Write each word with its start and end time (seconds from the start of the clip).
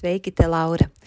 Sveiki, 0.00 0.32
te 0.32 0.46
Laura! 0.48 0.90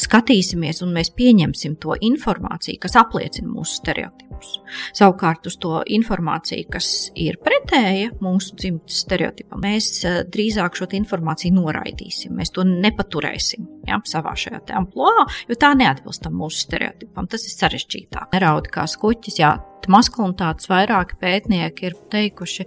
skatīsimies 0.00 0.82
un 0.84 0.94
mēs 0.96 1.10
pieņemsim 1.16 1.76
to 1.82 1.96
informāciju, 2.08 2.80
kas 2.82 2.96
apliecina 3.00 3.48
mūsu 3.50 3.80
stereotipus. 3.80 4.56
Savukārt 4.96 5.46
uz 5.48 5.56
to 5.62 5.80
informāciju, 5.96 6.66
kas 6.72 6.90
ir 7.16 7.38
pretēja 7.42 8.12
mūsu 8.22 8.56
dzimtas 8.60 9.00
stereotipam, 9.06 9.62
mēs 9.64 9.90
eh, 10.04 10.18
drīzāk 10.32 10.76
šo 10.78 10.88
informāciju 10.98 11.56
noraidīsim. 11.56 12.34
Mēs 12.36 12.52
to 12.56 12.66
nepaturēsim 12.68 13.66
ja, 13.88 14.00
savā 14.08 14.34
šajā 14.36 14.62
amplitūnā, 14.76 15.26
jo 15.48 15.58
tā 15.60 15.72
neatbilst 15.78 16.28
mūsu 16.32 16.66
stereotipam. 16.66 17.28
Tas 17.30 17.46
ir 17.48 17.56
sarežģītāk. 17.56 18.30
Neraudi 18.36 18.72
kā 18.74 18.86
skuķis. 18.90 19.40
Jā, 19.40 19.56
maskulinitātes 19.92 20.70
vairāki 20.70 21.18
pētnieki 21.20 21.90
ir 21.90 21.98
teikuši, 22.12 22.66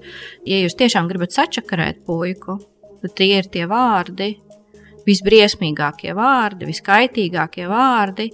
ja 0.50 0.62
jūs 0.64 0.78
tiešām 0.80 1.10
gribat 1.12 1.36
sačakarēt 1.36 2.06
puiku, 2.08 2.60
tad 3.04 3.16
tie 3.20 3.34
ir 3.40 3.50
tie 3.52 3.66
vārdi, 3.70 4.34
visbriesmīgākie 5.10 6.16
vārdi, 6.18 6.70
viskaitīgākie 6.70 7.68
vārdi, 7.70 8.30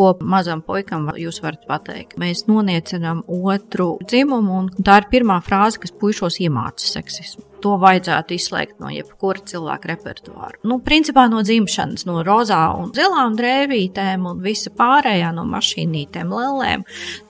ko 0.00 0.14
mazam 0.24 0.62
puikam 0.64 1.10
jūs 1.18 1.42
varat 1.44 1.66
pateikt. 1.68 2.16
Mēs 2.20 2.46
noniecinām 2.48 3.24
otru 3.26 3.92
dzimumu, 4.06 4.62
un 4.62 4.72
tā 4.86 5.02
ir 5.02 5.10
pirmā 5.12 5.40
frāze, 5.44 5.80
kas 5.82 5.92
puišos 5.92 6.40
iemāca 6.40 6.86
seksismu. 6.88 7.44
To 7.60 7.74
vajadzētu 7.76 8.32
izslēgt 8.32 8.78
no 8.80 8.88
jebkura 8.88 9.42
cilvēka 9.50 9.90
repertuāra. 9.90 10.56
Nu, 10.64 10.78
principā 10.80 11.26
no 11.28 11.42
dzimšanas, 11.44 12.06
no 12.08 12.22
rozā 12.24 12.60
un 12.80 12.94
zilām 12.96 13.34
drēbītēm 13.36 14.24
un 14.30 14.40
visa 14.40 14.72
pārējā 14.72 15.34
no 15.36 15.44
mašīnītēm, 15.50 16.32
lēlēm, 16.32 16.86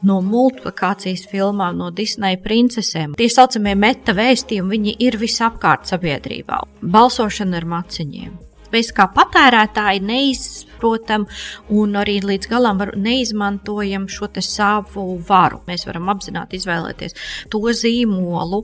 no 0.06 0.20
multiplikācijas 0.22 1.24
filmām, 1.32 1.80
no 1.80 1.91
Disneja 1.91 2.38
princesēm. 2.44 3.16
Tie 3.19 3.26
saucamie 3.32 3.74
meta 3.74 4.14
vēstījumi, 4.14 4.76
viņi 4.76 4.94
ir 5.08 5.19
visapkārt 5.19 5.91
sabiedrībā. 5.91 6.60
Balsošana 6.94 7.58
ar 7.58 7.69
maciņiem 7.74 8.38
mēs 8.72 8.92
kā 8.97 9.06
patērētāji 9.14 10.03
neizprotam 10.06 11.26
un 11.75 11.98
arī 12.00 12.19
līdz 12.25 12.50
galam 12.50 12.81
var, 12.81 12.94
neizmantojam 12.97 14.08
šo 14.10 14.28
savu 14.41 15.04
varu. 15.28 15.60
Mēs 15.69 15.86
varam 15.88 16.08
apzināti 16.12 16.60
izvēlēties 16.60 17.16
to 17.53 17.60
zīmolu, 17.76 18.62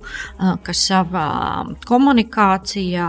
kas 0.67 0.85
savā 0.91 1.29
komunikācijā 1.87 3.09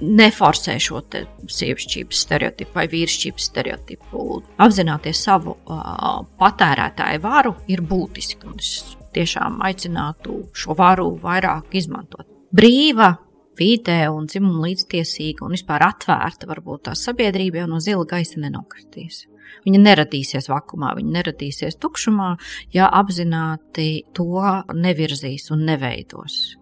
neforsē 0.00 0.78
šo 0.82 1.02
sievišķības 1.50 2.24
stereotipu 2.26 2.78
vai 2.78 2.86
vīrišķības 2.92 3.48
stereotipu. 3.50 4.42
Apzināties 4.64 5.24
savu 5.26 5.56
uh, 5.56 6.20
patērētāju 6.40 7.22
varu 7.24 7.54
ir 7.70 7.82
būtiski. 7.84 8.54
Es 8.58 8.96
tiešām 9.14 9.60
aicinātu 9.64 10.44
šo 10.56 10.76
varu 10.78 11.12
vairāk 11.22 11.74
izmantot. 11.78 12.26
Brīva 12.54 13.12
vidē 13.58 14.00
un 14.12 14.26
dzimuma 14.30 14.66
līdztiesīga 14.68 15.46
un 15.46 15.54
vispār 15.56 15.86
atvērta, 15.86 16.48
varbūt 16.50 16.88
tā 16.88 16.96
sabiedrība 16.98 17.62
jau 17.62 17.70
no 17.70 17.80
zila 17.84 18.06
gaisa 18.08 18.42
nenokritīs. 18.42 19.24
Viņa 19.64 19.80
neradīsies 19.80 20.50
vakumā, 20.50 20.94
viņa 20.98 21.14
neradīsies 21.18 21.78
tukšumā, 21.80 22.34
ja 22.74 22.90
apzināti 22.90 24.04
to 24.16 24.42
nevirzīs 24.74 25.50
un 25.54 25.64
neveidos. 25.68 26.58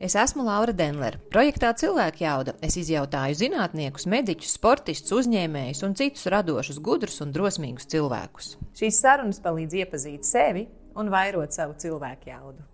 Es 0.00 0.14
esmu 0.16 0.46
Laura 0.46 0.72
Denlere. 0.72 1.18
Projektā 1.28 1.74
Cilvēka 1.76 2.22
jauda 2.22 2.54
es 2.64 2.78
izjautāju 2.80 3.36
zinātniekus, 3.36 4.06
mediķus, 4.08 4.54
sportistus, 4.56 5.12
uzņēmējus 5.18 5.84
un 5.84 5.96
citus 5.98 6.24
radošus, 6.32 6.80
gudrus 6.80 7.20
un 7.20 7.34
drosmīgus 7.36 7.90
cilvēkus. 7.92 8.54
Šīs 8.80 9.02
sarunas 9.04 9.44
palīdz 9.44 9.76
iepazīt 9.82 10.24
sevi 10.24 10.64
un 10.96 11.12
vairot 11.12 11.52
savu 11.52 11.76
cilvēku 11.84 12.32
jaudu. 12.32 12.64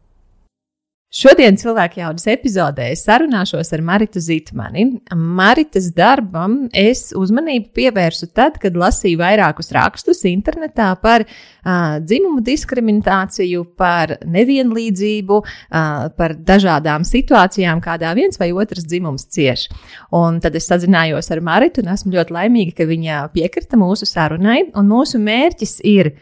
Šodien 1.16 1.56
cilvēku 1.56 2.02
jaudas 2.02 2.26
epizodē 2.28 2.90
es 2.92 3.06
sarunāšos 3.06 3.70
ar 3.72 3.80
Maritu 3.80 4.20
Zitmani. 4.20 4.82
Maritas 5.16 5.86
darbam 5.96 6.66
es 6.76 7.06
uzmanību 7.16 7.70
pievērsu 7.78 8.28
tad, 8.36 8.58
kad 8.60 8.76
lasīju 8.76 9.22
vairākus 9.22 9.72
rakstus 9.72 10.20
internetā 10.28 10.90
par 11.00 11.24
uh, 11.24 11.96
dzimumu 12.04 12.44
diskrimināciju, 12.44 13.64
par 13.80 14.12
nevienlīdzību, 14.28 15.40
uh, 15.40 16.04
par 16.20 16.36
dažādām 16.36 17.08
situācijām, 17.08 17.80
kādā 17.80 18.12
viens 18.18 18.36
vai 18.36 18.50
otrs 18.52 18.84
dzimums 18.84 19.24
cieš. 19.32 19.70
Un 20.12 20.42
tad 20.44 20.60
es 20.60 20.68
sazinājos 20.68 21.32
ar 21.32 21.40
Maritu 21.40 21.80
un 21.80 21.94
esmu 21.96 22.12
ļoti 22.18 22.40
laimīga, 22.42 22.76
ka 22.82 22.92
viņa 22.92 23.24
piekrita 23.32 23.80
mūsu 23.80 24.04
sarunai. 24.04 24.66
Un 24.76 24.92
mūsu 24.92 25.16
mērķis 25.16 25.78
ir 25.96 26.18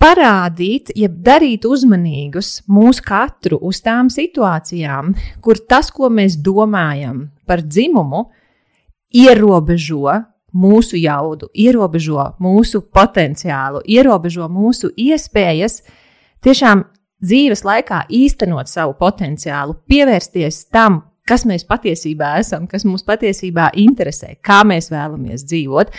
parādīt, 0.00 0.92
jeb 0.96 1.18
darīt 1.24 1.66
uzmanīgus 1.68 2.62
mūsu 2.68 3.04
katru 3.06 3.58
uz 3.64 3.80
tām 3.84 4.10
situācijām, 4.12 5.14
kur 5.44 5.60
tas, 5.68 5.90
ko 5.90 6.10
mēs 6.12 6.38
domājam 6.38 7.26
par 7.48 7.64
dzimumu, 7.64 8.26
ierobežo 9.16 10.20
mūsu 10.56 10.98
jaudu, 11.00 11.48
ierobežo 11.54 12.32
mūsu 12.42 12.82
potenciālu, 12.94 13.82
ierobežo 13.84 14.48
mūsu 14.52 14.92
iespējas 14.96 15.82
tiešām 16.44 16.84
dzīves 17.24 17.64
laikā 17.64 18.06
īstenot 18.12 18.70
savu 18.70 18.96
potenciālu, 19.00 19.76
pievērsties 19.88 20.66
tam, 20.72 21.02
kas 21.26 21.44
mēs 21.48 21.66
patiesībā 21.68 22.36
esam, 22.40 22.68
kas 22.70 22.86
mūs 22.86 23.04
patiesībā 23.06 23.72
interesē, 23.82 24.36
kā 24.44 24.62
mēs 24.68 24.90
vēlamies 24.92 25.44
dzīvot. 25.48 25.92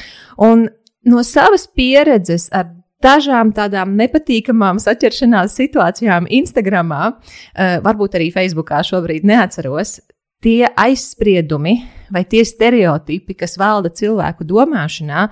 Un 0.47 0.67
no 1.07 1.23
savas 1.25 1.67
pieredzes 1.67 2.47
ar 2.55 2.69
dažām 3.03 3.53
tādām 3.55 3.95
nepatīkamām 3.99 4.79
saķeršanās 4.81 5.57
situācijām 5.59 6.29
Instagram, 6.39 6.93
uh, 6.93 7.77
varbūt 7.85 8.17
arī 8.19 8.31
Facebookā 8.35 8.83
šobrīd 8.85 9.27
neatceros. 9.27 9.99
Tie 10.43 10.67
aizspriedumi 10.69 11.79
vai 12.13 12.23
tie 12.29 12.43
stereotipi, 12.45 13.33
kas 13.37 13.57
valda 13.57 13.89
cilvēku 13.89 14.45
domāšanā, 14.45 15.27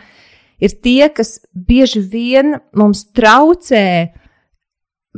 ir 0.59 0.77
tie, 0.81 1.09
kas 1.13 1.37
bieži 1.53 2.01
vien 2.01 2.55
mums 2.73 3.05
traucē 3.13 3.85
uh, 4.05 4.21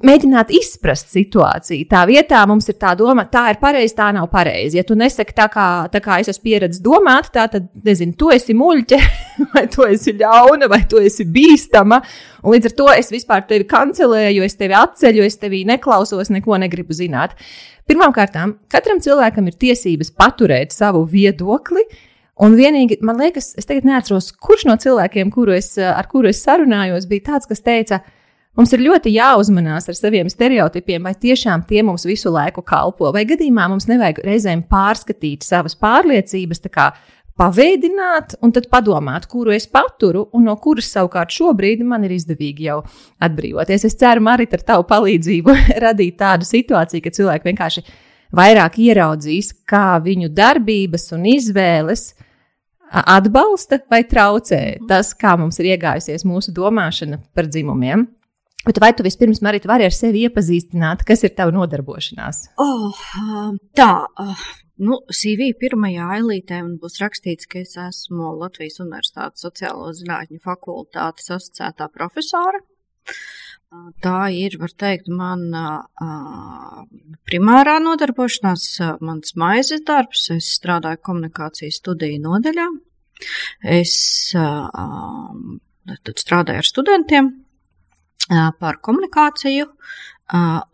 mēģināt 0.06 0.52
izprast 0.56 1.12
situāciju. 1.14 1.88
Tā 1.90 2.04
vietā 2.10 2.42
mums 2.50 2.68
ir 2.70 2.78
tā 2.82 2.94
doma, 2.98 3.26
tā 3.32 3.48
ir 3.54 3.60
pareizi, 3.62 3.96
tā 3.98 4.10
nav 4.16 4.28
pareizi. 4.32 4.78
Ja 4.80 4.84
tu 4.88 4.98
nesaki 5.00 5.36
tā, 5.38 5.48
kā, 5.54 5.68
tā 5.94 6.02
kā 6.04 6.20
es 6.22 6.30
esmu 6.32 6.46
pieredzējis 6.48 6.84
domāt, 6.86 7.30
tā 7.36 7.48
tad, 7.52 7.70
nezinu, 7.86 8.16
tu 8.20 8.32
esi 8.34 8.56
muļķe, 8.58 9.00
vai 9.54 9.64
tu 9.74 9.88
esi 9.88 10.16
ļauna, 10.18 10.70
vai 10.72 10.82
tu 10.90 11.02
esi 11.04 11.28
bīstama. 11.30 12.02
Un 12.44 12.56
līdz 12.56 12.72
ar 12.72 12.76
to 12.82 12.90
es 12.96 13.14
vispār 13.14 13.48
tevi 13.50 13.68
kancelēju, 13.70 14.44
es 14.46 14.60
tevi 14.60 14.78
atceļu, 14.78 15.24
es 15.28 15.40
tevi 15.42 15.64
neklausos, 15.68 16.34
neko 16.34 16.60
negribu 16.62 16.98
zināt. 16.98 17.38
Pirmkārt, 17.88 18.36
katram 18.72 19.00
cilvēkam 19.04 19.48
ir 19.48 19.58
tiesības 19.58 20.12
paturēt 20.18 20.76
savu 20.76 21.06
viedokli. 21.08 21.86
Un 22.44 22.54
vienīgi, 22.54 23.00
man 23.02 23.18
liekas, 23.18 23.56
es 23.58 23.66
tagad 23.66 23.88
neatceros, 23.88 24.30
kurš 24.44 24.68
no 24.70 24.76
cilvēkiem, 24.78 25.32
kuru 25.34 25.56
es, 25.56 25.72
ar 25.82 26.06
kuru 26.12 26.30
es 26.30 26.44
sarunājos, 26.46 27.08
bija 27.10 27.32
tāds, 27.32 27.50
kas 27.50 27.64
teica, 27.66 28.04
ka 28.04 28.17
Mums 28.58 28.72
ir 28.74 28.82
ļoti 28.82 29.12
jāuzmanās 29.14 29.86
ar 29.92 29.98
saviem 29.98 30.30
stereotipiem, 30.34 31.04
vai 31.06 31.14
tiešām 31.14 31.68
tie 31.70 31.84
mums 31.86 32.08
visu 32.10 32.32
laiku 32.34 32.64
kalpo, 32.66 33.12
vai 33.14 33.22
gadījumā 33.30 33.68
mums 33.70 33.86
nevajag 33.86 34.24
reizēm 34.26 34.64
pārskatīt 34.72 35.46
savas 35.46 35.78
pārliecības, 35.78 36.64
kā 36.74 36.88
paveidināt, 37.38 38.34
un 38.42 38.56
tad 38.56 38.66
padomāt, 38.74 39.28
kuru 39.30 39.54
es 39.54 39.70
paturu, 39.70 40.26
un 40.34 40.50
no 40.50 40.58
kuras 40.58 40.90
savukārt 40.96 41.36
šobrīd 41.38 41.86
man 41.86 42.08
ir 42.08 42.16
izdevīgi 42.18 42.66
jau 42.72 42.80
atbrīvoties. 43.22 43.86
Es 43.86 43.98
ceru, 44.02 44.26
Marita, 44.26 44.58
ar 44.58 44.66
tavu 44.74 44.88
palīdzību 44.90 45.58
radīt 45.86 46.18
tādu 46.18 46.50
situāciju, 46.50 47.06
ka 47.06 47.14
cilvēki 47.14 47.52
vienkārši 47.52 47.86
vairāk 48.42 48.82
ieraudzīs, 48.82 49.54
kā 49.70 50.00
viņu 50.02 50.34
darbības 50.34 51.12
un 51.14 51.30
izvēles 51.30 52.10
atbalsta 52.90 53.84
vai 53.92 54.02
traucē 54.08 54.62
tas, 54.90 55.14
kā 55.14 55.38
mums 55.38 55.60
ir 55.62 55.76
iegājusies 55.76 56.26
mūsu 56.26 56.56
domāšana 56.56 57.22
par 57.38 57.52
dzimumiem. 57.52 58.08
Bet 58.68 58.82
vai 58.84 58.92
tu 58.92 59.04
vispirms, 59.06 59.40
Marita, 59.46 59.70
vari 59.72 59.86
ar 59.88 59.96
sevi 59.96 60.26
iepazīstināt, 60.28 61.06
kas 61.08 61.24
ir 61.24 61.32
tava 61.38 61.54
nodarbošanās? 61.56 62.42
Oh, 62.60 62.98
tā, 63.80 63.92
nu, 64.84 64.98
CV 65.08 65.54
pirmajā 65.62 66.10
ailītē 66.18 66.60
būs 66.82 67.00
rakstīts, 67.00 67.48
ka 67.48 67.62
es 67.64 67.78
esmu 67.80 68.34
Latvijas 68.42 68.82
Universitātes 68.84 69.48
sociālo 69.48 69.94
zinātņu 69.96 70.42
fakultātes 70.44 71.32
asociētā 71.38 71.88
profesora. 71.96 72.60
Tā 74.04 74.20
ir, 74.36 74.60
var 74.60 74.76
teikt, 74.84 75.08
mana 75.12 75.80
primārā 77.28 77.80
nodarbošanās, 77.84 78.68
mans 79.00 79.36
maizes 79.40 79.84
darbs. 79.88 80.28
Es 80.36 80.52
strādāju 80.60 81.04
komunikācijas 81.08 81.80
studiju 81.80 82.20
nodaļā. 82.28 82.68
Es 83.80 83.98
tad 84.36 86.16
strādāju 86.20 86.64
ar 86.64 86.68
studentiem, 86.68 87.36
par 88.60 88.80
komunikāciju 88.84 89.68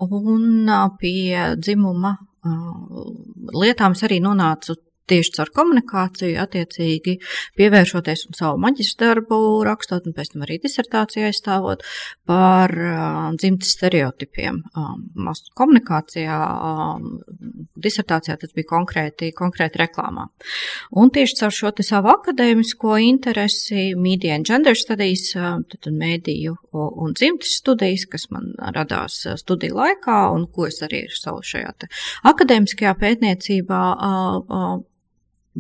un 0.10 0.70
pie 1.00 1.44
dzimuma 1.58 2.16
lietām 3.54 3.96
es 3.96 4.04
arī 4.08 4.20
nonācu 4.24 4.76
tieši 5.10 5.34
caur 5.38 5.52
komunikāciju, 5.56 6.38
attiecīgi 6.44 7.18
pievēršoties 7.60 8.28
un 8.30 8.38
savu 8.38 8.62
maģistra 8.64 9.14
darbu 9.14 9.38
rakstot, 9.68 10.08
un 10.08 10.16
pēc 10.16 10.34
tam 10.34 10.46
arī 10.46 10.60
disertāciju 10.64 11.28
aizstāvot 11.28 11.84
par 12.30 12.72
uh, 12.72 13.32
dzimtas 13.40 13.74
stereotipiem. 13.76 14.62
Um, 14.80 15.32
komunikācijā, 15.60 16.38
um, 16.70 17.20
disertācijā 17.84 18.38
tas 18.42 18.54
bija 18.56 18.70
konkrēti, 18.72 19.34
konkrēti 19.36 19.82
reklāmā. 19.82 20.28
Un 21.00 21.12
tieši 21.14 21.40
caur 21.42 21.56
šo 21.56 21.74
savu 21.84 22.14
akadēmisko 22.14 22.98
interesi, 23.04 23.92
media 24.00 24.38
and 24.38 24.48
gender 24.48 24.78
studies, 24.78 25.32
tad 25.34 25.90
mēdīju 25.92 26.56
un 26.74 27.14
dzimtas 27.18 27.58
studijas, 27.60 28.06
kas 28.10 28.30
man 28.34 28.54
radās 28.76 29.24
studiju 29.42 29.78
laikā, 29.78 30.20
un 30.36 30.48
ko 30.54 30.68
es 30.70 30.80
arī 30.86 31.06
savu 31.12 31.44
šajā 31.44 31.74
akadēmiskajā 32.30 32.92
pētniecībā 33.00 33.84
uh, 33.94 34.40
uh, 34.44 34.82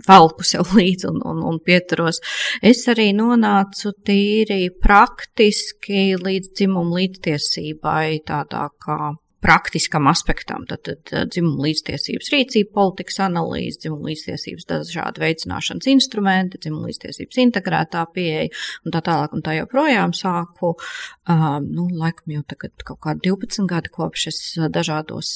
velku 0.07 0.45
sev 0.47 0.73
līdzi 0.79 1.09
un, 1.11 1.19
un, 1.29 1.41
un 1.53 1.59
pieturos. 1.63 2.21
Es 2.61 2.85
arī 2.91 3.11
nonācu 3.17 3.93
tīri 4.05 4.69
praktiski 4.83 6.13
līdz 6.19 6.53
dzimumu 6.53 6.99
līdztiesībai, 6.99 8.23
tādā 8.27 8.69
kā 8.83 9.13
praktiskam 9.43 10.07
aspektam. 10.07 10.63
Tad, 10.69 10.87
tad 11.09 11.31
dzimuma 11.33 11.65
līdztiesības 11.67 12.31
rīcība, 12.33 12.71
politikas 12.77 13.19
analīze, 13.25 13.81
dzimuma 13.83 14.11
līdztiesības 14.11 14.67
dažādi 14.69 15.23
veicināšanas 15.23 15.89
instrumenti, 15.91 16.61
dzimuma 16.63 16.87
līdztiesības 16.91 17.41
integrētā 17.43 18.05
pieeja 18.15 18.47
un 18.85 18.95
tā 18.95 19.03
tālāk 19.03 19.35
un 19.35 19.43
tā 19.43 19.57
joprojām 19.59 20.15
sāku. 20.15 20.73
Nu, 21.27 21.87
laikam 21.87 22.33
jau 22.35 22.43
tagad 22.51 22.83
kaut 22.83 22.99
kā 23.05 23.15
12 23.15 23.67
gadi 23.69 23.91
kopš 23.93 24.27
es 24.31 24.39
dažādos 24.75 25.29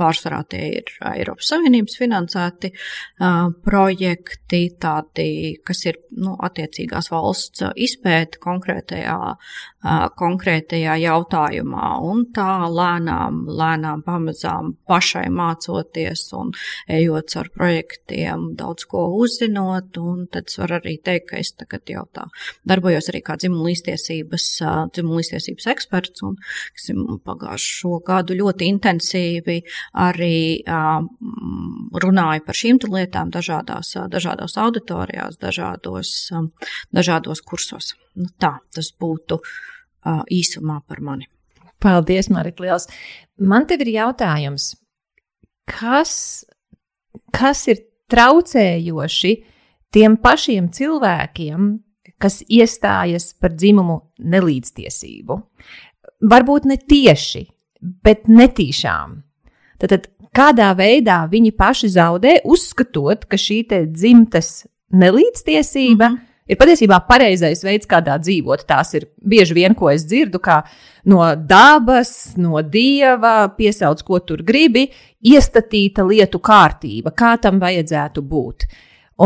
pārsvarā 0.00 0.42
tie 0.48 0.62
ir 0.78 0.92
Eiropas 1.10 1.50
Savienības 1.52 1.98
finansēti 2.00 2.72
projekti, 3.66 4.62
tādi, 4.80 5.28
kas 5.66 5.84
ir 5.90 6.00
nu, 6.16 6.38
attiecīgās 6.40 7.10
valsts 7.12 7.66
izpēta 7.76 8.40
konkrētajā, 8.40 9.18
konkrētajā 10.16 10.96
jautājumā 11.04 11.90
un 12.08 12.24
tā 12.36 12.50
lēnām 12.72 13.44
lēnām, 13.46 14.02
pamazām 14.06 14.72
pašai 14.88 15.26
mācoties 15.32 16.24
un 16.36 16.52
ejot 16.88 17.36
ar 17.40 17.50
projektiem, 17.54 18.52
daudz 18.58 18.86
ko 18.90 19.06
uzzinot. 19.20 19.92
Tad 20.32 20.48
es 20.48 20.58
varu 20.60 20.78
arī 20.80 20.96
teikt, 21.02 21.28
ka 21.30 21.40
es 21.40 21.52
tagad 21.56 21.88
jau 21.90 22.04
tā 22.14 22.26
darbojos 22.68 23.10
arī 23.12 23.22
kā 23.26 23.36
dzimuma 23.40 23.68
līdztiesības, 23.70 24.48
dzimuma 24.94 25.20
līdztiesības 25.26 25.68
eksperts 25.72 26.22
un 26.26 26.36
esam 26.76 27.18
pagājušo 27.26 28.00
gadu 28.06 28.36
ļoti 28.38 28.70
intensīvi 28.72 29.58
arī 30.06 30.62
runāju 32.06 32.44
par 32.46 32.60
šīm 32.62 32.80
lietām 32.92 33.30
dažādās, 33.34 33.94
dažādās 34.12 34.56
auditorijās, 34.60 35.38
dažādos, 35.42 36.12
dažādos 36.94 37.42
kursos. 37.42 37.94
Nu, 38.16 38.28
tā 38.40 38.56
tas 38.74 38.92
būtu 39.00 39.40
īsumā 40.32 40.80
par 40.86 41.02
mani. 41.02 41.28
Paldies, 41.82 42.30
Marita 42.32 42.64
Liels. 42.64 42.86
Man 43.36 43.66
te 43.68 43.76
ir 43.76 43.90
jautājums, 43.92 44.70
kas, 45.68 46.44
kas 47.34 47.66
ir 47.68 47.82
traucējoši 48.12 49.32
tiem 49.92 50.16
pašiem 50.22 50.70
cilvēkiem, 50.72 51.74
kas 52.22 52.42
iestājas 52.48 53.32
par 53.40 53.54
dzimumu 53.56 54.00
nelīdztiesību? 54.18 55.38
Varbūt 56.26 56.68
ne 56.70 56.78
tieši, 56.80 57.46
bet 58.04 58.28
netīšām. 58.28 59.18
Tad, 59.80 59.92
tad 59.92 60.08
kādā 60.36 60.70
veidā 60.76 61.24
viņi 61.30 61.52
paši 61.56 61.92
zaudē, 61.92 62.38
uzskatot, 62.44 63.26
ka 63.28 63.36
šī 63.36 63.62
dzimtas 63.68 64.66
nelīdztiesība 64.92 66.08
mm 66.10 66.16
-hmm 66.16 66.32
ir 66.46 66.58
patiesībā 66.60 67.00
pareizais 67.08 67.62
veids, 67.66 67.88
kādā 67.90 68.16
dzīvot. 68.22 68.64
Tās 68.68 68.94
ir 68.98 69.08
bieži 69.18 69.56
vien, 69.58 69.74
ko 69.78 69.90
es 69.92 70.06
dzirdu, 70.08 70.40
kā 70.42 70.60
no 71.10 71.22
dabas, 71.36 72.36
no 72.40 72.62
dieva, 72.62 73.50
piesauc, 73.56 74.02
ko 74.06 74.20
tur 74.26 74.44
gribi, 74.46 74.86
iestatīta 75.26 76.06
lietu 76.06 76.40
kārtība, 76.42 77.14
kā 77.16 77.36
tam 77.42 77.60
vajadzētu 77.62 78.22
būt. 78.22 78.68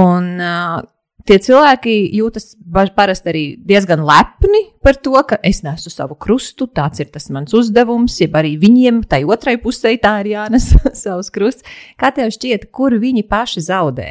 Un, 0.00 0.32
Tie 1.30 1.36
cilvēki 1.38 1.92
jūtas 2.18 2.56
parasti 2.96 3.30
arī 3.30 3.42
diezgan 3.62 4.00
lepni 4.02 4.64
par 4.82 4.96
to, 4.98 5.12
ka 5.22 5.36
es 5.46 5.60
nesu 5.62 5.92
savu 5.92 6.16
krustu, 6.18 6.66
tāds 6.66 6.98
ir 6.98 7.06
tas 7.14 7.28
mans 7.30 7.54
uzdevums, 7.54 8.16
jeb 8.18 8.34
arī 8.34 8.56
viņiem, 8.58 9.04
tai 9.06 9.20
otrai 9.22 9.54
pusē, 9.62 9.92
tā 10.02 10.16
ir 10.24 10.32
jānes 10.32 10.66
savs 11.04 11.30
krusts. 11.30 11.62
Kā 11.94 12.10
tev 12.16 12.32
šķiet, 12.34 12.66
kur 12.74 12.98
viņi 12.98 13.22
paši 13.30 13.62
zaudē? 13.68 14.08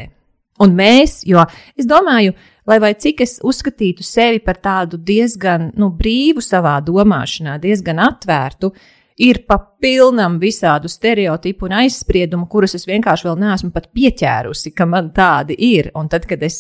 Un 0.64 0.78
mēs, 0.80 1.26
jo 1.28 1.44
es 1.76 1.90
domāju, 1.92 2.38
lai 2.72 2.80
vai 2.80 2.94
cik 2.96 3.26
es 3.28 3.36
uzskatītu 3.44 4.06
sevi 4.08 4.40
par 4.40 4.62
tādu 4.64 4.96
diezgan 4.96 5.74
nu, 5.76 5.92
brīvu 5.92 6.40
savā 6.40 6.78
domāšanā, 6.88 7.58
diezgan 7.60 8.00
atvērtu, 8.00 8.72
ir 9.20 9.42
pa 9.48 9.58
pilnam 9.80 10.38
visādu 10.40 10.90
stereotipu 10.92 11.68
un 11.68 11.76
aizspriedumu, 11.82 12.48
kurus 12.52 12.76
es 12.78 12.86
vienkārši 12.88 13.28
vēl 13.28 13.38
neesmu 13.40 13.72
pat 13.76 13.90
pieķērusi, 13.96 14.72
ka 14.76 14.88
man 14.90 15.12
tādi 15.16 15.58
ir. 15.70 15.92
Un 16.00 16.10
tad, 16.12 16.26
kad 16.30 16.44
es 16.46 16.60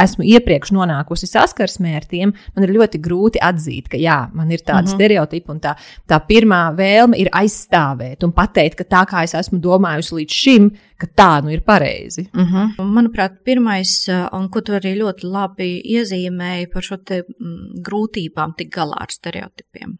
esmu 0.00 0.24
iepriekš 0.28 0.72
nonākusi 0.76 1.28
saskarsmē 1.30 1.94
ar 1.98 2.08
tiem, 2.08 2.34
man 2.56 2.66
ir 2.66 2.74
ļoti 2.76 3.00
grūti 3.04 3.42
atzīt, 3.44 3.90
ka 3.92 4.00
jā, 4.00 4.18
man 4.36 4.52
ir 4.52 4.64
tādi 4.64 4.88
mm 4.88 4.92
-hmm. 4.92 4.96
stereotipi, 4.96 5.50
un 5.52 5.60
tā, 5.60 5.74
tā 6.08 6.20
pirmā 6.28 6.62
vēlme 6.76 7.18
ir 7.20 7.32
aizstāvēt 7.32 8.24
un 8.24 8.32
pateikt, 8.32 8.80
ka 8.80 8.84
tā 8.84 9.04
kā 9.08 9.24
es 9.24 9.34
esmu 9.34 9.60
domājusi 9.60 10.14
līdz 10.20 10.40
šim, 10.42 10.70
ka 11.00 11.08
tā 11.16 11.30
nu 11.44 11.52
ir 11.54 11.62
pareizi. 11.66 12.26
Uh 12.34 12.40
mhm. 12.40 12.56
-huh. 12.78 12.86
Manuprāt, 12.96 13.40
pirmais, 13.44 14.08
uh, 14.08 14.28
un 14.32 14.48
ko 14.48 14.60
tu 14.60 14.72
arī 14.72 14.94
ļoti 14.98 15.24
labi 15.24 15.82
iezīmēji 15.96 16.70
par 16.72 16.82
šo 16.82 16.96
te 16.96 17.22
mm, 17.22 17.82
grūtībām 17.86 18.54
tik 18.56 18.70
galā 18.76 18.96
ar 19.00 19.10
stereotipiem, 19.10 19.98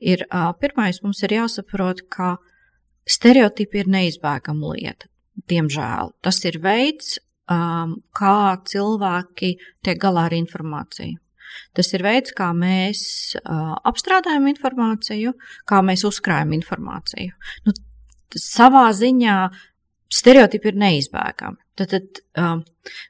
ir 0.00 0.26
uh, 0.30 0.52
pirmais 0.60 1.02
mums 1.02 1.22
ir 1.22 1.30
jāsaprot, 1.30 2.08
ka 2.08 2.36
stereotipi 3.06 3.78
ir 3.78 3.86
neizbēgama 3.88 4.74
lieta. 4.74 5.06
Diemžēl 5.48 6.12
tas 6.22 6.44
ir 6.44 6.58
veids, 6.58 7.18
um, 7.50 7.96
kā 8.14 8.58
cilvēki 8.64 9.56
tiek 9.82 9.98
galā 9.98 10.26
ar 10.28 10.32
informāciju. 10.32 11.18
Tas 11.76 11.92
ir 11.92 12.02
veids, 12.02 12.32
kā 12.32 12.52
mēs 12.56 13.36
uh, 13.36 13.74
apstrādājam 13.84 14.46
informāciju, 14.48 15.34
kā 15.68 15.82
mēs 15.84 16.04
uzkrājam 16.08 16.52
informāciju. 16.52 17.32
Nu, 17.66 17.72
savā 18.38 18.86
ziņā 18.96 19.36
stereotipi 20.12 20.72
ir 20.72 20.80
neizbēgami. 20.82 21.60
Tad, 21.78 21.94
tad 21.94 22.22
um, 22.38 22.64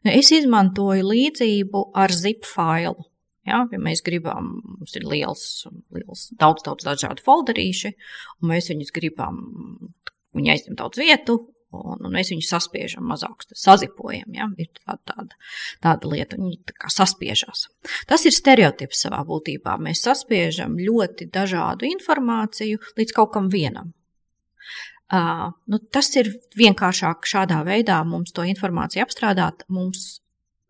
nu, 0.04 0.12
es 0.12 0.30
izmantoju 0.34 1.08
līdzību 1.08 1.88
ar 1.98 2.14
zip 2.14 2.46
failu. 2.48 3.08
Ja, 3.48 3.64
ja 3.74 3.78
mēs 3.82 4.04
gribam, 4.06 4.52
mums 4.78 4.94
ir 4.94 5.06
liels, 5.08 5.46
liels 5.90 6.28
daudz, 6.38 6.62
daudz 6.62 6.86
dažādu 6.86 7.24
folderīši, 7.26 7.90
un 8.38 8.52
mēs 8.52 8.70
viņus 8.70 8.94
gribam, 8.94 9.40
viņi 10.36 10.52
aizņem 10.54 10.78
daudz 10.78 11.00
vietu, 11.02 11.40
un, 11.74 12.04
un 12.06 12.12
mēs 12.14 12.30
viņu 12.32 12.44
saspiežam 12.46 13.08
mazāk, 13.10 13.42
sazipojam. 13.58 14.30
Ja? 14.36 14.46
Ir 14.62 14.70
tāda, 14.76 15.00
tāda, 15.10 15.40
tāda 15.82 16.12
lieta, 16.12 16.38
viņi 16.38 16.60
tā 16.70 16.76
kā 16.84 16.92
saspiežās. 16.92 17.66
Tas 18.06 18.28
ir 18.28 18.36
stereotips 18.36 19.02
savā 19.08 19.24
būtībā. 19.26 19.74
Mēs 19.82 20.04
saspiežam 20.06 20.78
ļoti 20.78 21.26
dažādu 21.34 21.88
informāciju 21.90 22.78
līdz 23.00 23.16
kaut 23.18 23.34
kam 23.34 23.50
vienam. 23.52 23.90
Uh, 25.12 25.50
nu, 25.68 25.76
tas 25.92 26.08
ir 26.16 26.30
vienkāršāk 26.56 27.26
šādā 27.28 27.58
veidā 27.68 27.98
mums 28.08 28.32
to 28.32 28.46
informāciju 28.48 29.04
apstrādāt. 29.04 29.66
Mums 29.68 30.22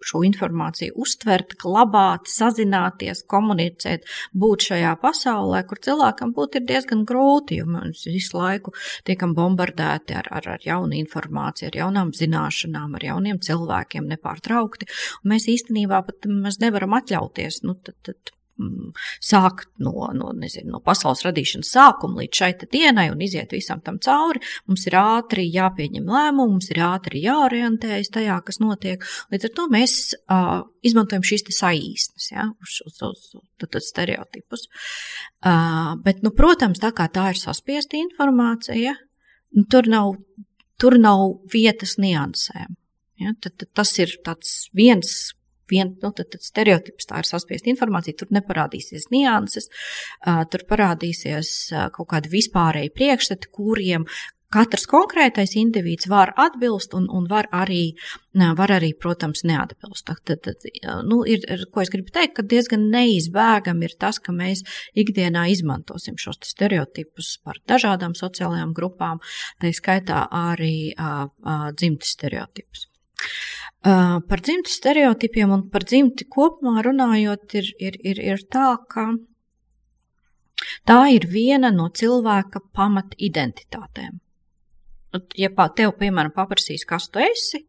šo 0.06 0.22
informāciju 0.26 0.96
uztvert, 1.02 1.54
glabāt, 1.62 2.26
sazināties, 2.30 3.22
komunicēt, 3.30 4.06
būt 4.34 4.66
šajā 4.68 4.92
pasaulē, 5.02 5.62
kur 5.68 5.80
cilvēkam 5.86 6.34
būt 6.36 6.58
ir 6.58 6.66
diezgan 6.68 7.04
grūti, 7.08 7.60
jo 7.60 7.68
mēs 7.70 8.04
visu 8.10 8.38
laiku 8.38 8.74
tiekam 9.06 9.36
bombardēti 9.38 10.18
ar, 10.18 10.30
ar, 10.34 10.50
ar 10.56 10.66
jaunu 10.66 10.98
informāciju, 10.98 11.70
ar 11.70 11.80
jaunām 11.84 12.12
zināšanām, 12.18 12.98
ar 12.98 13.08
jauniem 13.12 13.40
cilvēkiem 13.42 14.10
nepārtraukti. 14.16 14.90
Un 15.22 15.34
mēs 15.36 15.48
īstenībā 15.54 16.02
pat 16.08 16.28
mēs 16.28 16.60
nevaram 16.62 16.98
atļauties. 16.98 17.62
Nu, 17.66 17.78
tad, 17.78 17.98
tad, 18.06 18.34
sākt 19.22 19.68
no, 19.82 19.92
no, 20.16 20.32
nezinu, 20.36 20.74
no 20.74 20.80
pasaules 20.84 21.24
radīšanas 21.26 21.70
sākuma 21.74 22.22
līdz 22.22 22.40
šai 22.42 22.50
dienai 22.72 23.08
un 23.12 23.22
iziet 23.24 23.54
visam 23.54 23.80
tam 23.84 23.98
cauri. 24.02 24.42
Mums 24.68 24.86
ir 24.88 24.96
ātri 25.00 25.46
jāpieņem 25.52 26.08
lēmumi, 26.08 26.56
mums 26.56 26.70
ir 26.72 26.82
ātri 26.84 27.24
jāorientējas 27.24 28.12
tajā, 28.14 28.38
kas 28.46 28.60
notiek. 28.62 29.04
Līdz 29.32 29.48
ar 29.48 29.54
to 29.56 29.66
mēs 29.72 29.96
uh, 30.20 30.62
izmantojam 30.86 31.24
šīs 31.26 31.46
saīsnes, 31.52 32.30
ja, 32.32 32.48
uz, 32.62 32.78
uz, 32.86 33.00
uz, 33.08 33.24
uz 33.66 33.88
stereotipus. 33.88 34.68
Uh, 35.42 35.94
bet, 36.04 36.22
nu, 36.22 36.34
protams, 36.36 36.82
tā 36.82 36.92
kā 36.96 37.08
tā 37.12 37.30
ir 37.32 37.40
saspiesta 37.40 37.98
informācija, 38.00 38.94
nu, 39.56 39.66
tur, 39.70 39.88
nav, 39.90 40.14
tur 40.80 40.98
nav 41.00 41.26
vietas 41.52 41.98
niansēm. 42.02 42.76
Ja, 43.22 43.36
tad, 43.38 43.54
tad 43.60 43.70
tas 43.78 43.92
ir 44.02 44.16
viens 44.74 45.32
vien, 45.72 45.94
nu, 46.02 46.12
tad, 46.12 46.28
tad 46.34 46.44
stereotips 46.44 47.08
tā 47.08 47.22
ir 47.22 47.30
saspiesta 47.30 47.72
informācija, 47.72 48.18
tur 48.20 48.30
neparādīsies 48.36 49.08
nianses, 49.14 49.70
tur 50.52 50.68
parādīsies 50.68 51.56
kaut 51.96 52.12
kādi 52.12 52.32
vispārēji 52.36 52.94
priekšstati, 52.96 53.50
kuriem 53.56 54.06
katrs 54.52 54.84
konkrētais 54.90 55.54
indivīds 55.58 56.08
var 56.10 56.32
atbilst 56.40 56.94
un, 56.96 57.06
un 57.12 57.26
var, 57.30 57.48
arī, 57.56 57.94
var 58.58 58.74
arī, 58.76 58.92
protams, 58.98 59.44
neatbilst. 59.48 60.10
Tad, 60.10 60.44
tad, 60.44 60.66
nu, 61.08 61.22
ir, 61.28 61.44
ko 61.72 61.84
es 61.84 61.92
gribu 61.92 62.12
teikt, 62.14 62.36
ka 62.36 62.46
diezgan 62.46 62.88
neizbēgami 62.92 63.88
ir 63.88 63.96
tas, 64.00 64.20
ka 64.22 64.34
mēs 64.36 64.64
ikdienā 64.98 65.46
izmantosim 65.54 66.18
šos 66.20 66.42
stereotipus 66.52 67.36
par 67.44 67.60
dažādām 67.70 68.16
sociālajām 68.18 68.74
grupām, 68.76 69.22
tā 69.62 69.72
skaitā 69.74 70.26
arī 70.42 70.92
uh, 70.92 71.26
uh, 71.26 71.68
dzimtes 71.76 72.16
stereotipus. 72.18 72.88
Par 73.82 74.42
dzimtu 74.46 74.70
stereotipiem 74.70 75.50
un 75.50 75.64
par 75.70 75.82
dzimti 75.82 76.28
kopumā 76.30 76.84
runājot, 76.86 77.48
ir, 77.58 77.70
ir, 77.82 77.98
ir, 78.06 78.20
ir 78.32 78.44
tā, 78.46 78.76
ka 78.88 79.08
tā 80.86 81.00
ir 81.10 81.26
viena 81.30 81.72
no 81.74 81.88
cilvēka 81.90 82.62
pamat 82.74 83.16
identitātēm. 83.18 84.20
Ja 85.36 85.50
tev, 85.76 85.96
piemēram, 85.98 86.30
paprasīs, 86.36 86.86
kas 86.88 87.10
tu 87.12 87.20
esi, 87.20 87.64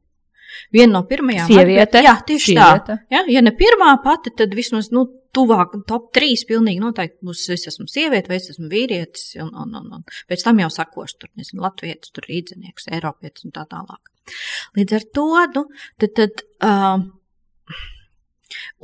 viena 0.72 1.00
no 1.00 1.04
pirmajām 1.10 1.50
sieviete. 1.50 2.06
Jā, 2.06 2.16
tieši 2.30 2.54
sieviete. 2.54 2.86
tā. 2.94 3.00
Ja, 3.12 3.26
ja 3.28 3.42
ne 3.44 3.52
pirmā 3.58 3.96
pati, 4.06 4.32
tad 4.38 4.54
vismaz 4.56 4.94
nu, 4.94 5.08
tuvāk 5.34 5.74
top 5.90 6.12
3 6.14 6.46
pilnīgi 6.46 6.82
noteikti 6.84 7.26
būs, 7.26 7.48
es 7.56 7.66
esmu 7.74 7.90
sieviete 7.90 8.30
vai 8.30 8.38
es 8.38 8.52
esmu 8.54 8.70
vīrietis, 8.70 9.32
un, 9.42 9.50
un, 9.50 9.74
un, 9.82 9.92
un 9.98 10.08
pēc 10.30 10.46
tam 10.46 10.62
jau 10.62 10.70
sakošu 10.78 11.24
tur, 11.24 11.34
nezinu, 11.40 11.66
latvietis, 11.66 12.14
tur 12.14 12.30
rīdzenieks, 12.30 12.92
eiropietis 12.94 13.50
un 13.50 13.56
tā 13.56 13.66
tālāk. 13.72 14.13
Līdz 14.78 14.98
ar 15.00 15.06
to, 15.16 15.28
nu, 15.56 15.66
tad, 16.02 16.14
tad 16.20 16.44
uh, 16.64 17.04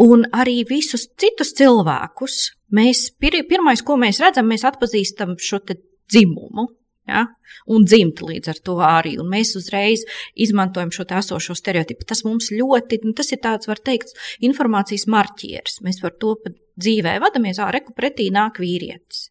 un 0.05 0.25
arī 0.35 0.61
visus 0.69 1.07
citus 1.19 1.53
cilvēkus 1.57 2.41
mēs, 2.75 3.07
pir, 3.19 3.39
pirmais, 3.49 3.83
ko 3.85 3.97
mēs 3.99 4.21
redzam, 4.23 4.49
mēs 4.51 4.65
atpazīstam 4.67 5.37
šo 5.41 5.61
dzimumu. 6.09 6.67
Ja? 7.09 7.25
Un 7.73 7.85
dzimta 7.89 8.27
līdz 8.27 8.51
ar 8.51 8.59
to 8.65 8.75
arī. 8.85 9.15
Un 9.21 9.29
mēs 9.31 9.55
uzreiz 9.57 10.03
izmantojam 10.37 10.91
šo 10.93 11.07
esošo 11.19 11.55
stereotipu. 11.57 12.05
Tas 12.09 12.21
mums 12.27 12.51
ļoti, 12.53 13.01
nu, 13.07 13.15
tas 13.17 13.31
ir 13.33 13.41
tāds, 13.43 13.69
var 13.69 13.81
teikt, 13.81 14.13
informācijas 14.45 15.07
marķieris. 15.09 15.79
Mēs 15.85 16.01
par 16.03 16.13
to 16.21 16.35
dzīvē 16.79 17.17
vadamies, 17.23 17.61
ārā 17.61 17.79
reku 17.79 17.95
pretī 17.97 18.29
nāk 18.33 18.61
vīrietis. 18.61 19.29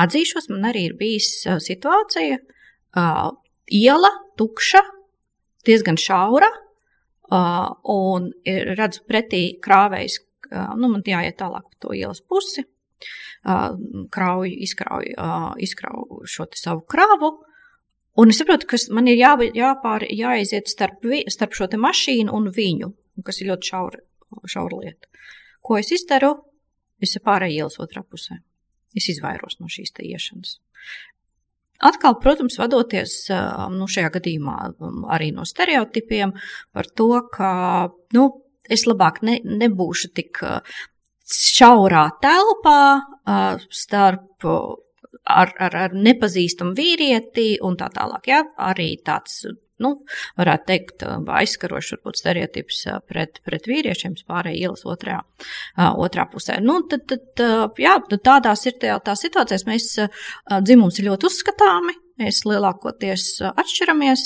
Atzīšos, 0.00 0.50
man 0.50 0.68
arī 0.72 0.88
ir 0.90 0.98
bijis 0.98 1.30
situācija, 1.64 2.40
uh, 2.98 3.30
iela 3.70 4.10
tukša, 4.38 4.82
diezgan 5.66 5.98
šaura, 6.00 6.50
un 7.94 8.30
redzu 8.44 9.04
pretī 9.08 9.42
krāvējs, 9.64 10.20
nu, 10.76 10.90
man 10.90 11.02
jāiet 11.06 11.38
tālāk 11.40 11.66
pa 11.66 11.80
to 11.80 11.94
ielas 11.96 12.20
pusi, 12.20 12.66
krauju, 13.44 14.52
izkrauju, 14.66 15.16
izkrauju 15.64 16.22
šo 16.30 16.46
savu 16.56 16.84
krāvu. 16.88 17.32
Un 18.20 18.30
es 18.30 18.38
saprotu, 18.38 18.68
ka 18.70 18.78
man 18.94 19.08
ir 19.10 19.18
jā, 19.18 19.32
jāpār, 19.56 20.04
jāaiziet 20.06 20.70
starp, 20.70 21.00
vi, 21.02 21.24
starp 21.32 21.56
šo 21.58 21.66
mašīnu 21.82 22.30
un 22.30 22.46
viņu, 22.54 22.92
kas 23.26 23.40
ir 23.42 23.50
ļoti 23.50 23.70
šaura, 23.72 24.02
šaura 24.46 24.78
lieta. 24.84 25.10
Ko 25.64 25.80
es 25.80 25.90
izdaru? 25.96 26.36
Es 27.02 27.16
pārēju 27.18 27.64
ielas 27.64 27.80
otrā 27.82 28.04
pusē. 28.06 28.38
Es 28.94 29.08
izvairos 29.10 29.58
no 29.58 29.66
šīs 29.66 29.90
iešanas. 29.98 30.60
Atkal, 31.82 32.14
protams, 32.22 32.56
vadoties 32.60 33.16
nu, 33.74 33.88
šajā 33.90 34.12
gadījumā 34.14 34.56
arī 35.16 35.32
no 35.34 35.46
stereotipiem 35.48 36.32
par 36.72 36.86
to, 36.94 37.08
ka 37.34 37.50
nu, 38.14 38.28
es 38.70 38.86
labāk 38.86 39.20
ne, 39.26 39.40
nebūšu 39.42 40.12
tik 40.14 40.38
šaurā 41.24 42.06
telpā 42.22 42.78
starp 43.72 44.46
ar, 44.46 45.52
ar, 45.58 45.76
ar 45.88 45.96
nepazīstamu 45.96 46.76
vīrieti 46.76 47.54
un 47.64 47.76
tā 47.80 47.90
tālāk. 47.92 48.28
Jā, 48.30 48.42
arī 48.70 48.94
tāds 49.04 49.42
nu, 49.82 49.94
varētu 50.38 50.68
teikt, 50.70 51.04
aizskarošs 51.40 51.96
varbūt 51.96 52.20
stereotips 52.20 52.84
pret, 53.10 53.40
pret 53.46 53.68
vīriešiem, 53.70 54.16
pārējie 54.28 54.68
ielas 54.68 54.84
otrā, 54.86 55.20
otrā 55.78 56.28
pusē. 56.30 56.60
Nu, 56.64 56.80
tad, 56.90 57.08
tad, 57.10 57.44
jā, 57.80 57.96
tādās 58.14 58.64
ir 58.70 58.78
tā, 58.82 58.98
tā 59.04 59.16
situācijas, 59.18 59.66
mēs 59.68 59.90
dzimums 60.62 61.00
ir 61.00 61.10
ļoti 61.10 61.30
uzskatāmi, 61.30 61.98
Mēs 62.20 62.44
lielākoties 62.46 63.24
atšķiramies 63.48 64.20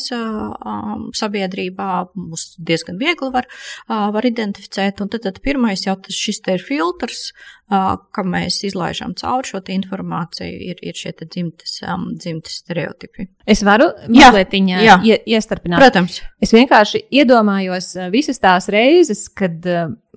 sabiedrībā, 1.17 1.87
mums 2.13 2.51
diezgan 2.61 2.99
viegli 3.01 3.31
var, 3.33 3.47
var 3.89 4.29
identificēt. 4.29 5.01
Un 5.01 5.09
tad, 5.09 5.25
tad 5.25 5.39
pirmais 5.45 5.87
jau 5.87 5.95
tas 5.97 6.17
šis 6.17 6.43
te 6.45 6.59
ir 6.59 6.65
filtrs, 6.65 7.31
ka 7.69 8.25
mēs 8.29 8.61
izlaižam 8.69 9.15
cauri 9.17 9.49
šo 9.49 9.63
informāciju, 9.73 10.61
ir, 10.69 10.83
ir 10.85 11.01
šie 11.01 11.15
dzimtes, 11.23 11.79
dzimtes 12.21 12.61
stereotipi. 12.61 13.31
Es 13.49 13.65
varu 13.65 13.89
mazliet 14.13 14.53
iestarpināt. 14.59 15.81
Protams. 15.81 16.21
Es 16.45 16.53
vienkārši 16.53 17.07
iedomājos 17.09 17.95
visas 18.13 18.41
tās 18.45 18.69
reizes, 18.73 19.27
kad 19.33 19.65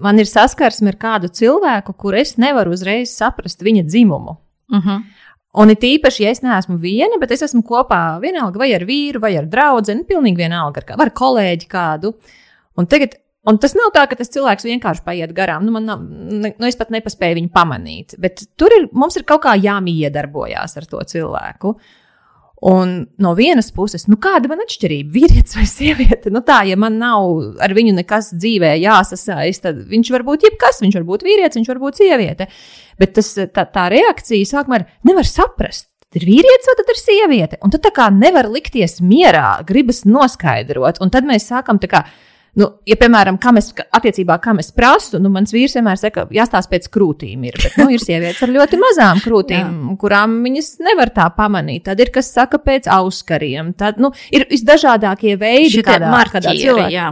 man 0.02 0.20
ir 0.20 0.28
saskarsme 0.28 0.92
ar 0.92 1.00
kādu 1.00 1.32
cilvēku, 1.32 1.96
kur 1.96 2.20
es 2.20 2.36
nevaru 2.36 2.76
uzreiz 2.76 3.16
saprast 3.16 3.64
viņa 3.64 3.88
dzimumu. 3.88 4.42
Uh 4.72 4.78
mhm. 4.78 4.90
-huh. 4.90 5.21
Un 5.60 5.74
it 5.74 5.82
īpaši, 5.84 6.24
ja 6.24 6.32
es 6.32 6.40
neesmu 6.46 6.78
viena, 6.80 7.18
bet 7.20 7.34
es 7.36 7.44
esmu 7.44 7.64
kopā 7.68 8.22
vienalga 8.24 8.62
vai 8.62 8.70
ar 8.76 8.86
vīru, 8.88 9.20
vai 9.20 9.34
ar 9.36 9.50
draugu, 9.52 9.98
pilnīgi 10.08 10.40
vienalga 10.46 10.80
ar, 10.80 10.88
kā, 10.88 10.96
ar 10.96 11.12
kolēģi 11.18 11.68
kādu. 11.72 12.14
Un 12.80 12.88
tagad 12.88 13.18
Un 13.50 13.58
tas 13.58 13.74
nav 13.74 13.90
tā, 13.96 14.04
ka 14.06 14.14
tas 14.20 14.30
cilvēks 14.30 14.68
vienkārši 14.68 15.02
paiet 15.02 15.32
garām. 15.34 15.66
Nu, 15.66 15.80
nav, 15.82 16.04
nu, 16.06 16.52
es 16.68 16.78
pat 16.78 16.92
nepaspēju 16.94 17.40
viņu 17.40 17.50
pamanīt. 17.56 18.14
Bet 18.22 18.44
tur 18.54 18.74
ir, 18.76 18.86
mums 18.94 19.18
ir 19.18 19.26
kaut 19.26 19.42
kā 19.48 19.56
jāmiedarbojas 19.58 20.78
ar 20.78 20.86
to 20.90 21.02
cilvēku. 21.10 21.74
Un 22.62 22.90
no 23.18 23.32
vienas 23.34 23.72
puses, 23.74 24.04
nu, 24.06 24.20
kāda 24.22 24.46
man 24.52 24.60
atšķirība, 24.62 25.10
vīrietis 25.16 25.56
vai 25.58 25.64
sieviete? 25.66 26.30
Nu, 26.30 26.44
tā, 26.46 26.60
ja 26.70 26.76
man 26.78 27.00
nav 27.02 27.58
ar 27.58 27.74
viņu 27.74 27.96
nekas 27.98 28.30
dzīvē 28.36 28.76
jāsasaist, 28.78 29.64
tad 29.64 29.80
viņš 29.90 30.12
var 30.14 30.26
būt 30.28 30.46
jebkas, 30.46 30.84
viņš 30.84 31.00
var 31.00 31.08
būt 31.08 31.26
vīrietis, 31.26 31.58
viņš 31.58 31.72
var 31.72 31.80
būt 31.82 32.04
sieviete. 32.04 32.46
Bet 33.02 33.16
tas, 33.18 33.32
tā, 33.50 33.66
tā 33.66 33.88
reakcija 33.90 34.46
sākumā 34.46 34.84
nevar 35.10 35.26
saprast. 35.26 35.88
Ir 36.14 36.28
vīrietis 36.28 36.68
vai 36.68 36.76
ir 36.92 37.00
sieviete? 37.00 37.58
Un 37.66 37.74
tad 37.74 37.86
tā 37.88 37.94
kā 37.96 38.10
nevar 38.14 38.50
likties 38.52 39.00
mierā, 39.02 39.64
gribas 39.66 40.04
noskaidrot. 40.06 41.00
Un 41.02 41.10
tad 41.10 41.26
mēs 41.26 41.48
sākam 41.50 41.82
tā 41.82 41.90
kā. 41.90 42.06
Nu, 42.60 42.68
ja, 42.84 42.98
piemēram, 43.00 43.38
kam 43.40 43.56
es, 43.62 43.70
attiecībā, 43.96 44.36
kam 44.44 44.60
es 44.60 44.74
prasu, 44.76 45.22
nu, 45.24 45.30
mans 45.32 45.54
vīrs 45.56 45.78
vienmēr 45.78 46.00
saka, 46.00 46.26
jāstāsta 46.36 46.74
pēc 46.74 46.90
krūtīm. 46.92 47.46
Ir, 47.48 47.56
bet, 47.64 47.78
nu, 47.80 47.88
ir 47.96 48.04
sievietes 48.04 48.44
ar 48.44 48.52
ļoti 48.52 48.80
mazām 48.82 49.22
krūtīm, 49.24 49.78
kurām 50.02 50.42
viņas 50.44 50.74
nevar 50.84 51.14
tā 51.16 51.30
pamanīt. 51.38 51.86
Tad 51.88 52.04
ir 52.04 52.12
kas 52.12 52.34
saka 52.36 52.60
pēc 52.60 52.92
auskariem. 52.92 53.72
Tad 53.80 54.04
nu, 54.04 54.12
ir 54.36 54.50
visdažādākie 54.52 55.38
veidi, 55.40 55.80
kādā, 55.88 56.12
kādā 56.34 56.58
cilvēkā 56.60 57.12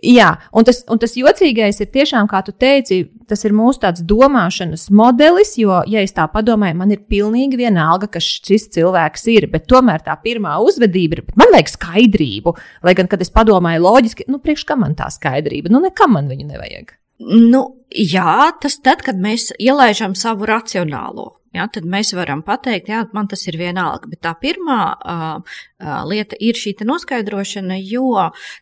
Jā, 0.00 0.30
un 0.56 0.64
tas, 0.64 0.80
un 0.88 1.00
tas 1.00 1.12
jocīgais 1.18 1.82
ir 1.82 1.88
tiešām, 1.92 2.28
kā 2.30 2.40
tu 2.46 2.54
teici, 2.56 3.02
tas 3.28 3.42
ir 3.44 3.52
mūsu 3.56 3.82
tāds 3.82 4.04
domāšanas 4.08 4.86
modelis, 4.96 5.52
jo, 5.60 5.82
ja 5.90 6.00
es 6.04 6.14
tā 6.16 6.24
padomāju, 6.32 6.78
man 6.78 6.94
ir 6.94 7.02
pilnīgi 7.10 7.58
vienalga, 7.60 8.08
kas 8.14 8.24
šis 8.46 8.70
cilvēks 8.76 9.26
ir, 9.34 9.48
bet 9.52 9.68
tomēr 9.68 10.00
tā 10.06 10.16
pirmā 10.22 10.56
uzvedība 10.64 11.18
ir, 11.18 11.24
man 11.36 11.52
vajag 11.52 11.74
skaidrību. 11.74 12.54
Lai 12.86 12.96
gan, 12.96 13.10
kad 13.12 13.20
es 13.20 13.32
padomāju 13.34 13.84
loģiski, 13.84 14.28
nu, 14.32 14.40
priekš 14.40 14.64
kam 14.70 14.80
man 14.86 14.96
tā 14.96 15.10
skaidrība, 15.12 15.72
nu, 15.72 15.82
nekam 15.84 16.16
man 16.16 16.32
viņu 16.32 16.48
nevajag. 16.48 16.96
Nu, 17.20 17.64
jā, 17.92 18.48
tas 18.62 18.78
tad, 18.80 19.04
kad 19.04 19.20
mēs 19.20 19.50
ielaižam 19.60 20.16
savu 20.16 20.48
racionālo. 20.48 21.34
Ja, 21.52 21.66
tad 21.66 21.84
mēs 21.90 22.14
varam 22.14 22.44
pateikt, 22.46 22.86
ka 22.86 23.08
man 23.16 23.26
tas 23.28 23.42
ir 23.50 23.58
vienalga. 23.58 24.06
Bet 24.12 24.20
tā 24.22 24.36
pirmā 24.38 24.80
uh, 24.94 25.56
lieta 25.80 26.36
ir 26.40 26.58
šī 26.58 26.74
noskaidrošana, 26.86 27.76
jo 27.80 28.12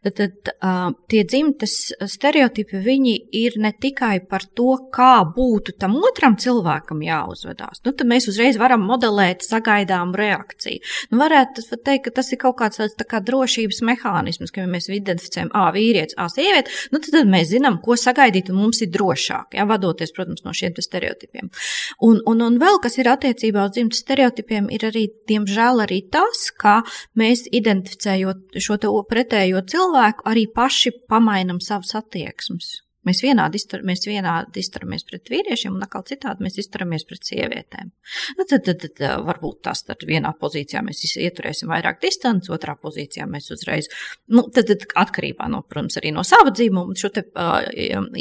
tad, 0.03 0.15
tad, 0.19 0.51
uh, 0.63 0.93
tie 1.11 1.25
dzimtes 1.25 1.93
stereotipi 2.07 2.83
ir 3.33 3.59
ne 3.61 3.73
tikai 3.73 4.21
par 4.29 4.45
to, 4.55 4.77
kā 4.95 5.23
būtu 5.37 5.75
tam 5.79 5.97
otram 5.97 6.37
cilvēkam 6.37 7.03
jāuzvedās. 7.03 7.83
Nu, 7.85 7.93
tad 7.93 8.07
mēs 8.11 8.29
uzreiz 8.31 8.59
varam 8.59 8.83
modelēt 8.87 9.45
sagaidāmu 9.47 10.17
reakciju. 10.19 10.83
Nu, 11.11 11.21
varētu 11.23 11.65
teikt, 11.77 12.09
ka 12.09 12.15
tas 12.21 12.33
ir 12.33 12.41
kaut 12.43 12.59
kāds 12.61 12.81
tāds 12.81 12.97
tā 12.99 13.07
kā 13.09 13.21
drošības 13.25 13.81
mehānisms, 13.87 14.53
ka 14.55 14.65
ja 14.65 14.71
mēs 14.71 14.89
identificējam, 14.91 15.51
ah, 15.55 15.71
vīrietis, 15.75 16.17
ah, 16.19 16.31
sieviete, 16.33 16.73
nu, 16.93 17.03
tad, 17.03 17.13
tad 17.17 17.31
mēs 17.31 17.51
zinām, 17.53 17.81
ko 17.85 17.97
sagaidīt, 17.99 18.51
un 18.53 18.61
mums 18.63 18.83
ir 18.85 18.93
drošāk, 18.95 19.59
ja, 19.59 19.67
vadoties, 19.69 20.15
protams, 20.17 20.45
no 20.47 20.55
šiem 20.57 20.77
stereotipiem. 20.79 21.51
Un, 22.05 22.21
un, 22.29 22.43
un 22.45 22.59
vēl 22.61 22.79
kas 22.83 22.99
ir 23.01 23.11
attiecībā 23.11 23.67
uz 23.69 23.75
dzimtes 23.77 24.03
stereotipiem, 24.05 24.69
ir 24.75 24.87
arī, 24.89 25.07
diemžēl, 25.31 25.83
arī 25.87 26.03
tas, 26.13 26.49
ka 26.55 26.81
mēs 27.17 27.47
identificējot 27.53 28.59
šo 28.59 28.79
pretējo 29.09 29.62
cilvēku, 29.62 30.27
arī 30.29 30.47
paši 30.55 30.93
pamainam 31.09 31.61
savas 31.61 31.95
attieksmes. 31.95 32.88
Mēs 33.09 33.23
vienādi, 33.25 33.61
iztur, 33.61 33.83
mēs 33.87 34.05
vienādi 34.09 34.61
izturamies 34.62 35.07
pret 35.09 35.31
vīriešiem, 35.33 35.77
un 35.79 35.85
atkal 35.87 36.05
citādi 36.09 36.45
mēs 36.45 36.59
izturamies 36.61 37.07
pret 37.09 37.25
sievietēm. 37.29 37.93
Nu, 38.38 38.45
tad, 38.49 38.67
tad, 38.67 38.85
tad 38.85 39.25
varbūt 39.25 39.62
tas 39.65 39.83
tad 39.87 40.05
vienā 40.09 40.35
pozīcijā 40.41 40.83
mēs 40.85 41.05
ieturēsim 41.17 41.71
vairāk 41.73 42.03
distanci, 42.03 42.53
otrā 42.55 42.75
pozīcijā 42.79 43.27
mēs 43.31 43.50
uzreiz, 43.55 43.88
nu, 44.33 44.45
tad, 44.55 44.69
tad 44.71 44.87
atkarībā 45.05 45.49
no, 45.53 45.62
protams, 45.69 45.99
arī 46.00 46.12
no 46.15 46.25
sava 46.27 46.53
dzīvuma 46.55 46.97
šo 46.99 47.11
te 47.15 47.25
uh, 47.25 47.59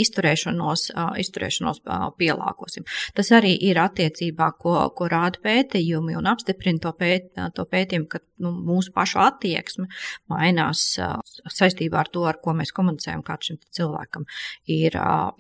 izturēšanos, 0.06 0.88
uh, 0.94 1.12
izturēšanos 1.24 1.84
uh, 1.84 2.08
pielāgosim. 2.20 2.88
Tas 3.18 3.32
arī 3.36 3.54
ir 3.70 3.80
attiecībā, 3.82 4.52
ko, 4.62 4.78
ko 4.98 5.10
rāda 5.12 5.42
pētījumi 5.44 6.18
un 6.20 6.32
apstiprina 6.32 6.84
to, 6.84 6.94
pēt, 6.98 7.34
to 7.58 7.68
pētījumu, 7.68 8.10
ka 8.12 8.22
nu, 8.44 8.54
mūsu 8.68 8.94
pašu 8.96 9.22
attieksme 9.24 9.88
mainās 10.32 10.84
uh, 11.02 11.18
saistībā 11.52 12.04
ar 12.04 12.12
to, 12.14 12.24
ar 12.30 12.40
ko 12.44 12.56
mēs 12.58 12.74
komunicējam 12.76 13.24
kāds 13.28 13.52
šim 13.52 13.60
cilvēkam 13.78 14.28
ir, 14.28 14.77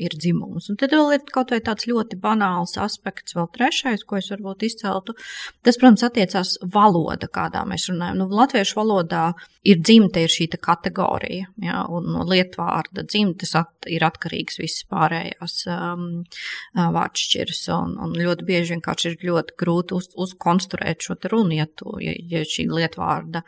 ir 0.01 0.15
dzimums. 0.17 0.69
Un 0.71 0.79
tad 0.79 0.95
vēl 0.95 1.15
ir 1.17 1.25
kaut 1.33 1.53
vai 1.53 1.59
tāds 1.63 1.87
ļoti 1.89 2.19
banāls 2.21 2.77
aspekts, 2.81 3.35
vēl 3.37 3.49
trešais, 3.55 4.05
ko 4.07 4.19
es 4.19 4.31
varbūt 4.33 4.65
izceltu. 4.67 5.15
Tas, 5.65 5.79
protams, 5.79 6.05
attiecās 6.07 6.55
valoda, 6.73 7.29
kādā 7.31 7.63
mēs 7.69 7.89
runājam. 7.91 8.21
Nu, 8.21 8.29
latviešu 8.33 8.79
valodā 8.79 9.25
ir 9.67 9.81
dzimte, 9.83 10.23
ir 10.23 10.31
šī 10.31 10.47
kategorija, 10.63 11.49
ja, 11.63 11.81
un 11.91 12.07
no 12.13 12.23
lietvārda 12.27 13.03
dzimtes 13.07 13.53
at, 13.59 13.87
ir 13.91 14.03
atkarīgs 14.07 14.59
visas 14.61 14.85
pārējās 14.89 15.57
um, 15.71 16.05
vārdšķiras, 16.75 17.63
un, 17.75 17.97
un 18.03 18.15
ļoti 18.15 18.47
bieži 18.47 18.75
vienkārši 18.75 19.11
ir 19.11 19.25
ļoti 19.29 19.57
grūti 19.59 19.97
uz, 19.97 20.09
uzkonstruēt 20.15 21.03
šo 21.03 21.17
runu, 21.31 21.57
ja, 21.57 21.67
tu, 21.67 21.97
ja, 22.03 22.15
ja 22.31 22.43
šī 22.47 22.67
lietvārda 22.71 23.43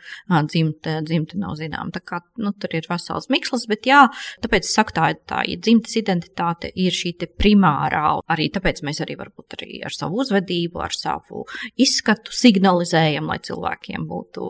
dzimte, 0.50 0.98
dzimte 1.06 1.40
nav 1.40 1.56
zināma. 1.60 1.92
Tā 1.94 2.02
kā, 2.04 2.20
nu, 2.40 2.52
tur 2.60 2.76
ir 2.76 2.88
vesels 2.90 3.30
mikslis, 3.32 3.66
bet 3.70 3.88
jā, 3.88 4.04
tāpēc 4.44 4.68
es 4.68 4.74
saku 4.76 4.96
tā, 4.96 5.10
tā 5.30 5.42
ir 5.48 5.60
dzimtes 5.70 5.96
identitāte 6.00 6.70
ir 6.74 6.94
šī 6.94 7.12
primārā. 7.38 8.20
Arī 8.30 8.48
tāpēc 8.52 8.82
mēs 8.86 9.00
arī 9.04 9.16
varbūt 9.20 9.56
arī 9.58 9.80
ar 9.86 9.94
savu 9.94 10.20
uzvedību, 10.24 10.80
ar 10.82 10.94
savu 10.96 11.44
izskatu 11.76 12.34
signalizējam, 12.34 13.28
lai 13.30 13.38
cilvēkiem 13.38 14.06
būtu 14.10 14.48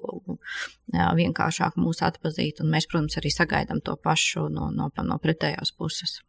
jā, 0.95 1.11
vienkāršāk 1.21 1.77
mūs 1.81 2.03
atpazīt. 2.07 2.63
Un 2.65 2.73
mēs, 2.73 2.89
protams, 2.91 3.19
arī 3.21 3.33
sagaidām 3.35 3.83
to 3.85 3.97
pašu 4.01 4.49
no, 4.49 4.71
no, 4.75 4.91
no 4.91 5.19
pretējās 5.23 5.75
puses. 5.77 6.21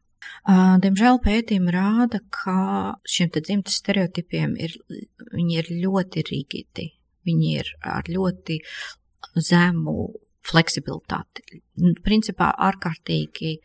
Diemžēl 0.82 1.18
pētījumi 1.24 1.72
rāda, 1.74 2.20
ka 2.30 2.98
šiem 3.10 3.32
dzimtes 3.34 3.80
stereotipiem 3.82 4.54
ir, 4.60 4.76
ir 5.40 5.72
ļoti 5.72 6.26
rigidi. 6.30 6.92
Viņi 7.26 7.56
ir 7.62 7.72
ar 7.86 8.06
ļoti 8.10 8.60
zemu 9.38 10.12
fleksibilitāti. 10.46 11.62
Principā 12.06 12.50
ārkārtīgi 12.70 13.58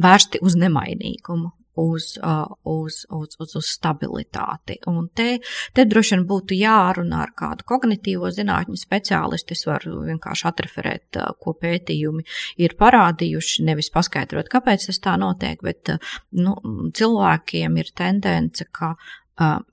vērsti 0.00 0.42
uz 0.42 0.56
nemainīgumu. 0.60 1.52
Uz, 1.72 2.18
uh, 2.20 2.50
uz, 2.68 2.98
uz, 3.08 3.30
uz, 3.40 3.52
uz 3.56 3.68
stabilitāti. 3.72 4.74
Un 4.92 5.06
te, 5.16 5.38
te 5.72 5.86
droši 5.88 6.18
vien 6.18 6.26
būtu 6.28 6.52
jārunā 6.52 7.22
ar 7.24 7.30
kādu 7.32 7.64
kognitīvo 7.64 8.28
zinātņu 8.28 8.76
speciālistu. 8.76 9.56
Es 9.56 9.64
varu 9.64 10.02
vienkārši 10.04 10.44
atreferēt, 10.50 11.16
uh, 11.16 11.30
ko 11.40 11.54
pētījumi 11.56 12.26
ir 12.60 12.76
parādījuši, 12.76 13.64
nevis 13.70 13.88
paskaidrot, 13.94 14.52
kāpēc 14.52 14.84
tas 14.90 15.00
tā 15.00 15.16
notiek, 15.16 15.64
bet 15.64 15.94
uh, 15.94 16.12
nu, 16.36 16.58
cilvēkiem 16.92 17.80
ir 17.80 17.88
tendence, 17.96 18.68
ka 18.68 18.92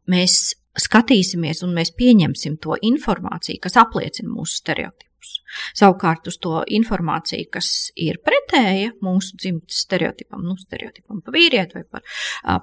mēs 0.08 0.40
skatīsimies 0.80 1.66
un 1.68 1.76
mēs 1.76 1.92
pieņemsim 2.00 2.56
to 2.64 2.80
informāciju, 2.80 3.60
kas 3.68 3.76
apliecina 3.84 4.32
mūsu 4.32 4.62
stereotipu 4.62 5.09
stereotipus. 5.20 5.40
Savukārt 5.78 6.28
uz 6.28 6.38
to 6.38 6.64
informāciju, 6.68 7.50
kas 7.52 7.92
ir 7.96 8.20
pretēja 8.24 8.94
mūsu 9.02 9.38
dzimtas 9.38 9.84
stereotipam, 9.86 10.44
nu, 10.44 10.56
stereotipam 10.58 11.22
par 11.22 11.34
vīrieti 11.34 11.76
vai 11.76 11.84
par, 11.84 12.04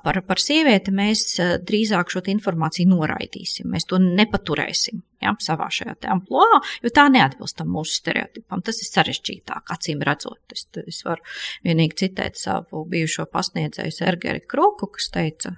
par, 0.03 0.23
par 0.27 0.39
sievieti, 0.39 0.93
mēs 0.93 1.39
drīzāk 1.67 2.11
šo 2.11 2.23
informāciju 2.27 2.89
noraidīsim. 2.91 3.69
Mēs 3.71 3.87
to 3.87 3.99
nepaturēsim 3.99 5.03
ja, 5.23 5.35
savā 5.41 5.69
šajā 5.71 5.97
amplitūnā, 6.13 6.61
jo 6.83 6.93
tā 6.95 7.09
neatbilst 7.13 7.59
tam 7.59 7.73
mūsu 7.75 8.01
stereotipam. 8.01 8.63
Tas 8.63 8.81
ir 8.83 8.91
sarežģītāk, 8.91 9.73
acīm 9.73 10.03
redzot. 10.07 10.41
Es, 10.53 10.67
es 10.87 11.03
varu 11.07 11.23
vienīgi 11.65 12.01
citēt 12.05 12.41
savu 12.41 12.85
bijušo 12.91 13.29
pasniedzēju 13.33 13.95
Sergeri 13.95 14.45
Kruku, 14.47 14.91
kas 14.97 15.11
teica, 15.15 15.57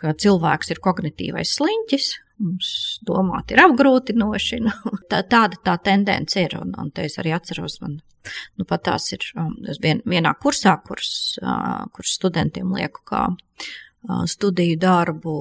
ka 0.00 0.14
cilvēks 0.18 0.74
ir 0.74 0.82
kognitīvais 0.82 1.56
sliņķis, 1.58 2.12
mums 2.40 2.72
domāt 3.06 3.52
ir 3.54 3.62
apgrūtinoši. 3.64 4.62
Nu, 4.64 4.74
tā, 5.10 5.22
tāda 5.28 5.60
tā 5.70 5.76
tendence 5.90 6.40
ir, 6.42 6.56
un, 6.60 6.74
un 6.80 6.90
te 6.94 7.06
es 7.08 7.18
arī 7.20 7.34
atceros, 7.36 7.80
man 7.84 8.00
nu, 8.58 8.66
pat 8.68 8.84
tās 8.88 9.12
ir 9.14 9.24
um, 9.40 9.54
vien, 9.82 10.02
vienā 10.08 10.34
kursā, 10.42 10.74
kuras, 10.86 11.12
uh, 11.40 11.86
kuras 11.94 12.18
studentiem 12.20 12.74
lieku 12.76 13.06
kā 13.08 13.28
studiju 14.08 14.78
darbu 14.80 15.34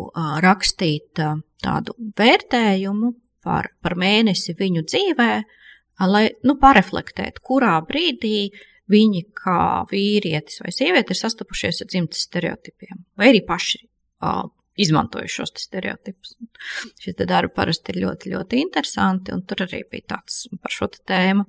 rakstīt 0.43 1.19
tādu 1.63 1.95
vērtējumu 2.19 3.13
par, 3.43 3.71
par 3.83 3.95
mēnesi 3.99 4.55
viņu 4.59 4.83
dzīvē, 4.83 5.29
lai 6.09 6.25
nu, 6.43 6.55
pareflektētu, 6.59 7.43
kurā 7.45 7.77
brīdī 7.87 8.49
viņi 8.89 9.23
kā 9.37 9.85
vīrietis 9.89 10.63
vai 10.63 10.73
sieviete 10.75 11.15
ir 11.15 11.21
sastapušies 11.21 11.83
ar 11.83 11.91
dzimtas 11.91 12.25
stereotipiem, 12.27 13.03
vai 13.19 13.31
arī 13.31 13.43
paši 13.47 13.83
izmantoju 14.79 15.31
šos 15.31 15.53
stereotipus. 15.59 16.35
Šie 16.99 17.13
darbi 17.19 17.53
parasti 17.55 17.93
ir 17.93 18.01
ļoti, 18.05 18.33
ļoti 18.33 18.61
interesanti, 18.63 19.33
un 19.35 19.43
tur 19.47 19.65
arī 19.65 19.83
bija 19.91 20.15
tāds 20.15 20.45
par 20.61 20.73
šo 20.73 20.89
tēmu. 20.89 21.45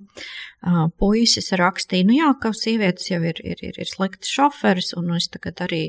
Puisis 1.00 1.52
rakstīja, 1.56 2.06
nu 2.08 2.18
jā, 2.18 2.30
ka 2.42 2.52
sievietes 2.56 3.08
jau 3.10 3.20
ir, 3.24 3.40
ir, 3.44 3.62
ir, 3.64 3.78
ir 3.80 3.88
slikts 3.88 4.30
šoferis, 4.30 4.92
un 4.98 5.14
es 5.16 5.30
tagad 5.32 5.62
arī 5.64 5.86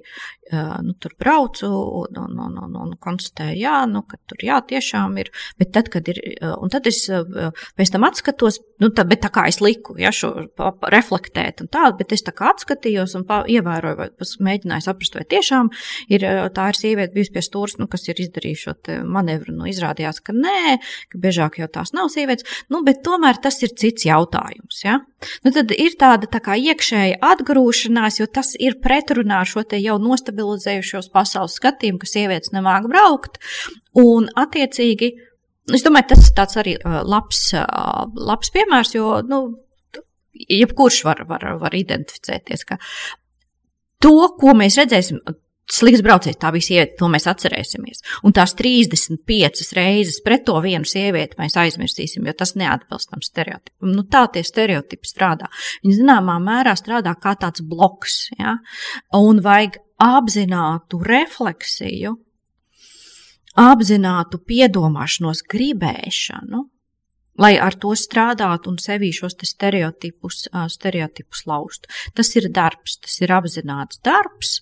nu, 0.52 0.94
tur 1.00 1.16
braucu 1.20 1.68
un, 1.68 2.18
un, 2.18 2.40
un, 2.46 2.58
un, 2.66 2.78
un 2.86 2.94
konstatēju, 3.00 3.58
jā, 3.62 3.76
nu, 3.92 4.04
ka 4.08 4.20
tur 4.30 4.46
jā, 4.46 4.60
tiešām 4.68 5.18
ir, 5.22 5.32
bet 5.60 5.74
tad, 5.76 5.92
kad 5.92 6.08
ir, 6.12 6.20
un 6.60 6.72
tad 6.72 6.88
es 6.90 7.04
pēc 7.78 7.94
tam 7.94 8.08
atskatos, 8.08 8.62
nu, 8.84 8.92
tā, 8.96 9.06
bet 9.08 9.24
tā 9.26 9.32
kā 9.34 9.46
es 9.52 9.62
liku, 9.64 9.96
ja, 10.02 10.12
šo 10.16 10.34
reflektēt 10.92 11.64
un 11.64 11.72
tā, 11.72 11.90
bet 11.98 12.16
es 12.16 12.26
tā 12.28 12.34
kā 12.36 12.52
atskatījos 12.52 13.16
un 13.20 13.28
pa, 13.28 13.42
ievēroju, 13.52 14.00
vai 14.00 14.10
mēģināju 14.52 14.88
saprast, 14.88 15.20
vai 15.20 15.28
tiešām 15.36 15.72
ir 16.12 16.28
tā 16.56 16.68
ir 16.72 16.80
sieviete 16.80 17.16
bijusi 17.16 17.31
pie 17.34 17.44
stūras, 17.46 17.78
nu, 17.80 17.88
kas 17.92 18.08
ir 18.10 18.20
izdarījuši 18.24 18.68
šo 18.68 18.98
manevru, 19.08 19.56
nu, 19.56 19.68
izrādījās, 19.72 20.22
ka 20.26 20.36
nē, 20.36 20.78
ka 21.12 21.22
biežāk 21.22 21.60
jau 21.62 21.70
tās 21.72 21.94
nav 21.98 22.12
sievietes, 22.14 22.48
nu, 22.74 22.84
bet 22.88 23.02
tomēr 23.06 23.40
tas 23.44 23.62
ir 23.66 23.74
cits 23.78 24.06
jautājums. 24.08 24.84
Ja? 24.86 25.00
Nu, 25.46 25.54
tad 25.56 25.74
ir 25.76 25.98
tāda 26.02 26.30
tā 26.32 26.42
kā 26.44 26.58
iekšēja 26.60 27.22
atgrūšanās, 27.32 28.22
jo 28.22 28.30
tas 28.32 28.54
ir 28.60 28.80
pretrunā 28.84 29.42
ar 29.44 29.50
šo 29.50 29.66
jau 29.78 29.98
nostabilizējušos 30.02 31.12
pasaules 31.14 31.58
skatījumu, 31.60 32.02
ka 32.02 32.10
sievietes 32.10 32.54
nemāk 32.56 32.88
braukt. 32.92 33.40
Un, 33.98 34.30
attiecīgi, 34.40 35.14
es 35.76 35.86
domāju, 35.86 36.12
tas 36.14 36.28
ir 36.28 36.38
tāds 36.38 36.60
arī 36.60 36.78
labs, 36.84 37.50
labs 38.32 38.54
piemērs, 38.56 38.96
jo, 38.98 39.20
nu, 39.28 39.44
jebkurš 40.34 41.04
var, 41.06 41.24
var, 41.30 41.46
var 41.62 41.76
identificēties, 41.78 42.66
ka 42.68 42.80
to, 44.02 44.16
ko 44.40 44.56
mēs 44.58 44.80
redzēsim, 44.82 45.22
slikts 45.72 46.04
braucējs, 46.06 46.40
tā 46.42 46.52
bija 46.54 46.68
sieviete, 46.68 46.98
to 47.00 47.10
mēs 47.12 47.28
atcerēsimies. 47.32 48.04
Un 48.28 48.36
tās 48.36 48.54
35 48.60 49.72
reizes 49.78 50.20
pret 50.26 50.46
to 50.48 50.58
vienu 50.64 50.88
sievieti 50.88 51.40
mēs 51.40 51.58
aizmirsīsim, 51.62 52.28
jo 52.28 52.36
tas 52.38 52.56
neatbilst 52.60 53.12
tam 53.14 53.24
stereotipam. 53.26 53.94
Nu, 53.96 54.06
tā 54.12 54.26
tie 54.34 54.44
stereotipi 54.48 55.10
strādā. 55.10 55.52
Viņi 55.86 56.02
zināmā 56.02 56.38
mērā 56.44 56.76
strādā 56.80 57.16
kā 57.22 57.36
tāds 57.40 57.64
bloks, 57.64 58.28
ja? 58.40 58.58
un 59.18 59.42
vajag 59.44 59.80
apzinātu 60.02 61.00
refleksiju, 61.06 62.16
apzinātu 63.62 64.40
piedomāšanos, 64.48 65.44
gribēšanu, 65.52 66.66
lai 67.40 67.54
ar 67.62 67.76
to 67.80 67.94
strādātu 67.98 68.72
un 68.72 68.80
sevī 68.82 69.12
šos 69.16 69.38
stereotipus, 69.48 70.46
stereotipus 70.74 71.46
laustu. 71.50 71.92
Tas 72.18 72.34
ir 72.36 72.50
darbs, 72.54 72.98
tas 73.04 73.20
ir 73.24 73.34
apzināts 73.36 74.02
darbs, 74.04 74.60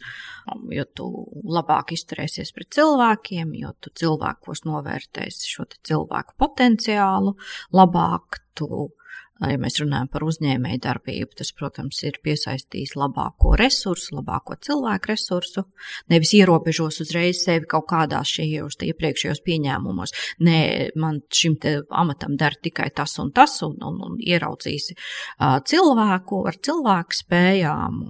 jo 0.74 0.86
tu 0.96 1.10
labāk 1.50 1.94
izturēsies 1.96 2.54
pret 2.56 2.72
cilvēkiem, 2.78 3.54
jo 3.64 3.74
tu 3.82 3.94
cilvēkos 4.02 4.66
novērtēsi 4.70 5.50
šo 5.56 5.68
cilvēku 5.88 6.38
potenciālu, 6.40 7.36
labāk 7.74 8.42
tu 8.58 8.90
Ja 9.40 9.56
mēs 9.62 9.78
runājam 9.80 10.10
par 10.12 10.26
uzņēmēju 10.28 10.82
darbību, 10.84 11.38
tas, 11.40 11.54
protams, 11.56 12.02
ir 12.04 12.18
piesaistījis 12.24 12.98
labāko 13.00 13.54
resursu, 13.60 14.18
labāko 14.18 14.58
cilvēku 14.60 15.14
resursu, 15.14 15.64
nevis 16.12 16.34
ierobežos 16.36 17.00
uzreiz 17.06 17.46
sevi 17.46 17.70
kaut 17.72 17.88
kādās 17.88 18.34
šajos 18.36 18.80
iepriekšējos 18.90 19.40
pieņēmumos. 19.46 20.16
Nē, 20.44 20.60
man 21.00 21.22
šim 21.32 21.56
amatam 21.88 22.36
der 22.40 22.58
tikai 22.60 22.90
tas 22.96 23.16
un 23.24 23.32
tas, 23.36 23.56
un, 23.64 23.78
un, 23.86 24.02
un 24.10 24.20
ieraucīsi 24.20 24.98
uh, 24.98 25.60
cilvēku 25.64 26.44
ar 26.50 26.60
cilvēku 26.60 27.20
spējām. 27.22 28.02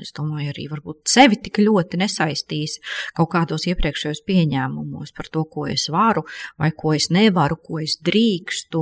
Es 0.00 0.14
domāju, 0.16 0.52
arī 0.54 0.68
varbūt 0.70 1.10
sevi 1.10 1.40
tik 1.42 1.60
ļoti 1.64 1.98
nesaistīs 2.00 2.78
kaut 3.16 3.32
kādos 3.34 3.66
iepriekšējos 3.68 4.22
pieņēmumos 4.28 5.12
par 5.16 5.28
to, 5.34 5.44
ko 5.50 5.66
es 5.68 5.88
varu 5.92 6.24
vai 6.60 6.70
ko 6.76 6.94
es 6.96 7.10
nevaru, 7.12 7.58
ko 7.60 7.80
es 7.82 7.96
drīkstu, 8.04 8.80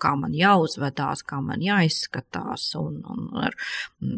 kā 0.00 0.14
man 0.20 0.34
jāuzvedās 0.36 1.13
jāizskatās, 1.14 1.22
kā 1.22 1.40
man 1.40 1.62
jāizskatās, 1.62 2.74
un, 2.76 3.02
un 3.04 3.28
ar, 3.42 3.54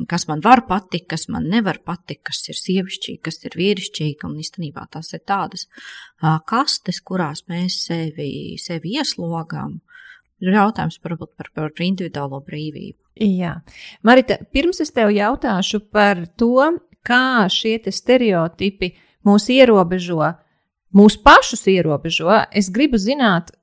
kas 0.08 0.26
man 0.28 0.40
var 0.40 0.66
patikt, 0.66 1.08
kas 1.10 1.28
man 1.28 1.48
nevar 1.48 1.78
patikt, 1.84 2.24
kas 2.24 2.48
ir 2.48 2.56
sievišķīgi, 2.56 3.20
kas 3.22 3.44
ir 3.44 3.56
vīrišķīgi. 3.56 4.24
Un 4.24 4.38
īstenībā 4.38 4.86
tās 4.90 5.12
ir 5.12 5.22
tādas 5.26 5.66
kastes, 6.46 7.00
kurās 7.00 7.44
mēs 7.48 7.86
sevi, 7.86 8.56
sevi 8.58 8.96
ieslogām. 8.96 9.80
Ir 10.40 10.52
jautājums 10.52 10.98
par, 11.00 11.16
par, 11.16 11.50
par 11.54 11.70
individuālo 11.80 12.42
brīvību. 12.44 12.98
Jā, 13.16 13.62
Marita, 14.04 14.36
pirms 14.52 14.82
es 14.84 14.92
tev 14.92 15.08
jautāšu 15.10 15.80
par 15.90 16.26
to, 16.36 16.76
kā 17.06 17.48
šie 17.48 17.78
stereotipi 17.88 18.92
mūs 19.24 19.48
ierobežo, 19.48 20.34
mūsu 20.92 21.22
pašus 21.24 21.64
ierobežo, 21.72 22.28
es 22.52 22.68
gribu 22.68 23.00
zināt, 23.00 23.55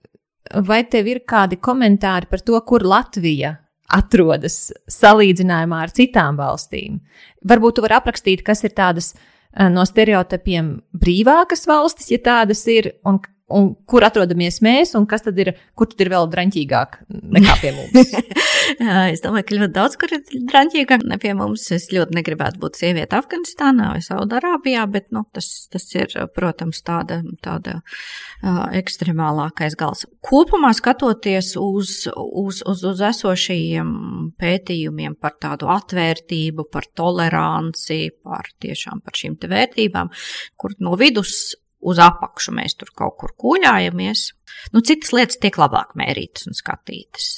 vai 0.68 0.84
tev 0.90 1.10
ir 1.10 1.24
kādi 1.30 1.60
komentāri 1.62 2.30
par 2.30 2.44
to, 2.46 2.60
kur 2.68 2.86
Latvija 2.86 3.58
atrodas 3.94 4.72
salīdzinājumā 4.92 5.84
ar 5.86 5.94
citām 5.96 6.40
valstīm? 6.40 7.00
Varbūt 7.48 7.78
tu 7.78 7.86
vari 7.86 7.98
aprakstīt, 8.00 8.44
kas 8.46 8.64
ir 8.68 8.76
tādas 8.78 9.14
eh, 9.14 9.70
no 9.70 9.86
stereotipiem 9.88 10.76
brīvākas 10.94 11.68
valstis, 11.70 12.12
ja 12.14 12.22
tādas 12.24 12.66
ir, 12.72 12.94
un 13.08 13.22
un 13.54 13.70
kur 13.90 14.06
atrodamies 14.06 14.60
mēs, 14.66 14.94
un 14.98 15.06
kas 15.10 15.26
tad 15.26 15.38
ir, 15.42 15.54
kur 15.78 15.90
tad 15.92 16.02
ir 16.04 16.12
vēl 16.14 16.30
draņķīgāk 16.32 16.98
nekā 17.38 17.56
pie 17.62 17.74
mums? 17.76 18.14
es 19.14 19.24
domāju, 19.24 19.46
ka 19.48 19.58
ļoti 19.60 19.76
daudz, 19.76 19.98
kur 20.02 20.14
ir 20.16 20.24
draņķīgāk 20.52 21.06
nekā 21.06 21.22
pie 21.24 21.34
mums. 21.38 21.66
Es 21.76 21.90
ļoti 21.94 22.18
negribētu 22.18 22.62
būt 22.62 22.80
sieviete 22.80 23.18
Afganistānā 23.20 23.92
vai 23.94 24.02
Saudārābijā, 24.04 24.86
bet 24.92 25.12
nu, 25.16 25.26
tas, 25.36 25.50
tas 25.74 25.88
ir, 25.98 26.14
protams, 26.36 26.82
tāda, 26.86 27.22
tāda 27.46 27.80
uh, 27.80 28.66
ekstremālākais 28.80 29.78
gals. 29.80 30.06
Kopumā 30.26 30.74
skatoties 30.78 31.54
uz, 31.62 31.96
uz, 32.12 32.62
uz, 32.68 32.86
uz 32.94 33.04
esošajiem 33.10 33.94
pētījumiem 34.42 35.18
par 35.22 35.38
tādu 35.42 35.70
atvērtību, 35.74 36.68
par 36.74 36.90
toleranci, 36.98 38.02
par 38.24 38.50
tiešām 38.64 39.04
par 39.04 39.18
šīm 39.20 39.38
vērtībām, 39.44 40.12
kur 40.60 40.76
no 40.84 40.98
vidus 41.00 41.54
uz 41.84 42.00
apakšu 42.02 42.54
mēs 42.56 42.78
tur 42.80 42.92
kaut 42.96 43.18
kur 43.22 43.34
kuļājamies. 43.44 44.26
Nu, 44.74 44.82
citas 44.86 45.14
lietas 45.16 45.40
tiek 45.42 45.58
labāk 45.60 45.94
mērītas 46.00 46.48
un 46.50 46.58
skatītas. 46.58 47.30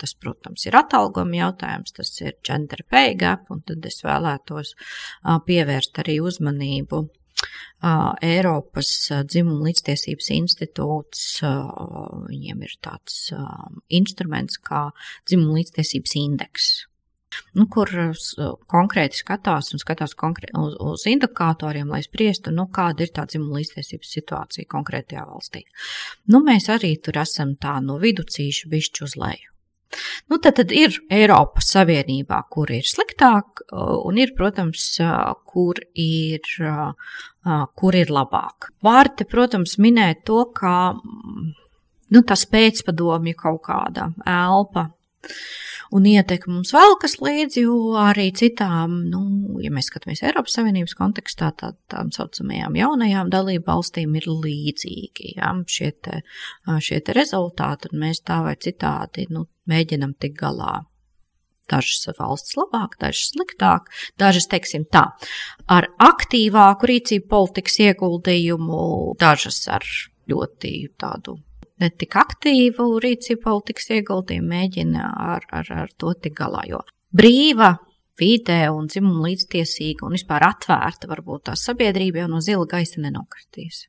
Tas, 0.00 0.14
protams, 0.20 0.66
ir 0.68 0.78
atalgojuma 0.78 1.40
jautājums, 1.40 1.94
tas 1.96 2.12
ir 2.22 2.36
gender 2.46 2.84
pay 2.90 3.14
gap, 3.18 3.50
un 3.54 3.62
tad 3.66 3.84
es 3.88 4.02
vēlētos 4.04 4.74
pievērst 5.46 6.02
arī 6.04 6.18
uzmanību. 6.24 7.04
Eiropas 8.24 8.90
dzimuma 9.28 9.68
līdztiesības 9.68 10.30
institūts, 10.38 11.24
viņiem 11.44 12.64
ir 12.64 12.74
tāds 12.84 13.28
instruments 13.92 14.56
kā 14.64 14.86
dzimuma 15.28 15.58
līdztiesības 15.58 16.16
indeks 16.22 16.72
nu, 17.58 17.66
kur 17.70 17.90
konkrēti 18.70 19.20
skatās 19.20 19.72
un 19.74 19.82
skatās 19.82 20.16
konkrē, 20.18 20.52
uz, 20.60 20.76
uz 20.80 21.06
indikatoriem, 21.10 21.90
lai 21.92 22.02
spriestu, 22.04 22.52
nu, 22.54 22.68
kāda 22.74 23.06
ir 23.06 23.14
tā 23.14 23.26
dzimuma 23.30 23.60
līdztiesības 23.60 24.14
situācija 24.18 24.70
konkrētajā 24.70 25.24
valstī. 25.28 25.64
Nu, 26.30 26.42
mēs 26.44 26.70
arī 26.72 26.94
tur 27.02 27.18
esam 27.22 27.56
tā 27.60 27.78
no 27.84 27.98
viducīša 28.02 28.70
bišķi 28.72 29.04
uz 29.08 29.18
leju. 29.20 29.50
Nu, 30.30 30.38
tad, 30.42 30.56
tad 30.58 30.72
ir 30.74 30.96
Eiropas 31.12 31.68
Savienībā, 31.74 32.40
kur 32.50 32.70
ir 32.74 32.86
sliktāk, 32.88 33.62
un 33.74 34.18
ir, 34.18 34.32
protams, 34.36 34.86
kur 35.46 35.78
ir, 35.94 36.48
kur 37.78 37.98
ir 37.98 38.10
labāk. 38.14 38.70
Vārte, 38.84 39.26
protams, 39.30 39.76
minēt 39.78 40.24
to, 40.28 40.40
ka 40.56 40.94
nu, 40.98 42.24
tas 42.26 42.46
pēcpadomju 42.50 43.38
kaut 43.38 43.62
kāda 43.68 44.10
elpa 44.26 44.88
un 45.92 46.06
ietekme 46.08 46.56
mums 46.56 46.72
velkas 46.74 47.18
līdzi, 47.20 47.64
jo 47.66 47.76
arī 48.00 48.30
citām, 48.36 48.96
nu, 49.10 49.22
ja 49.62 49.72
mēs 49.74 49.90
skatāmies 49.90 50.24
Eiropas 50.24 50.56
Savienības 50.58 50.96
kontekstā, 50.98 51.50
tā, 51.58 51.74
tām 51.92 52.12
saucamajām 52.14 52.78
jaunajām 52.78 53.32
dalību 53.32 53.66
valstīm 53.68 54.16
ir 54.20 54.28
līdzīgi, 54.30 55.34
ja, 55.36 55.52
šie 55.66 55.92
te, 56.04 56.22
šie 56.80 57.02
te 57.04 57.16
rezultāti, 57.16 57.92
un 57.92 58.04
mēs 58.06 58.24
tā 58.24 58.40
vai 58.46 58.56
citādi, 58.60 59.28
nu, 59.34 59.46
mēģinam 59.70 60.16
tik 60.20 60.36
galā. 60.40 60.82
Dažas 61.70 62.10
valsts 62.18 62.58
labāk, 62.60 62.98
dažas 63.00 63.30
sliktāk, 63.32 63.86
dažas, 64.20 64.44
teiksim 64.52 64.84
tā, 64.92 65.06
ar 65.72 65.88
aktīvāku 65.96 66.90
rīcību 66.90 67.30
politikas 67.30 67.78
ieguldījumu, 67.86 68.82
dažas 69.20 69.62
ar 69.72 69.86
ļoti 70.28 70.74
tādu 71.00 71.38
ne 71.82 71.90
tik 71.90 72.16
aktīvu 72.20 72.86
rīcību 73.02 73.42
politikas 73.44 73.90
ieguldījumu 73.96 74.50
mēģina 74.52 75.08
ar, 75.34 75.48
ar, 75.50 75.72
ar 75.84 75.96
to 75.98 76.14
tik 76.14 76.36
galā. 76.38 76.62
Jo 76.70 76.82
brīva 77.14 77.74
vidē 78.20 78.68
un 78.70 78.86
dzimuma 78.90 79.26
līdztiesīga 79.28 80.06
un 80.06 80.14
vispār 80.14 80.46
atvērta 80.46 81.10
varbūt 81.10 81.48
tā 81.48 81.56
sabiedrība 81.58 82.22
jau 82.22 82.30
no 82.30 82.40
zila 82.44 82.68
gaisa 82.70 83.02
nenokritīs. 83.02 83.88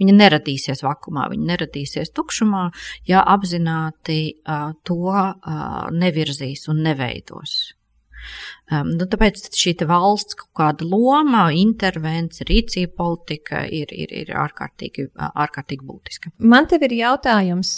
Viņa 0.00 0.14
neradīsies 0.16 0.82
vakumā, 0.82 1.28
viņa 1.30 1.48
neradīsies 1.52 2.10
tukšumā, 2.16 2.64
ja 3.06 3.22
apzināti 3.30 4.18
uh, 4.34 4.72
to 4.82 4.98
uh, 5.06 5.86
nevirzīs 5.94 6.66
un 6.72 6.82
neveidos. 6.82 7.74
Um, 8.72 8.94
nu, 8.98 9.06
tāpēc 9.10 9.50
šī 9.54 9.74
valsts 9.88 10.38
kaut 10.38 10.52
kāda 10.60 10.86
loma, 10.88 11.46
intervence, 11.52 12.44
rīcība 12.48 12.94
politika 12.96 13.64
ir, 13.68 13.92
ir, 13.92 14.12
ir 14.24 14.32
ārkārtīgi, 14.40 15.10
ārkārtīgi 15.14 15.84
būtiska. 15.88 16.32
Man 16.38 16.68
te 16.70 16.80
ir 16.80 16.96
jautājums, 16.98 17.74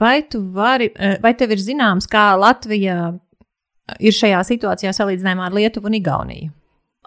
vai, 0.00 0.20
vari, 0.54 0.90
vai 1.22 1.34
tev 1.36 1.56
ir 1.56 1.62
zināms, 1.62 2.08
kā 2.10 2.30
Latvija 2.38 3.12
ir 3.98 4.16
šajā 4.16 4.40
situācijā 4.46 4.94
salīdzinājumā 4.96 5.50
ar 5.50 5.60
Lietuvu 5.60 5.90
un 5.90 5.98
Igauniju? 6.00 6.54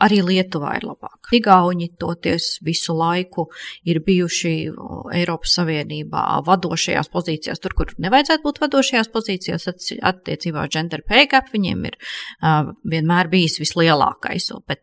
Arī 0.02 0.24
Lietuvā 0.26 0.72
ir 0.80 0.88
labāk. 0.88 1.30
Igauni 1.38 1.92
toties 2.02 2.58
visu 2.66 2.96
laiku 2.98 3.46
ir 3.86 4.00
bijuši 4.06 4.54
Eiropas 5.20 5.54
Savienībā 5.60 6.24
vadošajās 6.48 7.12
pozīcijās, 7.14 7.62
tur, 7.62 7.76
kur 7.78 7.94
nevajadzētu 8.02 8.44
būt 8.48 8.62
vadošajās 8.64 9.12
pozīcijās, 9.14 9.68
attiecībā 10.02 10.66
uz 10.66 10.74
gender 10.74 11.06
pay 11.06 11.28
gap, 11.30 11.52
viņiem 11.54 11.86
ir 11.92 12.00
uh, 12.00 12.74
vienmēr 12.90 13.30
bijis 13.30 13.60
vislielākais, 13.62 14.50
bet 14.66 14.82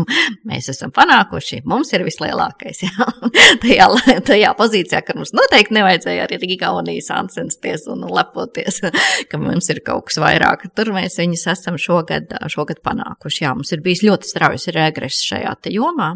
mēs 0.48 0.70
esam 0.72 0.92
panākuši, 0.94 1.62
mums 1.68 1.92
ir 1.96 2.04
vislielākais. 2.06 2.82
Jā. 2.86 3.08
tajā, 3.64 3.88
tajā 4.28 4.54
pozīcijā, 4.58 5.02
ka 5.06 5.16
mums 5.18 5.34
noteikti 5.36 5.76
nevajadzēja 5.78 6.26
arī 6.26 6.40
Igaunijas 6.56 7.12
ansensties 7.14 7.86
un 7.92 8.04
lepoties, 8.08 8.82
ka 9.30 9.40
mums 9.40 9.70
ir 9.72 9.82
kaut 9.86 10.10
kas 10.10 10.20
vairāk. 10.22 10.68
Tur 10.76 10.92
mēs 10.96 11.18
viņus 11.20 11.46
esam 11.54 11.78
šogad, 11.80 12.34
šogad 12.52 12.82
panākuši. 12.84 13.46
Jā, 13.46 13.54
mums 13.56 13.72
ir 13.74 13.84
bijis 13.84 14.04
ļoti 14.06 14.34
straujas 14.34 14.68
regress 14.74 15.24
šajā 15.28 15.56
jomā. 15.72 16.14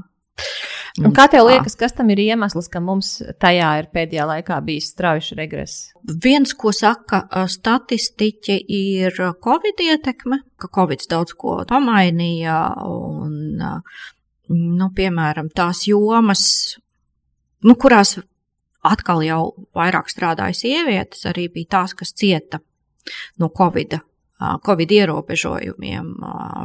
Un 1.05 1.13
kā 1.17 1.27
tev 1.29 1.45
liekas, 1.49 1.75
kas 1.77 1.93
tam 1.97 2.09
ir 2.15 2.21
iemesls, 2.23 2.71
ka 2.73 2.81
mums 2.81 3.19
tajā 3.43 3.73
ir 3.83 3.89
pēdējā 3.93 4.25
laikā 4.31 4.57
bijis 4.65 4.89
strauji 4.95 5.37
regress? 5.37 5.91
Viens, 6.25 6.55
ko 6.57 6.73
saka 6.73 7.25
statistiķi, 7.53 8.57
ir 8.79 9.21
Covid 9.45 9.83
ietekme, 9.85 10.41
ka 10.57 10.71
Covid 10.73 11.05
daudz 11.11 11.37
ko 11.37 11.59
pamainīja 11.69 12.57
un 12.89 13.37
nu, 14.49 14.89
piemēram, 14.97 15.51
tās 15.55 15.85
jomas, 15.91 16.47
nu, 17.67 17.77
kurās 17.77 18.17
atkal 18.87 19.25
jau 19.27 19.41
vairāk 19.77 20.11
strādāja 20.13 20.57
sievietes, 20.57 21.27
arī 21.29 21.49
bija 21.53 21.75
tās, 21.79 21.97
kas 21.99 22.15
cieta 22.17 22.63
no 23.43 23.51
Covid, 23.51 23.99
Covid 24.67 24.93
ierobežojumiem 25.01 26.15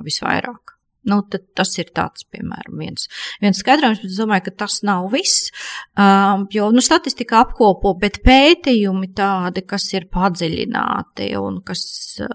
visvairāk. 0.05 0.77
Nu, 1.09 1.17
tas 1.57 1.71
ir 1.81 1.87
tāds, 1.97 2.27
piemēram, 2.29 2.75
viens, 2.77 3.07
viens 3.41 3.57
skaidrojums, 3.57 4.03
bet 4.03 4.11
es 4.11 4.19
domāju, 4.21 4.43
ka 4.45 4.51
tas 4.63 4.75
nav 4.85 5.07
viss. 5.09 5.49
Um, 5.97 6.43
jo 6.53 6.67
nu, 6.69 6.83
statistika 6.85 7.39
apkopo, 7.41 7.95
bet 8.01 8.19
pētījumi 8.25 9.09
tādi, 9.17 9.63
kas 9.65 9.87
ir 9.97 10.05
padziļināti 10.13 11.31
un 11.41 11.57
kas 11.65 11.83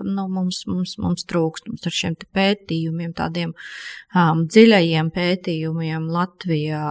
nu, 0.02 0.26
mums, 0.26 0.64
mums, 0.66 0.96
mums 1.02 1.29
trūkst 1.31 1.70
mums 1.70 1.87
ar 1.87 1.94
šiem 1.94 2.16
pētījumiem, 2.35 3.14
tādiem 3.14 3.55
um, 3.55 4.42
dziļajiem 4.50 5.12
pētījumiem 5.14 6.11
Latvijā 6.16 6.83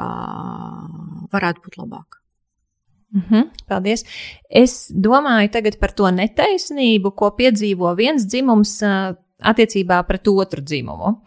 varētu 1.36 1.66
būt 1.68 1.78
labāk. 1.82 2.22
Mm 3.16 3.24
-hmm, 3.30 3.52
paldies. 3.68 4.04
Es 4.50 4.92
domāju 4.92 5.52
tagad 5.52 5.80
par 5.80 5.92
to 5.92 6.08
netaisnību, 6.12 7.12
ko 7.16 7.32
piedzīvo 7.36 7.96
viens 7.96 8.26
dzimums 8.28 8.82
uh, 8.84 9.16
attiecībā 9.40 10.04
pret 10.08 10.28
otru 10.28 10.62
dzimumu. 10.62 11.22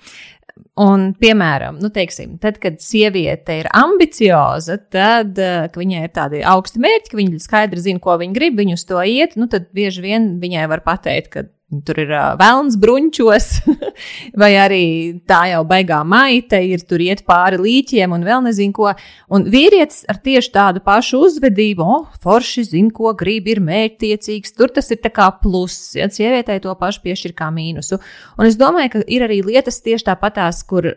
Un, 0.78 1.08
piemēram, 1.18 1.80
nu, 1.82 1.90
teiksim, 1.94 2.36
tad, 2.42 2.60
kad 2.62 2.78
sieviete 2.82 3.56
ir 3.60 3.68
ambicioza, 3.74 4.78
tad, 4.92 5.38
ka 5.38 5.80
viņai 5.80 6.04
ir 6.06 6.12
tādi 6.14 6.42
augsti 6.46 6.82
mērķi, 6.84 7.12
ka 7.12 7.18
viņa 7.18 7.42
skaidri 7.42 7.82
zina, 7.82 8.02
ko 8.02 8.14
viņa 8.20 8.36
grib, 8.36 8.58
viņa 8.60 8.78
uz 8.78 8.84
to 8.88 9.02
iet, 9.02 9.34
nu, 9.40 9.48
tad 9.50 9.70
bieži 9.74 10.04
vien 10.04 10.30
viņai 10.42 10.68
var 10.70 10.84
pateikt, 10.86 11.32
ka 11.34 11.46
Tur 11.68 11.98
ir 12.00 12.08
uh, 12.16 12.30
vēlns 12.40 12.78
bruņķos, 12.80 13.46
vai 14.40 14.54
arī 14.56 14.84
tā 15.28 15.42
jau 15.50 15.58
baigā 15.68 15.98
maita 16.00 16.56
ir, 16.64 16.80
tur 16.88 17.02
iet 17.04 17.26
pāri 17.28 17.58
līķiem 17.60 18.14
un 18.16 18.22
vēl 18.24 18.40
nezinu 18.46 18.72
ko. 18.72 18.94
Un 19.36 19.44
vīrietis 19.52 20.06
ar 20.08 20.16
tieši 20.24 20.48
tādu 20.54 20.80
pašu 20.86 21.20
uzvedību, 21.26 21.84
oh, 21.84 22.06
forši 22.24 22.64
zina, 22.70 22.88
ko 22.96 23.12
grib, 23.20 23.50
ir 23.52 23.60
mērķtiecīgs. 23.66 24.54
Tur 24.56 24.72
tas 24.72 24.88
ir 24.94 25.02
kā 25.12 25.26
pluss, 25.42 25.92
ja 25.98 26.08
sievietei 26.08 26.56
to 26.64 26.72
pašu 26.80 27.02
piešķir 27.04 27.34
kā 27.36 27.50
mīnusu. 27.52 28.00
Un 28.40 28.48
es 28.48 28.56
domāju, 28.56 28.94
ka 28.94 29.02
ir 29.04 29.26
arī 29.28 29.42
lietas 29.44 29.82
tieši 29.84 30.08
tāpatās, 30.08 30.62
kur 30.64 30.88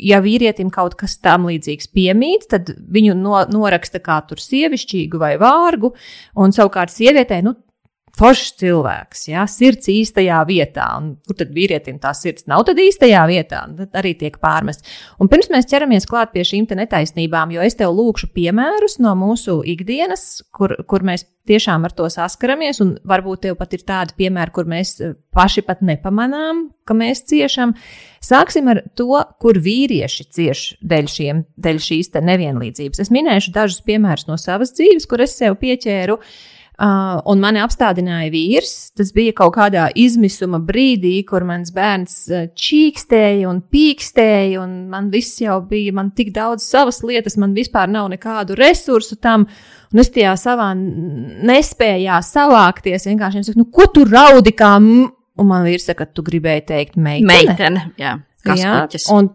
ja 0.00 0.22
vīrietim 0.24 0.70
kaut 0.72 0.96
kas 0.96 1.18
tam 1.20 1.50
līdzīgs 1.50 1.90
piemīt, 1.92 2.48
tad 2.48 2.72
viņu 2.96 3.18
no, 3.20 3.36
noraksta 3.52 4.00
kā 4.00 4.22
tur 4.24 4.40
sievišķīgu 4.40 5.20
vai 5.20 5.34
vārgu, 5.36 5.92
un 6.40 6.56
savukārt 6.56 6.96
sievietei, 6.96 7.42
nu, 7.44 7.58
foršs 8.18 8.52
cilvēks, 8.60 9.24
jā, 9.30 9.42
sirds 9.48 9.88
īstajā 9.88 10.42
vietā. 10.48 10.84
Un, 11.00 11.14
kur 11.24 11.38
tad 11.38 11.52
vīrietim 11.54 11.96
tā 12.02 12.12
sirds 12.16 12.44
nav 12.50 12.66
tad 12.68 12.80
īstajā 12.82 13.22
vietā? 13.30 13.62
Tad 13.78 13.96
arī 14.02 14.12
tiek 14.20 14.36
pārmest. 14.42 14.84
Un 15.22 15.30
pirms 15.32 15.48
mēs 15.52 15.68
ķeramies 15.70 16.08
klāt 16.10 16.34
pie 16.34 16.44
šīm 16.46 16.68
netaisnībām, 16.76 17.54
jo 17.56 17.64
es 17.64 17.78
tev 17.78 17.94
lūkšu 17.96 18.32
piemērus 18.36 18.98
no 19.02 19.14
mūsu 19.18 19.62
ikdienas, 19.72 20.44
kur, 20.52 20.76
kur 20.88 21.04
mēs 21.08 21.24
tiešām 21.48 21.88
ar 21.88 21.96
to 21.96 22.06
saskaramies, 22.12 22.82
un 22.84 22.94
varbūt 23.08 23.46
tev 23.48 23.56
pat 23.58 23.72
ir 23.74 23.82
tādi 23.88 24.14
piemēri, 24.20 24.54
kur 24.54 24.68
mēs 24.68 24.94
eh, 25.00 25.16
paši 25.34 25.64
pat 25.66 25.80
nepamanām, 25.82 26.68
ka 26.86 26.94
mēs 26.94 27.24
ciešam. 27.32 27.72
Sāksim 28.22 28.68
ar 28.70 28.84
to, 28.98 29.16
kur 29.42 29.58
vīrieši 29.58 30.28
cieš 30.36 30.66
dēļ, 30.84 31.10
šiem, 31.10 31.44
dēļ 31.56 31.84
šīs 31.88 32.12
nevienlīdzības. 32.20 33.02
Es 33.02 33.10
minēšu 33.14 33.56
dažus 33.56 33.82
piemērus 33.88 34.28
no 34.28 34.36
savas 34.38 34.76
dzīves, 34.76 35.08
kur 35.10 35.24
es 35.24 35.40
sev 35.40 35.56
pieķēru. 35.64 36.20
Uh, 36.20 36.60
Uh, 36.82 37.20
un 37.30 37.38
mani 37.38 37.60
apstādināja 37.62 38.26
vīrs. 38.32 38.72
Tas 38.98 39.12
bija 39.14 39.30
kaut 39.38 39.52
kādā 39.54 39.84
izmisuma 39.94 40.58
brīdī, 40.66 41.12
kur 41.28 41.44
mans 41.46 41.70
bērns 41.70 42.16
uh, 42.32 42.48
čīkstēja 42.58 43.46
un 43.46 43.60
pīkstēja, 43.70 44.58
un 44.58 44.88
man 44.90 45.06
viss 45.12 45.38
jau 45.44 45.60
bija, 45.68 45.92
man 45.94 46.10
tik 46.16 46.32
daudz 46.34 46.66
savas 46.66 46.98
lietas, 47.06 47.38
man 47.38 47.54
vispār 47.54 47.86
nav 47.92 48.08
nekādu 48.10 48.56
resursu 48.58 49.20
tam. 49.22 49.46
Un 49.94 50.02
es 50.02 50.10
tajā 50.10 50.32
savā 50.40 50.72
nespējā 50.74 52.18
savākties. 52.26 53.06
Vienkārši 53.12 53.44
saku, 53.46 53.62
nu, 53.62 53.68
ko 53.70 53.86
tu 53.94 54.02
raudi 54.08 54.50
kā? 54.56 54.72
Un 54.82 55.48
man 55.48 55.68
vīrs 55.68 55.86
saka, 55.86 56.08
tu 56.10 56.26
gribēji 56.26 56.66
teikt 56.72 56.98
meitene. 56.98 57.30
Meitene, 57.30 57.86
jā. 58.00 58.16
Jā, 58.58 58.74
un 59.14 59.30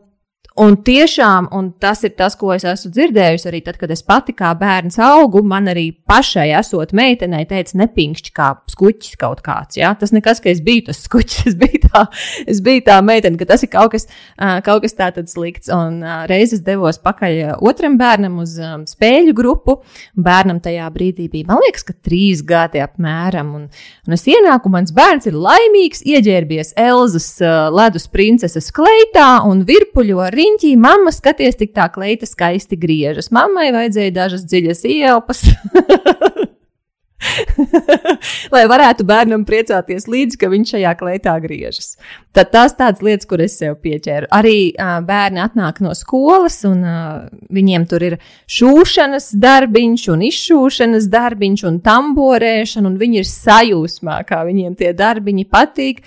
Un 0.58 0.74
tiešām, 0.82 1.52
un 1.54 1.68
tas 1.78 2.00
ir 2.08 2.16
tas, 2.18 2.34
ko 2.34 2.50
es 2.56 2.64
esmu 2.66 2.90
dzirdējusi 2.96 3.46
arī 3.46 3.60
tad, 3.62 3.76
kad 3.78 3.92
es 3.94 4.02
pati 4.02 4.34
kā 4.34 4.56
bērns 4.58 4.96
augu, 5.06 5.44
man 5.46 5.70
arī 5.70 5.92
pašai 6.10 6.48
esot 6.58 6.96
meitenei 6.98 7.44
teica, 7.46 7.76
nepinkšķi 7.84 8.34
kā 8.34 8.48
skuķis 8.74 9.20
kaut 9.22 9.44
kāds. 9.46 9.78
Ja? 9.78 9.92
Tas 10.00 10.16
nekas, 10.16 10.42
ka 10.42 10.50
es 10.50 10.64
biju 10.66 10.88
tas 10.88 11.04
skuķis, 11.06 11.44
es 11.52 11.58
biju 11.60 11.84
tā, 11.84 12.02
es 12.50 12.62
biju 12.66 12.82
tā 12.88 12.96
meitene, 13.06 13.38
ka 13.38 13.46
tas 13.52 13.66
ir 13.68 13.70
kaut 13.76 13.94
kas, 13.94 14.10
kaut 14.66 14.82
kas 14.88 14.98
tāds 14.98 15.36
slikts. 15.36 15.70
Un 15.74 16.00
reizes 16.32 16.66
devos 16.66 16.98
pakaļ 17.06 17.60
otram 17.62 18.00
bērnam 18.02 18.42
uz 18.42 18.56
spēļu 18.90 19.38
grupu. 19.38 19.78
Bērnam 20.18 20.64
tajā 20.66 20.90
brīdī 20.96 21.28
bija, 21.36 21.52
man 21.52 21.62
liekas, 21.68 21.86
ka 21.86 21.94
trīs 22.02 22.42
gadi 22.42 22.82
apmēram. 22.82 23.54
Un, 23.60 23.70
un 24.10 24.18
es 24.18 24.26
ienāku, 24.26 24.74
mans 24.74 24.96
bērns 24.96 25.30
ir 25.30 25.38
laimīgs, 25.38 26.02
ieģērbies 26.02 26.74
Elzas 26.82 27.30
ledus 27.78 28.10
princeses 28.10 28.74
kleitā 28.74 29.30
un 29.46 29.62
virpuļo 29.70 30.26
arī 30.26 30.47
riņķī, 30.48 30.76
mamma 30.80 31.12
skaties, 31.14 31.58
tik 31.60 31.74
tā 31.76 31.90
kleita 31.94 32.28
skaisti 32.30 32.80
griežas. 32.80 33.32
Mammai 33.36 33.72
vajadzēja 33.76 34.16
dažas 34.16 34.46
dziļas 34.48 34.86
ielpas. 34.90 35.44
Lai 38.54 38.62
varētu 38.70 39.06
bērnam 39.08 39.42
priecāties 39.46 40.06
līdzi, 40.08 40.38
ka 40.38 40.50
viņš 40.52 40.74
šajā 40.76 40.92
kleitā 41.00 41.34
griežas. 41.42 41.96
Tad 42.36 42.52
tās 42.54 42.76
tādas 42.78 43.02
lietas, 43.04 43.26
kur 43.30 43.42
es 43.42 43.58
sev 43.58 43.80
pieķēru. 43.82 44.30
Arī 44.38 44.70
uh, 44.72 45.00
bērni 45.06 45.42
atnāk 45.42 45.82
no 45.84 45.96
skolas, 45.98 46.60
un 46.70 46.86
uh, 46.86 47.26
viņiem 47.54 47.88
tur 47.90 48.06
ir 48.06 48.18
šūšanas 48.54 49.32
darbiņš, 49.42 50.06
un 50.14 50.24
izšūšanas 50.30 51.10
darbiņš, 51.14 51.66
un 51.72 51.82
tamborēšana, 51.86 52.86
un 52.92 53.02
viņi 53.02 53.24
ir 53.24 53.28
sajūsmā, 53.32 54.22
kā 54.30 54.44
viņiem 54.48 54.78
tie 54.78 54.94
darbiņi 54.98 55.50
patīk. 55.50 56.06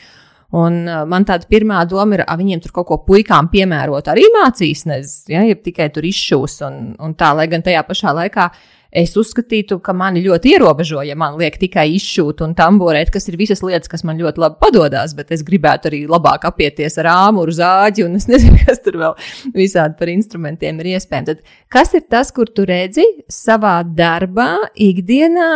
Un 0.51 0.83
man 1.07 1.25
tāda 1.29 1.47
pirmā 1.47 1.85
doma 1.87 2.17
ir, 2.17 2.25
ka 2.27 2.35
viņiem 2.41 2.65
tur 2.65 2.73
kaut 2.81 2.89
ko 2.89 2.97
puikām 3.07 3.53
piemērot, 3.53 4.09
arī 4.11 4.25
mācīs, 4.35 4.83
nezinu, 4.91 5.31
ja, 5.37 5.45
ja 5.47 5.55
tikai 5.55 5.87
tur 5.95 6.09
izšūs 6.09 6.57
un, 6.67 6.81
un 6.99 7.15
tā, 7.15 7.31
lai 7.39 7.47
gan 7.53 7.63
tajā 7.63 7.85
pašā 7.87 8.15
laikā 8.17 8.49
es 8.91 9.13
uzskatītu, 9.19 9.79
ka 9.85 9.95
mani 9.95 10.23
ļoti 10.25 10.55
ierobežo, 10.57 11.05
ja 11.07 11.15
man 11.19 11.37
liek 11.39 11.55
tikai 11.61 11.87
izšūt 11.95 12.43
un 12.43 12.57
tamborēt, 12.59 13.13
kas 13.15 13.29
ir 13.31 13.39
visas 13.39 13.63
lietas, 13.63 13.91
kas 13.91 14.03
man 14.07 14.19
ļoti 14.19 14.43
labi 14.43 14.59
padodas, 14.63 15.15
bet 15.15 15.31
es 15.35 15.45
gribētu 15.47 15.91
arī 15.91 16.01
labāk 16.11 16.49
apieties 16.51 16.99
ar 16.99 17.11
āmuru, 17.13 17.55
zāģi 17.55 18.07
un 18.09 18.19
es 18.19 18.27
nezinu, 18.31 18.59
kas 18.67 18.83
tur 18.83 18.99
vēl 19.05 19.15
visādi 19.55 19.95
par 20.01 20.11
instrumentiem 20.11 20.83
ir 20.83 20.97
iespējams. 20.97 21.31
Tad 21.31 21.55
kas 21.71 21.95
ir 21.95 22.07
tas, 22.11 22.35
kur 22.35 22.51
tu 22.51 22.67
redzi 22.67 23.07
savā 23.31 23.79
darbā, 23.87 24.51
ikdienā, 24.75 25.53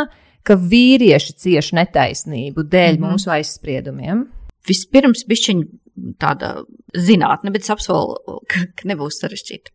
ka 0.46 0.54
vīrieši 0.61 1.35
cieši 1.40 1.80
netaisnību 1.80 2.62
dēļ 2.62 2.94
mm 2.94 3.02
-hmm. 3.02 3.11
mūsu 3.11 3.35
aizspriedumiem? 3.35 4.26
Vispirms 4.68 5.24
bišķiņa 5.29 6.16
tāda 6.22 6.53
zinātne, 6.96 7.53
bet 7.55 7.66
es 7.66 7.72
apsolu, 7.74 8.40
ka, 8.50 8.66
ka 8.79 8.90
nebūs 8.90 9.20
sarežģīta. 9.22 9.74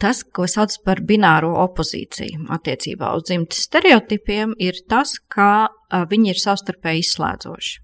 Tas, 0.00 0.22
ko 0.22 0.46
sauc 0.48 0.76
par 0.86 1.02
bināro 1.04 1.50
opozīciju 1.64 2.46
attiecībā 2.54 3.10
uz 3.18 3.26
dzimtes 3.28 3.66
stereotipiem, 3.66 4.54
ir 4.62 4.78
tas, 4.88 5.16
ka 5.32 5.68
viņi 5.90 6.34
ir 6.34 6.40
savstarpēji 6.40 7.04
izslēdzoši. 7.04 7.78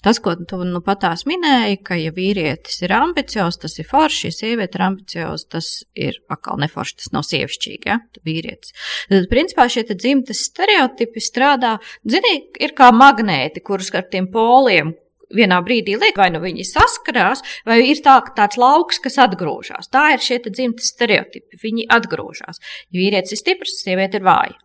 Tas, 0.00 0.16
ko 0.24 0.32
tu 0.48 0.62
nu 0.64 0.80
patās 0.80 1.26
minēji, 1.28 1.82
ka, 1.84 1.96
ja 2.00 2.12
vīrietis 2.16 2.78
ir 2.86 2.94
ambiciozs, 2.96 3.58
tas 3.60 3.74
ir 3.82 3.88
forši, 3.88 4.30
ja 4.30 4.32
sieviete 4.32 4.78
ir 4.78 4.84
ambiciozs, 4.86 5.44
tas 5.52 5.68
ir 5.92 6.16
atkal 6.32 6.56
neforši, 6.62 6.96
tas 7.02 7.12
nav 7.12 7.26
sievišķīgi, 7.28 7.90
ja, 7.90 7.98
vīrietis. 8.24 8.72
Tad, 9.10 9.28
principā, 9.32 9.68
šie 9.68 9.84
dzimtes 9.90 10.40
stereotipi 10.48 11.20
strādā, 11.20 11.74
zini, 12.08 12.32
ir 12.64 12.72
kā 12.78 12.88
magnēti, 12.96 13.60
kurus 13.66 13.92
ar 13.92 14.08
tiem 14.08 14.30
poliem, 14.32 14.94
vienā 15.36 15.60
brīdī 15.66 15.96
liek, 16.00 16.16
vai 16.18 16.30
nu 16.34 16.40
viņi 16.42 16.66
saskarās, 16.68 17.44
vai 17.68 17.80
ir 17.88 18.02
tā, 18.04 18.18
tāds 18.36 18.58
lauks, 18.60 19.00
kas 19.02 19.20
atgrūžās. 19.26 19.90
Tā 19.92 20.10
ir 20.14 20.24
šie 20.24 20.40
dzimtas 20.48 20.90
stereotipi. 20.94 21.60
Viņi 21.62 21.86
atgrūžās. 21.98 22.62
Vīrietis 22.94 23.36
ir 23.36 23.42
stiprs, 23.44 23.78
sieviete 23.84 24.20
ir 24.20 24.26
vāja. 24.26 24.58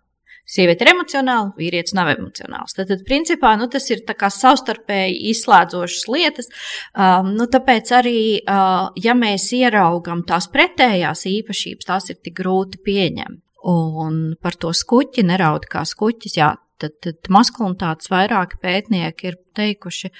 Sieviete 0.45 0.85
ir 0.85 0.91
emocionāla, 0.91 1.55
vīrietis 1.57 1.95
nav 1.97 2.11
emocionāls. 2.11 2.75
Tad, 2.77 2.91
tad 2.91 3.01
principā, 3.07 3.55
nu, 3.57 3.65
tas 3.71 3.87
ir 3.89 4.03
savstarpēji 4.05 5.31
izslēdzošas 5.31 6.03
lietas. 6.13 6.51
Um, 6.93 7.31
nu, 7.33 7.47
tāpēc 7.49 7.89
arī, 7.97 8.19
uh, 8.45 8.91
ja 9.01 9.15
mēs 9.17 9.47
ieraugam 9.57 10.21
tās 10.27 10.45
pretējās 10.53 11.25
īpašības, 11.31 11.89
tās 11.89 12.13
ir 12.13 12.21
tik 12.21 12.37
grūti 12.43 12.83
pieņemt. 12.85 13.41
Un 13.65 14.35
par 14.37 14.53
to 14.61 14.69
skuķi 14.69 15.23
neraud 15.25 15.65
kā 15.65 15.81
skuķis. 15.89 16.37
Jā, 16.37 16.51
tad, 16.81 16.95
tad 17.03 17.29
maskulinitātes 17.33 18.11
vairāki 18.11 18.59
pētnieki 18.61 19.29
ir 19.31 19.37
teikuši, 19.57 20.11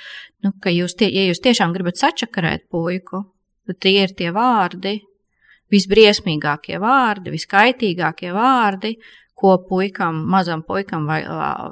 nu, 0.46 0.54
ka 0.62 0.74
jūs, 0.74 0.98
tie, 1.00 1.10
ja 1.14 1.28
jūs 1.30 1.44
tiešām 1.44 1.76
gribat 1.76 2.00
sačakarēt 2.02 2.68
puiku, 2.72 3.26
tad 3.68 3.82
tie 3.84 3.98
ir 4.04 4.16
tie 4.18 4.32
vārdi, 4.36 5.00
visbriesmīgākie 5.74 6.80
vārdi, 6.82 7.34
viskaitīgākie 7.34 8.32
vārdi, 8.36 8.96
ko 9.36 9.58
puikam, 9.68 10.22
mazam 10.32 10.64
puikam 10.64 11.10
vai, 11.10 11.24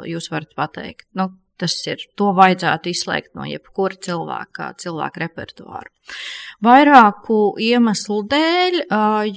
jūs 0.09 0.29
varat 0.33 0.51
pateikt. 0.57 1.07
Nu, 1.19 1.31
Tas 1.63 1.75
ir, 1.85 2.01
to 2.17 2.31
vajadzētu 2.35 2.89
izslēgt 2.89 3.35
no 3.37 3.45
jebkura 3.45 3.95
cilvēka, 4.01 4.71
cilvēka 4.81 5.21
repertuāra. 5.21 5.85
Vairāku 6.65 7.53
iemeslu 7.61 8.23
dēļ, 8.31 8.79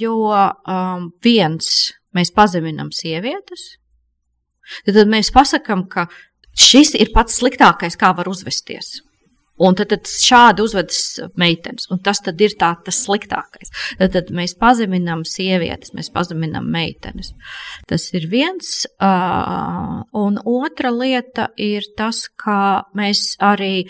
jo 0.01 0.15
viens, 1.23 1.69
mēs 2.17 2.33
pazeminam 2.35 2.89
sievietes, 2.89 3.77
tad 4.87 5.11
mēs 5.11 5.33
pasakam, 5.35 5.85
ka 5.89 6.07
šis 6.57 6.95
ir 6.97 7.13
pats 7.15 7.39
sliktākais, 7.41 7.99
kā 7.99 8.13
var 8.17 8.29
uzvesties. 8.31 8.97
Un 9.57 9.73
tad, 9.73 9.89
tad 9.89 10.05
šādi 10.05 10.61
uzvedas 10.61 10.99
meitenes, 11.39 11.87
un 11.89 11.97
tas 12.05 12.19
ir 12.29 12.53
tā, 12.61 12.69
tas 12.85 12.99
sliktākais. 13.07 13.71
Tad, 13.97 14.11
tad 14.13 14.29
mēs 14.37 14.53
pazeminām 14.59 15.23
sievietes, 15.25 15.95
mēs 15.97 16.11
pazeminām 16.13 16.67
meitenes. 16.69 17.31
Tas 17.89 18.05
ir 18.13 18.27
viens, 18.29 18.85
uh, 19.01 20.03
un 20.13 20.37
otra 20.45 20.93
lieta 20.93 21.49
ir 21.57 21.89
tas, 21.97 22.27
ka 22.29 22.85
mēs 22.93 23.33
arī 23.41 23.87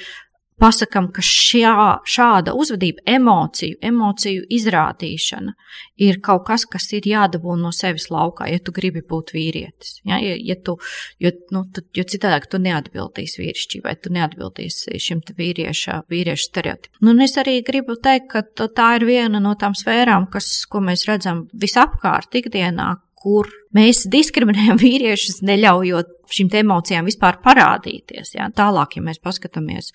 pasakām, 0.62 1.10
ka 1.14 1.22
šā, 1.24 2.02
šāda 2.08 2.54
uzvedība, 2.58 3.04
emociju, 3.18 3.78
emociju 3.86 4.46
izrādīšana 4.58 5.54
ir 6.02 6.20
kaut 6.26 6.48
kas, 6.48 6.66
kas 6.70 6.90
ir 6.98 7.08
jādabū 7.10 7.58
no 7.60 7.72
sevis 7.76 8.10
laukā, 8.14 8.50
ja 8.52 8.60
tu 8.64 8.74
gribi 8.76 9.04
būt 9.06 9.34
vīrietis. 9.36 10.00
Ja, 10.08 10.20
ja, 10.24 10.36
ja 10.38 10.58
tu, 10.58 10.78
jo, 11.24 11.32
nu, 11.54 11.64
tu, 11.74 11.86
jo 11.98 12.06
citādāk 12.10 12.50
tu 12.52 12.62
neatbildīsi 12.64 13.44
vīrišķībai, 13.44 13.96
tu 14.02 14.14
neatbildīsi 14.18 15.02
šim 15.04 15.24
vīrieša, 15.38 16.02
vīrieša 16.10 16.50
stereotipam. 16.50 17.02
Nu, 17.06 17.18
es 17.24 17.38
arī 17.38 17.60
gribu 17.66 17.98
teikt, 18.02 18.32
ka 18.34 18.68
tā 18.68 18.94
ir 18.98 19.08
viena 19.10 19.42
no 19.44 19.54
tām 19.60 19.78
sfērām, 19.78 20.30
kas, 20.34 20.66
ko 20.70 20.82
mēs 20.86 21.06
redzam 21.10 21.46
visapkārt 21.54 22.40
ikdienā, 22.42 22.96
kur 23.18 23.50
mēs 23.76 24.06
diskriminējam 24.14 24.80
vīriešus, 24.86 25.44
neļaujot 25.46 26.16
šīm 26.34 26.50
emocijām 26.60 27.08
vispār 27.08 27.40
parādīties. 27.44 28.36
Jā. 28.36 28.50
Tālāk, 28.56 28.98
ja 28.98 29.06
mēs 29.06 29.22
paskatāmies 29.24 29.94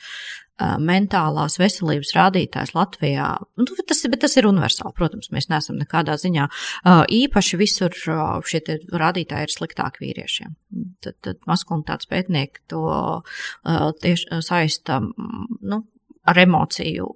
mentālās 0.83 1.59
veselības 1.61 2.13
rādītājs 2.17 2.75
Latvijā, 2.77 3.29
nu, 3.61 3.67
tas, 3.89 4.03
tas 4.25 4.37
ir 4.39 4.49
universāli. 4.49 4.95
Protams, 4.99 5.31
mēs 5.35 5.49
neesam 5.53 5.79
nekādā 5.81 6.17
ziņā 6.21 6.49
īpaši 7.13 7.61
visur 7.61 7.97
šie 8.49 8.63
rādītāji 9.03 9.49
ir 9.49 9.55
sliktāki 9.55 10.07
vīriešiem. 10.07 10.57
Tad, 11.05 11.19
tad 11.25 11.41
maskulinitātes 11.51 12.11
pētnieki 12.11 12.67
to 12.73 12.85
tieši 14.03 14.43
saista 14.45 15.01
nu, 15.03 15.83
ar 16.23 16.39
emociju 16.39 17.09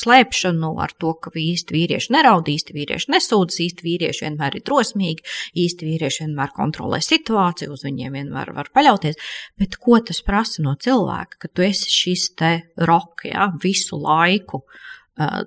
slēpšanu, 0.00 0.70
ar 0.82 0.94
to, 1.00 1.14
ka 1.20 1.32
īsti 1.38 1.76
vīrieši 1.76 2.12
neraud, 2.14 2.48
īsti 2.50 2.76
vīrieši 2.76 3.12
nesūdzas, 3.14 3.60
īsti 3.66 3.86
vīrieši 3.86 4.26
vienmēr 4.26 4.58
ir 4.58 4.64
drosmīgi, 4.66 5.26
īsti 5.64 5.90
vīrieši 5.90 6.24
vienmēr 6.26 6.54
kontrolē 6.56 7.00
situāciju, 7.04 7.74
uz 7.74 7.84
viņiem 7.86 8.18
vienmēr 8.18 8.54
var 8.56 8.70
paļauties. 8.74 9.20
Bet 9.60 9.78
ko 9.82 10.00
tas 10.04 10.22
prasa 10.26 10.64
no 10.64 10.76
cilvēka, 10.80 11.44
ka 11.44 11.52
tu 11.52 11.66
esi 11.66 11.92
šis 11.92 12.30
te 12.38 12.54
roka, 12.80 13.28
ja, 13.30 13.50
visu 13.62 14.00
laiku? 14.00 14.64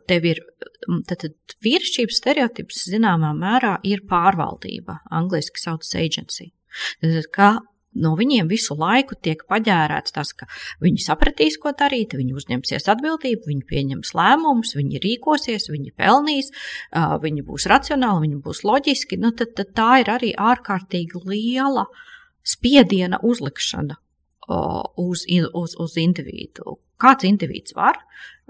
Tev 0.08 0.24
ir 0.24 0.38
tad, 1.10 1.26
tad 1.26 1.56
vīrišķības 1.66 2.22
stereotips 2.22 2.86
zināmā 2.88 3.34
mērā 3.36 3.74
ir 3.88 4.06
pārvaldība, 4.08 5.02
angliski 5.12 5.60
saucas 5.60 5.92
agency. 6.00 6.54
Tad, 7.02 7.28
kā 7.36 7.50
no 8.04 8.14
viņiem 8.20 8.50
visu 8.52 8.78
laiku 8.78 9.18
tiek 9.22 9.44
paģērēts 9.50 10.16
tas, 10.16 10.34
ka 10.38 10.48
viņi 10.84 11.04
sapratīs, 11.04 11.60
ko 11.62 11.74
darīt, 11.78 12.16
viņi 12.18 12.36
uzņemsies 12.38 12.90
atbildību, 12.94 13.50
viņi 13.50 13.68
pieņems 13.70 14.14
lēmumus, 14.18 14.76
viņi 14.78 15.04
rīkosies, 15.04 15.70
viņi 15.74 15.94
pelnīs, 15.98 16.52
viņi 16.94 17.46
būs 17.48 17.68
racionāli, 17.72 18.28
viņi 18.28 18.42
būs 18.46 18.64
loģiski. 18.68 19.20
Nu, 19.22 19.34
tad, 19.38 19.56
tad 19.60 19.74
tā 19.78 19.92
ir 20.04 20.12
arī 20.18 20.34
ārkārtīgi 20.34 21.24
liela 21.26 21.88
spiediena 22.48 23.20
uzlikšana 23.24 23.98
uz, 24.48 25.26
uz, 25.28 25.78
uz 25.78 25.98
individu. 26.02 26.80
Kāds 26.98 27.28
indivīds 27.28 27.76
var 27.78 28.00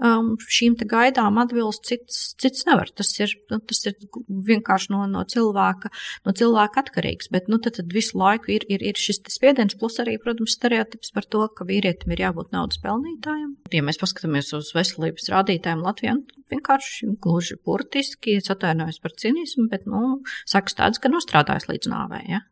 um, 0.04 0.32
šīm 0.38 0.76
gaidām 0.88 1.38
atbilst, 1.42 1.84
cits, 1.88 2.18
cits 2.40 2.66
nevar. 2.68 2.90
Tas 2.96 3.10
ir, 3.20 3.34
nu, 3.52 3.60
tas 3.60 3.82
ir 3.88 3.96
vienkārši 4.28 4.92
no, 4.94 5.04
no, 5.10 5.24
cilvēka, 5.28 5.90
no 6.26 6.34
cilvēka 6.38 6.84
atkarīgs. 6.84 7.30
Bet 7.34 7.50
nu, 7.52 7.60
tad, 7.62 7.78
tad 7.80 7.94
visu 7.94 8.18
laiku 8.20 8.54
ir, 8.56 8.66
ir, 8.70 8.84
ir 8.92 8.98
šis 8.98 9.22
spiediens, 9.32 9.76
plus 9.78 9.98
arī, 10.02 10.18
protams, 10.22 10.56
stereotips 10.58 11.14
par 11.14 11.28
to, 11.28 11.44
ka 11.54 11.66
vīrietim 11.68 12.14
ir 12.14 12.24
jābūt 12.26 12.52
naudas 12.54 12.80
pelnītājam. 12.84 13.54
Ja 13.74 13.84
mēs 13.86 14.00
paskatāmies 14.00 14.52
uz 14.56 14.72
veselības 14.76 15.30
rādītājiem 15.34 15.84
Latvijā, 15.84 16.18
nu, 16.20 16.44
vienkārši 16.52 17.12
gluži 17.22 17.58
burtiski, 17.64 18.38
es 18.40 18.52
atvainojos 18.52 19.02
par 19.04 19.16
cinismu, 19.18 19.68
bet 19.72 19.88
nu, 19.90 20.20
sakas 20.48 20.78
tāds, 20.78 21.02
ka 21.02 21.12
nostrādājas 21.12 21.68
līdz 21.70 21.90
nāvei. 21.92 22.24
Ja? 22.32 22.44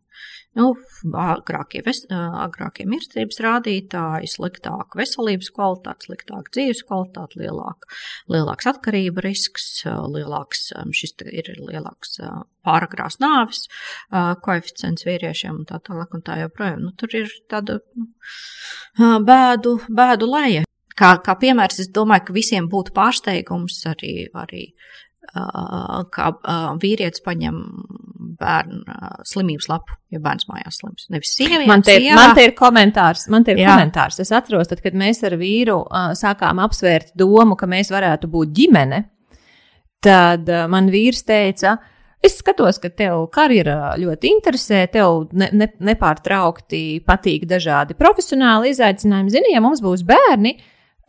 Nu, 0.56 0.70
agrākie, 1.20 1.82
ves, 1.84 2.06
agrākie 2.08 2.86
mirstības 2.88 3.42
rādītāji, 3.44 4.30
sliktāka 4.32 4.96
veselības 4.96 5.50
kvalitāte, 5.52 6.08
sliktāka 6.08 6.54
dzīves 6.56 6.80
kvalitāte, 6.88 7.42
lielāk, 7.42 7.84
lielāks 8.32 8.70
atkarība 8.70 9.24
risks, 9.26 9.82
lielāks, 9.84 10.70
šis 10.96 11.12
ir 11.28 11.50
lielāks 11.60 12.16
pāragrās 12.64 13.20
nāvis 13.20 13.66
koeficients 14.46 15.04
vīriešiem 15.04 15.60
un 15.60 15.68
tā 15.68 15.82
tālāk 15.84 16.16
un 16.16 16.24
tā 16.24 16.40
joprojām. 16.40 16.86
Nu, 16.88 16.94
tur 16.96 17.12
ir 17.20 17.36
tāda 17.52 17.82
nu, 17.92 18.08
bēdu, 19.28 19.76
bēdu 19.92 20.30
leja. 20.32 20.64
Kā, 20.96 21.18
kā 21.20 21.34
piemērs, 21.36 21.82
es 21.82 21.90
domāju, 21.92 22.30
ka 22.30 22.34
visiem 22.38 22.70
būtu 22.72 22.94
pārsteigums 22.96 23.82
arī, 23.90 24.30
arī 24.32 24.70
kā 26.14 26.28
vīrietis 26.82 27.24
paņem 27.24 27.58
bērnu 28.36 28.82
slimības 29.26 29.68
lapu, 29.70 29.96
ja 30.12 30.20
bērns 30.22 30.48
mājās 30.50 30.80
slims. 30.82 31.08
Nevis 31.12 31.32
sieviete. 31.38 31.66
Man 31.70 31.84
te, 31.86 31.96
man 32.16 32.36
te 32.36 32.44
ir 32.46 32.54
komentārs, 32.58 33.26
man 33.32 33.46
te 33.46 33.54
ir 33.56 33.62
Jā. 33.64 33.74
komentārs. 33.74 34.20
Es 34.22 34.32
atceros, 34.34 34.68
tad, 34.70 34.82
kad 34.84 34.96
mēs 34.98 35.22
ar 35.26 35.38
vīru 35.40 35.80
sākām 36.18 36.60
apsvērt 36.64 37.14
domu, 37.18 37.56
ka 37.58 37.68
mēs 37.70 37.92
varētu 37.94 38.30
būt 38.32 38.54
ģimene, 38.56 39.02
tad 40.04 40.50
man 40.72 40.90
vīrs 40.92 41.24
teica, 41.26 41.78
Es 42.24 42.38
skatos, 42.40 42.80
ka 42.82 42.88
tev 42.90 43.26
karjera 43.34 43.92
ļoti 44.00 44.30
interesē, 44.32 44.80
tev 44.90 45.28
ne, 45.36 45.50
ne, 45.54 45.68
nepārtraukti 45.90 47.02
patīk 47.06 47.44
dažādi 47.46 47.94
profesionāli 47.98 48.72
izaicinājumi. 48.72 49.30
Zini, 49.30 49.52
ja 49.52 49.60
mums 49.62 49.82
būs 49.84 50.02
bērni, 50.06 50.56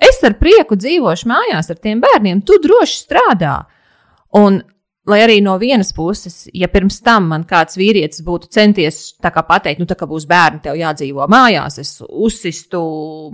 es 0.03 0.19
ar 0.27 0.35
prieku 0.37 0.77
dzīvošu 0.77 1.29
mājās 1.31 1.71
ar 1.73 1.79
tiem 1.81 2.03
bērniem, 2.03 2.43
tu 2.45 2.59
droši 2.61 2.99
strādā. 2.99 3.55
Un 4.35 4.59
lai 5.07 5.21
arī 5.23 5.37
no 5.43 5.55
vienas 5.59 5.93
puses, 5.95 6.47
ja 6.53 6.67
pirms 6.71 6.99
tam 7.05 7.29
man 7.31 7.45
kāds 7.47 7.77
vīrietis 7.79 8.23
būtu 8.27 8.49
centies 8.51 9.15
pateikt, 9.21 9.79
nu, 9.79 9.87
tā 9.87 9.95
kā 9.95 10.07
būs 10.09 10.27
bērni, 10.27 10.59
tev 10.63 10.75
jādzīvo 10.79 11.27
mājās, 11.31 11.79
es 11.79 11.93
uzsistu, 12.07 12.81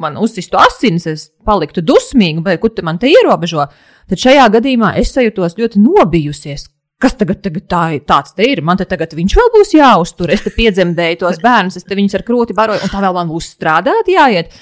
man 0.01 0.19
uzsistu 0.21 0.60
asinis, 0.62 1.08
es 1.10 1.25
paliktu 1.45 1.82
dusmīga, 1.82 2.43
vai 2.45 2.60
kur 2.62 2.75
te 2.75 2.86
man 2.86 3.01
te 3.01 3.10
ierobežo, 3.10 3.65
tad 4.10 4.21
šajā 4.21 4.45
gadījumā 4.53 4.93
es 5.01 5.15
sajūtos 5.15 5.58
ļoti 5.58 5.82
nobijusies. 5.82 6.69
Kas 7.03 7.17
tagad, 7.19 7.41
tagad 7.43 7.65
tā, 7.67 7.82
tāds 8.08 8.32
te 8.38 8.45
ir? 8.47 8.62
Man 8.63 8.79
te 8.79 8.86
tagad 8.88 9.12
viņš 9.17 9.34
vēl 9.36 9.49
būs 9.51 9.73
jāuztur. 9.75 10.32
Es 10.32 10.45
te 10.45 10.53
piedzemdēju 10.56 11.17
tos 11.19 11.41
bērnus, 11.43 11.75
es 11.75 11.84
te 11.84 11.97
viņus 11.99 12.15
ar 12.15 12.23
krūti 12.23 12.56
baroju, 12.56 12.79
un 12.86 12.93
tā 12.93 13.01
vēl 13.03 13.17
man 13.17 13.27
būs 13.27 13.49
strādāt 13.58 14.08
jāiet. 14.08 14.53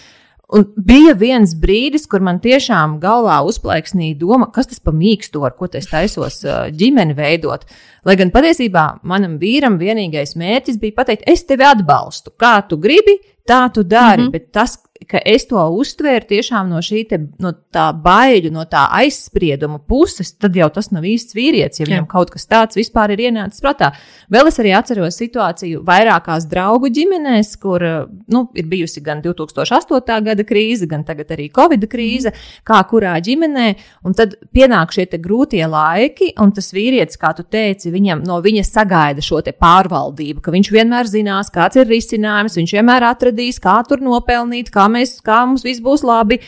Un 0.51 0.65
bija 0.75 1.13
viens 1.15 1.53
brīdis, 1.55 2.03
kur 2.11 2.19
man 2.19 2.41
tiešām 2.43 2.97
galvā 2.99 3.37
uzplaiksnīja 3.47 4.17
doma, 4.19 4.49
kas 4.51 4.67
tas 4.67 4.81
par 4.83 4.95
mīkstu, 4.97 5.45
ar 5.47 5.55
ko 5.55 5.69
es 5.79 5.87
taisos 5.87 6.41
ģimeni 6.75 7.15
veidot. 7.15 7.63
Lai 8.03 8.17
gan 8.19 8.33
patiesībā 8.33 8.85
manam 9.07 9.37
vīram 9.39 9.77
vienīgais 9.79 10.35
mērķis 10.35 10.81
bija 10.81 10.97
pateikt, 10.97 11.23
es 11.29 11.45
tevi 11.47 11.63
atbalstu. 11.63 12.33
Kā 12.35 12.57
tu 12.67 12.79
gribi, 12.83 13.21
tā 13.47 13.63
tu 13.73 13.83
dari. 13.83 14.23
Mm 14.23 14.27
-hmm. 14.27 14.31
Bet 14.31 14.51
tas, 14.51 14.77
ka 15.09 15.21
es 15.25 15.47
to 15.49 15.61
uztvēru 15.81 16.27
tiešām 16.29 16.69
no 16.71 16.81
šī 16.85 17.03
te, 17.09 17.19
no 17.41 17.53
tā 17.73 17.87
baiļu, 17.95 18.51
no 18.53 18.65
tā 18.69 18.85
aizsprieduma 19.01 19.79
puses, 19.87 20.33
tad 20.37 20.55
jau 20.57 20.69
tas 20.73 20.91
nav 20.93 21.05
īsts 21.07 21.35
vīrietis, 21.37 21.81
ja 21.81 21.87
viņam 21.87 22.05
Jā. 22.05 22.09
kaut 22.11 22.33
kas 22.33 22.45
tāds 22.49 22.77
vispār 22.77 23.15
ir 23.15 23.25
ienācis 23.29 23.63
prātā. 23.63 23.91
Vēl 24.31 24.51
es 24.51 24.59
arī 24.61 24.75
atceros 24.77 25.17
situāciju 25.19 25.81
vairākās 25.87 26.45
draugu 26.51 26.91
ģimenēs, 26.93 27.55
kur 27.61 27.83
nu, 28.31 28.43
ir 28.53 28.69
bijusi 28.69 29.01
gan 29.03 29.23
2008. 29.25 30.19
gada 30.27 30.45
krīze, 30.47 30.87
gan 30.91 31.05
tagad 31.07 31.33
arī 31.33 31.49
Covid 31.55 31.87
krīze, 31.91 32.35
kā 32.67 32.83
kurā 32.89 33.17
ģimenē, 33.25 33.67
un 34.05 34.15
tad 34.17 34.37
pienāk 34.53 34.93
šie 34.93 35.07
grūtie 35.17 35.63
laiki, 35.67 36.31
un 36.41 36.53
tas 36.55 36.69
vīrietis, 36.75 37.19
kā 37.19 37.33
tu 37.37 37.43
teici, 37.43 37.91
viņam 37.93 38.21
no 38.27 38.37
viņa 38.43 38.63
sagaida 38.67 39.23
šo 39.25 39.41
pārvaldību, 39.41 40.41
ka 40.45 40.53
viņš 40.53 40.69
vienmēr 40.73 41.09
zinās, 41.09 41.49
kāds 41.53 41.79
ir 41.81 41.89
risinājums, 41.89 42.55
viņš 42.59 42.75
vienmēr 42.77 43.07
atradīs, 43.09 43.57
kā 43.61 43.79
tur 43.87 44.03
nopelnīt, 44.05 44.69
kā 44.73 44.85
mēs, 44.91 45.00
kā 45.25 45.43
mums 45.47 45.65
viss 45.65 45.83
būs 45.83 46.05
labi. 46.07 46.41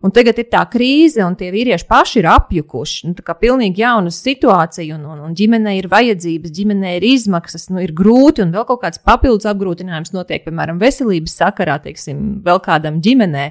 Un 0.00 0.12
tagad 0.16 0.38
ir 0.40 0.46
tā 0.48 0.62
krīze, 0.72 1.20
un 1.20 1.34
tie 1.36 1.50
vīrieši 1.52 1.84
paši 1.84 2.22
ir 2.22 2.28
apjukuši. 2.32 3.10
Nu, 3.10 3.16
tā 3.18 3.24
kā 3.24 3.34
pilnīgi 3.36 3.82
jauna 3.82 4.08
situācija, 4.14 4.96
un, 4.96 5.02
un, 5.12 5.18
un 5.26 5.34
ģimenei 5.36 5.76
ir 5.76 5.90
vajadzības, 5.92 6.54
ģimenei 6.56 6.94
ir 6.96 7.04
izmaksas, 7.10 7.66
nu, 7.68 7.82
ir 7.84 7.92
grūti, 7.96 8.40
un 8.40 8.54
vēl 8.54 8.64
kaut 8.70 8.80
kāds 8.86 9.02
papildus 9.04 9.48
apgrūtinājums 9.50 10.14
notiek, 10.16 10.40
piemēram, 10.46 10.80
veselības 10.80 11.36
sakarā, 11.42 11.76
teiksim, 11.84 12.40
vēl 12.46 12.62
kādam 12.64 13.02
ģimenei. 13.04 13.50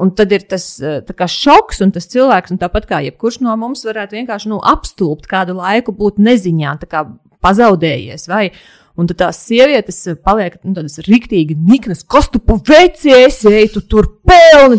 Un 0.00 0.14
tad 0.16 0.32
ir 0.34 0.48
tas 0.48 0.64
kā, 0.80 1.28
šoks, 1.30 1.84
un 1.84 1.92
tas 1.94 2.08
cilvēks, 2.10 2.54
un 2.54 2.62
tāpat 2.64 2.88
kā 2.88 3.02
jebkurš 3.04 3.42
no 3.44 3.52
mums, 3.60 3.84
varētu 3.84 4.16
vienkārši 4.16 4.50
nu, 4.50 4.62
apstulbt 4.64 5.28
kādu 5.30 5.58
laiku, 5.60 5.92
būt 5.94 6.16
neziņā, 6.16 6.78
pazaudējies. 7.44 8.24
Vai, 8.32 8.48
Un 8.94 9.08
tad 9.10 9.18
tās 9.18 9.40
sievietes 9.48 9.96
paliek 10.22 10.60
nu, 10.62 10.74
tādas 10.76 11.00
rīktīgi 11.02 11.56
niknas, 11.58 12.04
kas 12.06 12.28
tu 12.30 12.38
pa 12.38 12.60
vecies, 12.68 13.40
ej, 13.50 13.72
tu 13.74 13.82
tur 13.90 14.06
pelni. 14.22 14.78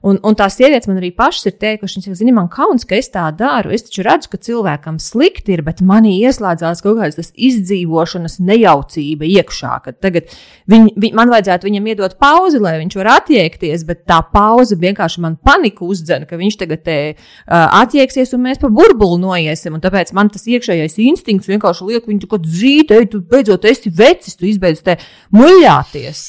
Un, 0.00 0.16
un 0.24 0.32
tās 0.32 0.54
sievietes 0.56 0.88
man 0.88 0.96
arī 0.96 1.10
pašas 1.12 1.50
ir 1.50 1.54
teikušas, 1.60 2.06
viņas 2.06 2.20
zina, 2.22 2.32
man 2.38 2.46
kauns, 2.48 2.86
ka 2.88 2.96
es 2.96 3.10
tā 3.12 3.26
daru. 3.36 3.68
Es 3.76 3.84
taču 3.84 4.04
redzu, 4.06 4.30
ka 4.32 4.38
cilvēkam 4.40 4.96
slikti 5.02 5.52
ir, 5.52 5.60
bet 5.66 5.82
manī 5.84 6.14
ieslēdzās 6.24 6.80
kaut 6.80 6.96
kādas 6.96 7.28
izdzīvošanas 7.36 8.38
nejaucība 8.40 9.28
iekšā. 9.28 9.74
Tagad 10.00 10.32
viņ, 10.72 10.86
viņ, 10.96 11.12
man 11.18 11.32
vajadzētu 11.34 11.68
viņam 11.68 11.90
iedot 11.92 12.16
pauzi, 12.22 12.62
lai 12.64 12.78
viņš 12.80 12.96
var 12.96 13.10
attiekties, 13.18 13.84
bet 13.90 14.06
tā 14.08 14.22
pauze 14.32 14.78
vienkārši 14.80 15.20
man 15.26 15.36
paniku 15.36 15.90
uzdzen, 15.92 16.24
ka 16.30 16.40
viņš 16.40 16.58
tagad 16.64 16.84
te, 16.88 16.96
uh, 17.12 17.68
attieksies 17.82 18.32
un 18.36 18.46
mēs 18.48 18.62
pa 18.64 18.72
burbuli 18.72 19.20
noiesim. 19.20 19.76
Tāpēc 19.84 20.14
man 20.16 20.32
tas 20.32 20.48
iekšējais 20.48 20.96
instinkts 21.10 21.52
vienkārši 21.52 21.92
liek 21.92 22.08
viņu 22.08 22.32
kaut 22.32 22.48
zīt, 22.48 22.96
ej, 22.96 23.10
tu 23.12 23.20
beidzot 23.20 23.68
esi 23.68 23.92
vecis, 23.92 24.40
tu 24.40 24.48
izbeidz 24.48 24.80
te 24.86 24.96
muļāties. 25.36 26.24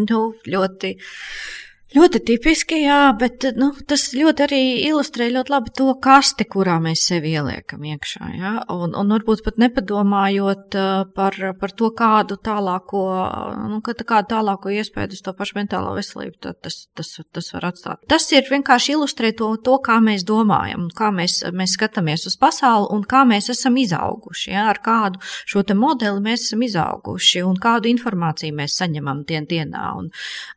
Nu, 0.00 0.30
ļoti 0.48 0.96
Ļoti 1.94 2.18
tipiski, 2.26 2.80
jā, 2.82 3.12
bet 3.14 3.44
nu, 3.54 3.68
tas 3.86 4.08
ļoti 4.10 4.42
arī 4.42 4.58
ilustrē 4.88 5.28
ļoti 5.30 5.52
labi 5.52 5.70
to 5.78 5.92
kasti, 6.02 6.42
kurā 6.50 6.80
mēs 6.82 7.04
sevi 7.06 7.30
ieliekam 7.38 7.84
iekšā. 7.86 8.30
Ja? 8.34 8.50
Un, 8.74 8.96
un 8.98 9.12
varbūt 9.14 9.44
pat 9.46 9.60
nepadomājot 9.62 10.74
par, 11.14 11.38
par 11.60 11.74
to, 11.78 11.92
kādu 11.94 12.40
tālāko, 12.42 13.02
nu, 13.70 13.78
kādu 13.86 14.26
tālāko 14.32 14.72
iespēju 14.74 15.14
uz 15.14 15.22
to 15.22 15.34
pašu 15.38 15.60
mentālo 15.60 15.92
veselību 15.94 16.56
tas, 16.58 16.80
tas, 16.98 17.12
tas 17.22 17.52
var 17.54 17.68
atstāt. 17.70 18.02
Tas 18.10 18.26
ir 18.34 18.50
vienkārši 18.50 18.96
ilustrē 18.96 19.30
to, 19.38 19.52
to 19.62 19.78
kā 19.86 20.00
mēs 20.02 20.26
domājam, 20.26 20.88
kā 20.90 21.12
mēs, 21.14 21.38
mēs 21.54 21.78
skatāmies 21.78 22.26
uz 22.26 22.34
pasauli 22.40 22.90
un 22.96 23.06
kā 23.06 23.22
mēs 23.30 23.52
esam 23.54 23.78
izauguši, 23.78 24.50
ja? 24.56 24.66
ar 24.74 24.82
kādu 24.82 25.22
šo 25.22 25.62
modeli 25.78 26.18
mēs 26.26 26.48
esam 26.48 26.66
izauguši 26.66 27.46
un 27.46 27.62
kādu 27.62 27.94
informāciju 27.94 28.58
mēs 28.58 28.74
saņemam 28.82 29.22
dien 29.30 29.46
dienā. 29.46 29.86
Un, 30.02 30.10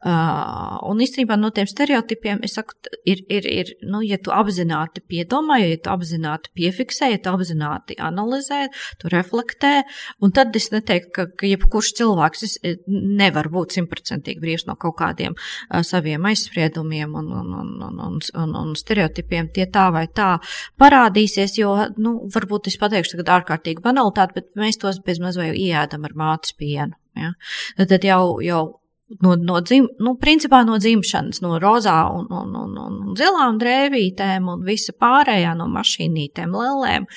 uh, 0.09 0.81
un 0.89 1.05
īstenībā 1.19 1.35
no 1.39 1.49
tiem 1.51 1.67
stereotipiem, 1.67 2.39
es 2.43 2.55
saku, 2.55 2.75
ir, 3.05 3.23
ir, 3.29 3.45
ir 3.45 3.71
nu, 3.83 4.01
ja 4.01 4.17
tu 4.17 4.31
apzināti 4.31 5.01
piedomā, 5.01 5.59
ja 5.59 5.77
tu 5.77 5.91
apzināti 5.91 6.49
piefiksē, 6.55 7.11
ja 7.11 7.19
tu 7.19 7.29
apzināti 7.33 7.97
analizē, 7.99 8.69
tu 8.99 9.09
reflektē, 9.11 9.83
un 10.21 10.31
tad 10.31 10.55
es 10.55 10.71
neteiktu, 10.71 11.11
ka, 11.13 11.27
ka 11.35 11.47
jebkurš 11.49 11.93
cilvēks 11.99 12.59
nevar 12.87 13.49
būt 13.51 13.75
simtprocentīgi 13.77 14.39
brīvs 14.39 14.67
no 14.67 14.75
kaut 14.79 14.97
kādiem 14.99 15.35
uh, 15.35 15.81
saviem 15.83 16.25
aizspriedumiem 16.25 17.15
un, 17.15 17.31
un, 17.41 17.53
un, 17.59 17.75
un, 17.83 17.99
un, 18.07 18.19
un, 18.19 18.55
un 18.63 18.73
stereotipiem. 18.75 19.51
Tie 19.53 19.67
tā 19.71 19.89
vai 19.91 20.07
tā 20.07 20.37
parādīsies, 20.79 21.59
jo, 21.59 21.75
nu, 21.97 22.15
varbūt 22.33 22.71
es 22.71 22.79
pateikšu 22.79 23.17
tagad 23.17 23.35
ārkārtīgi 23.39 23.83
banalitāti, 23.83 24.39
bet 24.39 24.51
mēs 24.59 24.79
tos 24.79 25.01
bez 25.03 25.19
mazliet 25.19 25.57
ieēdam 25.57 26.07
ar 26.07 26.15
mātes 26.17 26.55
pienu. 26.55 26.95
Ja? 27.19 27.33
Tad 27.79 28.05
jau, 28.05 28.39
jau 28.43 28.78
no, 29.21 29.33
no, 29.35 29.59
dzim, 29.65 29.87
nu, 29.99 30.13
principā 30.21 30.61
no 30.67 30.77
dzimšanas, 30.81 31.41
no 31.43 31.57
rozā 31.61 31.95
un, 32.13 32.27
un, 32.29 32.53
un, 32.59 32.75
un, 32.83 32.99
zilām 33.17 33.57
drēbītēm 33.61 34.47
un 34.53 34.63
visa 34.67 34.93
pārējā 34.99 35.55
no 35.57 35.65
mašīnītēm, 35.73 36.53
lelēm, 36.53 37.07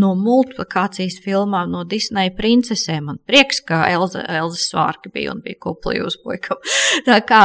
no 0.00 0.12
multiplikācijas 0.18 1.18
filmām, 1.24 1.72
no 1.74 1.82
Disneja 1.90 2.32
princesēm. 2.36 3.10
Man 3.10 3.20
prieks, 3.26 3.62
ka 3.66 3.82
Elza, 3.90 4.22
Elza 4.40 4.60
Svārka 4.62 5.12
bija 5.12 5.34
un 5.34 5.42
bija 5.44 5.58
kuplī 5.66 5.98
uz 6.06 6.18
puikam. 6.22 6.60
Tā 7.08 7.20
kā, 7.26 7.42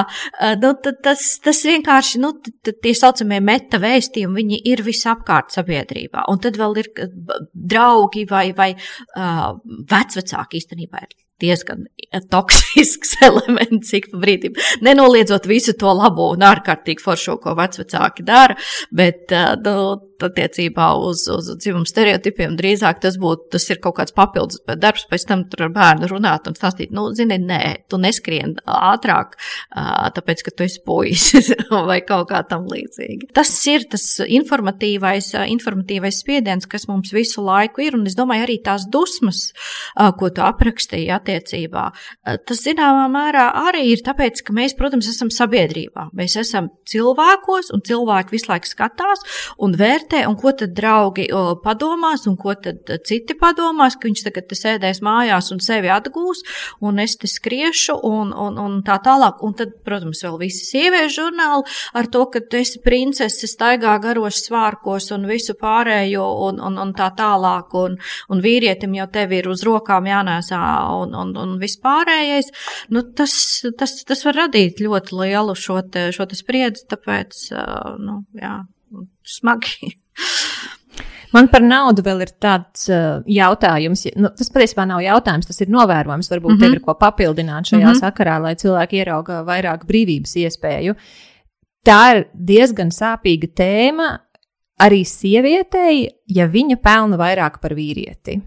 nu, 0.61 0.73
tas, 1.03 1.25
tas 1.43 1.65
vienkārši, 1.65 2.21
nu, 2.23 2.33
tie 2.69 2.95
saucamie 2.97 3.41
meta 3.43 3.81
vēstījumi, 3.81 4.41
viņi 4.41 4.63
ir 4.71 4.85
visapkārt 4.85 5.55
sabiedrībā. 5.55 6.27
Un 6.31 6.41
tad 6.43 6.59
vēl 6.61 6.81
ir 6.83 6.91
draugi 7.53 8.25
vai, 8.29 8.47
vai 8.57 8.71
uh, 8.75 9.53
vecvecāki 9.89 10.61
īstenībā 10.61 11.05
ir 11.05 11.15
diezgan 11.41 11.85
toksisks 12.31 13.17
elements 13.27 13.93
ik 13.97 14.09
pa 14.11 14.21
brīdim. 14.21 14.55
Nenoliedzot 14.85 15.47
visu 15.49 15.75
to 15.79 15.91
labo 15.95 16.31
un 16.35 16.45
ārkārtīgi 16.47 17.03
foršo, 17.03 17.37
ko 17.43 17.55
vecvecāki 17.57 18.25
dara, 18.27 18.57
bet 18.95 19.33
nu, 19.65 19.75
attiecībā 20.23 20.87
uz, 21.01 21.25
uz 21.31 21.49
dzimumu 21.59 21.87
stereotipiem 21.89 22.55
drīzāk 22.59 23.01
tas 23.03 23.17
būtu, 23.21 23.49
tas 23.55 23.65
ir 23.71 23.81
kaut 23.83 23.97
kāds 23.99 24.15
papildus 24.15 24.61
darbs, 24.79 25.05
pēc 25.09 25.27
tam 25.29 25.43
tur 25.51 25.67
ar 25.67 25.73
bērnu 25.75 26.09
runāt 26.11 26.47
un 26.49 26.57
stāstīt, 26.57 26.93
nu, 26.95 27.07
zini, 27.17 27.37
nē, 27.41 27.61
tu 27.91 27.99
neskrien 28.01 28.55
ātrāk, 28.65 29.35
tāpēc, 30.15 30.45
ka 30.45 30.53
tu 30.55 30.67
esi 30.67 30.81
puisis 30.85 31.51
vai 31.89 31.99
kaut 32.05 32.29
kā 32.31 32.41
tam 32.47 32.67
līdzīgi. 32.71 33.31
Tas 33.35 33.51
ir 33.71 33.87
tas 33.91 34.05
informatīvais, 34.23 35.33
informatīvais 35.51 36.21
spiediens, 36.23 36.69
kas 36.69 36.87
mums 36.91 37.13
visu 37.15 37.43
laiku 37.45 37.85
ir, 37.85 37.99
un 37.99 38.07
es 38.09 38.17
domāju 38.17 38.47
arī 38.47 38.59
tās 38.65 38.87
dusmas, 38.91 39.49
ko 40.19 40.31
tu 40.31 40.45
aprakstīji 40.45 41.11
attiecībā, 41.15 41.85
tas 42.47 42.63
zināmā 42.63 43.07
mērā 43.11 43.49
arī 43.65 43.85
ir 43.93 44.03
tāpēc, 44.05 44.43
ka 44.45 44.55
mēs, 44.55 44.77
protams, 44.77 45.09
esam 45.11 45.31
sabiedrībā. 45.33 46.09
Mēs 46.15 46.37
esam 46.39 46.71
cilvēkos, 46.89 47.71
un 47.75 47.83
cilvēki 47.85 48.35
visu 48.35 48.51
laiku 48.51 48.69
skatās 48.69 49.23
un 49.61 49.75
vērt 49.79 50.04
vērtē, 50.05 50.25
un 50.27 50.35
ko 50.37 50.51
tad 50.53 50.73
draugi 50.75 51.27
padomās, 51.63 52.25
un 52.27 52.35
ko 52.37 52.53
tad 52.55 52.85
citi 53.05 53.35
padomās, 53.35 53.95
ka 53.95 54.07
viņš 54.07 54.23
tagad 54.25 54.53
sēdēs 54.53 55.01
mājās 55.01 55.51
un 55.51 55.59
sevi 55.59 55.89
atgūs, 55.89 56.43
un 56.81 56.99
es 56.99 57.17
te 57.17 57.27
skriešu, 57.27 57.99
un, 58.03 58.33
un, 58.33 58.57
un 58.57 58.83
tā 58.83 58.99
tālāk. 59.01 59.41
Un 59.43 59.53
tad, 59.53 59.73
protams, 59.83 60.23
vēl 60.23 60.37
visi 60.39 60.65
sieviešu 60.65 61.15
žurnāli 61.15 61.63
ar 61.93 62.07
to, 62.07 62.25
ka 62.29 62.41
tu 62.41 62.57
esi 62.57 62.81
princese, 62.83 63.47
staigā 63.47 63.97
garos 64.01 64.43
svārkos 64.45 65.11
un 65.15 65.25
visu 65.27 65.55
pārējo, 65.55 66.25
un, 66.49 66.59
un, 66.59 66.77
un 66.81 66.93
tā 66.93 67.11
tālāk, 67.15 67.73
un, 67.75 67.97
un 68.29 68.43
vīrietim 68.43 68.95
jau 68.97 69.07
tevi 69.11 69.41
ir 69.41 69.49
uz 69.49 69.63
rokām 69.65 70.07
jānēsā, 70.09 70.61
un, 71.01 71.15
un, 71.15 71.33
un 71.37 71.57
viss 71.61 71.79
pārējais. 71.81 72.51
Nu, 72.93 73.03
tas, 73.15 73.35
tas, 73.77 73.97
tas 74.05 74.25
var 74.25 74.45
radīt 74.45 74.83
ļoti 74.83 75.19
lielu 75.21 75.57
šo, 75.57 75.81
te, 75.91 76.09
šo 76.15 76.27
te 76.29 76.37
spriedzi, 76.37 76.85
tāpēc, 76.91 77.45
nu, 78.01 78.21
jā, 78.39 78.59
smagi. 79.25 79.93
Man 81.35 81.49
par 81.51 81.63
naudu 81.65 82.03
vēl 82.05 82.23
ir 82.23 82.31
tāds 82.39 82.87
uh, 82.87 83.19
jautājums. 83.27 84.05
Nu, 84.15 84.31
tas 84.37 84.51
patiesībā 84.53 84.85
nav 84.87 85.01
jautājums, 85.03 85.47
tas 85.49 85.59
ir 85.63 85.71
novērojums. 85.73 86.29
Varbūt 86.31 86.53
mm 86.53 86.57
-hmm. 86.57 86.63
tev 86.63 86.77
ir 86.77 86.83
ko 86.85 86.95
papildināt 86.99 87.71
šajā 87.71 87.81
mm 87.81 87.91
-hmm. 87.91 87.99
sakarā, 87.99 88.39
lai 88.41 88.55
cilvēki 88.55 89.01
ierauga 89.01 89.41
vairāk 89.43 89.83
brīvības 89.89 90.35
iespēju. 90.45 90.95
Tā 91.85 92.01
ir 92.15 92.27
diezgan 92.33 92.89
sāpīga 92.89 93.47
tēma 93.53 94.19
arī 94.81 95.05
sievietei, 95.05 96.09
ja 96.27 96.47
viņa 96.47 96.77
pelna 96.83 97.17
vairāk 97.17 97.59
par 97.61 97.75
vīrieti. 97.75 98.41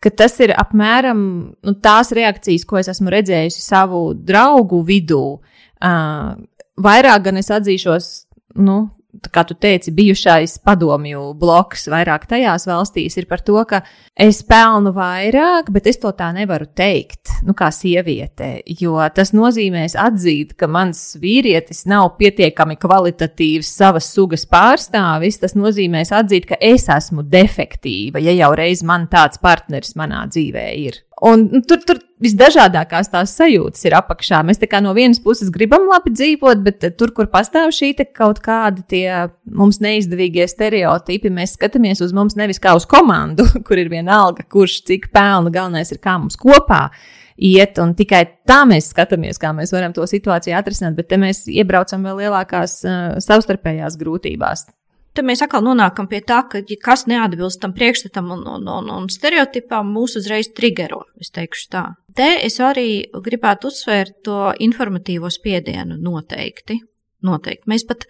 Ka 0.00 0.10
tas 0.10 0.40
ir 0.40 0.52
apmēram 0.56 1.20
nu, 1.62 1.74
tās 1.82 2.12
reakcijas, 2.12 2.64
ko 2.64 2.78
es 2.78 2.88
esmu 2.88 3.10
redzējusi 3.10 3.60
savu 3.60 4.14
draugu 4.14 4.82
vidū. 4.84 5.40
Uh, 5.84 6.36
vairāk 6.76 7.22
gan 7.22 7.36
es 7.36 7.50
atzīšos, 7.50 8.26
nu, 8.54 8.90
kā 9.32 9.44
tu 9.48 9.56
teici, 9.58 9.92
bijušais 9.94 10.58
padomju 10.66 11.32
bloks 11.38 11.86
vairāk 11.92 12.26
tajās 12.30 12.66
valstīs 12.68 13.16
ir 13.20 13.28
par 13.30 13.42
to, 13.46 13.58
ka 13.68 13.82
es 14.16 14.42
pelnu 14.46 14.92
vairāk, 14.96 15.70
bet 15.74 15.88
es 15.90 16.00
to 16.02 16.12
tā 16.16 16.30
nevaru 16.36 16.68
teikt, 16.76 17.38
nu, 17.46 17.54
kā 17.56 17.70
sieviete, 17.74 18.60
jo 18.80 18.98
tas 19.14 19.32
nozīmēs 19.36 19.96
atzīt, 20.00 20.54
ka 20.58 20.68
mans 20.70 21.00
vīrietis 21.22 21.84
nav 21.90 22.14
pietiekami 22.20 22.78
kvalitatīvs 22.80 23.72
savas 23.78 24.08
sugas 24.12 24.46
pārstāvis. 24.48 25.40
Tas 25.42 25.56
nozīmēs 25.58 26.12
atzīt, 26.16 26.48
ka 26.50 26.60
es 26.60 26.88
esmu 26.92 27.26
defektīva, 27.30 28.22
ja 28.22 28.34
jau 28.36 28.52
reiz 28.58 28.84
man 28.86 29.08
tāds 29.12 29.40
partneris 29.42 29.96
manā 29.98 30.24
dzīvē 30.30 30.68
ir. 30.86 31.02
Un 31.24 31.46
nu, 31.48 31.62
tur, 31.64 31.80
tur 31.80 31.96
visdažādākās 32.20 33.08
tās 33.08 33.32
sajūtas 33.38 33.86
ir 33.88 33.94
apakšā. 33.96 34.42
Mēs 34.44 34.60
tā 34.60 34.68
kā 34.68 34.82
no 34.84 34.92
vienas 34.96 35.20
puses 35.24 35.48
gribam 35.52 35.86
labi 35.88 36.12
dzīvot, 36.12 36.60
bet 36.64 36.84
tur, 37.00 37.14
kur 37.16 37.30
pastāv 37.32 37.72
šī 37.72 37.94
kaut 38.12 38.42
kāda 38.44 38.84
tie 38.84 39.06
mums 39.48 39.80
neizdevīgie 39.80 40.44
stereotipi, 40.50 41.32
mēs 41.32 41.56
skatāmies 41.56 42.04
uz 42.04 42.12
mums 42.16 42.36
nevis 42.36 42.60
kā 42.60 42.76
uz 42.76 42.84
komandu, 42.84 43.48
kur 43.66 43.80
ir 43.80 43.88
vienalga, 43.92 44.44
kurš 44.44 44.82
cik 44.90 45.08
pelna, 45.08 45.52
galvenais 45.52 45.94
ir 45.94 46.02
kā 46.04 46.18
mums 46.20 46.36
kopā 46.36 46.90
iet, 47.36 47.80
un 47.80 47.96
tikai 47.96 48.22
tā 48.48 48.62
mēs 48.68 48.92
skatāmies, 48.92 49.40
kā 49.40 49.56
mēs 49.56 49.72
varam 49.72 49.96
to 49.96 50.04
situāciju 50.08 50.56
atrisināt, 50.56 50.96
bet 51.00 51.08
te 51.08 51.20
mēs 51.20 51.46
iebraucam 51.48 52.04
vēl 52.04 52.26
lielākās 52.26 52.82
uh, 52.84 53.16
savstarpējās 53.24 53.96
grūtībās. 54.00 54.68
Te 55.16 55.22
mēs 55.24 55.40
atkal 55.40 55.62
nonākam 55.64 56.08
pie 56.10 56.20
tā, 56.20 56.42
ka 56.50 56.60
ja 56.60 56.76
kas 56.82 57.06
neatbilst 57.08 57.62
tam 57.62 57.72
priekšstatam 57.76 58.28
un, 58.34 58.42
un, 58.56 58.66
un, 58.68 58.90
un 58.98 59.06
stereotipam, 59.12 59.88
mūs 59.94 60.18
uzreiz 60.20 60.50
trigero. 60.52 61.06
Es 61.22 61.32
teikšu 61.32 61.70
tā. 61.72 61.86
Te 62.16 62.28
es 62.44 62.58
arī 62.60 63.06
gribētu 63.24 63.70
uzsvērt 63.72 64.20
to 64.28 64.50
informatīvo 64.66 65.30
spiedienu 65.32 65.96
noteikti. 65.96 66.78
Noteikti. 67.24 67.64
Mēs 67.72 67.86
pat, 67.88 68.04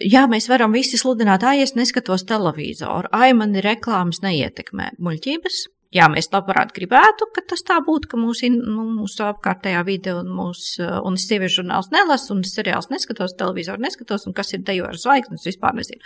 jā, 0.00 0.24
mēs 0.32 0.48
varam 0.48 0.72
visi 0.72 0.96
sludināt, 0.96 1.44
ah, 1.44 1.58
es 1.60 1.76
neskatos 1.76 2.24
televizoru, 2.26 3.12
ai, 3.12 3.34
man 3.36 3.52
ir 3.54 3.68
reklāmas 3.68 4.22
neietekmē. 4.24 4.94
Muļķības, 4.96 5.60
Jā, 5.94 6.08
mēs 6.10 6.26
labprāt 6.32 6.72
gribētu, 6.74 7.28
ka 7.30 7.44
tas 7.46 7.62
tā 7.66 7.76
būtu, 7.84 8.08
ka 8.10 8.18
mūsu, 8.18 8.48
nu, 8.50 8.84
mūsu 8.98 9.22
apkārtējā 9.22 9.82
vide 9.86 10.16
un 10.18 10.28
mūsu, 10.34 10.82
un 11.06 11.14
es 11.14 11.26
sieviešu 11.28 11.60
žurnāls 11.60 11.92
nelasu, 11.94 12.32
un 12.34 12.42
es 12.42 12.56
seriāls 12.56 12.90
neskatos, 12.90 13.36
televizoru 13.38 13.84
neskatos, 13.84 14.26
un 14.26 14.34
kas 14.36 14.50
ir 14.56 14.64
dejo 14.66 14.88
ar 14.90 14.98
zvaigznes, 14.98 15.46
vispār 15.46 15.76
nezinu. 15.78 16.02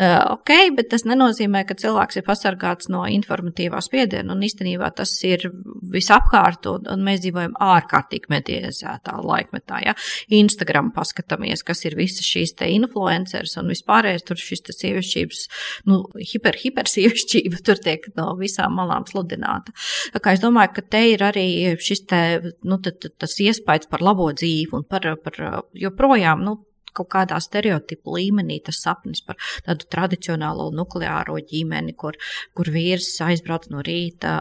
Uh, 0.00 0.38
ok, 0.38 0.52
bet 0.78 0.88
tas 0.94 1.04
nenozīmē, 1.08 1.62
ka 1.68 1.76
cilvēks 1.78 2.18
ir 2.18 2.24
pasargāts 2.24 2.88
no 2.88 3.02
informatīvā 3.04 3.82
spiediena, 3.84 4.32
un 4.32 4.46
īstenībā 4.48 4.88
tas 4.96 5.12
ir 5.28 5.44
visapkārt, 5.92 6.66
un, 6.72 6.88
un 6.88 7.04
mēs 7.06 7.20
dzīvojam 7.26 7.58
ārkārtīgi 7.68 8.32
medializētā 8.32 9.18
laikmetā, 9.20 9.82
ja. 9.84 9.96
Instagram 10.40 10.90
paskatāmies, 10.96 11.66
kas 11.68 11.84
ir 11.84 11.98
visas 12.00 12.26
šīs 12.26 12.56
te 12.58 12.70
influenceres 12.72 13.58
un 13.60 13.68
vispārējais, 13.74 14.24
tur 14.24 14.40
šis 14.40 14.66
te 14.66 14.76
sievišķības, 14.76 15.44
nu, 15.92 16.02
hiper, 16.32 16.56
hiper 16.64 16.88
sievišķība, 16.90 17.62
tur 17.68 17.84
tiek 17.84 18.08
no 18.16 18.32
visām 18.40 18.78
malām 18.80 19.04
sludināta 19.08 19.27
sludināta. 19.28 19.72
Tā 20.12 20.22
kā 20.22 20.34
es 20.34 20.40
domāju, 20.40 20.74
ka 20.76 20.82
te 20.82 21.02
ir 21.12 21.22
arī 21.22 21.76
šis 21.78 22.06
te, 22.08 22.20
nu, 22.64 22.78
t, 22.78 22.92
t, 22.92 23.10
tas 23.18 23.38
iespējas 23.40 23.88
par 23.90 24.02
labo 24.02 24.30
dzīvi 24.32 24.72
un 24.72 24.84
par, 24.84 25.16
par 25.22 25.64
joprojām, 25.74 26.44
nu, 26.44 26.58
kaut 26.96 27.10
kādā 27.14 27.38
stereotipu 27.42 28.16
līmenī 28.16 28.60
tas 28.64 28.80
sapnis 28.84 29.22
par 29.24 29.38
tādu 29.66 29.88
tradicionālo 29.90 30.68
nukleāro 30.74 31.38
ģimeni, 31.50 31.94
kur, 31.98 32.18
kur 32.56 32.70
vīrs 32.72 33.10
aizbrauc 33.24 33.68
no 33.72 33.82
rīta 33.84 34.34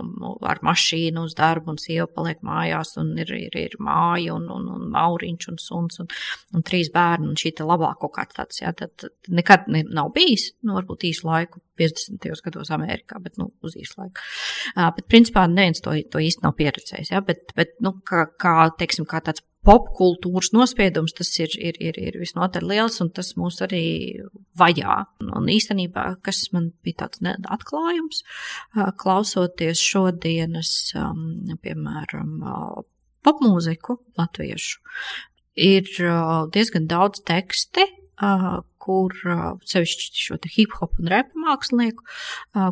um, 0.00 0.36
ar 0.46 0.62
mašīnu 0.66 1.24
uz 1.28 1.36
darbu 1.38 1.74
un 1.74 1.80
sieva 1.80 2.08
paliek 2.10 2.42
mājās 2.46 2.96
un 3.00 3.12
ir, 3.20 3.32
ir, 3.36 3.56
ir 3.56 3.78
māja 3.82 4.36
un, 4.36 4.48
un, 4.52 4.68
un 4.76 4.86
mauriņš 4.94 5.50
un 5.52 5.60
suns 5.62 6.02
un, 6.02 6.10
un 6.54 6.66
trīs 6.66 6.92
bērni 6.94 7.30
un 7.30 7.38
šī 7.40 7.54
te 7.58 7.66
labā 7.66 7.92
kaut 8.00 8.14
kāds 8.16 8.36
tāds, 8.36 8.62
jā, 8.62 8.72
tad, 8.76 9.10
nekad 9.28 9.68
ne, 9.72 9.84
nav 9.88 10.12
bijis, 10.14 10.50
nu, 10.66 10.76
varbūt 10.78 11.06
īsu 11.10 11.28
laiku 11.28 11.62
50. 11.80 12.42
gados 12.44 12.70
Amerikā, 12.74 13.20
bet, 13.22 13.38
nu, 13.40 13.50
uz 13.64 13.76
īsu 13.78 14.00
laiku. 14.00 14.24
Uh, 14.74 14.90
bet, 14.96 15.06
principā, 15.10 15.46
neviens 15.50 15.82
to, 15.84 15.94
to 16.12 16.22
īsti 16.22 16.44
nav 16.44 16.56
pieredzējis, 16.58 17.14
jā, 17.14 17.22
bet, 17.24 17.54
bet, 17.56 17.76
nu, 17.84 17.94
kā, 18.06 18.26
kā, 18.40 18.56
teiksim, 18.80 19.08
kā 19.08 19.22
tāds 19.24 19.44
popkultūras 19.66 20.52
nospiedums, 20.54 21.12
tas 21.16 21.30
ir, 21.42 21.52
ir, 21.60 21.76
ir, 21.82 21.98
ir 22.00 22.18
visnotaļ 22.20 22.66
liels, 22.70 23.00
un 23.04 23.10
tas 23.16 23.34
mūs 23.38 23.60
arī 23.66 23.84
vajā. 24.58 24.96
Un 25.36 25.50
īstenībā, 25.52 26.06
kas 26.26 26.46
man 26.54 26.70
bija 26.84 27.04
tāds 27.04 27.20
atklājums, 27.52 28.22
klausoties 29.00 29.82
šodienas, 29.84 30.72
piemēram, 31.64 32.34
popmūziku 33.26 33.98
latviešu, 34.20 34.80
ir 35.60 35.90
diezgan 36.56 36.88
daudz 36.90 37.24
teksti, 37.28 37.84
kur 38.80 39.14
sevišķi 39.68 40.24
šo 40.24 40.38
hip 40.54 40.74
hop 40.80 40.98
un 41.00 41.10
repa 41.12 41.44
mākslinieku, 41.44 42.06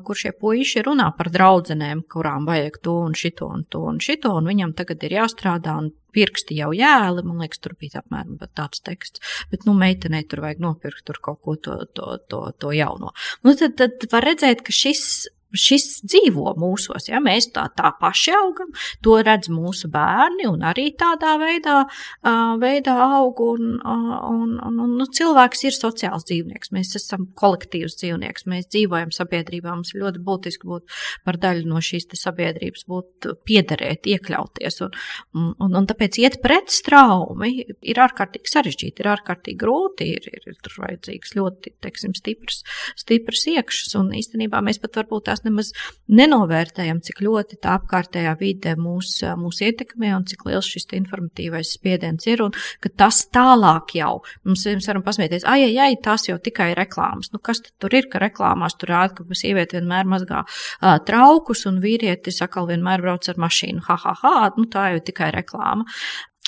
kur 0.07 0.19
šie 0.19 0.33
puiši 0.41 0.85
runā 0.87 1.11
par 1.19 1.31
draudzenēm, 1.35 2.05
kurām 2.11 2.49
vajag 2.49 2.81
to 2.85 2.99
un 3.07 3.17
šito 3.19 3.51
un 3.53 3.65
to 3.69 3.85
un 3.93 4.03
šito, 4.03 4.33
un 4.41 4.49
viņam 4.51 4.75
tagad 4.79 5.05
ir 5.05 5.19
jāstrādā 5.21 5.79
pirksti 6.15 6.57
jau 6.59 6.71
jēli, 6.75 7.25
man 7.27 7.43
liekas, 7.45 7.61
tur 7.63 7.75
bija 7.79 8.03
apmēram 8.03 8.39
tāds 8.57 8.83
teksts, 8.85 9.23
bet, 9.53 9.67
nu, 9.69 9.75
meitenei 9.79 10.25
tur 10.29 10.43
vajag 10.47 10.63
nopirkt 10.65 11.05
tur 11.07 11.21
kaut 11.23 11.43
ko 11.45 11.57
to, 11.61 11.83
to, 11.95 12.17
to, 12.31 12.45
to 12.59 12.73
jauno. 12.75 13.13
Nu, 13.45 13.55
tad, 13.59 13.77
tad 13.79 14.09
var 14.13 14.27
redzēt, 14.27 14.65
ka 14.67 14.75
šis 14.75 15.29
šis 15.57 16.03
dzīvo 16.05 16.53
mūsos, 16.61 17.09
ja 17.09 17.21
mēs 17.25 17.51
tā, 17.55 17.65
tā 17.77 17.93
paši 18.01 18.35
augam, 18.37 18.73
to 19.05 19.17
redz 19.25 19.49
mūsu 19.53 19.89
bērni 19.93 20.49
un 20.49 20.65
arī 20.67 20.91
tādā 20.99 21.37
veidā, 21.41 21.79
uh, 21.89 22.55
veidā 22.61 22.97
aug. 23.07 23.41
Un, 23.49 23.79
un, 23.79 24.53
un, 24.67 24.81
un, 24.85 24.97
nu, 24.99 25.07
cilvēks 25.15 25.65
ir 25.69 25.77
sociāls 25.77 26.27
dzīvnieks, 26.29 26.73
mēs 26.75 26.95
esam 26.99 27.29
kolektīvs 27.39 27.97
dzīvnieks, 28.01 28.49
mēs 28.51 28.69
dzīvojam 28.73 29.13
sabiedrībā, 29.15 29.73
mums 29.73 29.95
ir 29.95 30.03
ļoti 30.05 30.23
būtiski 30.27 30.69
būt 30.69 30.99
par 31.25 31.39
daļu 31.41 31.69
no 31.71 31.81
šīs 31.85 32.09
sabiedrības, 32.19 32.85
būt 32.89 33.31
piederēt, 33.49 34.09
iekļauties. 34.11 34.81
Un, 34.85 34.99
un, 35.39 35.49
un, 35.65 35.79
un 35.81 35.89
tāpēc 35.89 36.21
iet 36.21 36.41
pret 36.45 36.73
straumi 36.75 37.55
ir 37.65 38.03
ārkārtīgi 38.05 38.53
sarežģīti, 38.53 39.05
ir 39.05 39.11
ārkārtīgi 39.15 39.61
grūti, 39.61 40.11
ir, 40.19 40.29
ir, 40.33 40.49
ir 40.53 40.79
vajadzīgs 40.85 41.35
ļoti, 41.39 41.75
teiksim, 41.85 42.15
stiprs, 42.19 42.63
stiprs 42.99 43.47
iekšas, 43.55 43.97
un 44.01 44.13
īstenībā 44.19 44.61
mēs 44.65 44.81
pat 44.83 45.01
varbūt 45.01 45.33
tās 45.39 45.45
mēs 45.45 45.71
nemaz 45.73 45.73
nenovērtējam, 46.09 47.01
cik 47.05 47.21
ļoti 47.23 47.59
tā 47.63 47.77
apkārtējā 47.79 48.35
vide 48.41 48.75
mūs, 48.79 49.23
mūs 49.39 49.61
ietekmē 49.63 50.15
un 50.17 50.25
cik 50.27 50.45
liels 50.47 50.67
šis 50.67 50.89
informatīvais 50.99 51.73
spiediens 51.77 52.27
ir. 52.27 52.43
Un 52.43 52.53
ka 52.81 52.89
tas 52.89 53.27
tālāk 53.31 53.95
jau 53.99 54.23
mums, 54.45 54.65
mums 54.67 54.89
varam 54.89 55.05
pasmieties, 55.05 55.45
ai, 55.47 55.65
ai, 55.69 55.77
ai, 55.79 55.97
tas 56.03 56.29
jau 56.29 56.39
tikai 56.39 56.73
ir 56.73 56.81
reklāmas. 56.81 57.33
Nu, 57.33 57.39
kas 57.39 57.63
tur 57.79 57.95
ir, 57.95 58.09
ka 58.11 58.19
reklāmās 58.23 58.79
tur 58.79 58.93
rāda, 58.95 59.15
ka 59.19 59.39
sieviete 59.39 59.79
vienmēr 59.79 60.09
mazgā 60.09 60.45
uh, 60.45 60.99
traukus 61.05 61.67
un 61.69 61.81
vīrietis 61.85 62.43
atkal 62.45 62.69
vienmēr 62.71 63.05
brauc 63.05 63.29
ar 63.29 63.39
mašīnu. 63.39 63.85
Ha, 63.89 64.01
ha, 64.05 64.17
ha, 64.23 64.51
nu 64.57 64.67
tā 64.71 64.91
jau 64.95 65.05
tikai 65.11 65.31
reklāma. 65.37 65.87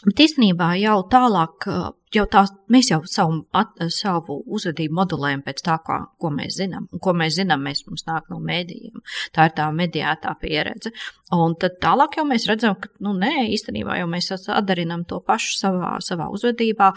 Bet 0.06 0.22
īstenībā 0.24 0.74
jau 0.80 1.02
tālāk 1.12 1.66
jau 2.14 2.24
tā, 2.30 2.42
mēs 2.72 2.90
jau 2.90 3.00
savu, 3.08 3.40
at, 3.56 3.78
savu 3.94 4.40
uzvedību 4.50 4.96
modelējam 4.98 5.44
pēc 5.46 5.62
tā, 5.66 5.76
kā, 5.86 5.98
ko 6.20 6.32
mēs 6.34 6.58
zinām. 6.58 6.88
Un 6.90 7.02
ko 7.02 7.14
mēs 7.16 7.36
zinām, 7.38 7.62
mēs 7.66 7.84
mums 7.86 8.06
nāk 8.08 8.28
no 8.32 8.40
mēdījiem. 8.42 8.98
Tā 9.36 9.48
ir 9.48 9.56
tā 9.58 9.68
mediētā 9.74 10.34
pieredze. 10.40 10.92
Un 11.34 11.54
tad 11.60 11.78
tālāk 11.82 12.18
jau 12.18 12.26
mēs 12.26 12.48
redzam, 12.50 12.74
ka, 12.80 12.90
nu, 13.04 13.14
nē, 13.18 13.46
īstenībā 13.54 14.00
jau 14.00 14.08
mēs 14.10 14.32
atdarinām 14.34 15.06
to 15.10 15.20
pašu 15.26 15.54
savā, 15.60 15.94
savā 16.02 16.26
uzvedībā, 16.34 16.90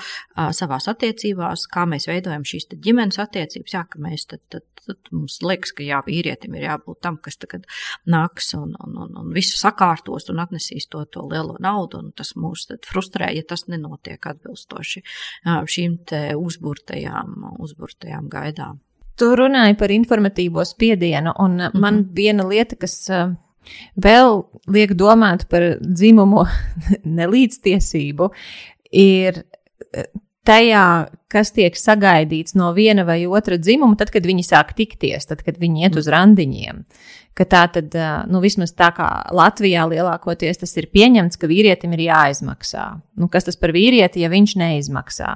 savās 0.57 0.89
attiecībās, 0.89 1.68
kā 1.74 1.86
mēs 1.89 2.09
veidojam 2.09 2.45
šīs 2.47 2.72
ģimenes 2.74 3.22
attiecības. 3.22 3.76
Jā, 3.78 3.84
ka 3.89 4.01
mēs 4.01 4.26
tad, 4.32 4.41
tad, 4.49 4.66
tad 4.82 5.14
mums 5.14 5.38
liekas, 5.45 5.76
ka 5.78 5.86
jā, 5.86 6.01
vīrietim 6.07 6.57
ir 6.57 6.66
jābūt 6.66 7.03
tam, 7.05 7.20
kas 7.22 7.38
tagad 7.41 7.70
nāks 8.09 8.55
un, 8.57 8.74
un, 8.82 8.97
un, 9.05 9.14
un 9.22 9.30
visu 9.36 9.59
sakārtos 9.61 10.32
un 10.34 10.41
atnesīs 10.41 10.89
to, 10.89 11.05
to 11.14 11.28
lielo 11.30 11.59
naudu, 11.61 12.01
un 12.01 12.09
tas 12.18 12.34
mūs 12.34 12.66
frustrē, 12.89 13.30
ja 13.38 13.45
tas 13.45 13.68
nenotiek 13.70 14.32
atbilstoši 14.34 15.02
šīm 15.45 15.97
uzburtajām, 16.37 17.55
uzburtajām 17.59 18.29
gaidām. 18.29 18.79
Tu 19.17 19.29
runāji 19.37 19.77
par 19.77 19.91
informatīvo 19.93 20.65
spiedienu, 20.65 21.33
un 21.39 21.51
mm 21.51 21.59
-hmm. 21.59 21.79
man 21.79 22.03
viena 22.15 22.47
lieta, 22.47 22.75
kas 22.75 23.09
vēl 23.95 24.43
liek 24.67 24.93
domāt 24.93 25.47
par 25.49 25.77
dzimumu 25.79 26.45
nelīdztiesību, 27.19 28.29
ir 28.91 29.43
tajā, 30.47 30.85
kas 31.31 31.53
tiek 31.55 31.77
sagaidīts 31.79 32.55
no 32.59 32.71
viena 32.75 33.05
vai 33.07 33.23
otra 33.25 33.57
dzimuma, 33.57 33.97
tad, 33.99 34.11
kad 34.13 34.25
viņi 34.27 34.45
sāk 34.45 34.75
tikties, 34.77 35.29
tad, 35.29 35.43
kad 35.45 35.59
viņi 35.61 35.87
iet 35.87 35.99
uz 35.99 36.09
randiņiem 36.11 36.85
ka 37.37 37.45
tā 37.49 37.63
tad, 37.73 37.95
nu, 38.29 38.39
vismaz 38.43 38.73
tā 38.77 38.91
kā 38.95 39.07
Latvijā 39.33 39.87
lielākoties 39.89 40.61
tas 40.61 40.75
ir 40.77 40.89
pieņemts, 40.93 41.39
ka 41.41 41.49
vīrietim 41.49 41.95
ir 41.97 42.05
jāizmaksā. 42.07 42.85
Nu, 43.19 43.29
kas 43.33 43.49
tas 43.49 43.57
par 43.59 43.73
vīrieti, 43.73 44.21
ja 44.21 44.29
viņš 44.33 44.55
neizmaksā? 44.61 45.33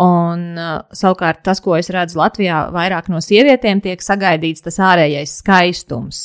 Un, 0.00 0.54
savukārt, 0.96 1.42
tas, 1.44 1.60
ko 1.60 1.74
es 1.76 1.90
redzu 1.92 2.20
Latvijā, 2.20 2.62
vairāk 2.72 3.10
no 3.12 3.20
sievietēm 3.24 3.82
tiek 3.84 4.00
sagaidīts 4.04 4.64
tas 4.64 4.80
ārējais 4.80 5.40
skaistums. 5.42 6.22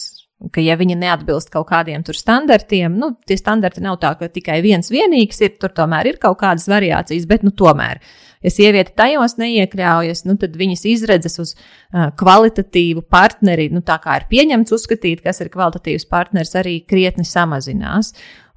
Ka, 0.54 0.62
ja 0.62 0.76
viņa 0.78 0.98
neatbilst 1.00 1.50
kaut 1.54 1.70
kādiem 1.72 2.04
tur 2.06 2.18
standartiem, 2.18 2.93
nu, 3.02 3.16
tie 3.26 3.38
standarti 3.39 3.82
nav 3.82 3.98
tā, 4.04 4.12
ka 4.20 4.30
tikai 4.30 4.60
viens 4.66 4.91
vienīgs 4.93 5.41
ir, 5.41 5.56
tur 5.62 5.74
tomēr 5.74 6.12
ir 6.12 6.22
kaut 6.22 6.38
kādas 6.43 6.68
variācijas, 6.70 7.26
bet, 7.30 7.46
nu, 7.48 7.54
tomēr 7.56 8.02
ja 8.46 8.54
sieviete 8.54 8.93
tajos 8.98 9.38
neiekļaujas, 9.41 10.24
nu, 10.30 10.38
tad 10.41 10.56
viņas 10.60 10.86
izredzes 10.91 11.39
uz 11.41 11.54
uh, 11.56 12.12
kvalitatīvu 12.20 13.06
partneri, 13.12 13.72
nu, 13.74 13.82
tā 13.86 13.98
kā 14.04 14.20
ir 14.20 14.28
pieņemts 14.32 14.76
uzskatīt, 14.78 15.24
kas 15.26 15.41
ir 15.41 15.52
kvalitatīvs 15.54 16.08
partners, 16.12 16.56
arī 16.60 16.80
krietni 16.88 17.26
samazinās. 17.28 18.14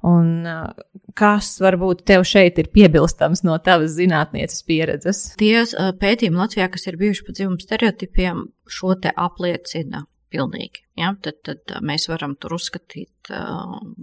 Un, 0.07 0.45
kas 1.19 1.49
varbūt 1.59 2.05
tev 2.07 2.21
šeit 2.23 2.61
ir 2.61 2.69
piebilstams 2.71 3.41
no 3.43 3.57
tavas 3.59 3.97
zinātnieces 3.97 4.63
pieredzes? 4.63 5.25
Tie 5.41 5.65
pētījumi 5.99 6.39
Latvijā, 6.39 6.69
kas 6.71 6.87
ir 6.87 6.95
bijuši 7.01 7.25
par 7.25 7.35
dzimumu 7.35 7.59
stereotipiem, 7.65 8.45
šo 8.71 8.95
te 9.03 9.11
apliecina 9.11 10.05
pilnīgi. 10.31 10.83
Ja? 10.99 11.11
Tad, 11.23 11.41
tad 11.47 11.73
mēs 11.85 12.07
varam 12.11 12.35
tur 12.39 12.55
uzskatīt, 12.57 13.31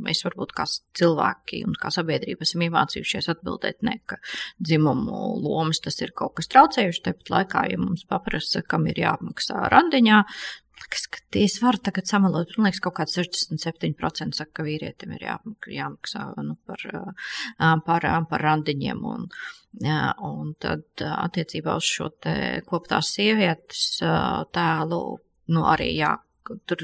mēs 0.06 0.22
varbūt 0.26 0.54
kā 0.56 0.66
cilvēki 0.98 1.62
un 1.68 1.78
kā 1.80 1.92
sabiedrība 1.94 2.46
esam 2.46 2.66
iemācījušies 2.66 3.30
atbildēt, 3.34 3.82
ne, 3.86 3.98
ka 4.08 4.20
dzimumu 4.62 5.36
lomas 5.44 5.82
tas 5.84 5.98
ir 6.02 6.14
kaut 6.16 6.36
kas 6.40 6.50
traucējuši. 6.52 7.04
Tāpat 7.08 7.34
laikā, 7.34 7.66
ja 7.72 7.80
mums 7.80 8.06
paprasa, 8.10 8.64
kam 8.66 8.88
ir 8.90 9.02
jāapmaksā 9.06 9.66
randiņā, 9.72 10.22
Liekas, 10.76 11.06
ka 11.08 11.20
es 11.40 11.54
varu 11.62 11.80
tagad 11.82 12.06
samalot. 12.06 12.50
Man 12.58 12.68
liekas, 12.68 12.82
kaut 12.84 12.98
kāds 12.98 13.16
67% 13.16 14.36
saka, 14.36 14.50
ka 14.58 14.64
vīrietim 14.66 15.14
ir 15.16 15.24
jāmaksā 15.72 16.26
nu, 16.44 16.56
par, 16.68 16.84
par, 17.86 18.06
par 18.30 18.44
randiņiem. 18.44 19.00
Un, 19.08 19.24
un 20.28 20.52
tad 20.62 21.04
attiecībā 21.08 21.78
uz 21.80 21.88
šo 21.88 22.10
koptās 22.68 23.14
sievietes 23.16 24.02
tēlu 24.54 25.00
nu, 25.52 25.64
arī 25.68 25.92
jā, 25.96 26.14
tur 26.68 26.82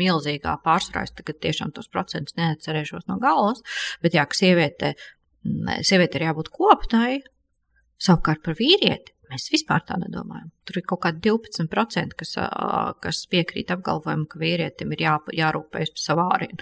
milzīgā 0.00 0.56
pārsvarā. 0.64 1.04
Es 1.06 1.14
tagad 1.16 1.40
tiešām 1.44 1.72
tos 1.76 1.90
procentus 1.92 2.36
neatcerēšos 2.38 3.08
no 3.10 3.18
galvas, 3.22 3.62
bet 4.04 4.16
jā, 4.16 4.26
ka 4.28 4.36
sieviete, 4.36 4.94
sieviete 5.86 6.20
ir 6.20 6.28
jābūt 6.28 6.52
koptai, 6.54 7.20
savukārt 8.00 8.44
par 8.44 8.58
vīrieti. 8.58 9.16
Mēs 9.30 9.50
vispār 9.52 9.84
tā 9.86 9.98
nedomājam. 10.00 10.50
Tur 10.70 10.78
ir 10.80 10.86
kaut 10.86 11.02
kādi 11.04 11.22
12%, 11.26 12.14
kas, 12.18 12.36
kas 13.02 13.22
piekrīt 13.30 13.72
apgalvojumam, 13.74 14.26
ka 14.30 14.38
vīrietim 14.40 14.94
ir 14.94 15.04
jā, 15.04 15.16
jārūpējas 15.40 15.94
par 15.96 16.02
savu 16.04 16.26
ārienu. 16.30 16.60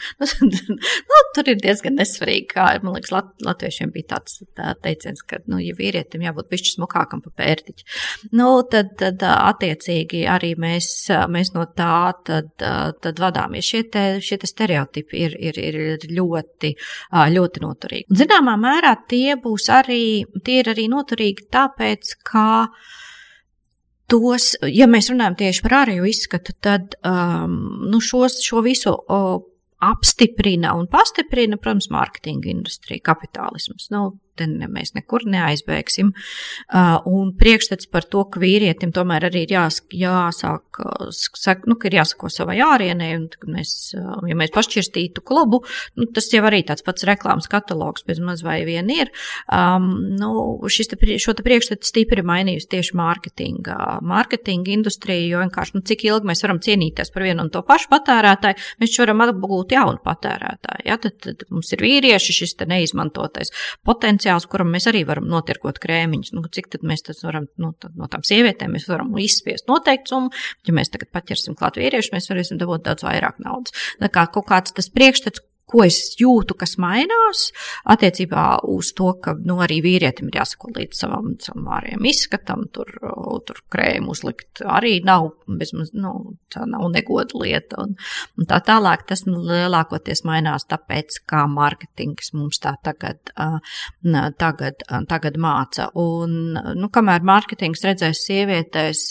nu, 1.10 1.20
tur 1.36 1.52
ir 1.52 1.60
diezgan 1.60 1.98
nesvarīgi, 1.98 2.48
kā, 2.54 2.66
man 2.84 2.96
liekas, 2.96 3.12
lat, 3.12 3.30
latviešiem 3.44 3.92
bija 3.94 4.14
tāds 4.14 4.40
tā 4.56 4.72
teiciens, 4.84 5.22
ka, 5.28 5.42
nu, 5.50 5.60
ja 5.62 5.76
vīrietim 5.76 6.24
jābūt 6.24 6.48
pišķi 6.52 6.74
smukākam 6.78 7.22
pa 7.24 7.34
pērtiķi. 7.42 7.86
Nu, 8.38 8.50
tad, 8.70 8.94
tad 9.00 9.22
attiecīgi 9.28 10.24
arī 10.30 10.54
mēs, 10.60 10.90
mēs 11.28 11.52
no 11.56 11.66
tā 11.76 12.14
tad, 12.26 12.54
tad 12.58 13.22
vadāmies. 13.22 13.68
Šie 13.68 13.82
te, 13.92 14.04
šie 14.24 14.40
te 14.40 14.48
stereotipi 14.48 15.24
ir, 15.26 15.36
ir, 15.50 15.60
ir 15.60 16.08
ļoti, 16.16 16.72
ļoti 17.36 17.64
noturīgi. 17.64 18.18
Zināmā 18.22 18.56
mērā 18.60 18.94
tie 19.10 19.36
būs 19.40 19.68
arī, 19.74 20.02
tie 20.44 20.62
ir 20.62 20.72
arī 20.72 20.88
noturīgi 20.92 21.48
tāpēc, 21.52 22.14
ka 22.28 22.48
tos, 24.10 24.52
ja 24.66 24.88
mēs 24.90 25.10
runājam 25.12 25.36
tieši 25.38 25.64
par 25.64 25.76
ārējo 25.82 26.08
izskatu, 26.08 26.54
tad 26.64 26.96
um, 27.06 27.58
nu 27.92 28.00
šos, 28.04 28.40
šo 28.44 28.62
visu 28.66 28.94
uh, 28.94 29.36
apstiprina 29.84 30.74
un 30.78 30.88
pastiprina, 30.90 31.58
protams, 31.60 31.90
mārketinga 31.94 32.50
industrija, 32.50 33.04
kapitālisms. 33.10 33.90
Nu, 33.94 34.10
te 34.38 34.48
mēs 34.48 34.94
nekur 34.96 35.26
neaizbēgsim. 35.28 36.12
Uh, 36.68 36.96
un 37.08 37.32
priekšstats 37.38 37.90
par 37.92 38.06
to, 38.08 38.24
ka 38.30 38.42
vīrietim 38.42 38.92
tomēr 38.94 39.28
arī 39.28 39.44
ir 39.46 39.54
jās, 39.56 39.80
jāsāk, 39.94 40.80
sak, 41.14 41.66
nu, 41.68 41.78
ka 41.78 41.90
ir 41.90 41.98
jāsako 42.00 42.30
savai 42.32 42.58
ārienē, 42.64 43.10
un 43.18 43.28
mēs, 43.54 43.74
uh, 43.98 44.20
ja 44.28 44.36
mēs 44.38 44.54
pašķirstītu 44.54 45.24
klubu, 45.26 45.62
nu, 45.98 46.08
tas 46.14 46.30
jau 46.32 46.44
arī 46.48 46.62
tāds 46.66 46.84
pats 46.86 47.06
reklāmas 47.08 47.50
katalogs 47.50 48.06
bez 48.08 48.20
maz 48.22 48.44
vai 48.46 48.60
vien 48.68 48.88
ir. 48.92 49.12
Um, 49.52 49.90
nu, 50.18 50.32
šis 50.70 50.92
te, 50.92 50.98
šo 51.20 51.34
te 51.36 51.44
priekšstatu 51.46 51.88
stipri 51.88 52.24
mainījusi 52.26 52.70
tieši 52.74 52.96
mārketinga, 52.98 53.78
mārketinga 54.06 54.72
industrija, 54.74 55.26
jo 55.32 55.42
vienkārši, 55.42 55.76
nu, 55.78 55.84
cik 55.88 56.04
ilgi 56.08 56.30
mēs 56.30 56.44
varam 56.44 56.60
cienīties 56.64 57.12
par 57.14 57.26
vienu 57.26 57.46
un 57.46 57.52
to 57.54 57.62
pašu 57.66 57.90
patērētāju, 57.92 58.68
mēs 58.82 58.96
varam 59.02 59.24
atgūt 59.26 59.74
jaunu 59.76 60.02
patērētāju. 60.04 60.86
Ja? 60.88 60.98
Tad, 61.02 61.18
tad 61.24 61.46
mums 61.52 61.72
ir 61.74 61.84
vīrieši 61.84 62.36
šis 62.40 62.56
te 62.58 62.68
neizmantotais 62.68 63.52
potenciāls 63.86 64.27
potenciāls, 64.28 64.48
kuram 64.50 64.70
mēs 64.72 64.86
arī 64.88 65.04
varam 65.06 65.26
notirkot 65.28 65.78
krēmiņus. 65.80 66.32
Nu, 66.36 66.44
cik 66.52 66.68
tad 66.72 66.84
mēs 66.84 67.04
varam 67.24 67.48
nu, 67.58 67.72
tad 67.80 67.96
no 67.96 68.08
tām 68.08 68.22
sievietēm 68.22 68.76
varam 68.88 69.16
izspiest 69.18 69.68
noteiktu 69.68 70.12
summu, 70.12 70.30
ja 70.66 70.74
mēs 70.74 70.90
tagad 70.92 71.10
paķersim 71.12 71.56
klāt 71.56 71.78
vīriešus, 71.78 72.12
mēs 72.12 72.28
varēsim 72.30 72.58
dabūt 72.60 72.84
daudz 72.84 73.04
vairāk 73.04 73.40
naudas. 73.40 73.72
Tā 74.00 74.08
kā 74.08 74.26
kaut 74.32 74.48
kāds 74.48 74.74
tas 74.74 74.90
priekšstats, 74.92 75.40
ko 75.68 75.84
es 75.84 75.98
jūtu, 76.20 76.56
kas 76.58 76.76
mainās 76.80 77.48
attiecībā 77.88 78.46
uz 78.68 78.92
to, 78.96 79.12
ka 79.22 79.34
nu, 79.38 79.58
arī 79.64 79.80
vīrietim 79.84 80.30
ir 80.30 80.40
jāsako 80.40 80.72
līdz 80.76 81.02
savam, 81.02 81.34
savam 81.42 81.68
ārējiem 81.76 82.08
izskatam, 82.08 82.64
tur, 82.74 82.90
tur 83.48 83.60
krēmu 83.72 84.14
uzlikt 84.14 84.62
arī 84.64 84.98
nav, 85.04 85.30
bezmaz, 85.60 85.92
nu, 85.96 86.14
tā 86.52 86.64
nav 86.68 86.88
negoda 86.94 87.42
lieta. 87.42 87.84
Un, 87.84 87.94
un 88.38 88.48
tā 88.48 88.60
tālāk 88.64 89.04
tas 89.08 89.24
nu, 89.28 89.42
lielākoties 89.44 90.24
mainās 90.28 90.66
tāpēc, 90.70 91.20
kā 91.28 91.44
mārketings 91.52 92.32
mums 92.36 92.62
tā 92.64 92.74
tagad, 92.84 93.32
tagad, 94.40 94.86
tagad 95.10 95.38
māca. 95.40 95.90
Un, 95.98 96.56
nu, 96.78 96.90
kamēr 96.92 97.26
mārketings 97.28 97.84
redzēs 97.86 98.24
sievietēs, 98.28 99.04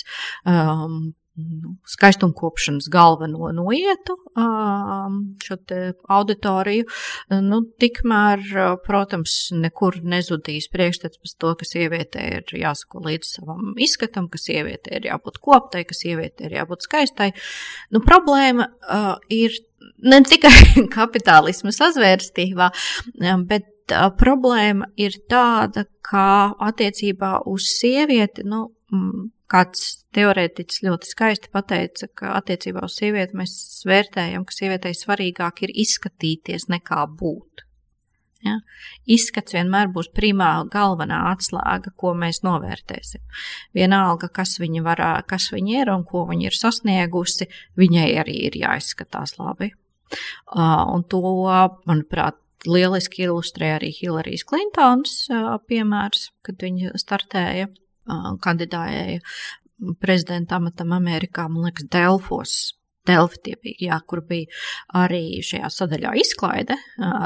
um, 0.49 1.13
nu, 1.37 1.75
skaistumkopšanas 1.85 2.87
galveno 2.89 3.51
noietu 3.53 4.15
šo 5.45 5.57
auditoriju, 6.17 6.87
nu, 7.45 7.61
tikmēr, 7.81 8.43
protams, 8.85 9.35
nekur 9.53 9.99
nezudīs 10.01 10.69
priekšstats 10.73 11.21
par 11.21 11.35
to, 11.43 11.53
ka 11.59 11.69
sievietē 11.69 12.25
ir 12.39 12.57
jāsako 12.63 13.03
līdz 13.05 13.31
savam 13.37 13.77
izskatam, 13.81 14.29
ka 14.33 14.41
sievietē 14.41 14.97
ir 14.97 15.09
jābūt 15.11 15.39
koptai, 15.43 15.85
ka 15.87 15.97
sievietē 15.97 16.49
ir 16.49 16.57
jābūt 16.59 16.89
skaistai. 16.89 17.31
Nu, 17.93 18.01
problēma 18.05 18.69
ir 19.33 19.55
ne 20.03 20.21
tikai 20.25 20.87
kapitālisma 20.97 21.73
sazvērstībā, 21.75 22.71
bet 23.47 23.73
problēma 24.19 24.89
ir 24.99 25.15
tāda, 25.31 25.85
ka 26.03 26.53
attiecībā 26.69 27.37
uz 27.47 27.69
sievieti, 27.77 28.43
nu, 28.47 28.67
kāds 29.51 29.83
teorētiķis 30.15 30.83
ļoti 30.85 31.11
skaisti 31.11 31.51
pateica, 31.53 32.09
ka 32.17 32.33
attiecībā 32.39 32.83
uz 32.87 32.97
sievieti 32.99 33.37
mēs 33.37 33.53
vērtējam, 33.87 34.43
ka 34.47 34.55
sievietei 34.55 34.95
svarīgāk 34.97 35.63
ir 35.67 35.73
izskatīties 35.85 36.67
nekā 36.73 37.05
būt. 37.19 37.63
Ja? 38.45 38.59
Izskats 39.09 39.55
vienmēr 39.55 39.89
būs 39.93 40.11
primā 40.15 40.51
galvenā 40.71 41.23
atslēga, 41.31 41.93
ko 41.97 42.13
mēs 42.17 42.43
novērtēsim. 42.45 43.23
Vienalga, 43.77 44.29
kas 44.33 44.57
viņa, 44.61 44.83
varā, 44.85 45.11
kas 45.27 45.49
viņa 45.53 45.81
ir 45.81 45.93
un 45.93 46.05
ko 46.07 46.25
viņa 46.29 46.49
ir 46.49 46.57
sasniegusi, 46.57 47.49
viņai 47.79 48.09
arī 48.21 48.37
ir 48.49 48.59
jāizskatās 48.61 49.37
labi. 49.41 49.71
Un 50.55 51.03
to, 51.11 51.23
manuprāt, 51.89 52.37
lieliski 52.67 53.25
ilustrē 53.27 53.73
arī 53.77 53.91
Hillarijas 53.95 54.45
Klintons 54.47 55.17
piemērs, 55.67 56.29
kad 56.45 56.63
viņa 56.63 56.95
startēja 56.99 57.67
kandidēja 58.43 59.19
prezidenta 60.01 60.57
amatam 60.57 60.95
Amerikā, 60.97 61.47
man 61.51 61.67
liekas, 61.67 61.89
Delfos 61.93 62.57
Delfi 63.07 63.41
tie 63.45 63.55
bija, 63.61 63.77
jā, 63.89 63.99
kur 64.09 64.21
bija 64.27 64.49
arī 64.97 65.39
šajā 65.45 65.69
sadaļā 65.73 66.13
izklaide 66.21 66.77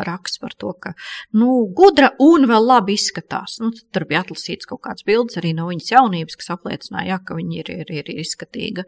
raksts 0.08 0.42
par 0.42 0.56
to, 0.60 0.74
ka, 0.82 0.94
nu, 1.38 1.50
gudra 1.78 2.12
un 2.22 2.48
vēl 2.50 2.68
labi 2.68 2.96
izskatās. 2.98 3.60
Nu, 3.64 3.72
tur 3.94 4.06
bija 4.10 4.24
atlasīts 4.26 4.70
kaut 4.70 4.84
kāds 4.86 5.06
bildes 5.08 5.40
arī 5.42 5.54
no 5.58 5.68
viņas 5.70 5.92
jaunības, 5.94 6.38
kas 6.40 6.52
apliecināja, 6.56 7.14
jā, 7.14 7.20
ka 7.28 7.38
viņa 7.38 7.58
ir, 7.62 7.72
ir, 7.82 7.94
ir 8.02 8.12
izskatīga, 8.24 8.86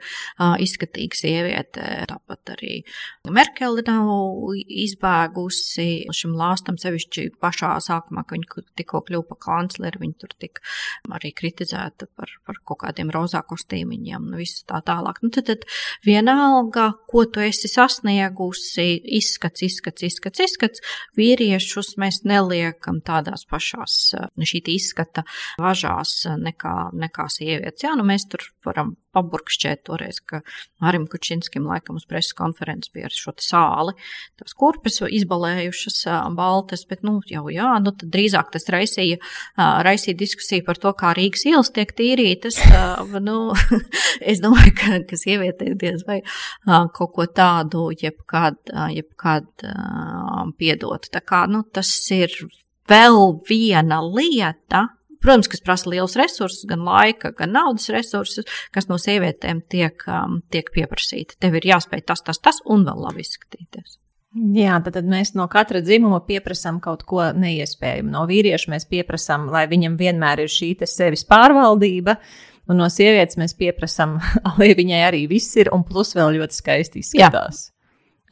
izskatīga 0.64 1.20
sieviete. 1.20 1.88
Tāpat 2.10 2.54
arī 2.56 2.80
Merkele 3.34 3.84
nav 3.88 4.54
izbēgusi 4.54 5.88
šim 6.14 6.36
lāstam 6.40 6.78
sevišķi 6.82 7.30
pašā 7.42 7.74
sākumā, 7.84 8.26
ka 8.28 8.38
viņa 8.38 8.66
tikko 8.80 9.04
kļuva 9.08 9.30
pa 9.32 9.40
kancleri, 9.48 10.02
viņa 10.02 10.20
tur 10.22 10.36
tika 10.40 10.64
arī 11.14 11.34
kritizēta 11.36 12.08
par, 12.18 12.32
par 12.48 12.60
kaut 12.66 12.84
kādiem 12.86 13.12
rozā 13.14 13.44
kostīmiņiem 13.48 14.30
un 14.30 14.40
visu 14.40 14.66
tā 14.70 14.82
tālāk. 14.86 15.22
Nu, 15.24 15.32
tad, 15.34 15.50
tad 15.50 15.68
vienalga 16.06 16.83
kā, 16.84 16.92
ko 17.10 17.24
tu 17.26 17.44
esi 17.44 17.70
sasniegusi, 17.72 18.88
izskats, 19.20 19.64
izskats, 19.66 20.04
izskats, 20.04 20.44
izskats. 20.44 20.84
Vīriešus 21.18 21.96
mēs 22.02 22.24
neliekam 22.28 23.02
tādās 23.06 23.46
pašās 23.50 24.00
šī 24.44 24.64
izskata 24.76 25.26
važās 25.62 26.24
nekā, 26.40 26.76
nekā 26.94 27.30
sievietes. 27.32 27.84
Jā, 27.86 27.96
nu 28.00 28.06
mēs 28.08 28.28
tur 28.32 28.46
varam 28.66 28.96
paburkšķēt 29.14 29.84
toreiz, 29.88 30.20
ka 30.26 30.42
Marim 30.84 31.06
Kučinskim 31.10 31.68
laikam 31.70 32.00
uz 32.00 32.06
preses 32.10 32.36
konferences 32.38 32.92
bija 32.94 33.10
ar 33.10 33.16
šo 33.16 33.34
sāli, 33.44 33.94
tās 34.40 34.56
kurpes 34.58 35.00
izbalējušas 35.04 36.00
baltas, 36.38 36.86
bet, 36.90 37.04
nu, 37.06 37.20
jau 37.30 37.46
jā, 37.54 37.70
nu, 37.84 37.94
tad 37.98 38.12
drīzāk 38.14 38.52
tas 38.56 38.68
raisīja, 38.74 39.20
raisīja 39.58 40.18
diskusiju 40.20 40.66
par 40.68 40.82
to, 40.82 40.94
kā 40.98 41.14
Rīgas 41.18 41.46
ielas 41.50 41.74
tiek 41.76 41.94
tīrītas. 41.98 42.60
Nu, 43.24 43.54
es 44.32 44.42
domāju, 44.44 44.74
ka, 44.76 44.98
ka 45.08 45.18
sieviete 45.20 45.70
diez 45.80 46.02
vai 46.08 46.18
kaut 46.66 47.14
ko 47.16 47.26
tādu 47.30 47.86
jebkad, 47.96 48.58
jebkad 48.92 49.66
piedot. 50.60 51.08
Tā 51.14 51.22
kā, 51.24 51.44
nu, 51.52 51.62
tas 51.72 51.92
ir 52.12 52.34
vēl 52.90 53.40
viena 53.48 54.02
lieta, 54.04 54.88
protams, 55.24 55.50
kas 55.52 55.64
prasa 55.66 55.90
liels 55.94 56.18
resursus, 56.20 56.68
gan 56.70 56.86
laika, 56.86 57.34
gan 57.38 57.56
naudas 57.56 57.90
resursus, 57.94 58.48
kas 58.76 58.90
no 58.92 59.00
sievietēm 59.02 59.64
tiek, 59.72 60.06
um, 60.12 60.42
tiek 60.54 60.70
pieprasīti. 60.76 61.40
Tev 61.42 61.58
ir 61.60 61.74
jāspēj 61.74 62.06
tas, 62.12 62.24
tas, 62.26 62.42
tas 62.44 62.62
un 62.70 62.86
vēl 62.88 63.04
labi 63.08 63.26
izskatīties. 63.26 63.98
Jā, 64.34 64.80
tad, 64.82 64.96
tad 64.96 65.10
mēs 65.10 65.36
no 65.38 65.46
katra 65.52 65.84
dzimuma 65.86 66.24
pieprasām 66.26 66.80
kaut 66.82 67.04
ko 67.10 67.28
neiespējamu. 67.38 68.10
No 68.16 68.24
vīrieša 68.30 68.72
mēs 68.74 68.88
pieprasām, 68.90 69.46
lai 69.54 69.68
viņam 69.70 69.98
vienmēr 70.00 70.42
ir 70.42 70.50
šī 70.50 70.72
sevis 70.90 71.22
pārvaldība, 71.30 72.18
un 72.66 72.82
no 72.82 72.90
sievietes 72.90 73.38
mēs 73.38 73.54
pieprasām, 73.60 74.18
lai 74.58 74.74
viņai 74.78 75.04
arī 75.06 75.28
viss 75.30 75.54
ir, 75.62 75.70
un 75.76 75.86
plus 75.86 76.16
vēl 76.18 76.40
ļoti 76.40 76.62
skaisti 76.64 77.06
izskatās. 77.06 77.68
Jā. 77.68 77.73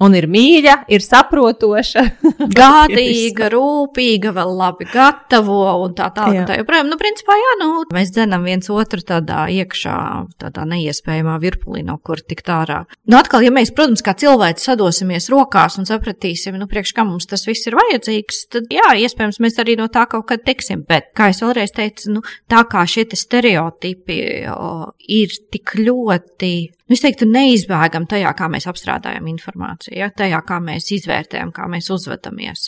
Un 0.02 0.16
ir 0.18 0.26
mīļa, 0.32 0.76
ir 0.90 1.04
saprotoša, 1.06 2.04
gādīga, 2.60 3.52
rūpīga, 3.54 4.32
vēl 4.34 4.54
labi 4.58 4.88
gatavo 4.90 5.60
un 5.84 5.94
tā 5.98 6.10
tālāk. 6.16 6.48
Tā 6.50 6.58
joprojām, 6.58 6.90
nu, 6.90 6.98
principā, 7.02 7.36
jā, 7.38 7.52
nu, 7.62 7.70
mēs 7.94 8.14
dzenam 8.16 8.48
viens 8.48 8.72
otru 8.74 9.04
tādā 9.06 9.46
iekšā, 9.54 9.98
tādā 10.42 10.66
neiespējamā 10.72 11.38
virpulī, 11.44 11.84
no 11.86 12.00
kur 12.02 12.24
tikt 12.26 12.50
ārā. 12.54 12.82
Nu, 13.06 13.20
atkal, 13.20 13.46
ja 13.46 13.54
mēs, 13.54 13.74
protams, 13.78 14.02
kā 14.06 14.16
cilvēki 14.18 14.66
sadosimies 14.66 15.30
rokās 15.34 15.78
un 15.82 15.90
sapratīsim, 15.90 16.58
nu, 16.58 16.70
priekš 16.72 16.96
kā 16.98 17.06
mums 17.08 17.30
tas 17.30 17.46
viss 17.50 17.70
ir 17.70 17.78
vajadzīgs, 17.78 18.44
tad, 18.56 18.70
jā, 18.74 18.90
iespējams, 19.06 19.42
mēs 19.44 19.62
arī 19.62 19.78
no 19.80 19.90
tā 19.94 20.08
kaut 20.10 20.28
kad 20.32 20.46
tiksim. 20.48 20.86
Bet, 20.90 21.12
kā 21.18 21.30
es 21.34 21.44
vēlreiz 21.46 21.76
teicu, 21.78 22.18
nu, 22.18 22.26
tā 22.50 22.66
kā 22.70 22.88
šie 22.90 23.06
stereotipi 23.18 24.22
o, 24.50 24.92
ir 25.12 25.34
tik 25.54 25.76
ļoti 25.78 26.54
nu, 26.92 26.98
teiktu, 27.00 27.28
neizbēgam 27.32 28.08
tajā, 28.12 28.34
kā 28.38 28.50
mēs 28.52 28.68
apstrādājam 28.72 29.30
informāciju, 29.32 29.96
ja? 30.02 30.12
tajā, 30.16 30.42
kā 30.48 30.60
mēs 30.64 30.92
izvērtējam, 30.98 31.54
kā 31.56 31.70
mēs 31.72 31.88
uzvedamies. 31.94 32.68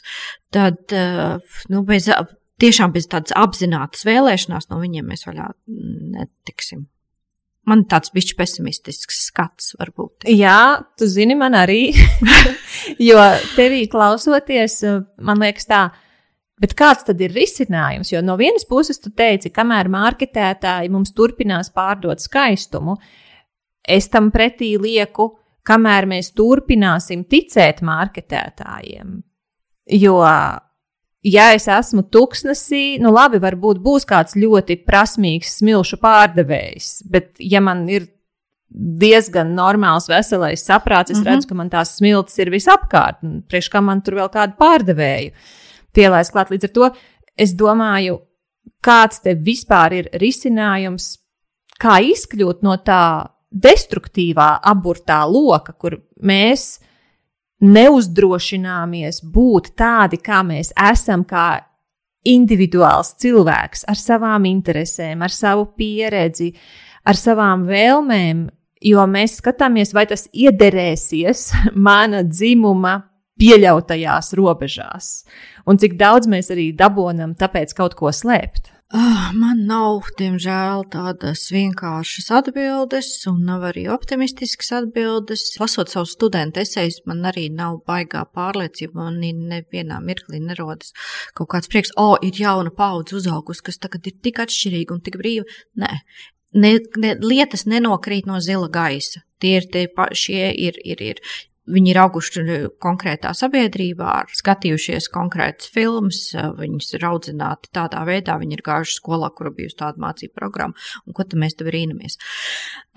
Tad 0.54 0.96
eh, 0.96 1.60
nu, 1.74 1.84
bez, 1.88 2.10
tiešām 2.64 2.96
bez 2.96 3.10
tādas 3.12 3.36
apzinātas 3.38 4.08
vēlēšanās 4.08 4.72
no 4.72 4.80
viņiem 4.82 5.12
mēs 5.12 5.28
vaļā 5.28 5.52
netiksim. 5.68 6.88
Man 7.70 7.86
tāds 7.88 8.12
bišķi 8.12 8.36
pesimistisks 8.36 9.22
skats, 9.30 9.72
varbūt. 9.80 10.26
Jā, 10.28 10.84
tu 11.00 11.08
zini, 11.08 11.36
man 11.40 11.56
arī. 11.56 11.94
jo 13.10 13.20
tevī 13.56 13.86
klausoties, 13.92 14.82
man 15.24 15.40
liekas, 15.44 15.70
tā. 15.70 15.84
Bet 16.60 16.76
kāds 16.80 17.08
tad 17.08 17.22
ir 17.24 17.32
risinājums? 17.36 18.12
Jo 18.12 18.20
no 18.24 18.36
vienas 18.40 18.68
puses, 18.68 19.00
tu 19.02 19.14
teici, 19.16 19.52
kamēr 19.52 19.88
marketētāji 19.92 20.92
mums 20.92 21.16
turpinās 21.16 21.72
pārdot 21.76 22.24
skaistumu, 22.24 22.98
es 23.88 24.10
tam 24.10 24.32
pretī 24.32 24.74
lieku, 24.80 25.34
kamēr 25.64 26.08
mēs 26.10 26.34
turpināsim 26.36 27.24
ticēt 27.30 27.82
marketētājiem. 27.86 29.22
Jo 29.92 30.20
ja 31.24 31.50
es 31.56 31.68
esmu 31.72 32.06
tuksnesī, 32.12 33.00
nu 33.02 33.14
labi, 33.14 33.40
varbūt 33.44 33.80
būs 33.84 34.08
kāds 34.08 34.36
ļoti 34.40 34.82
prasmīgs 34.88 35.58
smilšu 35.60 36.00
pārdevējs, 36.04 36.90
bet 37.12 37.40
ja 37.40 37.62
man 37.64 37.86
ir 37.92 38.10
diezgan 38.74 39.54
normāls, 39.54 40.10
veselais 40.10 40.64
saprāts, 40.66 41.12
es 41.12 41.20
mm 41.20 41.24
-hmm. 41.24 41.30
redzu, 41.30 41.48
ka 41.48 41.56
man 41.56 41.70
tās 41.70 41.96
smilts 41.98 42.40
ir 42.40 42.50
visapkārt, 42.50 43.22
priekš 43.48 43.70
kā 43.70 43.82
man 43.82 44.02
tur 44.02 44.16
vēl 44.16 44.30
kādu 44.34 44.58
pārdevēju 44.58 45.32
pielaist 45.94 46.32
klāt. 46.32 46.50
Līdz 46.50 46.64
ar 46.64 46.70
to 46.70 46.90
es 47.38 47.54
domāju, 47.54 48.20
kāds 48.82 49.22
te 49.22 49.36
vispār 49.36 49.94
ir 49.94 50.10
risinājums, 50.14 51.20
kā 51.80 52.02
izkļūt 52.02 52.64
no 52.64 52.78
tā 52.78 53.33
destruktīvā, 53.54 54.58
aburtā 54.66 55.22
loka, 55.30 55.76
kur 55.78 56.00
mēs 56.22 56.82
neuzdrošināmies 57.64 59.22
būt 59.34 59.72
tādi, 59.80 60.20
kā 60.20 60.42
mēs 60.44 60.74
esam, 60.92 61.24
kā 61.24 61.62
individuāls 62.28 63.14
cilvēks 63.20 63.86
ar 63.92 64.00
savām 64.00 64.48
interesēm, 64.50 65.24
ar 65.24 65.32
savu 65.32 65.70
pieredzi, 65.78 66.52
ar 67.08 67.20
savām 67.20 67.66
vēlmēm, 67.68 68.46
jo 68.84 69.08
mēs 69.08 69.38
skatāmies, 69.40 69.94
vai 69.96 70.06
tas 70.10 70.28
iederēsies 70.32 71.50
mana 71.88 72.24
dzimuma 72.28 73.00
pieļautajās 73.40 74.34
robežās, 74.38 75.10
un 75.68 75.80
cik 75.82 75.98
daudz 76.00 76.30
mēs 76.30 76.52
arī 76.54 76.72
dabonam 76.78 77.34
tāpēc 77.36 77.74
kaut 77.78 77.98
ko 78.00 78.12
slēpt. 78.14 78.73
Oh, 78.94 79.30
man 79.34 79.64
nav, 79.66 80.12
diemžēl, 80.20 80.84
tādas 80.94 81.48
vienkāršas 81.50 82.28
atbildes, 82.38 83.08
un 83.26 83.40
nav 83.48 83.64
arī 83.72 83.88
optimistiskas 83.90 84.70
atbildes. 84.78 85.48
Lasot 85.58 85.90
savu 85.90 86.06
studentu 86.12 86.62
esejas, 86.62 87.00
man 87.10 87.26
arī 87.26 87.48
nav 87.50 87.80
baigā 87.90 88.22
pārliecība, 88.38 89.08
man 89.08 89.18
nevienā 89.50 89.98
mirklī 90.06 90.44
nerodas 90.44 90.94
kaut 91.34 91.50
kāds 91.56 91.72
prieks, 91.74 91.90
o, 91.98 92.12
oh, 92.12 92.22
ir 92.22 92.38
jauna 92.38 92.70
paudze 92.70 93.18
uzaugus, 93.18 93.64
kas 93.66 93.82
tagad 93.82 94.06
ir 94.12 94.20
tik 94.22 94.44
atšķirīga 94.46 94.94
un 94.94 95.02
tik 95.02 95.18
brīva. 95.24 95.50
Nē, 95.82 95.90
ne, 96.54 96.76
ne, 97.02 97.16
lietas 97.18 97.66
nenokrīt 97.66 98.30
no 98.30 98.38
zila 98.46 98.70
gaisa. 98.70 99.26
Tie 99.42 99.58
ir 99.58 99.66
tie 99.74 99.88
paši, 99.90 100.38
ir, 100.54 100.78
ir, 100.86 101.02
ir 101.02 101.26
Viņi 101.64 101.94
ir 101.94 101.98
auguši 102.02 102.42
konkrētā 102.84 103.30
sabiedrībā, 103.40 104.18
skatījušies 104.36 105.06
konkrētas 105.14 105.70
filmas, 105.72 106.20
viņas 106.58 106.90
ir 106.98 107.06
audzināti 107.08 107.72
tādā 107.72 108.02
veidā, 108.08 108.36
viņi 108.42 108.58
ir 108.58 108.64
gājuši 108.66 108.98
skolā, 108.98 109.30
kur 109.32 109.48
bijusi 109.56 109.78
tāda 109.80 110.04
mācība 110.04 110.42
programma, 110.42 110.76
un 111.08 111.16
ko 111.16 111.24
tad 111.24 111.40
mēs 111.40 111.56
te 111.56 111.68
brīnamies. 111.68 112.20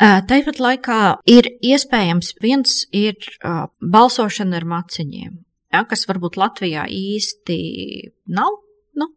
Tāpat 0.02 0.58
laikā 0.58 0.98
ir 1.30 1.52
iespējams 1.62 2.32
viens 2.42 2.82
ir 2.90 3.30
balsošana 3.78 4.58
ar 4.58 4.66
maciņiem, 4.74 5.38
ja, 5.70 5.86
kas 5.86 6.02
varbūt 6.10 6.40
Latvijā 6.42 6.88
īsti 6.90 7.60
nav. 8.34 8.62
Nu, 8.98 9.12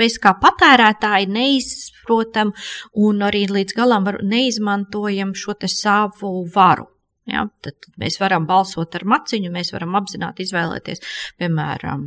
Mēs 0.00 0.16
kā 0.24 0.32
patērētāji 0.40 1.28
neizprotam 1.36 2.56
un 2.96 3.24
arī 3.28 3.44
līdz 3.52 3.76
galam 3.76 4.08
neizmantojam 4.24 5.36
šo 5.36 5.60
savu 5.68 6.38
varu. 6.56 6.95
Ja, 7.26 7.42
tad 7.64 7.88
mēs 7.98 8.20
varam 8.20 8.44
balsot 8.46 8.94
ar 8.94 9.02
maciņu, 9.10 9.50
mēs 9.50 9.72
varam 9.74 9.96
apzināti 9.98 10.44
izvēlēties, 10.46 11.02
piemēram, 11.40 12.04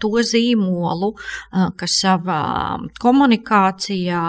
to 0.00 0.10
zīmolu, 0.24 1.10
kas 1.76 1.98
savā 2.00 2.40
komunikācijā 3.02 4.22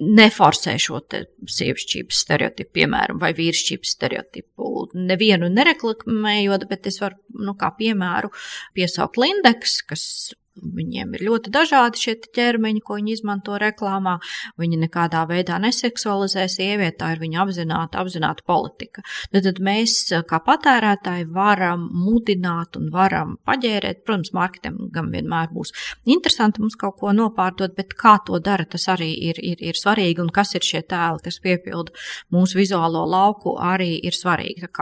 neforsē 0.00 0.78
šo 0.80 1.02
sievišķības 1.12 2.22
stereotipu, 2.24 2.72
piemēram, 2.80 3.20
vai 3.20 3.34
vīrišķības 3.36 3.92
stereotipu. 3.98 4.72
Nevienu 4.96 5.52
nereklamējot, 5.52 6.66
bet 6.72 6.88
es 6.88 7.00
varu, 7.04 7.20
nu, 7.36 7.52
kā 7.60 7.74
piemēru, 7.76 8.32
piesaukt 8.76 9.20
Lindeks, 9.20 9.82
kas 9.92 10.08
Viņiem 10.56 11.12
ir 11.16 11.22
ļoti 11.26 11.50
dažādi 11.52 12.00
šie 12.00 12.14
ķermeņi, 12.36 12.80
ko 12.84 12.96
viņi 12.96 13.12
izmanto 13.12 13.58
reklāmā. 13.60 14.16
Viņi 14.60 14.78
nekādā 14.86 15.26
veidā 15.28 15.58
neseksualizē 15.60 16.46
sievieti, 16.48 16.96
tā 17.02 17.10
ir 17.12 17.20
viņa 17.20 17.42
apzināta, 17.42 18.00
apzināta 18.00 18.44
politika. 18.48 19.04
Tad, 19.32 19.44
tad 19.44 19.60
mēs, 19.64 19.98
kā 20.30 20.40
patērētāji, 20.46 21.28
varam 21.36 21.84
mudināt 21.92 22.78
un 22.80 22.88
varam 22.94 23.36
paģērēt. 23.48 24.00
Protams, 24.06 24.32
mārketingam 24.36 25.12
vienmēr 25.12 25.52
būs 25.52 25.74
interesanti 26.08 26.64
mums 26.64 26.78
kaut 26.80 26.96
ko 27.02 27.12
nopārdot, 27.16 27.76
bet 27.76 27.92
kā 27.98 28.16
to 28.24 28.40
dara, 28.40 28.64
tas 28.64 28.88
arī 28.92 29.12
ir, 29.28 29.40
ir, 29.44 29.60
ir 29.60 29.76
svarīgi. 29.76 30.24
Un 30.24 30.32
kas 30.32 30.56
ir 30.56 30.64
šie 30.64 30.82
tēli, 30.88 31.20
kas 31.26 31.40
piepilda 31.44 31.92
mūsu 32.32 32.62
vizuālo 32.62 33.04
lauku, 33.04 33.58
arī 33.60 33.92
ir 34.00 34.16
svarīgi. 34.16 34.72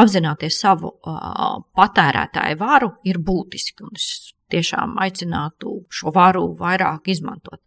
Apzināties 0.00 0.58
savu 0.58 0.90
uh, 0.90 1.62
patērētāju 1.78 2.60
varu 2.60 2.92
ir 3.06 3.22
būtiski. 3.22 3.86
Tiešām 4.50 4.96
aicinātu 5.02 5.80
šo 5.94 6.12
varu 6.14 6.48
vairāk 6.58 7.10
izmantot. 7.12 7.62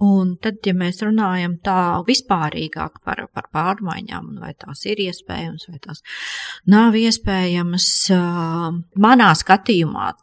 Un 0.00 0.36
tad, 0.40 0.62
ja 0.64 0.72
mēs 0.72 1.02
runājam 1.04 1.58
tā 1.60 2.00
vispārīgāk 2.06 3.02
par, 3.04 3.26
par 3.36 3.50
pārmaiņām, 3.52 4.30
vai 4.40 4.54
tās 4.56 4.86
ir 4.88 5.02
iespējamas, 5.04 5.66
vai 5.68 5.80
tās 5.84 6.00
nav 6.72 6.96
iespējamas, 6.96 7.88
manā 8.96 9.28
skatījumā 9.36 10.14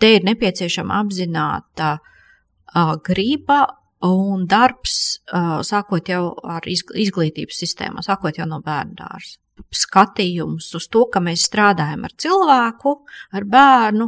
te 0.00 0.14
ir 0.16 0.24
nepieciešama 0.24 1.02
apzināta 1.02 1.98
griba 3.04 3.66
un 4.08 4.46
darbs, 4.48 4.96
sākot 5.66 6.08
jau 6.08 6.22
ar 6.48 6.64
izglītības 6.70 7.60
sistēmu, 7.66 8.04
sākot 8.06 8.40
jau 8.40 8.48
no 8.48 8.62
bērnu 8.64 8.96
dārza. 8.96 9.36
Skatījums 9.74 10.70
uz 10.78 10.86
to, 10.88 11.04
ka 11.10 11.20
mēs 11.20 11.48
strādājam 11.50 12.04
ar 12.06 12.12
cilvēku, 12.14 12.92
ar 13.34 13.44
bērnu, 13.44 14.06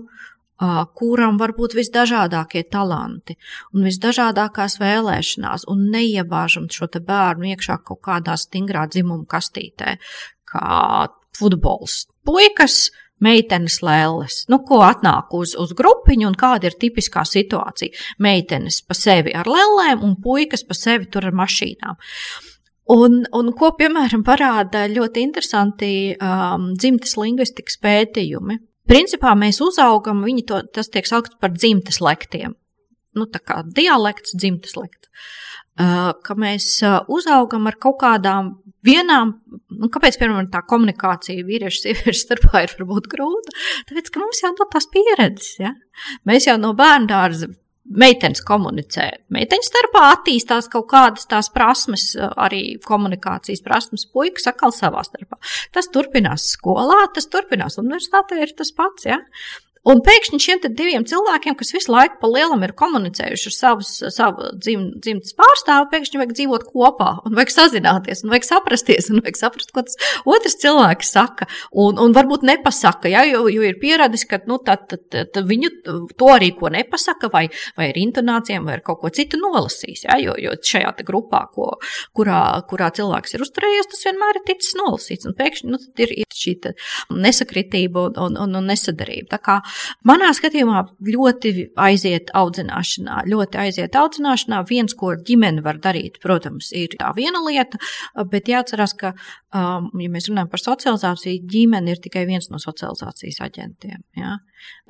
kuram 0.96 1.38
var 1.40 1.54
būt 1.56 1.76
visdažādākie 1.78 2.64
talanti 2.68 3.36
un 3.74 3.86
visdažādākās 3.88 4.78
vēlēšanās, 4.82 5.66
un 5.72 5.86
neiebāžam 5.94 6.68
šo 6.72 6.90
bērnu 7.00 7.52
iekšā 7.54 7.80
kaut 7.84 8.02
kādā 8.04 8.36
stingrā 8.36 8.86
dzimuma 8.90 9.24
kastītē, 9.30 9.96
kā 10.50 11.08
futbols. 11.38 12.04
Puikas, 12.26 12.90
meitenes 13.20 13.80
lēles, 13.84 14.44
nu, 14.52 14.60
ko 14.66 14.80
atnāk 14.84 15.32
uz, 15.36 15.54
uz 15.60 15.74
grupiņu 15.76 16.28
un 16.30 16.36
kāda 16.40 16.70
ir 16.70 16.76
tipiskā 16.80 17.24
situācija. 17.28 17.96
Meitenes 18.22 18.80
pa 18.86 18.96
sevi 18.96 19.34
ar 19.36 19.48
lēlēm 19.48 20.04
un 20.06 20.16
puikas 20.22 20.64
pa 20.66 20.76
sevi 20.76 21.10
tur 21.12 21.28
ar 21.28 21.36
mašīnām. 21.36 22.00
Un, 22.90 23.20
un 23.36 23.52
ko, 23.54 23.70
piemēram, 23.78 24.24
parāda 24.26 24.88
ļoti 24.90 25.22
interesanti 25.22 25.92
um, 26.16 26.72
dzimtas 26.74 27.14
lingvistikas 27.20 27.78
pētījumi. 27.84 28.58
Principā 28.90 29.36
mēs 29.38 29.60
uzaugam, 29.62 30.24
viņi 30.26 30.46
to, 30.48 30.62
tiek 30.74 31.06
saukts 31.06 31.38
par 31.40 31.54
dzimtes 31.54 32.00
lektiem. 32.02 32.56
Nu, 33.16 33.26
tā 33.30 33.40
kā 33.42 33.60
dialekts, 33.66 34.34
dzimtes 34.38 34.76
lekts. 34.78 35.10
Uh, 35.80 36.10
ka 36.26 36.34
mēs 36.36 36.66
uh, 36.84 36.98
uzaugam 37.08 37.68
ar 37.70 37.76
kaut 37.80 38.00
kādām 38.02 38.50
vienām, 38.84 39.32
nu, 39.70 39.88
kāpēc, 39.92 40.18
piemēram, 40.20 40.50
tā 40.52 40.60
komunikācija 40.68 41.46
vīriešu 41.46 41.84
sieviešu 41.86 42.24
starpā 42.24 42.64
ir 42.66 42.74
varbūt 42.76 43.08
grūta? 43.12 43.54
Tāpēc, 43.88 44.10
ka 44.12 44.20
mums 44.20 44.42
jau 44.42 44.50
no 44.56 44.66
tās 44.72 44.90
pieredzes, 44.92 45.54
ja? 45.62 45.72
Mēs 46.28 46.50
jau 46.50 46.58
no 46.60 46.74
bērnu 46.76 47.08
dārza 47.08 47.48
meitenes 47.88 48.42
komunicē. 48.46 49.06
Meiteņu 49.32 49.66
starpā 49.66 50.04
attīstās 50.14 50.68
kaut 50.72 50.88
kādas 50.90 51.26
tās 51.30 51.50
prasmes, 51.52 52.12
arī 52.18 52.76
komunikācijas 52.84 53.64
prasmes, 53.64 54.06
puikas 54.10 54.50
atkal 54.50 54.74
savā 54.76 55.02
starpā. 55.06 55.40
Tas 55.74 55.90
turpinās 55.92 56.50
skolā, 56.54 57.02
tas 57.14 57.30
turpinās 57.32 57.80
universitātē, 57.82 58.42
ir 58.44 58.54
tas 58.58 58.72
pats. 58.76 59.08
Ja? 59.10 59.20
Un 59.88 60.02
pēkšņi 60.04 60.38
šiem 60.44 60.58
diviem 60.76 61.06
cilvēkiem, 61.08 61.54
kas 61.56 61.72
visu 61.72 61.92
laiku 61.92 62.18
pa 62.20 62.28
lielam 62.28 62.60
ir 62.66 62.74
komunicējuši 62.76 63.48
ar 63.48 63.54
savus, 63.54 63.92
savu 64.12 64.50
dzim, 64.60 64.82
dzimtas 65.00 65.32
pārstāvu, 65.38 65.86
pēkšņi 65.94 66.20
vajag 66.20 66.34
dzīvot 66.36 66.66
kopā, 66.68 67.08
un 67.24 67.36
vajag 67.38 67.52
sazināties, 67.54 68.20
un 68.24 68.34
vajag 68.34 68.44
saprasties, 68.44 69.08
un 69.08 69.22
vajag 69.24 69.40
saprast, 69.40 69.72
ko 69.72 69.84
tas 69.86 69.96
otrs 70.28 70.58
cilvēks 70.60 71.12
saka. 71.16 71.48
Un, 71.72 71.96
un 72.02 72.12
varbūt 72.12 72.44
nepasaka, 72.44 73.08
ja, 73.08 73.24
jo, 73.24 73.46
jo 73.48 73.64
ir 73.64 73.78
pierādījis, 73.80 74.26
ka 74.28 74.42
nu, 74.50 74.58
tad, 74.66 74.84
tad, 74.90 75.06
tad 75.32 75.48
viņu 75.48 75.72
to 76.12 76.28
arī 76.28 76.52
ko 76.58 76.68
nepasaka, 76.74 77.32
vai, 77.32 77.46
vai 77.80 77.88
ar 77.94 78.02
intonācijām, 78.02 78.68
vai 78.68 78.76
ar 78.76 78.84
kaut 78.84 79.00
ko 79.00 79.12
citu 79.16 79.40
nolasīs. 79.40 80.04
Ja, 80.04 80.20
jo, 80.20 80.36
jo 80.36 80.58
šajā 80.60 80.92
grupā, 81.08 81.46
ko, 81.56 81.70
kurā, 82.16 82.42
kurā 82.68 82.90
cilvēks 83.00 83.38
ir 83.38 83.46
uzturējies, 83.46 83.88
tas 83.94 84.04
vienmēr 84.10 84.42
ir 84.42 84.46
ticis 84.52 84.76
nolasīts. 84.76 85.30
Un 85.30 85.38
pēkšņi 85.40 85.72
nu, 85.72 85.80
ir, 86.04 86.14
ir 86.20 86.40
šī 86.40 86.58
nesakritība 87.16 88.10
un, 88.10 88.36
un, 88.44 88.60
un 88.60 88.68
nesadarība. 88.68 89.40
Manā 90.08 90.30
skatījumā 90.36 90.82
ļoti 91.06 91.52
aiziet 91.80 92.32
audzināšanā, 92.36 93.22
ļoti 93.30 93.60
aiziet 93.64 93.98
audzināšanā. 93.98 94.62
Viens, 94.70 94.96
ko 94.98 95.14
ģimene 95.16 95.64
var 95.64 95.80
darīt, 95.82 96.20
protams, 96.22 96.72
ir 96.76 96.96
tā 97.00 97.12
viena 97.16 97.42
lieta, 97.46 97.80
bet 98.30 98.50
jāatcerās, 98.50 98.94
ka, 99.00 99.14
um, 99.56 99.90
ja 100.00 100.12
mēs 100.12 100.30
runājam 100.30 100.52
par 100.52 100.64
socializāciju, 100.64 101.44
ģimene 101.50 101.94
ir 101.94 102.02
tikai 102.02 102.26
viens 102.28 102.50
no 102.52 102.60
socializācijas 102.62 103.42
aģentiem. 103.46 104.02
Ja? 104.18 104.38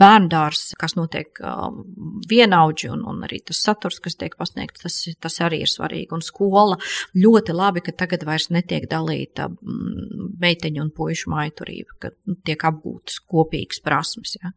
Bērndārs, 0.01 0.73
kas 0.81 0.97
notiek 0.99 1.39
um, 1.45 1.83
vienaudži 2.31 2.91
un, 2.91 3.05
un 3.07 3.21
arī 3.27 3.41
tas 3.47 3.61
saturs, 3.63 4.01
kas 4.03 4.17
tiek 4.19 4.35
pasniegts, 4.39 4.83
tas, 4.87 4.97
tas 5.23 5.37
arī 5.45 5.61
ir 5.65 5.71
svarīgi. 5.71 6.11
Un 6.17 6.25
skola 6.25 6.79
ļoti 7.15 7.55
labi, 7.55 7.85
ka 7.85 7.95
tagad 8.03 8.25
vairs 8.27 8.49
netiek 8.55 8.89
dalīta 8.91 9.47
mm, 9.51 10.35
meiteņu 10.43 10.83
un 10.85 10.91
puišu 10.97 11.31
maiturība, 11.33 11.99
ka 12.03 12.13
tiek 12.49 12.65
apgūtas 12.71 13.21
kopīgas 13.31 13.83
prasmes. 13.85 14.37
Ja. 14.41 14.55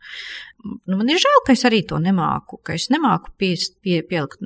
Nu, 0.63 0.95
man 0.95 1.09
ir 1.11 1.19
žēl, 1.19 1.41
ka 1.43 1.51
es 1.57 1.65
arī 1.67 1.81
to 1.87 1.97
nemāku, 1.99 2.55
ka 2.63 2.77
es 2.77 2.85
nemāku 2.93 3.33
pie, 3.39 3.51
pie, 3.83 3.97
pielikt 4.07 4.39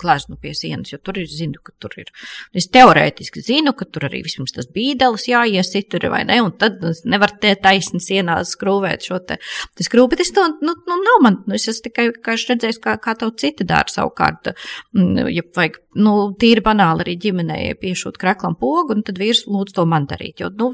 gleznu 0.00 0.34
pie 0.42 0.50
sienas, 0.58 0.90
jo 0.90 0.98
tur 0.98 1.20
ir, 1.22 1.28
zinu, 1.30 1.60
ka 1.62 1.74
tur 1.78 1.94
ir. 2.02 2.10
Es 2.56 2.66
teorētiski 2.74 3.42
zinu, 3.46 3.70
ka 3.78 3.86
tur 3.86 4.08
arī 4.08 4.24
vispirms 4.26 4.56
tas 4.56 4.66
bīdelis 4.74 5.28
jāiesit 5.30 5.86
tur 5.92 6.08
vai 6.10 6.24
ne, 6.26 6.40
un 6.42 6.50
tad 6.58 6.82
nevar 7.06 7.36
te 7.42 7.52
taisni 7.62 8.02
sienā 8.02 8.40
skrūvēt 8.48 9.06
šo 9.06 9.20
te, 9.28 9.38
skrūvi, 9.78 10.16
bet 10.16 10.24
es 10.26 10.34
to, 10.34 10.48
nu, 10.66 10.74
nu 10.74 10.98
nav 10.98 11.22
man, 11.22 11.38
nu, 11.46 11.54
es 11.60 11.68
esmu 11.70 11.86
tikai, 11.86 12.08
kā 12.26 12.34
es 12.34 12.48
redzēju, 12.50 12.82
kā, 12.82 12.96
kā 13.04 13.14
to 13.20 13.30
citi 13.38 13.68
dara 13.68 13.86
savukārt, 13.92 14.50
mm, 14.96 15.30
ja 15.30 15.46
vajag, 15.54 15.78
nu, 15.98 16.12
tīri 16.38 16.62
banāli 16.64 17.04
arī 17.04 17.16
ģimenei 17.24 17.74
piešūt 17.80 18.18
kreklam 18.20 18.54
pogu, 18.60 18.94
un 18.94 19.02
tad 19.06 19.18
vīrs 19.18 19.46
lūdz 19.50 19.74
to 19.74 19.86
man 19.90 20.06
darīt, 20.10 20.42
jo, 20.42 20.50
nu, 20.54 20.70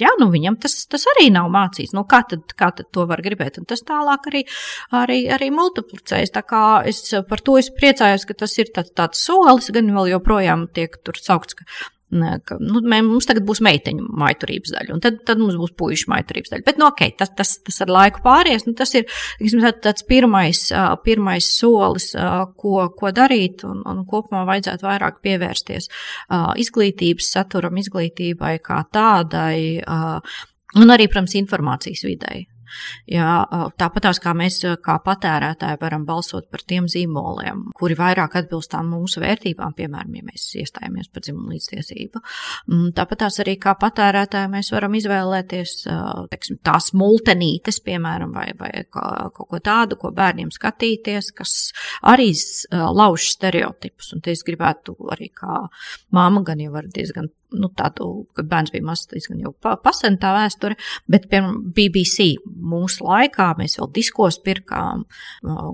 jā, 0.00 0.10
nu 0.20 0.28
viņam 0.32 0.56
tas, 0.62 0.76
tas 0.90 1.04
arī 1.14 1.28
nav 1.34 1.50
mācīts. 1.52 1.94
Nu, 1.96 2.04
kā, 2.08 2.22
tad, 2.30 2.54
kā 2.58 2.70
tad 2.76 2.88
to 2.94 3.06
var 3.10 3.22
gribēt? 3.24 3.58
Un 3.60 3.68
tas 3.70 3.84
tālāk 3.86 4.28
arī, 4.30 4.44
arī, 5.02 5.18
arī 5.34 5.50
multiplicējas. 5.54 6.34
Tā 6.34 6.44
kā 6.48 6.64
es 6.88 7.02
par 7.28 7.44
to 7.44 7.58
es 7.60 7.70
priecājos, 7.74 8.26
ka 8.28 8.38
tas 8.44 8.56
ir 8.60 8.72
tāds, 8.74 8.94
tāds 8.96 9.24
solis, 9.26 9.70
gan 9.74 9.92
vēl 9.94 10.14
joprojām 10.14 10.68
tiek 10.74 10.96
tur 11.04 11.20
saukts, 11.20 11.58
ka 11.58 11.68
ka 12.46 12.56
nu, 12.60 12.80
mē, 12.84 13.00
mums 13.06 13.26
tagad 13.28 13.46
būs 13.48 13.60
meiteņu 13.64 14.06
maiturības 14.20 14.74
daļa, 14.74 14.94
un 14.94 15.02
tad, 15.02 15.18
tad 15.26 15.40
mums 15.40 15.56
būs 15.58 15.74
puikas 15.78 16.06
maiturības 16.12 16.52
daļa. 16.52 16.66
Bet, 16.66 16.78
nu, 16.80 16.86
ok, 16.90 17.02
tas, 17.18 17.32
tas, 17.36 17.56
tas 17.64 17.80
ar 17.84 17.92
laiku 17.92 18.22
pāries. 18.24 18.66
Nu, 18.68 18.74
tas 18.78 18.94
ir 18.98 19.08
tiksim, 19.40 19.64
tāds 19.84 20.06
pirmais, 20.06 20.66
pirmais 21.06 21.50
solis, 21.58 22.12
ko, 22.60 22.76
ko 22.94 23.12
darīt, 23.14 23.66
un, 23.68 23.82
un 23.88 24.04
kopumā 24.08 24.44
vajadzētu 24.50 24.86
vairāk 24.86 25.20
pievērsties 25.24 25.90
izglītības 26.64 27.34
saturam, 27.36 27.78
izglītībai 27.82 28.56
kā 28.64 28.82
tādai, 28.94 29.82
un 30.78 30.96
arī, 30.96 31.10
protams, 31.10 31.38
informācijas 31.40 32.06
videi. 32.06 32.44
Jā, 33.10 33.28
tāpatās 33.80 34.20
kā 34.22 34.34
mēs 34.36 34.60
kā 34.84 34.96
patērētāji 35.04 35.80
varam 35.80 36.06
balsot 36.08 36.48
par 36.52 36.64
tiem 36.66 36.88
zīmoliem, 36.90 37.66
kuri 37.76 37.96
vairāk 37.98 38.38
atbilstām 38.40 38.90
mūsu 38.94 39.22
vērtībām, 39.24 39.74
piemēram, 39.76 40.14
ja 40.18 40.26
mēs 40.28 40.46
iestājamies 40.62 41.10
par 41.12 41.24
dzimumu 41.26 41.54
līdztiesību. 41.54 42.22
Mm, 42.70 42.90
tāpatās 42.96 43.40
arī 43.44 43.56
kā 43.62 43.74
patērētāji 43.80 44.52
mēs 44.52 44.72
varam 44.74 44.96
izvēlēties 44.98 45.76
teiksim, 46.32 46.58
tās 46.64 46.92
multenītes, 46.96 47.80
piemēram, 47.84 48.34
vai, 48.34 48.48
vai 48.58 48.72
kaut 48.90 49.48
ko 49.50 49.60
tādu, 49.64 49.98
ko 50.00 50.12
bērniem 50.14 50.52
skatīties, 50.54 51.32
kas 51.36 51.54
arī 52.02 52.30
lauž 52.72 53.30
stereotipus. 53.34 54.12
Un 54.14 54.24
te 54.24 54.34
es 54.34 54.44
gribētu 54.46 54.96
arī 55.14 55.30
kā 55.34 55.64
māma 56.14 56.44
gan 56.46 56.62
jau 56.62 56.74
var 56.74 56.88
diezgan 56.90 57.30
nu, 57.58 57.70
tādu, 57.76 58.08
kad 58.36 58.48
bērns 58.50 58.72
bija 58.74 58.86
mazs, 58.86 59.08
diezgan 59.10 59.42
jau 59.42 59.54
pasentā 59.84 60.34
vēsture, 60.36 60.78
bet, 61.10 61.28
piemēram, 61.30 61.60
BBC 61.76 62.34
mūsu 62.44 63.06
laikā 63.06 63.50
mēs 63.58 63.78
vēl 63.80 63.90
diskos 63.94 64.40
pirkām 64.44 65.04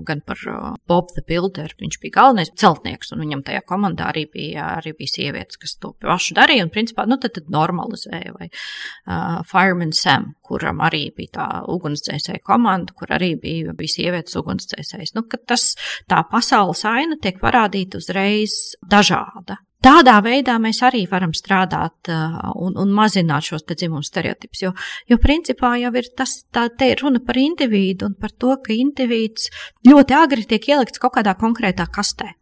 gan 0.07 0.23
par 0.27 0.41
Bob 0.89 1.11
the 1.15 1.23
Builder, 1.27 1.73
viņš 1.79 1.99
bija 2.01 2.17
galvenais 2.19 2.53
celtnieks, 2.59 3.11
un 3.13 3.23
viņam 3.25 3.43
tajā 3.47 3.63
komandā 3.67 4.09
arī 4.11 4.25
bija, 4.31 4.67
arī 4.79 4.93
bija 4.97 5.15
sievietes, 5.15 5.59
kas 5.61 5.77
to 5.81 5.93
pašu 6.01 6.35
darīja, 6.37 6.65
un, 6.65 6.73
principā, 6.73 7.05
nu, 7.09 7.17
tad, 7.21 7.35
tad 7.37 7.49
normalizēja, 7.53 8.35
vai 8.37 8.49
uh, 8.51 9.41
Fireman 9.47 9.93
Sam, 9.95 10.31
kuram 10.45 10.81
arī 10.85 11.07
bija 11.15 11.35
tā 11.39 11.47
ugunsdzēsēja 11.71 12.43
komanda, 12.45 12.95
kur 12.97 13.13
arī 13.15 13.33
bija, 13.41 13.75
bija 13.77 13.95
sievietes 13.95 14.37
ugunsdzēsējas. 14.41 15.15
Nu, 15.17 15.25
tas, 15.47 15.71
tā 16.11 16.21
pasaules 16.31 16.85
aina 16.89 17.19
tiek 17.21 17.39
parādīta 17.41 18.01
uzreiz 18.01 18.75
dažāda. 18.91 19.61
Tādā 19.81 20.19
veidā 20.21 20.59
mēs 20.61 20.83
arī 20.85 21.07
varam 21.09 21.31
strādāt 21.33 22.11
un, 22.11 22.75
un 22.77 22.91
mazināt 22.93 23.47
šos 23.47 23.65
dzimumu 23.65 24.05
stereotipus. 24.05 24.61
Jo, 24.61 24.73
jo 25.09 25.17
principā 25.21 25.73
jau 25.81 25.89
ir 25.97 26.11
tas, 26.17 26.35
tā 26.53 26.67
ir 26.85 27.01
runa 27.01 27.21
par 27.25 27.39
individu 27.41 28.11
un 28.11 28.13
par 28.13 28.35
to, 28.37 28.53
ka 28.61 28.75
indivīds 28.75 29.49
ļoti 29.89 30.17
agri 30.17 30.45
tiek 30.45 30.69
ielikts 30.69 31.01
kaut 31.01 31.17
kādā 31.17 31.33
konkrētā 31.39 31.89
kastē 31.89 32.35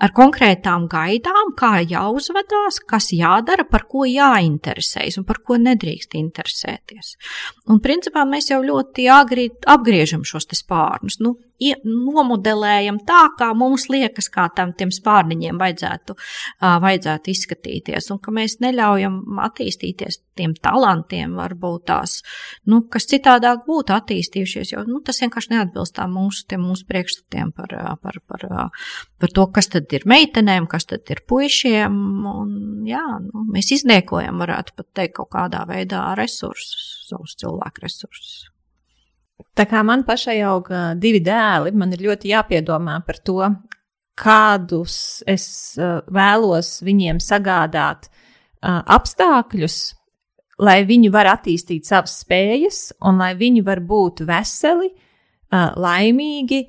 ar 0.00 0.12
konkrētām 0.16 0.86
gaidām, 0.90 1.52
kā 1.58 1.74
jāuzvedās, 1.84 2.80
kas 2.88 3.10
jādara, 3.12 3.66
par 3.68 3.84
ko 3.90 4.06
jāinteresējas 4.08 5.20
un 5.20 5.26
par 5.28 5.42
ko 5.44 5.58
nedrīkst 5.60 6.16
interesēties. 6.20 7.14
Un 7.70 7.82
principā 7.84 8.24
mēs 8.28 8.50
jau 8.52 8.62
ļoti 8.64 9.08
agri 9.12 9.50
apgriežam 9.68 10.24
šos 10.24 10.48
spārnus. 10.56 11.20
Nu, 11.20 11.36
nomodelējam 11.84 13.00
tā, 13.06 13.20
kā 13.38 13.50
mums 13.56 13.88
liekas, 13.92 14.30
kā 14.32 14.48
tam 14.56 14.72
tiem 14.76 14.92
spārniņiem 14.94 15.60
vajadzētu, 15.60 16.16
vajadzētu 16.60 17.32
izskatīties, 17.34 18.10
un 18.14 18.20
ka 18.22 18.34
mēs 18.34 18.58
neļaujam 18.64 19.20
attīstīties 19.44 20.20
tiem 20.40 20.54
talantiem, 20.56 21.34
varbūt 21.36 21.86
tās, 21.90 22.20
nu, 22.70 22.82
kas 22.92 23.08
citādāk 23.10 23.64
būtu 23.68 23.94
attīstījušies, 23.96 24.74
jo 24.74 24.84
nu, 24.88 25.02
tas 25.04 25.20
vienkārši 25.22 25.54
neatbilst 25.54 26.00
mūsu, 26.10 26.60
mūsu 26.60 26.86
priekšstatiem 26.88 27.52
par, 27.56 27.74
par, 28.02 28.20
par, 28.30 28.46
par 29.20 29.34
to, 29.36 29.46
kas 29.54 29.70
tad 29.74 29.92
ir 29.96 30.06
meitenēm, 30.08 30.68
kas 30.70 30.88
tad 30.90 31.10
ir 31.12 31.24
puišiem, 31.28 31.98
un 32.30 32.54
jā, 32.88 33.04
nu, 33.26 33.44
mēs 33.52 33.72
izniekojam, 33.76 34.40
varētu 34.40 34.78
pat 34.78 34.88
teikt, 34.96 35.18
kaut 35.20 35.32
kādā 35.34 35.66
veidā 35.68 36.06
resursus, 36.18 37.04
savus 37.10 37.36
cilvēku 37.40 37.84
resursus. 37.84 38.48
Tā 39.56 39.66
kā 39.68 39.82
man 39.86 40.04
pašai 40.08 40.38
aug 40.46 40.68
divi 41.00 41.20
dēli, 41.24 41.72
man 41.76 41.92
ir 41.94 42.06
ļoti 42.08 42.32
jāpiedomā 42.32 43.00
par 43.06 43.20
to, 43.24 43.38
kādus 44.20 44.96
es 45.28 45.76
vēlos 46.12 46.80
viņiem 46.84 47.20
sagādāt 47.24 48.10
apstākļus, 48.60 49.78
lai 50.60 50.82
viņi 50.84 51.12
var 51.12 51.30
attīstīt 51.32 51.88
savas 51.88 52.18
spējas 52.20 52.90
un 53.08 53.20
lai 53.22 53.32
viņi 53.38 53.64
var 53.64 53.80
būt 53.80 54.24
veseli, 54.28 54.90
laimīgi 55.50 56.60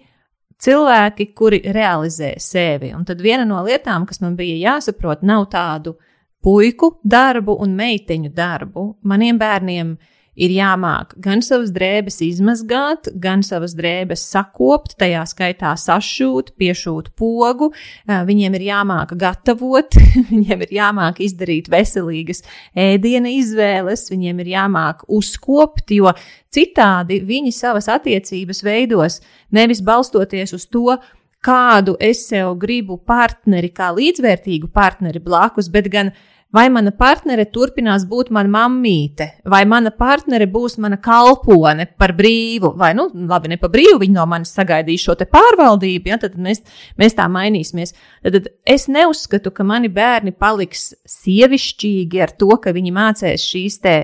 cilvēki, 0.61 1.27
kuri 1.35 1.59
realizē 1.73 2.35
sevi. 2.39 2.93
Un 2.95 3.03
tad 3.05 3.21
viena 3.21 3.43
no 3.47 3.59
lietām, 3.65 4.05
kas 4.07 4.21
man 4.23 4.37
bija 4.39 4.55
jāsaprot, 4.71 5.25
nav 5.27 5.49
tādu 5.51 5.97
puiku 6.41 6.95
darbu 7.03 7.57
un 7.61 7.75
meiteņu 7.77 8.31
darbu. 8.33 8.87
Maniem 9.09 9.37
bērniem 9.41 9.93
ir 9.97 10.10
ir 10.35 10.53
jāmāk 10.55 11.15
gan 11.21 11.41
savas 11.43 11.71
drēbes 11.75 12.21
izmazgāt, 12.23 13.09
gan 13.19 13.43
savas 13.43 13.73
drēbes 13.77 14.23
sakopt, 14.31 14.95
tajā 15.01 15.23
skaitā 15.29 15.73
sašūt, 15.79 16.53
piešūt 16.59 17.11
pogu. 17.19 17.71
Viņiem 18.07 18.57
ir 18.59 18.67
jāmāk 18.69 19.15
gatavot, 19.19 19.97
viņiem 20.31 20.65
ir 20.67 20.75
jāmāk 20.79 21.21
izdarīt 21.25 21.71
veselīgas 21.71 22.45
ēdiena 22.77 23.31
izvēles, 23.35 24.07
viņiem 24.11 24.43
ir 24.43 24.53
jāmāk 24.55 25.05
uzkopt, 25.11 25.91
jo 25.95 26.13
citādi 26.53 27.21
viņi 27.27 27.53
savas 27.55 27.89
attiecības 27.91 28.63
veidos 28.63 29.21
nevis 29.51 29.83
balstoties 29.83 30.55
uz 30.55 30.67
to, 30.71 30.99
kādu 31.41 31.95
es 31.99 32.27
sev 32.29 32.53
gribu 32.61 32.99
partneri, 33.01 33.71
kā 33.73 33.89
līdzvērtīgu 33.97 34.69
partneri 34.73 35.21
blakus, 35.23 35.71
bet 35.73 35.89
gan 35.91 36.13
Vai 36.51 36.65
mana 36.67 36.91
partnere 36.91 37.45
turpinās 37.47 38.03
būt 38.09 38.27
mana 38.35 38.51
mammīte, 38.51 39.27
vai 39.47 39.61
mana 39.63 39.87
partnere 39.95 40.49
būs 40.51 40.75
mana 40.83 40.97
kalpone 40.99 41.85
par 41.95 42.11
brīvu, 42.17 42.73
vai, 42.75 42.89
nu, 42.97 43.05
labi, 43.29 43.53
ne 43.53 43.57
par 43.61 43.71
brīvu, 43.71 44.01
viņa 44.01 44.17
no 44.17 44.25
manis 44.27 44.51
sagaidīs 44.57 45.05
šo 45.05 45.15
pārvaldību, 45.21 46.11
ja, 46.11 46.19
tad 46.19 46.35
mēs, 46.35 46.59
mēs 46.99 47.15
tā 47.15 47.29
mainīsimies. 47.31 47.95
Tad, 48.25 48.35
tad 48.35 48.51
es 48.67 48.89
neuzskatu, 48.91 49.53
ka 49.55 49.63
mani 49.63 49.87
bērni 49.87 50.35
paliks 50.35 50.89
sievišķīgi 51.07 52.25
ar 52.27 52.35
to, 52.35 52.51
ka 52.59 52.75
viņi 52.75 52.97
mācīs 52.99 53.47
šīs 53.47 53.79
te 53.85 53.95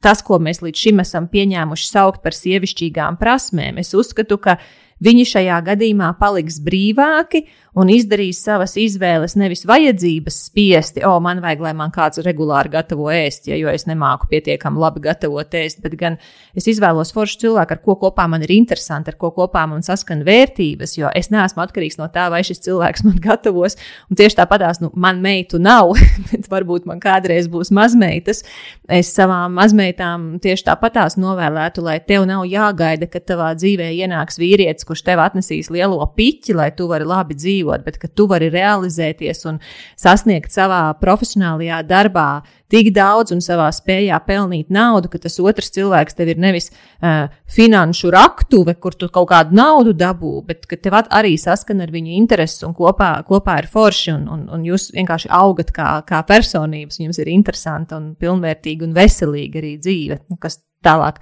tas, 0.00 0.22
ko 0.24 0.40
mēs 0.40 0.62
līdz 0.64 0.86
šim 0.86 1.02
esam 1.04 1.28
pieņēmuši 1.28 1.88
saukt 1.88 2.22
par 2.24 2.36
sievišķīgām 2.36 3.20
prasmēm. 3.20 3.80
Es 3.82 3.92
uzskatu, 3.92 4.40
ka 4.40 4.56
viņi 5.04 5.26
šajā 5.34 5.60
gadījumā 5.68 6.14
paliks 6.20 6.60
brīvāki 6.64 7.44
un 7.78 7.90
izdarīs 7.92 8.40
savas 8.42 8.74
izvēles, 8.80 9.36
nevis 9.38 9.62
vajadzības 9.68 10.38
spiesti, 10.48 11.04
o, 11.06 11.12
man 11.22 11.42
vajag, 11.42 11.62
lai 11.64 11.72
man 11.76 11.92
kāds 11.94 12.20
regulāri 12.24 12.72
gatavo 12.72 13.10
ēst, 13.14 13.46
ja, 13.50 13.58
jo 13.58 13.70
es 13.70 13.86
nemāku 13.88 14.28
pietiekami 14.30 14.80
labi 14.80 15.02
gatavot 15.04 15.54
ēst, 15.60 15.82
bet 15.84 15.94
gan 16.00 16.18
es 16.58 16.66
izvēlos 16.70 17.14
foršu 17.14 17.40
cilvēku, 17.44 17.76
ar 17.76 17.82
ko 17.84 17.96
kopā 18.00 18.26
man 18.30 18.44
ir 18.46 18.52
interesanti, 18.54 19.12
ar 19.12 19.18
ko 19.20 19.30
kopā 19.36 19.66
man 19.70 19.84
saskan 19.86 20.24
vērtības, 20.26 20.96
jo 20.98 21.10
es 21.16 21.30
neesmu 21.32 21.62
atkarīgs 21.64 22.00
no 22.00 22.10
tā, 22.12 22.26
vai 22.32 22.42
šis 22.46 22.62
cilvēks 22.66 23.06
man 23.06 23.20
gatavos. 23.22 23.78
Un 24.10 24.18
tieši 24.18 24.40
tāpatās, 24.42 24.82
nu, 24.82 24.90
man 24.98 25.22
meitu 25.22 25.60
nav, 25.62 25.94
bet 26.30 26.50
varbūt 26.50 26.88
man 26.90 27.02
kādreiz 27.02 27.48
būs 27.50 27.72
mazmeitas. 27.74 28.42
Es 28.90 29.12
savām 29.14 29.54
mazmeitām 29.58 30.40
tieši 30.42 30.66
tāpatās 30.66 31.18
novēlētu, 31.20 31.84
lai 31.86 31.98
tev 32.02 32.26
nav 32.28 32.46
jāgaida, 32.50 33.06
ka 33.10 33.22
tavā 33.22 33.52
dzīvē 33.58 33.92
ienāks 33.94 34.40
vīrietis, 34.40 34.86
kurš 34.88 35.04
tev 35.06 35.22
atnesīs 35.22 35.70
lielo 35.70 36.02
piķi, 36.16 36.56
lai 36.58 36.70
tu 36.74 36.88
vari 36.90 37.06
labi 37.06 37.38
dzīvot 37.38 37.59
dzīvot, 37.60 37.84
bet 37.84 37.98
ka 38.00 38.08
tu 38.08 38.26
vari 38.30 38.50
realizēties 38.50 39.44
un 39.48 39.60
sasniegt 39.98 40.52
savā 40.52 40.90
profesionālajā 41.00 41.82
darbā 41.86 42.42
tik 42.70 42.92
daudz 42.94 43.32
un 43.34 43.40
savā 43.42 43.68
spējā 43.74 44.18
pelnīt 44.26 44.70
naudu, 44.70 45.10
ka 45.10 45.18
tas 45.18 45.38
otrs 45.40 45.72
cilvēks 45.74 46.14
tev 46.14 46.30
ir 46.30 46.38
nevis 46.38 46.70
uh, 46.70 47.28
finanšu 47.50 48.12
raktuve, 48.14 48.76
kur 48.78 48.94
tu 48.94 49.08
kaut 49.08 49.30
kādu 49.32 49.56
naudu 49.56 49.92
dabū, 49.92 50.44
bet 50.46 50.66
ka 50.70 50.76
tev 50.76 51.00
arī 51.02 51.36
saskan 51.38 51.82
ar 51.82 51.90
viņu 51.90 52.14
intereses 52.14 52.62
un 52.66 52.74
kopā, 52.74 53.24
kopā 53.26 53.58
ir 53.62 53.70
forši 53.70 54.14
un, 54.14 54.26
un, 54.30 54.48
un 54.54 54.64
jūs 54.64 54.90
vienkārši 54.94 55.30
augat 55.30 55.74
kā, 55.74 55.90
kā 56.06 56.22
personības, 56.26 57.00
jums 57.02 57.18
ir 57.18 57.30
interesanta 57.32 57.98
un 57.98 58.14
pilnvērtīga 58.20 58.86
un 58.86 58.94
veselīga 58.94 59.62
arī 59.62 59.76
dzīve, 59.82 60.22
kas 60.40 60.60
tālāk, 60.84 61.18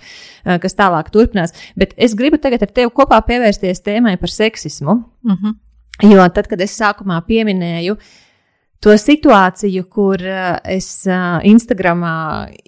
kas 0.63 0.77
tālāk 0.79 1.09
turpinās. 1.15 1.55
Bet 1.79 1.95
es 1.97 2.15
gribu 2.19 2.39
tagad 2.43 2.63
ar 2.63 2.75
tevi 2.75 2.93
kopā 2.95 3.19
pievērsties 3.27 3.83
tēmai 3.87 4.19
par 4.21 4.31
seksismu. 4.31 4.93
Uh 5.25 5.33
mhm. 5.33 5.47
-huh. 5.47 5.68
Jo 6.03 6.23
tad, 6.31 6.47
kad 6.47 6.61
es 6.63 6.77
sākumā 6.79 7.19
pieminēju 7.27 7.97
to 8.85 8.95
situāciju, 8.95 9.87
kur 9.91 10.23
uh, 10.23 10.59
es 10.63 11.03
uh, 11.11 11.41
Instagramā 11.47 12.13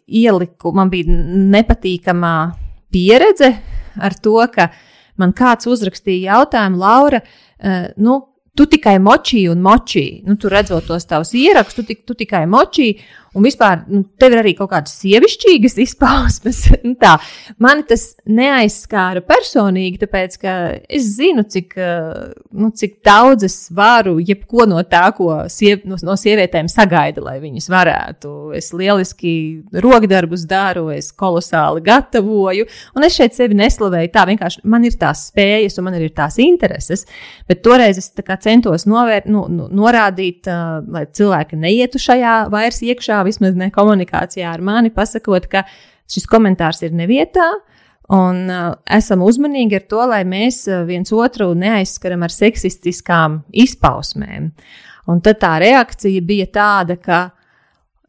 ieliku, 0.07 0.73
man 0.75 0.91
bija 0.91 1.15
nepatīkama 1.53 2.33
pieredze 2.91 3.53
ar 4.01 4.17
to, 4.19 4.35
ka 4.51 4.73
man 5.21 5.35
kāds 5.37 5.71
uzrakstīja 5.71 6.35
jautājumu, 6.35 6.81
Laura, 6.83 7.23
uh, 7.23 7.87
nu, 8.03 8.19
tu 8.59 8.67
tikai 8.67 8.97
močī 8.99 9.45
un 9.53 9.63
močī, 9.63 10.05
nu, 10.27 10.35
tu 10.35 10.51
redzot 10.51 10.91
tos 10.91 11.07
tavus 11.07 11.31
ierakstus, 11.39 11.87
tu, 11.87 11.97
tu 12.11 12.19
tikai 12.19 12.43
močī, 12.51 12.91
Un 13.31 13.45
vispār 13.47 13.85
nu, 13.87 14.03
tev 14.19 14.35
ir 14.35 14.41
arī 14.41 14.57
kaut 14.59 14.73
kādas 14.73 14.97
sievišķīgas 14.99 15.77
izpausmes. 15.85 16.65
nu, 16.87 16.97
tā. 16.99 17.13
Mani 17.63 17.85
tas 17.87 18.09
neaizskāra 18.27 19.23
personīgi, 19.23 20.01
tāpēc 20.03 20.35
ka 20.43 20.55
es 20.91 21.13
zinu, 21.15 21.45
cik, 21.47 21.77
nu, 22.59 22.73
cik 22.75 22.97
daudz 23.07 23.47
es 23.47 23.59
varu, 23.75 24.17
jebko 24.19 24.67
no 24.71 24.83
tā, 24.83 25.05
ko 25.15 25.45
siev, 25.53 25.85
no, 25.87 25.99
no 26.03 26.17
sievietēm 26.19 26.67
sagaida, 26.71 27.23
lai 27.23 27.37
viņas 27.43 27.71
varētu. 27.71 28.33
Es 28.59 28.73
lieliski 28.75 29.35
rokdarbus 29.79 30.49
daru, 30.51 30.89
es 30.97 31.13
kolosāli 31.15 31.85
gatavoju, 31.87 32.67
un 32.99 33.07
es 33.07 33.15
šeit 33.15 33.39
sevi 33.39 33.59
neslavēju. 33.63 34.11
Tā 34.11 34.27
vienkārši 34.27 34.65
man 34.67 34.89
ir 34.89 34.99
tās 34.99 35.29
spējas 35.31 35.79
un 35.79 35.87
man 35.87 36.01
ir 36.01 36.11
tās 36.19 36.41
intereses, 36.43 37.07
bet 37.47 37.63
toreiz 37.63 38.03
es 38.03 38.11
centos 38.43 38.89
novērt, 38.91 39.31
nu, 39.31 39.47
nu, 39.53 39.71
norādīt, 39.71 40.51
uh, 40.51 40.83
lai 40.91 41.07
cilvēki 41.07 41.59
neietu 41.61 42.03
šajā 42.03 42.37
vairs 42.51 42.83
iekšā 42.83 43.20
vismaz 43.27 43.57
ne 43.59 43.71
komunikācijā 43.75 44.51
ar 44.53 44.63
mani, 44.65 44.93
pasakot, 44.95 45.49
ka 45.51 45.65
šis 46.11 46.29
komentārs 46.31 46.85
ir 46.87 46.95
nevietā. 46.97 47.49
Un 48.11 48.47
uh, 48.51 48.73
esam 48.91 49.23
uzmanīgi 49.23 49.79
ar 49.79 49.85
to, 49.91 50.01
lai 50.11 50.25
mēs 50.27 50.65
uh, 50.67 50.83
viens 50.87 51.13
otru 51.15 51.53
neaizskaram 51.55 52.25
ar 52.27 52.35
seksistiskām 52.35 53.45
izpausmēm. 53.55 54.49
Un 55.11 55.21
tad 55.23 55.39
tā 55.43 55.53
reakcija 55.63 56.23
bija 56.27 56.49
tāda, 56.51 56.97
ka, 56.99 57.21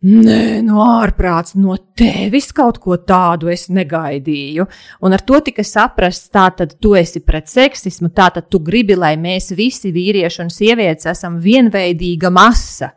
Nē, 0.02 0.64
no 0.66 0.80
ārprāts, 0.82 1.54
no 1.62 1.76
tevis 1.78 2.48
kaut 2.58 2.80
ko 2.82 2.96
tādu 3.06 3.52
es 3.54 3.68
negaidīju. 3.70 4.64
Un 5.06 5.14
ar 5.14 5.22
to 5.22 5.38
tika 5.46 5.62
saprasts, 5.62 6.32
tā 6.34 6.48
tad 6.58 6.74
tu 6.82 6.96
esi 6.98 7.22
pret 7.22 7.46
seksismu, 7.52 8.10
tā 8.10 8.32
tad 8.34 8.48
tu 8.50 8.58
gribi, 8.66 8.98
lai 8.98 9.14
mēs 9.22 9.52
visi 9.54 9.92
vīrieši 9.94 10.42
un 10.42 10.50
sievietes 10.50 11.06
esam 11.12 11.38
vienveidīga 11.44 12.34
masa. 12.34 12.96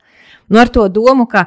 Nu, 0.48 0.56
ar 0.62 0.72
to 0.72 0.86
domu, 0.88 1.28
ka 1.28 1.44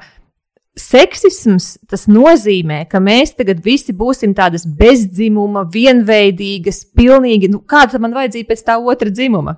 seksisms 0.77 1.73
tas 1.89 2.05
nozīmē, 2.09 2.83
ka 2.89 3.01
mēs 3.03 3.35
tagad 3.37 3.63
visi 3.65 3.95
būsim 3.97 4.35
tādas 4.37 4.65
bezdzimuma, 4.67 5.65
vienveidīgas, 5.73 6.83
pilnīgi, 6.97 7.49
nu, 7.51 7.63
kāda 7.65 8.01
man 8.01 8.15
vajadzīga 8.17 8.51
pēc 8.51 8.67
tā 8.67 8.77
otra 8.77 9.13
dzimuma? 9.13 9.57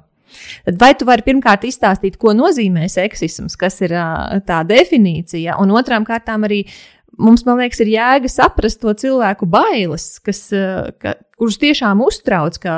Tad 0.66 0.78
vai 0.82 0.94
tu 0.94 1.08
vari 1.10 1.26
pirmkārt 1.26 1.66
izstāstīt, 1.66 2.20
ko 2.22 2.36
nozīmē 2.38 2.86
seksisms, 2.92 3.58
kas 3.60 3.80
ir 3.86 3.96
tā 4.48 4.62
definīcija, 4.70 5.58
un 5.62 5.74
otrām 5.74 6.06
kārtām 6.08 6.46
arī 6.46 6.64
mums, 7.20 7.44
man 7.48 7.60
liekas, 7.60 7.82
ir 7.84 7.92
jēga 7.96 8.32
saprast 8.32 8.82
to 8.84 8.94
cilvēku 9.02 9.48
bailes, 9.50 10.08
kas, 10.24 10.46
ka, 11.02 11.16
kurus 11.40 11.60
tiešām 11.62 12.04
uztrauc, 12.06 12.60
ka, 12.62 12.76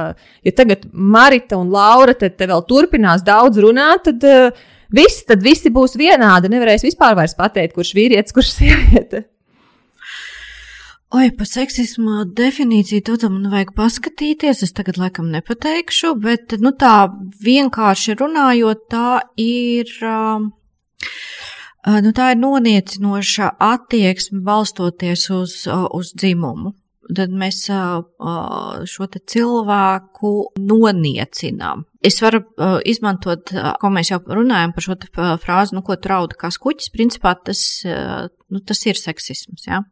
ja 0.48 0.56
tagad 0.56 0.88
Marita 0.92 1.60
un 1.60 1.72
Laura 1.74 2.16
te, 2.18 2.32
te 2.32 2.48
vēl 2.50 2.64
turpinās 2.70 3.26
daudz 3.28 3.60
runāt, 3.62 4.08
tad 4.08 4.28
uh, 4.28 4.64
Viss, 4.92 5.26
tad 5.28 5.44
visi 5.44 5.72
būs 5.72 5.96
vienādi. 6.00 6.52
Nevarēs 6.52 6.84
vispār 6.84 7.16
pateikt, 7.38 7.76
kurš 7.76 7.94
vīrietis, 7.98 8.36
kurš 8.36 8.56
sieviete. 8.58 9.26
Oi, 11.12 11.28
par 11.36 11.48
seksismu 11.48 12.26
definīciju 12.38 13.04
to 13.04 13.30
man 13.30 13.50
vajag 13.52 13.74
paskatīties. 13.76 14.64
Es 14.64 14.72
tagad 14.76 15.00
laikam 15.00 15.28
nepateikšu, 15.32 16.14
bet 16.24 16.56
nu, 16.64 16.72
tā 16.72 17.12
vienkārši 17.44 18.16
runājot, 18.20 18.88
tā 18.92 19.22
ir. 19.40 19.92
Uh, 20.02 20.50
Nu, 21.82 22.12
tā 22.14 22.28
ir 22.36 22.38
noniecinoša 22.38 23.56
attieksme 23.58 24.44
balstoties 24.46 25.24
uz, 25.34 25.54
uz 25.66 26.12
dzimumu 26.14 26.76
tad 27.18 27.34
mēs 27.36 27.64
šo 28.92 29.08
cilvēku 29.12 30.32
noniecinām. 30.60 31.86
Es 32.02 32.18
varu 32.24 32.42
izmantot, 32.88 33.52
ko 33.82 33.92
mēs 33.94 34.10
jau 34.10 34.20
runājam 34.26 34.74
par 34.74 34.86
šo 34.86 34.96
frāzi, 35.44 35.76
nu, 35.78 35.84
ko 35.86 35.98
trauda 36.02 36.38
kā 36.40 36.50
skuķis. 36.54 36.90
Principā 36.96 37.36
tas, 37.46 37.62
nu, 37.86 38.62
tas 38.66 38.82
ir 38.90 38.98
seksisms. 38.98 39.68
Ja? 39.68 39.84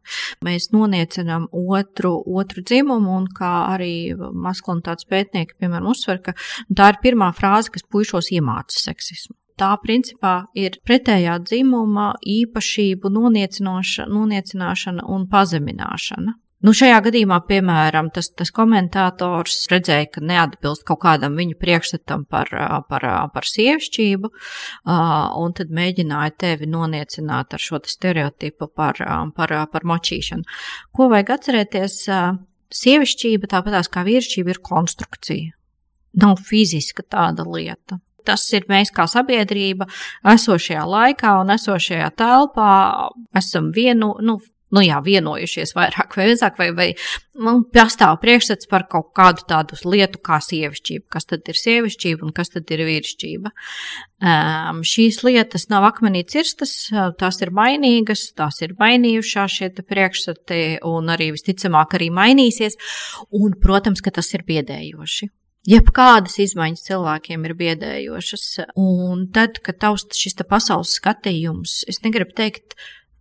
Mēs 0.46 0.72
noniecinām 0.74 1.46
otru, 1.54 2.16
otru 2.26 2.64
dzimumu, 2.66 3.14
un 3.20 3.28
kā 3.36 3.52
arī 3.76 3.92
maskulinitātes 4.18 5.06
pētnieki, 5.10 5.60
piemēram, 5.60 5.92
uzsver, 5.94 6.18
ka 6.24 6.34
nu, 6.66 6.78
tā 6.80 6.90
ir 6.94 7.02
pirmā 7.04 7.30
frāze, 7.36 7.70
kas 7.76 7.86
puišos 7.86 8.32
iemāca 8.34 8.82
seksismu 8.88 9.36
tā 9.60 9.74
principā 9.82 10.34
ir 10.56 10.78
pretējā 10.88 11.36
dzimuma 11.44 12.14
īpašību 12.24 13.10
noniecināšana 13.12 15.04
un 15.04 15.26
pazemināšana. 15.30 16.36
Nu, 16.60 16.74
šajā 16.76 16.98
gadījumā, 17.06 17.38
piemēram, 17.48 18.10
tas, 18.12 18.26
tas 18.36 18.50
komentātors 18.52 19.62
redzēja, 19.72 20.10
ka 20.12 20.22
neatbilst 20.28 20.84
kaut 20.88 21.00
kādam 21.06 21.38
viņu 21.40 21.56
priekšstatam 21.60 22.26
par, 22.28 22.52
par, 22.90 23.06
par 23.32 23.48
sievišķību, 23.48 24.28
un 25.40 25.56
tad 25.56 25.72
mēģināja 25.78 26.34
tevi 26.44 26.68
noniecināt 26.68 27.56
ar 27.56 27.64
šo 27.64 27.80
stereotipu 27.88 28.68
par, 28.76 29.00
par, 29.38 29.56
par 29.72 29.88
močīšanu. 29.88 30.60
Ko 30.92 31.08
vajag 31.12 31.34
atcerēties? 31.38 31.98
Sievišķība, 32.70 33.48
tāpatās 33.50 33.88
kā 33.90 34.04
vīrišķība, 34.06 34.52
ir 34.52 34.60
konstrukcija. 34.62 35.56
Nav 36.22 36.38
fiziska 36.46 37.02
tāda 37.02 37.42
lieta. 37.48 37.98
Tas 38.26 38.44
ir 38.54 38.68
mēs 38.70 38.92
kā 38.94 39.08
sabiedrība, 39.10 39.88
esošajā 40.36 40.84
laikā 40.86 41.32
un 41.40 41.50
esošajā 41.56 42.12
telpā, 42.20 42.70
esam 43.40 43.72
vienu, 43.74 44.12
nu, 44.22 44.36
nu 44.74 44.82
jā, 44.84 44.98
vienojušies 45.04 45.74
vairāk 45.76 46.14
vai 46.18 46.28
mazāk, 46.30 46.58
vai, 46.60 46.68
vai 46.76 46.88
nu, 47.40 47.56
pastāv 47.74 48.18
priekšstats 48.22 48.68
par 48.70 48.86
kaut 48.90 49.10
kādu 49.16 49.46
tādu 49.50 49.78
lietu 49.90 50.20
kā 50.22 50.38
sievišķība. 50.44 51.06
Kas 51.10 51.26
tad 51.30 51.48
ir 51.50 51.58
sievišķība 51.58 52.26
un 52.26 52.34
kas 52.36 52.54
tad 52.54 52.70
ir 52.74 52.84
vīrišķība? 52.88 53.52
Um, 54.20 54.82
šīs 54.86 55.22
lietas 55.26 55.68
nav 55.72 55.88
akmenī 55.88 56.22
cirstas, 56.28 56.74
tās 57.20 57.40
ir 57.42 57.54
mainīgas, 57.56 58.28
tās 58.38 58.60
ir 58.66 58.76
mainījušās 58.80 59.58
šie 59.58 59.72
priekšstati 59.80 60.62
un 60.86 61.12
arī 61.12 61.32
visticamāk 61.36 61.98
arī 61.98 62.10
mainīsies. 62.14 62.78
Un, 63.36 63.58
protams, 63.60 64.02
ka 64.04 64.14
tas 64.14 64.30
ir 64.36 64.46
biedējoši. 64.48 65.30
Jebkādas 65.68 66.38
izmaiņas 66.40 66.86
cilvēkiem 66.86 67.42
ir 67.44 67.52
biedējošas, 67.58 68.44
un 68.80 69.26
tad, 69.34 69.58
kad 69.60 69.76
tavs 69.82 70.06
šis 70.16 70.38
pasaules 70.48 70.94
skatījums, 70.96 71.82
es 71.90 72.00
negribu 72.00 72.32
teikt, 72.38 72.78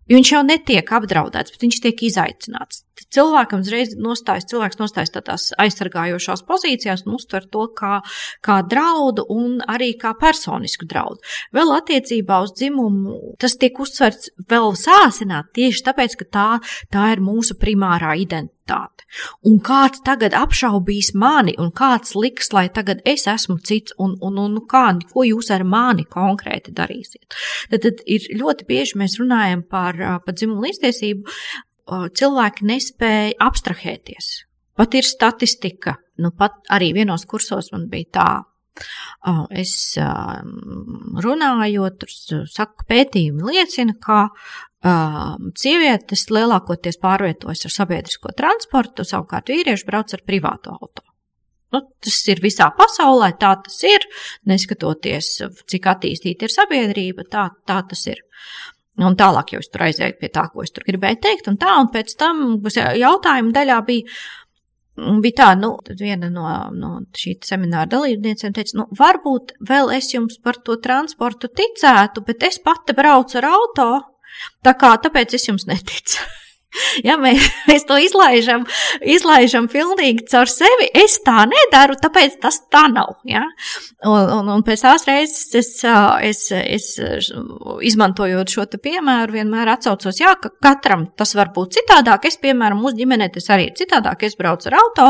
uh, 0.10 0.16
Viņš 0.16 0.32
jau 0.34 0.42
netiek 0.42 0.90
apdraudēts, 0.90 1.54
bet 1.54 1.66
viņš 1.68 1.82
tiek 1.86 2.00
izaicināts. 2.10 2.84
Cilvēkam 3.16 3.64
uzreiz 3.64 3.96
nostājas, 4.00 4.48
cilvēks 4.52 4.80
nostājas 4.82 5.14
tādās 5.16 5.50
aizsargājošās 5.62 6.44
pozīcijās 6.48 7.06
un 7.08 7.18
uztver 7.18 7.48
to 7.52 7.68
kā, 7.78 8.00
kā 8.46 8.60
draudu 8.70 9.26
un 9.34 9.60
arī 9.68 9.94
kā 10.00 10.14
personisku 10.20 10.88
draudu. 10.90 11.22
Vēl 11.56 11.74
attiecībā 11.78 12.42
uz 12.46 12.54
dzimumu 12.58 13.36
tas 13.42 13.58
tiek 13.60 13.80
uztverts 13.80 14.32
vēl 14.50 14.74
sāsināt 14.80 15.54
tieši 15.58 15.86
tāpēc, 15.88 16.18
ka 16.20 16.30
tā, 16.30 16.48
tā 16.94 17.12
ir 17.16 17.24
mūsu 17.24 17.58
primārā 17.60 18.16
identitāte. 18.20 19.08
Un 19.50 19.58
kāds 19.66 20.04
tagad 20.06 20.36
apšaubīs 20.38 21.14
mani, 21.18 21.56
un 21.62 21.72
kāds 21.76 22.14
liks, 22.18 22.52
lai 22.54 22.68
tagad 22.74 23.02
es 23.10 23.26
esmu 23.30 23.58
cits, 23.66 23.96
un, 23.98 24.16
un, 24.26 24.38
un 24.44 24.60
kā, 24.70 24.86
ko 25.14 25.26
jūs 25.26 25.50
ar 25.56 25.66
mani 25.66 26.06
konkrēti 26.06 26.74
darīsiet. 26.78 27.40
Tad, 27.72 27.82
tad 27.86 28.04
ir 28.06 28.30
ļoti 28.38 28.68
bieži 28.70 29.02
mēs 29.02 29.18
runājam 29.22 29.66
par, 29.66 29.98
par 30.26 30.38
dzimumu 30.38 30.68
līdztiesību, 30.68 31.40
cilvēki 31.90 32.68
nespēja 32.70 33.34
abstrahēties. 33.46 34.30
Pat 34.80 34.96
ir 34.96 35.08
statistika, 35.08 35.98
nu 36.24 36.32
pat 36.32 36.62
arī 36.72 36.94
vienos 36.96 37.26
kursos 37.28 37.72
man 37.74 37.90
bija 37.92 38.12
tā. 38.16 38.30
Es 39.60 39.98
runājot, 41.26 42.00
tur 42.00 42.46
saku, 42.48 42.86
pētījumi 42.88 43.50
liecina, 43.50 43.98
ka 44.00 44.30
sievietes 45.60 46.30
lielākoties 46.32 47.02
pārvietojas 47.04 47.66
ar 47.68 47.76
sabiedrisko 47.76 48.32
transportu, 48.38 49.04
savukārt 49.04 49.52
vīrieši 49.52 49.88
brauc 49.90 50.16
ar 50.16 50.24
privātu 50.24 50.72
auto. 50.72 51.04
Nu, 51.76 51.84
tas 52.02 52.22
ir 52.32 52.40
visā 52.42 52.72
pasaulē, 52.74 53.34
tā 53.38 53.52
tas 53.66 53.76
ir, 53.86 54.08
neskatoties, 54.50 55.36
cik 55.70 55.90
attīstīta 55.92 56.48
ir 56.48 56.54
sabiedrība, 56.56 57.28
tā, 57.30 57.50
tā 57.68 57.82
tas 57.92 58.08
ir. 58.10 58.24
Un 59.00 59.16
tālāk 59.20 59.54
jau 59.54 59.62
es 59.64 59.70
tur 59.72 59.86
aizēju 59.86 60.18
pie 60.20 60.30
tā, 60.34 60.46
ko 60.52 60.66
es 60.66 60.74
tur 60.76 60.84
gribēju 60.88 61.22
teikt, 61.24 61.48
un 61.52 61.58
tā, 61.60 61.72
un 61.80 61.88
pēc 61.94 62.16
tam 62.20 62.42
jautājuma 63.00 63.54
daļā 63.56 63.78
bija, 63.88 64.18
bija 65.24 65.38
tā, 65.38 65.50
nu, 65.60 65.72
viena 66.00 66.28
no, 66.34 66.50
no 66.76 66.92
šī 67.16 67.38
semināra 67.48 67.88
dalībniecēm 67.94 68.58
teica, 68.58 68.82
nu, 68.82 68.88
varbūt 69.00 69.56
vēl 69.70 69.94
es 69.96 70.12
jums 70.14 70.40
par 70.44 70.60
to 70.66 70.76
transportu 70.84 71.52
ticētu, 71.62 72.26
bet 72.28 72.44
es 72.50 72.60
pati 72.64 72.98
braucu 72.98 73.40
ar 73.40 73.50
auto, 73.54 73.90
tā 74.68 74.76
kā 74.80 74.92
tāpēc 75.06 75.40
es 75.40 75.48
jums 75.52 75.68
neticu. 75.70 76.20
Ja, 77.08 77.16
mēs, 77.22 77.44
mēs 77.70 77.86
to 77.90 77.98
izlaižam, 78.02 78.66
izlaižam 79.02 79.70
pilnīgi 79.72 80.26
caur 80.30 80.50
sevi. 80.52 80.90
Es 80.98 81.20
tā 81.26 81.44
nedaru, 81.50 81.98
tāpēc 82.02 82.40
tas 82.44 82.62
tā 82.72 82.86
nav. 82.92 83.18
Ja? 83.28 83.46
Un, 84.08 84.30
un, 84.40 84.52
un 84.56 84.66
pēc 84.66 84.84
tās 84.86 85.06
reizes 85.08 85.56
es, 85.60 85.72
es, 86.26 86.44
es 86.60 86.90
izmantojot 87.90 88.54
šo 88.54 88.68
piemēru, 88.80 89.38
vienmēr 89.40 89.74
atcaucos, 89.74 90.20
jā, 90.22 90.34
ka 90.42 90.52
katram 90.62 91.08
tas 91.18 91.34
var 91.38 91.52
būt 91.56 91.80
citādāk. 91.80 92.28
Es, 92.30 92.40
piemēram, 92.42 92.82
mūsu 92.84 93.00
ģimenē 93.02 93.30
tas 93.36 93.50
arī 93.56 93.70
ir 93.70 93.78
citādāk. 93.80 94.28
Es 94.28 94.38
braucu 94.40 94.70
ar 94.70 94.80
auto, 94.82 95.10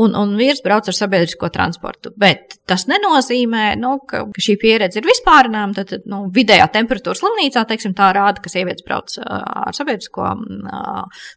un, 0.00 0.16
un 0.18 0.36
vīrs 0.38 0.62
brauc 0.64 0.90
ar 0.90 0.96
sabiedrisko 0.96 1.50
transportu. 1.54 2.12
Bet 2.18 2.58
tas 2.68 2.86
nenozīmē, 2.90 3.70
nu, 3.80 3.96
ka 4.08 4.24
šī 4.38 4.58
pieredze 4.60 5.00
ir 5.00 5.08
vispārināma. 5.08 5.76
Tad, 5.78 6.08
nu, 6.10 6.24
vidējā 6.34 6.68
temperatūra 6.74 7.18
slimnīcā, 7.18 7.64
teiksim, 7.68 7.94
tā 7.96 8.10
rāda, 8.16 8.42
ka 8.42 8.52
sievietes 8.52 8.86
brauc 8.86 9.14
ar 9.22 9.76
sabiedrisko 9.76 10.26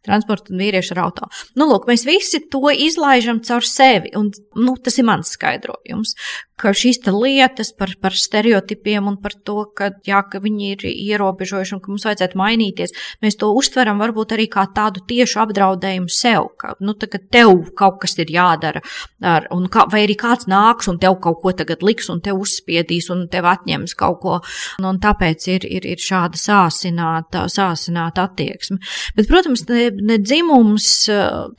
transportu 0.06 0.56
un 0.56 0.64
vīriešu 0.64 0.96
ar 0.96 1.04
auto. 1.08 1.32
Nu, 1.60 1.68
lūk, 1.72 1.88
mēs 1.90 2.06
visi 2.08 2.44
to 2.52 2.64
izlaižam 2.72 3.42
caur 3.48 3.66
sevi, 3.68 4.14
un 4.18 4.32
nu, 4.60 4.78
tas 4.82 5.00
ir 5.00 5.08
mans 5.08 5.36
skaidrojums, 5.36 6.16
ka 6.62 6.72
šīs 6.78 7.02
lietas 7.10 7.72
par, 7.78 7.94
par 8.02 8.16
stereotipiem 8.18 9.08
un 9.10 9.18
par 9.22 9.34
to, 9.48 9.66
ka, 9.78 9.92
jā, 10.06 10.22
ka 10.30 10.42
viņi 10.44 10.70
ir 10.76 10.86
ierobežojuši 10.92 11.76
un 11.76 11.82
ka 11.82 11.92
mums 11.92 12.06
vajadzētu 12.06 12.38
mainīties, 12.40 12.94
mēs 13.24 13.40
to 13.42 13.50
uztveram 13.58 14.02
varbūt 14.02 14.36
arī 14.36 14.48
kā 14.52 14.68
tādu 14.76 15.04
tiešu 15.10 15.42
apdraudējumu 15.46 16.12
sev, 16.14 16.52
ka 16.62 16.76
nu, 16.84 16.94
tev 16.94 17.54
kaut 17.78 18.00
kas 18.04 18.18
ir 18.22 18.32
jādara, 18.34 18.84
ar, 19.26 19.48
kā, 19.74 19.88
vai 19.92 20.04
arī 20.06 20.18
kāds 20.20 20.50
nāks 20.52 20.90
un 20.92 21.00
tev 21.02 21.18
kaut 21.24 21.42
ko 21.42 21.56
tagad 21.58 21.86
liks 21.86 22.12
un 22.14 22.22
tev 22.24 22.42
uzspiedīs 22.44 23.10
un 23.14 23.26
tev 23.32 23.50
atņems 23.50 23.98
kaut 23.98 24.22
ko, 24.22 24.38
un, 24.80 24.90
un 24.92 25.02
tāpēc 25.02 25.48
ir, 25.56 25.66
ir, 25.66 25.88
ir 25.96 26.02
šāda 26.02 26.40
sāsināta, 26.40 27.48
sāsināta 27.52 28.28
attieksme. 28.30 28.78
Bet, 29.18 29.30
protams, 29.32 29.51
ne, 29.70 29.90
ne 30.12 30.18
dzimums, 30.22 30.88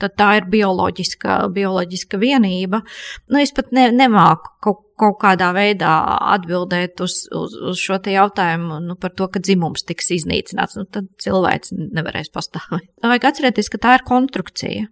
tā 0.03 0.29
ir 0.39 0.47
bioloģiska, 0.51 1.37
bioloģiska 1.53 2.19
vienība. 2.21 2.83
Nu, 3.29 3.41
es 3.41 3.53
pat 3.55 3.71
ne, 3.75 3.89
nemāku 3.95 4.57
kaut 4.63 4.83
kaut 4.99 5.17
kādā 5.23 5.49
veidā 5.55 5.91
atbildēt 6.35 7.01
uz, 7.03 7.23
uz, 7.33 7.55
uz 7.71 7.79
šo 7.81 7.97
jautājumu 8.09 8.79
nu, 8.83 8.95
par 8.99 9.13
to, 9.17 9.27
ka 9.31 9.41
dzimums 9.43 9.85
tiks 9.87 10.11
iznīcināts, 10.15 10.77
nu, 10.79 10.85
tad 10.85 11.09
cilvēks 11.23 11.73
nevarēs 11.73 12.31
pastāvēt. 12.33 12.85
Vajag 13.03 13.27
atcerēties, 13.31 13.71
ka 13.73 13.81
tā 13.81 13.97
ir 13.97 14.05
konstrukcija. 14.07 14.85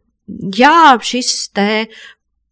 Jā, 0.58 0.98
šis 1.06 1.32
te 1.56 1.70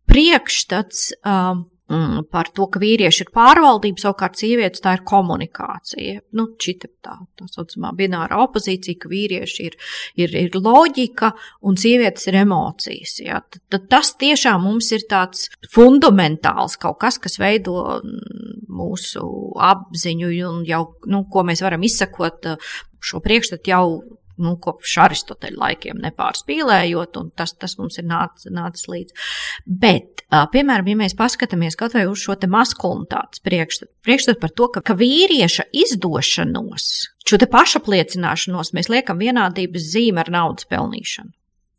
priekšstats. 0.10 1.10
Um, 1.24 1.68
mm, 1.90 2.26
par 2.32 2.50
to, 2.56 2.68
ka 2.72 2.82
vīrieši 2.82 3.26
ir 3.26 3.32
pārvaldība, 3.36 4.02
savukārt 4.04 4.40
sievietes 4.40 4.84
tā 4.84 4.96
ir 4.98 5.04
komunikācija. 5.08 6.24
Nu, 6.38 6.48
šī 6.62 6.76
tā, 6.84 6.90
tā 7.04 7.48
saucamā 7.50 7.92
binārā 7.98 8.40
opozīcija, 8.46 9.00
ka 9.02 9.12
vīrieši 9.12 9.68
ir, 9.68 9.78
ir, 10.22 10.36
ir 10.46 10.60
loģika 10.60 11.32
un 11.68 11.80
sievietes 11.80 12.30
ir 12.32 12.40
emocijas. 12.44 13.18
Ja? 13.24 13.42
Tad, 13.46 13.64
tad 13.74 13.90
tas 13.96 14.14
tiešām 14.22 14.64
mums 14.68 14.92
ir 14.96 15.08
tāds 15.10 15.50
fundamentāls 15.74 16.80
kaut 16.82 17.00
kas, 17.04 17.20
kas 17.22 17.40
veido 17.42 17.82
mm, 18.00 18.64
mūsu 18.80 19.26
apziņu 19.70 20.32
un 20.50 20.64
jau, 20.68 20.84
nu, 21.10 21.26
ko 21.32 21.44
mēs 21.48 21.64
varam 21.66 21.84
izsakot 21.86 22.54
šo 23.00 23.22
priekšstatu 23.24 23.72
jau 23.72 23.86
nu, 24.42 24.56
kopš 24.62 24.96
Aristoteļa 25.06 25.60
laikiem 25.64 26.02
nepārspīlējot, 26.04 27.20
un 27.22 27.32
tas, 27.38 27.54
tas 27.60 27.78
mums 27.80 28.00
ir 28.02 28.08
nācis, 28.10 28.50
nācis 28.54 28.90
līdzi. 28.92 29.18
Bet, 29.66 30.24
piemēram, 30.54 30.92
ja 30.92 31.00
mēs 31.04 31.18
paskatāmies 31.20 31.78
kaut 31.80 31.98
vai 31.98 32.06
uz 32.10 32.24
šo 32.24 32.38
te 32.40 32.50
maskulinitātes 32.52 33.44
priekšstatu, 33.46 33.92
priekšstatu 34.06 34.44
par 34.44 34.56
to, 34.56 34.70
ka, 34.76 34.86
ka 34.86 34.98
vīrieša 35.00 35.70
izdošanos, 35.86 36.88
šo 37.30 37.42
te 37.42 37.50
pašapliecināšanos 37.52 38.74
mēs 38.78 38.92
liekam 38.92 39.22
vienādības 39.22 39.92
zīme 39.94 40.26
ar 40.26 40.34
naudas 40.40 40.70
pelnīšanu. 40.70 41.34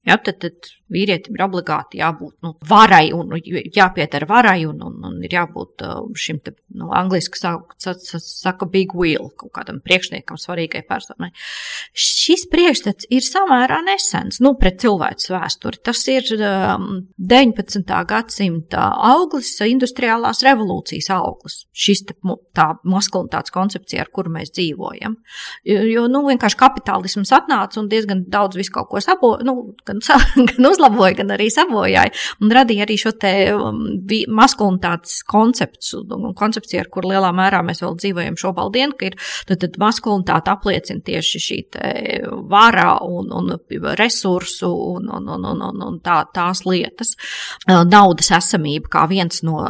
Ja, 0.08 0.16
tad, 0.16 0.38
tad 0.40 0.70
vīrietim 0.90 1.36
ir 1.36 1.42
obligāti 1.44 2.00
jābūt 2.00 2.40
nu, 2.44 2.54
varai 2.66 3.10
un 3.14 3.34
jāpieder 3.36 4.24
varai 4.28 4.64
un, 4.66 4.80
un, 4.86 4.96
un 5.06 5.18
ir 5.22 5.34
jābūt 5.36 5.84
uh, 5.84 5.98
šim 6.18 6.40
te, 6.44 6.54
nu, 6.72 6.88
angliski 6.96 7.38
saka, 7.38 7.76
saka 8.16 8.68
big 8.70 8.94
wheel, 8.96 9.28
kaut 9.38 9.52
kādam 9.58 9.82
priekšniekam, 9.84 10.38
svarīgai 10.40 10.82
personai. 10.88 11.30
Šis 11.92 12.46
priekšstats 12.50 13.10
ir 13.12 13.26
samērā 13.26 13.82
nesens, 13.86 14.40
nu, 14.40 14.54
pret 14.60 14.80
cilvēks 14.82 15.30
vēsturi. 15.34 15.82
Tas 15.84 16.00
ir 16.10 16.32
um, 16.38 17.04
19. 17.20 17.84
gadsimta 18.10 18.88
auglis, 19.12 19.52
industriālās 19.68 20.40
revolūcijas 20.48 21.10
auglis. 21.18 21.60
Šis 21.76 22.06
te, 22.08 22.16
tā 22.56 22.70
maskulinitātes 22.88 23.54
koncepcija, 23.54 24.08
ar 24.08 24.12
kuru 24.16 24.32
mēs 24.34 24.56
dzīvojam. 24.56 25.20
Jo, 25.68 26.08
nu, 26.10 26.24
vienkārši 26.32 26.60
kapitālisms 26.64 27.36
atnāca 27.36 27.82
un 27.82 27.92
diezgan 27.92 28.24
daudz 28.32 28.58
visu 28.58 28.74
kaut 28.74 28.90
ko 28.90 29.04
sabo, 29.04 29.36
nu, 29.46 29.74
gan, 29.90 30.02
gan 30.50 30.70
uzlaboja, 30.70 31.18
gan 31.20 31.34
arī 31.36 31.50
sabojāja. 31.52 32.14
Un 32.40 32.54
radīja 32.54 32.86
arī 32.86 32.96
šo 33.00 33.12
te 33.20 33.32
um, 33.54 33.82
maskulinitātes 34.40 35.20
konceptu, 35.28 36.04
un 36.16 36.34
koncepciju, 36.38 36.84
ar 36.84 36.90
kur 36.92 37.08
lielā 37.10 37.32
mērā 37.36 37.62
mēs 37.66 37.82
vēl 37.84 37.98
dzīvojam 38.00 38.38
šobaldienu, 38.40 38.96
ka 38.98 39.10
ir 39.10 39.18
tad, 39.48 39.60
tad 39.64 39.78
maskulinitāte 39.80 40.52
apliecina 40.52 41.04
tieši 41.06 41.42
šī 41.46 41.60
vara 42.50 42.96
un, 43.04 43.30
un 43.34 43.52
resursu 43.98 44.70
un, 44.70 45.08
un, 45.12 45.28
un, 45.28 45.44
un, 45.52 45.62
un, 45.68 45.82
un 45.86 45.98
tā, 46.04 46.22
tās 46.34 46.64
lietas. 46.66 47.14
Naudas 47.66 48.30
esamība 48.36 48.90
kā 48.92 49.04
viens 49.10 49.42
no 49.46 49.60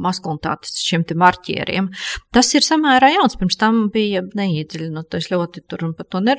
maskulinitātes 0.00 0.80
šiem 0.84 1.04
te 1.08 1.16
marķieriem. 1.18 1.90
Tas 2.34 2.50
ir 2.54 2.66
samērā 2.66 3.12
jauns, 3.16 3.36
pirms 3.40 3.58
tam 3.60 3.82
bija 3.92 4.22
neiedziļinot, 4.36 5.10
nu, 5.10 5.22
ļoti 5.30 5.64
tur 5.68 5.84
un 5.88 5.94
par 5.96 6.08
to 6.10 6.22
ne, 6.24 6.34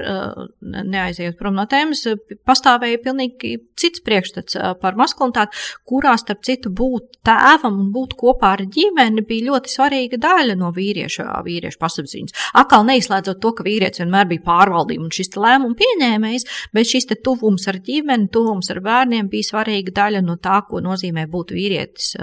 neaizējot 0.62 1.38
prom 1.40 1.58
no 1.58 1.66
tēmas, 1.70 2.04
pastāvēja 2.48 3.02
pilnīgi 3.04 3.21
pilnīgi 3.22 3.60
cits 3.82 4.02
priekšstats 4.06 4.58
par 4.82 4.98
maskulinitāti, 5.00 5.58
kurā, 5.88 6.14
starp 6.20 6.44
citu, 6.46 6.70
būt 6.70 7.20
tēvam 7.26 7.80
un 7.82 7.92
būt 7.94 8.14
kopā 8.20 8.54
ar 8.56 8.62
ģimeni 8.70 9.24
bija 9.26 9.52
ļoti 9.52 9.72
svarīga 9.74 10.18
daļa 10.22 10.56
no 10.60 10.72
vīrieša, 10.74 11.26
vīrieša 11.46 11.80
pasapziņas. 11.82 12.36
Atkal 12.62 12.86
neizslēdzot 12.86 13.42
to, 13.42 13.54
ka 13.58 13.66
vīrietis 13.66 14.04
vienmēr 14.04 14.28
bija 14.30 14.46
pārvaldījums 14.46 15.08
un 15.08 15.14
šis 15.16 15.34
lēmumu 15.38 15.78
pieņēmējs, 15.80 16.46
bet 16.74 16.90
šis 16.90 17.10
tuvums 17.24 17.68
ar 17.70 17.80
ģimeni, 17.82 18.30
tuvums 18.34 18.70
ar 18.74 18.82
bērniem 18.86 19.30
bija 19.32 19.50
svarīga 19.50 19.96
daļa 19.98 20.22
no 20.26 20.38
tā, 20.42 20.62
ko 20.70 20.82
nozīmē 20.84 21.26
būt 21.32 21.54
vīrietis 21.58 22.14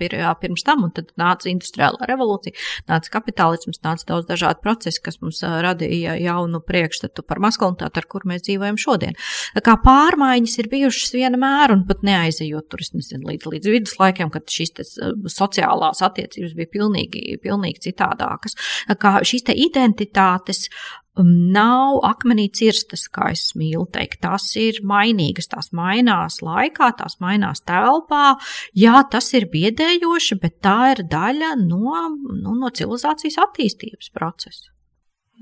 pirms 0.00 0.66
tam, 0.66 0.86
un 0.86 0.94
tad 0.96 1.12
nāca 1.18 1.50
industriālā 1.50 2.10
revolūcija, 2.10 2.56
nāca 2.90 3.14
kapitālisms, 3.14 3.82
nāca 3.86 4.10
daudz 4.10 4.26
dažādu 4.30 4.62
procesu, 4.64 5.02
kas 5.06 5.20
mums 5.22 5.42
radīja 5.42 6.18
jaunu 6.18 6.60
priekšstatu 6.66 7.22
par 7.26 7.38
maskulinitāti, 7.42 8.02
ar 8.02 8.10
kur 8.10 8.26
mēs 8.28 8.44
dzīvojam 8.46 8.78
šodien. 8.80 9.16
Tā 9.54 9.62
kā 9.64 9.76
pārmaiņas 9.82 10.35
izmaiņas 10.36 10.58
ir 10.60 10.68
bijušas 10.72 11.14
vienmēr, 11.16 11.72
un 11.72 11.86
pat 11.88 12.02
neaizejot 12.04 12.68
tur 12.68 12.80
nezinu, 12.80 13.26
līdz, 13.30 13.48
līdz 13.54 13.70
viduslaikiem, 13.72 14.30
kad 14.30 14.46
šīs 14.50 14.74
te, 14.76 14.84
sociālās 15.32 16.02
attiecības 16.02 16.54
bija 16.54 16.72
pilnīgi, 16.72 17.40
pilnīgi 17.42 17.88
citādākas. 17.88 18.56
Kā 19.00 19.20
šīs 19.24 19.46
identitātes 19.54 20.68
nav 21.16 22.02
akmenī 22.04 22.50
cirstas, 22.52 23.06
kā 23.08 23.30
es 23.32 23.54
mīlu 23.56 23.86
teikt. 23.88 24.20
Tās 24.20 24.50
ir 24.60 24.82
mainīgas, 24.84 25.48
tās 25.48 25.72
mainās 25.72 26.42
laikā, 26.44 26.92
tās 26.98 27.16
mainās 27.24 27.64
telpā. 27.64 28.36
Jā, 28.76 29.00
tas 29.08 29.32
ir 29.32 29.48
biedējoši, 29.48 30.40
bet 30.42 30.60
tā 30.60 30.92
ir 30.92 31.06
daļa 31.08 31.56
no, 31.64 31.96
nu, 32.20 32.58
no 32.60 32.68
civilizācijas 32.68 33.40
attīstības 33.48 34.12
procesa. 34.12 34.75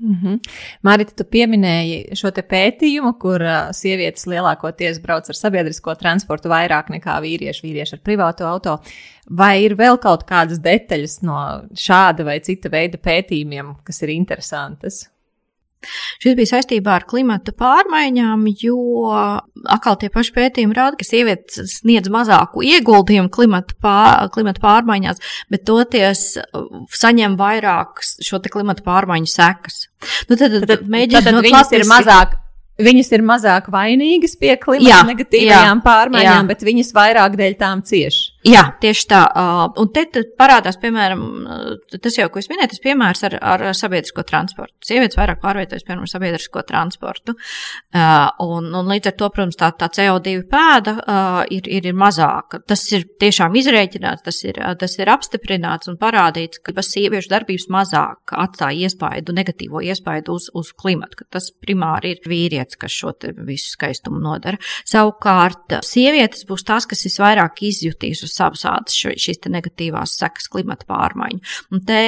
Mm 0.01 0.15
-hmm. 0.23 0.39
Marita, 0.81 1.11
tu 1.15 1.23
pieminēji 1.23 2.15
šo 2.19 2.31
pētījumu, 2.31 3.13
kur 3.19 3.41
uh, 3.41 3.71
sievietes 3.71 4.25
lielākoties 4.27 4.99
brauc 5.01 5.29
ar 5.29 5.35
sabiedrisko 5.35 5.95
transportu 5.95 6.49
vairāk 6.49 6.89
nekā 6.89 7.15
vīrieši, 7.21 7.63
vīrieši 7.63 7.93
ar 7.93 8.01
privātu 8.03 8.43
auto. 8.43 8.77
Vai 9.29 9.63
ir 9.63 9.75
vēl 9.75 9.97
kaut 9.97 10.23
kādas 10.27 10.59
detaļas 10.59 11.21
no 11.21 11.39
šāda 11.73 12.23
vai 12.23 12.39
cita 12.39 12.69
veida 12.69 12.97
pētījumiem, 12.97 13.75
kas 13.83 14.01
ir 14.01 14.09
interesantas? 14.09 15.14
Šis 16.23 16.37
bija 16.37 16.51
saistībā 16.53 16.95
ar 16.99 17.07
klimata 17.09 17.53
pārmaiņām, 17.55 18.45
jo 18.61 18.77
atkal 19.71 19.99
tie 20.01 20.11
paši 20.13 20.35
pētījumi 20.35 20.77
rāda, 20.77 20.99
ka 20.99 21.07
sievietes 21.07 21.79
sniedz 21.79 22.11
mazāku 22.13 22.63
ieguldījumu 22.65 23.31
klimata, 23.33 23.77
pār, 23.81 24.29
klimata 24.35 24.63
pārmaiņās, 24.63 25.21
bet 25.53 25.65
toties 25.67 26.25
uh, 26.41 26.65
saņem 26.93 27.37
vairāk 27.39 28.03
šo 28.03 28.41
klimata 28.45 28.85
pārmaiņu 28.85 29.29
sekas. 29.31 29.85
Nu, 30.29 30.35
tad, 30.35 30.49
tad, 30.49 30.65
tad, 30.65 30.89
tad, 30.89 31.21
tad 31.21 31.45
viņas 31.45 31.77
ir 31.77 31.87
mazāk 31.89 32.41
Viņas 32.75 33.07
ir 33.15 33.21
mazāk 33.23 33.69
vainīgas 33.71 34.33
pie 34.35 34.51
klimata 34.59 34.89
jā, 34.89 34.97
negatīvajām 35.07 35.77
jā, 35.79 35.83
pārmaiņām, 35.85 36.41
jā. 36.41 36.47
bet 36.49 36.63
viņas 36.67 36.89
vairāk 36.95 37.37
dēļ 37.39 37.53
tām 37.61 37.83
cieši. 37.87 38.34
Jā, 38.45 38.61
tieši 38.77 39.07
tā. 39.09 39.19
Un 39.81 39.89
te 39.89 40.03
parādās, 40.37 40.77
piemēram, 40.77 41.21
tas 41.97 42.17
jau, 42.19 42.27
ko 42.29 42.37
es 42.37 42.49
minēju, 42.51 42.75
tas 42.75 42.81
piemērs 42.83 43.23
ar, 43.25 43.35
ar 43.41 43.63
sabiedrisko 43.73 44.21
transportu. 44.27 44.75
Sievietes 44.85 45.17
vairāk 45.17 45.39
pārvietojas, 45.41 45.85
piemēram, 45.87 46.05
sabiedrisko 46.09 46.61
transportu. 46.69 47.33
Un, 47.95 48.67
un 48.69 48.91
līdz 48.91 49.09
ar 49.09 49.15
to, 49.17 49.29
protams, 49.33 49.57
tā, 49.57 49.71
tā 49.79 49.89
CO2 49.97 50.43
pēda 50.51 50.93
ir, 51.49 51.65
ir, 51.65 51.87
ir 51.89 51.97
mazāka. 51.97 52.59
Tas 52.69 52.83
ir 52.93 53.07
tiešām 53.23 53.57
izrēķināts, 53.57 54.27
tas 54.27 54.43
ir, 54.45 54.61
tas 54.77 54.93
ir 54.99 55.09
apstiprināts 55.15 55.89
un 55.89 55.97
parādīts, 56.01 56.61
ka 56.61 56.75
sieviešu 56.85 57.33
darbības 57.33 57.65
mazāk 57.73 58.35
atstāja 58.45 58.85
iespaidu, 58.85 59.33
negatīvo 59.33 59.81
iespaidu 59.81 60.37
uz, 60.37 60.51
uz 60.53 60.69
klimatu, 60.77 61.23
ka 61.23 61.39
tas 61.39 61.49
primāri 61.49 62.13
ir 62.13 62.29
vīrietis, 62.29 62.77
kas 62.77 62.93
šo 62.93 63.15
visu 63.41 63.73
skaistumu 63.73 64.21
nodara. 64.21 64.61
Savukārt, 64.85 65.79
sievietes 65.87 66.45
būs 66.45 66.67
tās, 66.67 66.85
kas 66.85 67.07
visvairāk 67.09 67.65
izjutīs 67.65 68.21
uz 68.21 68.34
savas 68.35 68.65
ādas 68.69 68.97
šīs 68.97 69.43
negatīvās 69.51 70.17
sekas 70.19 70.49
klimata 70.51 70.87
pārmaiņu. 70.89 71.41
Un 71.73 71.83
te, 71.87 72.01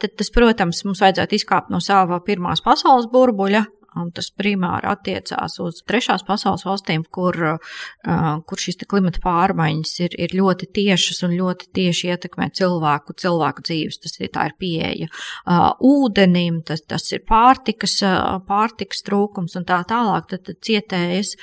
te, 0.00 0.10
tas, 0.10 0.32
protams, 0.34 0.84
mums 0.86 1.02
vajadzētu 1.04 1.38
izkāpt 1.38 1.72
no 1.74 1.82
sava 1.84 2.20
pirmās 2.24 2.64
pasaules 2.64 3.10
burbuļa, 3.12 3.64
un 4.02 4.10
tas 4.14 4.30
primāri 4.34 4.88
attiecās 4.90 5.58
uz 5.62 5.82
trešās 5.88 6.24
pasaules 6.26 6.64
valstīm, 6.66 7.04
kur, 7.14 7.36
uh, 7.54 8.28
kur 8.48 8.62
šīs 8.62 8.80
klimata 8.88 9.22
pārmaiņas 9.24 9.94
ir, 10.06 10.16
ir 10.26 10.36
ļoti 10.38 10.70
tiešas 10.78 11.22
un 11.28 11.36
ļoti 11.38 11.70
tieši 11.78 12.12
ietekmē 12.14 12.50
cilvēku, 12.58 13.16
cilvēku 13.18 13.66
dzīves. 13.68 14.00
Tas 14.04 14.18
ir, 14.20 14.30
ir 14.30 14.56
pieeja 14.60 15.08
uh, 15.10 15.70
ūdenim, 15.84 16.62
tas, 16.66 16.84
tas 16.88 17.06
ir 17.14 17.24
pārtikas, 17.28 17.98
uh, 18.06 18.38
pārtikas 18.48 19.04
trūkums 19.06 19.58
un 19.58 19.68
tā 19.68 19.82
tālāk. 19.88 20.30
Tad, 20.32 20.52
cietējas, 20.64 21.34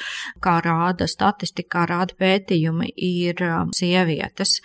kā 0.43 0.57
rāda 0.65 1.07
statistika, 1.09 1.71
kā 1.75 1.85
rāda 1.89 2.15
pētījumi, 2.19 2.91
ir 2.95 3.41
sievietes. 3.75 4.59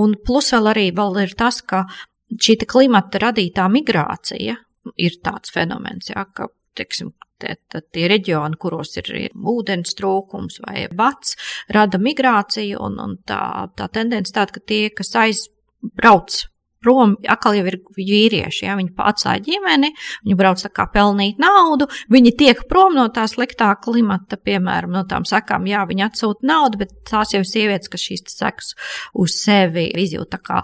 Un 0.00 0.14
plus 0.26 0.50
vēl 0.54 0.70
arī 0.72 0.86
vēl 0.96 1.18
ir 1.24 1.34
tas, 1.38 1.60
ka 1.66 1.84
šī 2.30 2.58
klimata 2.70 3.22
radītā 3.26 3.66
migrācija 3.72 4.56
ir 5.00 5.20
tāds 5.24 5.52
fenomens, 5.54 6.10
ja, 6.12 6.24
ka 6.24 6.48
teiksim, 6.80 7.12
tie, 7.40 7.56
tie 7.94 8.08
reģioni, 8.10 8.58
kuros 8.60 8.96
ir, 9.00 9.12
ir 9.28 9.36
ūdens 9.54 9.96
trūkums 9.98 10.60
vai 10.66 10.86
bats, 10.96 11.36
rada 11.76 12.00
migrāciju, 12.02 12.80
un, 12.88 12.98
un 13.04 13.18
tā, 13.28 13.42
tā 13.78 13.90
tendence 13.92 14.34
tāda, 14.36 14.56
ka 14.58 14.64
tie, 14.72 14.82
kas 14.96 15.14
aizbrauc 15.22 16.42
prom, 16.82 17.14
atkal 17.28 17.56
jau 17.58 17.66
ir 17.68 17.78
vīrieši, 17.96 18.64
ja 18.66 18.76
viņi 18.78 18.94
atstāja 19.10 19.42
ģimeni, 19.44 19.92
viņi 20.24 20.38
brauc 20.38 20.62
tā 20.64 20.70
kā 20.74 20.86
pelnīt 20.92 21.40
naudu, 21.42 21.88
viņi 22.12 22.34
tiek 22.40 22.64
prom 22.70 22.96
no 22.96 23.06
tā 23.14 23.26
sliktā 23.30 23.72
klimata, 23.84 24.38
piemēram, 24.40 24.92
no 24.94 25.04
tām 25.08 25.26
sekām, 25.28 25.68
jā, 25.70 25.84
viņi 25.88 26.06
atsūta 26.08 26.48
naudu, 26.48 26.82
bet 26.84 26.94
tās 27.10 27.34
jau 27.34 27.42
ir 27.44 27.48
sievietes, 27.48 27.92
kas 27.92 28.06
šīs 28.06 28.26
sekas 28.32 28.74
uz 29.20 29.36
sevi 29.42 29.88
izjūt. 30.04 30.32
Tā 30.32 30.40
kā 30.40 30.62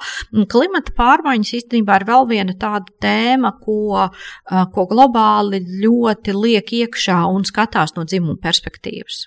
klimata 0.52 0.94
pārmaiņas 0.96 1.54
īstenībā 1.60 2.00
ir 2.00 2.08
vēl 2.08 2.28
viena 2.32 2.56
tāda 2.58 2.92
tēma, 3.02 3.56
ko, 3.62 4.08
ko 4.46 4.88
globāli 4.90 5.62
ļoti 5.84 6.36
liek 6.36 6.76
iekšā 6.82 7.22
un 7.30 7.48
skatās 7.48 7.96
no 7.96 8.06
dzimuma 8.08 8.40
perspektīvas. 8.42 9.26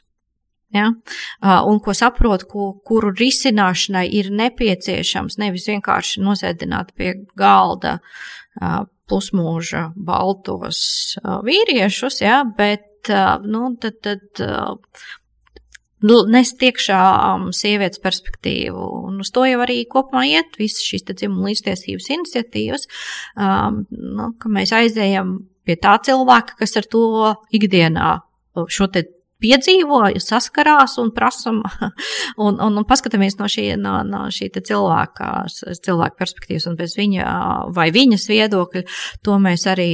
Ja? 0.76 0.92
Un 1.66 1.80
ko 1.84 1.96
saprotu, 1.98 2.48
ko, 2.50 2.66
kuru 2.86 3.14
risināšanai 3.18 4.06
ir 4.20 4.30
nepieciešams 4.36 5.40
nevis 5.42 5.68
vienkārši 5.70 6.22
nosēdināt 6.26 6.94
pie 6.98 7.16
galda 7.40 7.98
pusmūža 9.10 9.90
baltos 9.96 10.82
vīriešus, 11.48 12.22
ja? 12.22 12.44
bet 12.58 13.10
nu, 13.50 13.72
tad, 13.82 13.98
tad 14.06 14.44
nest 16.02 16.62
iekšā 16.64 17.02
sievietes 17.56 18.00
perspektīvu. 18.04 18.86
Un 19.10 19.20
uz 19.24 19.32
to 19.36 19.44
jau 19.48 19.60
arī 19.66 19.82
kopumā 19.90 20.26
iet 20.30 20.56
visas 20.60 20.86
šīs 20.86 21.08
dzimuma 21.10 21.50
līdztiesības 21.50 22.10
iniciatīvas, 22.16 22.88
um, 23.36 23.86
nu, 23.90 24.32
ka 24.40 24.52
mēs 24.54 24.74
aizējam 24.76 25.40
pie 25.68 25.76
tā 25.82 25.98
cilvēka, 26.06 26.60
kas 26.62 26.78
ar 26.80 26.88
to 26.90 27.34
ikdienā 27.56 28.20
šo 28.70 28.88
te 28.94 29.06
piedzīvoju, 29.44 30.22
saskarās 30.24 30.98
un 31.02 31.12
prasam, 31.16 31.62
un, 32.46 32.60
un, 32.60 32.80
un 32.82 32.88
paskatāmies 32.88 33.40
no 33.40 33.50
šī, 33.52 33.66
no, 33.82 34.00
no 34.08 34.26
šī 34.34 34.52
cilvēka, 34.58 35.32
cilvēka 35.86 36.20
perspektīvas 36.20 36.68
un 36.72 36.78
bez 36.80 36.96
viņa 37.00 37.38
vai 37.76 37.90
viņas 37.96 38.28
viedokļa, 38.32 38.86
to 39.26 39.40
mēs 39.42 39.66
arī, 39.72 39.92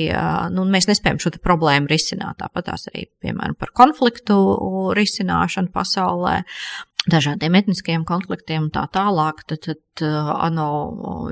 nu, 0.55 0.67
mēs 0.69 0.89
nespējam 0.91 1.21
šo 1.21 1.35
problēmu 1.43 1.89
risināt. 1.91 2.39
Tāpat 2.41 2.71
tās 2.71 2.89
arī, 2.91 3.07
piemēram, 3.23 3.57
par 3.59 3.73
konfliktu 3.75 4.37
risināšanu 4.97 5.73
pasaulē 5.73 6.41
dažādiem 7.11 7.55
etniskiem 7.59 8.05
konfliktiem 8.07 8.67
un 8.67 8.71
tā 8.73 8.85
tālāk, 8.93 9.43
tad, 9.49 9.61
tad 9.65 10.03
uh, 10.05 10.31
ANO 10.47 10.67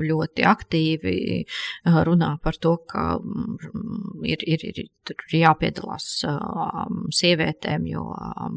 ļoti 0.04 0.46
aktīvi 0.46 1.16
uh, 1.44 2.00
runā 2.06 2.34
par 2.44 2.58
to, 2.62 2.76
ka 2.90 3.04
mm, 3.18 4.24
ir, 4.30 4.44
ir, 4.46 4.64
ir, 4.70 4.90
jāpiedalās 5.34 6.08
um, 6.30 7.04
sievietēm, 7.14 7.88
jo 7.90 8.06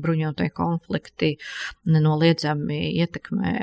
bruņotie 0.04 0.50
konflikti 0.56 1.34
nenoliedzami 1.90 2.82
ietekmē 3.04 3.54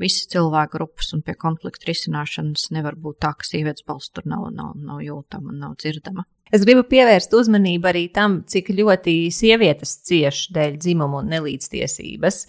visas 0.00 0.30
cilvēku 0.34 0.78
grupas, 0.78 1.12
un 1.14 1.22
pie 1.26 1.36
konfliktu 1.38 1.92
risināšanas 1.92 2.70
nevar 2.74 2.98
būt 2.98 3.20
tā, 3.24 3.34
ka 3.38 3.46
sievietes 3.46 3.86
balss 3.86 4.14
tur 4.14 4.26
nav, 4.30 4.48
nav, 4.56 4.74
nav 4.80 5.04
jūtama 5.04 5.52
un 5.52 5.60
nav 5.66 5.76
dzirdama. 5.78 6.26
Es 6.52 6.62
gribu 6.62 6.82
pievērst 6.86 7.32
uzmanību 7.34 7.88
arī 7.88 8.02
tam, 8.12 8.36
cik 8.46 8.68
ļoti 8.76 9.14
sievietes 9.32 9.94
cieš 10.06 10.42
dēļ 10.54 10.76
dzimuma 10.82 11.22
un 11.22 11.32
nelīdztiesības. 11.32 12.40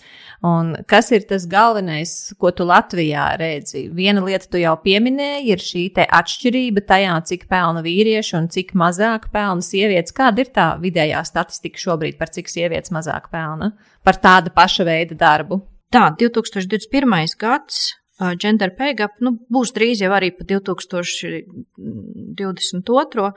Un 0.45 0.73
kas 0.89 1.13
ir 1.15 1.23
tas 1.29 1.47
galvenais, 1.49 2.11
ko 2.41 2.51
tu 2.51 2.67
Latvijā 2.67 3.29
redzi? 3.39 3.85
Viena 3.95 4.21
lieta, 4.25 4.49
tu 4.51 4.59
jau 4.61 4.75
pieminēji, 4.83 5.47
ir 5.55 5.63
šī 5.63 5.85
atšķirība 6.05 6.85
tajā, 6.91 7.15
cik 7.31 7.47
pelna 7.49 7.81
vīrieši 7.85 8.37
un 8.41 8.51
cik 8.51 8.75
mazāk 8.77 9.31
pelna 9.33 9.63
sievietes. 9.65 10.13
Kāda 10.15 10.43
ir 10.43 10.53
tā 10.53 10.69
vidējā 10.83 11.23
statistika 11.25 11.81
šobrīd 11.87 12.19
par 12.19 12.35
cik 12.35 12.51
sievietes 12.51 12.93
mazāk 12.93 13.31
pelna 13.33 13.73
par 14.05 14.19
tāda 14.21 14.53
paša 14.53 14.85
veida 14.85 15.17
darbu? 15.17 15.63
Tā, 15.89 16.09
2021. 16.19 17.39
gads 17.39 17.95
gender 18.39 18.71
pay 18.77 18.93
gap 18.95 19.11
nu, 19.23 19.31
būs 19.51 19.71
drīz 19.75 20.01
jau 20.03 20.11
arī 20.15 20.29
pa 20.35 20.43
2022, 20.47 23.31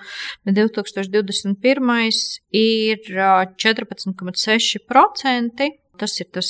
bet 0.45 0.55
2021 0.55 2.13
ir 2.63 2.99
14,6%. 3.09 5.69
Tas 5.99 6.13
ir 6.23 6.29
tas, 6.31 6.47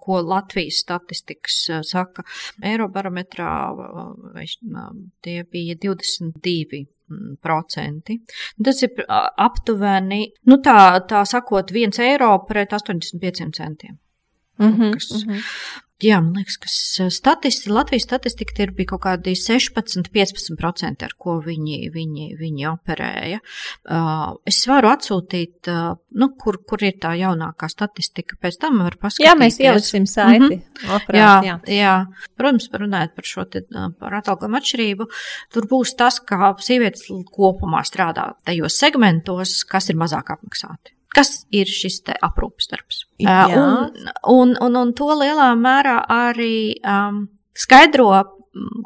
ko 0.00 0.24
Latvijas 0.24 0.80
statistikas 0.80 1.68
saka. 1.84 2.24
Eirobarometrā 2.64 3.76
tie 5.20 5.44
bija 5.52 5.76
22 5.82 6.86
procenti. 7.42 8.18
Tas 8.64 8.82
ir 8.82 9.04
aptuveni, 9.06 10.22
nu 10.50 10.58
tā, 10.64 10.78
tā 11.08 11.22
sakot, 11.28 11.70
1 11.70 12.00
eiro 12.06 12.32
pret 12.48 12.72
85 12.72 13.56
centiem. 13.56 13.98
Mm 14.58 14.72
-hmm, 14.72 14.92
kas, 14.92 15.12
mm 15.12 15.32
-hmm. 15.32 15.40
Jā, 16.04 16.18
man 16.20 16.34
liekas, 16.36 16.58
ka 16.60 16.68
statisti, 17.08 17.70
Latvijas 17.72 18.04
statistika 18.04 18.60
ir 18.60 18.72
bija 18.76 18.90
kaut 18.90 19.00
kādi 19.06 19.32
16-15%, 19.32 21.04
ar 21.06 21.14
ko 21.16 21.38
viņi, 21.40 21.78
viņi, 21.94 22.26
viņi 22.36 22.66
operēja. 22.68 23.38
Es 24.52 24.58
varu 24.68 24.90
atsūtīt, 24.90 25.70
nu, 26.20 26.28
kur, 26.36 26.58
kur 26.68 26.84
ir 26.84 26.98
tā 27.00 27.14
jaunākā 27.16 27.70
statistika, 27.72 28.36
pēc 28.44 28.58
tam 28.60 28.82
var 28.84 28.98
paskatīties. 29.00 29.30
Jā, 29.30 29.38
mēs 29.40 29.56
ieliksim 29.62 30.04
saiti. 30.10 30.42
Mm 30.42 30.50
-hmm. 30.50 30.90
Labprāt, 30.90 31.16
jā, 31.16 31.30
jā. 31.48 31.56
jā, 31.78 31.94
protams, 32.36 32.68
runājot 32.84 33.14
par 33.16 33.24
šo 33.30 33.44
te, 33.44 33.62
par 33.98 34.18
atalgojumu 34.20 34.60
atšķirību, 34.60 35.06
tur 35.52 35.68
būs 35.70 35.96
tas, 35.96 36.20
kā 36.20 36.52
sievietes 36.60 37.08
kopumā 37.32 37.80
strādā 37.88 38.34
tajos 38.44 38.76
segmentos, 38.76 39.64
kas 39.64 39.88
ir 39.88 39.96
mazāk 39.96 40.36
apmaksāti 40.36 40.95
kas 41.16 41.46
ir 41.54 41.70
šis 41.70 42.02
aprūpes 42.20 42.68
darbs. 42.72 43.04
Uh, 43.22 43.56
un, 43.56 44.10
un, 44.36 44.54
un, 44.66 44.80
un 44.82 44.92
to 44.96 45.08
lielā 45.16 45.50
mērā 45.58 46.02
arī 46.12 46.76
um, 46.84 47.24
skaidro 47.56 48.10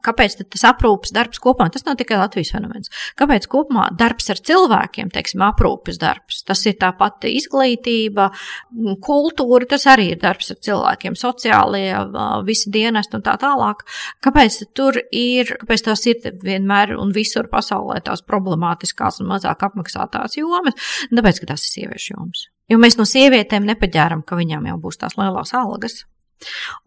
kāpēc 0.05 0.37
tas 0.43 0.65
aprūpes 0.71 1.13
darbs 1.15 1.41
kopumā, 1.43 1.69
tas 1.73 1.85
nav 1.87 1.99
tikai 2.01 2.19
Latvijas 2.21 2.53
fenomens. 2.55 2.93
Kāpēc 3.19 3.47
kopumā 3.51 3.89
darbs 3.99 4.31
ar 4.33 4.41
cilvēkiem, 4.51 5.11
teiksim, 5.15 5.45
aprūpes 5.47 6.01
darbs, 6.01 6.43
tas 6.49 6.63
ir 6.69 6.77
tā 6.81 6.93
pati 6.99 7.33
izglītība, 7.39 8.31
kultūra, 9.05 9.69
tas 9.71 9.87
arī 9.91 10.11
ir 10.15 10.21
darbs 10.23 10.53
ar 10.55 10.61
cilvēkiem, 10.67 11.19
sociālie, 11.19 11.89
visi 12.47 12.73
dienesti 12.75 13.19
un 13.19 13.27
tā 13.27 13.37
tālāk. 13.41 13.85
Kāpēc 14.25 14.61
tur 14.77 15.01
ir, 15.11 15.57
kāpēc 15.63 15.87
tās 15.89 16.07
ir 16.11 16.23
vienmēr 16.45 16.97
un 16.99 17.15
visur 17.17 17.51
pasaulē 17.53 18.01
tās 18.07 18.25
problemātiskās 18.27 19.21
un 19.23 19.31
mazāk 19.35 19.67
apmaksātās 19.71 20.39
jomas? 20.41 20.95
Tāpēc, 21.11 21.43
ka 21.43 21.53
tas 21.55 21.67
ir 21.67 21.77
sieviešu 21.77 22.17
jomas. 22.17 22.49
Jo 22.71 22.79
mēs 22.79 22.97
no 23.01 23.05
sievietēm 23.09 23.67
nepaģēram, 23.67 24.23
ka 24.23 24.39
viņām 24.39 24.69
jau 24.71 24.79
būs 24.85 25.01
tās 25.01 25.17
lielās 25.19 25.53
algas 25.59 26.05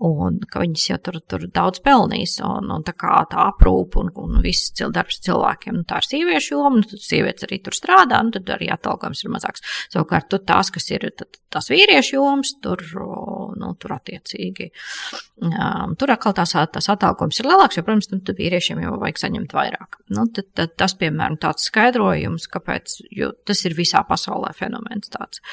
un 0.03 0.39
ka 0.49 0.63
viņas 0.63 0.87
jau 0.89 0.99
tur, 1.03 1.19
tur 1.29 1.45
daudz 1.53 1.81
pelnīs, 1.85 2.37
un, 2.45 2.71
un 2.73 2.85
tā 2.85 2.95
kā 2.97 3.21
tā 3.31 3.47
aprūpa 3.51 4.03
un, 4.03 4.11
un 4.23 4.41
viss 4.43 4.73
darbs 4.83 5.21
cilvēkiem, 5.25 5.79
nu, 5.81 5.85
tā 5.89 6.01
ir 6.01 6.09
sieviešu 6.09 6.55
joma, 6.55 6.81
nu, 6.81 6.87
tad 6.89 7.03
sievietes 7.03 7.47
arī 7.47 7.59
tur 7.63 7.77
strādā, 7.77 8.21
nu, 8.25 8.33
tad 8.35 8.49
arī 8.55 8.69
atalgojums 8.73 9.23
ir 9.23 9.33
mazāks. 9.33 9.65
Savukārt, 9.93 10.29
tur 10.31 10.43
tās, 10.47 10.71
kas 10.73 10.89
ir 10.93 11.09
tās 11.53 11.69
vīriešu 11.71 12.17
jomas, 12.17 12.53
tur, 12.63 12.81
nu, 13.59 13.71
tur 13.79 13.95
attiecīgi, 13.97 14.69
um, 15.43 15.93
tur 15.99 16.13
atkal 16.15 16.35
tās, 16.37 16.55
tās 16.73 16.89
atalgojums 16.93 17.41
ir 17.41 17.49
lielāks, 17.49 17.77
jo, 17.77 17.85
protams, 17.85 18.09
nu, 18.13 18.21
tad 18.25 18.41
vīriešiem 18.41 18.81
jau 18.83 18.95
vajag 19.01 19.21
saņemt 19.23 19.55
vairāk. 19.55 19.99
Nu, 20.13 20.25
tad, 20.33 20.49
tad 20.57 20.75
tas, 20.79 20.95
piemēram, 20.99 21.37
tāds 21.41 21.67
skaidrojums, 21.69 22.47
kāpēc, 22.53 22.97
jo 23.13 23.31
tas 23.47 23.63
ir 23.67 23.77
visā 23.77 24.03
pasaulē 24.07 24.53
fenomens 24.57 25.11
tāds, 25.13 25.43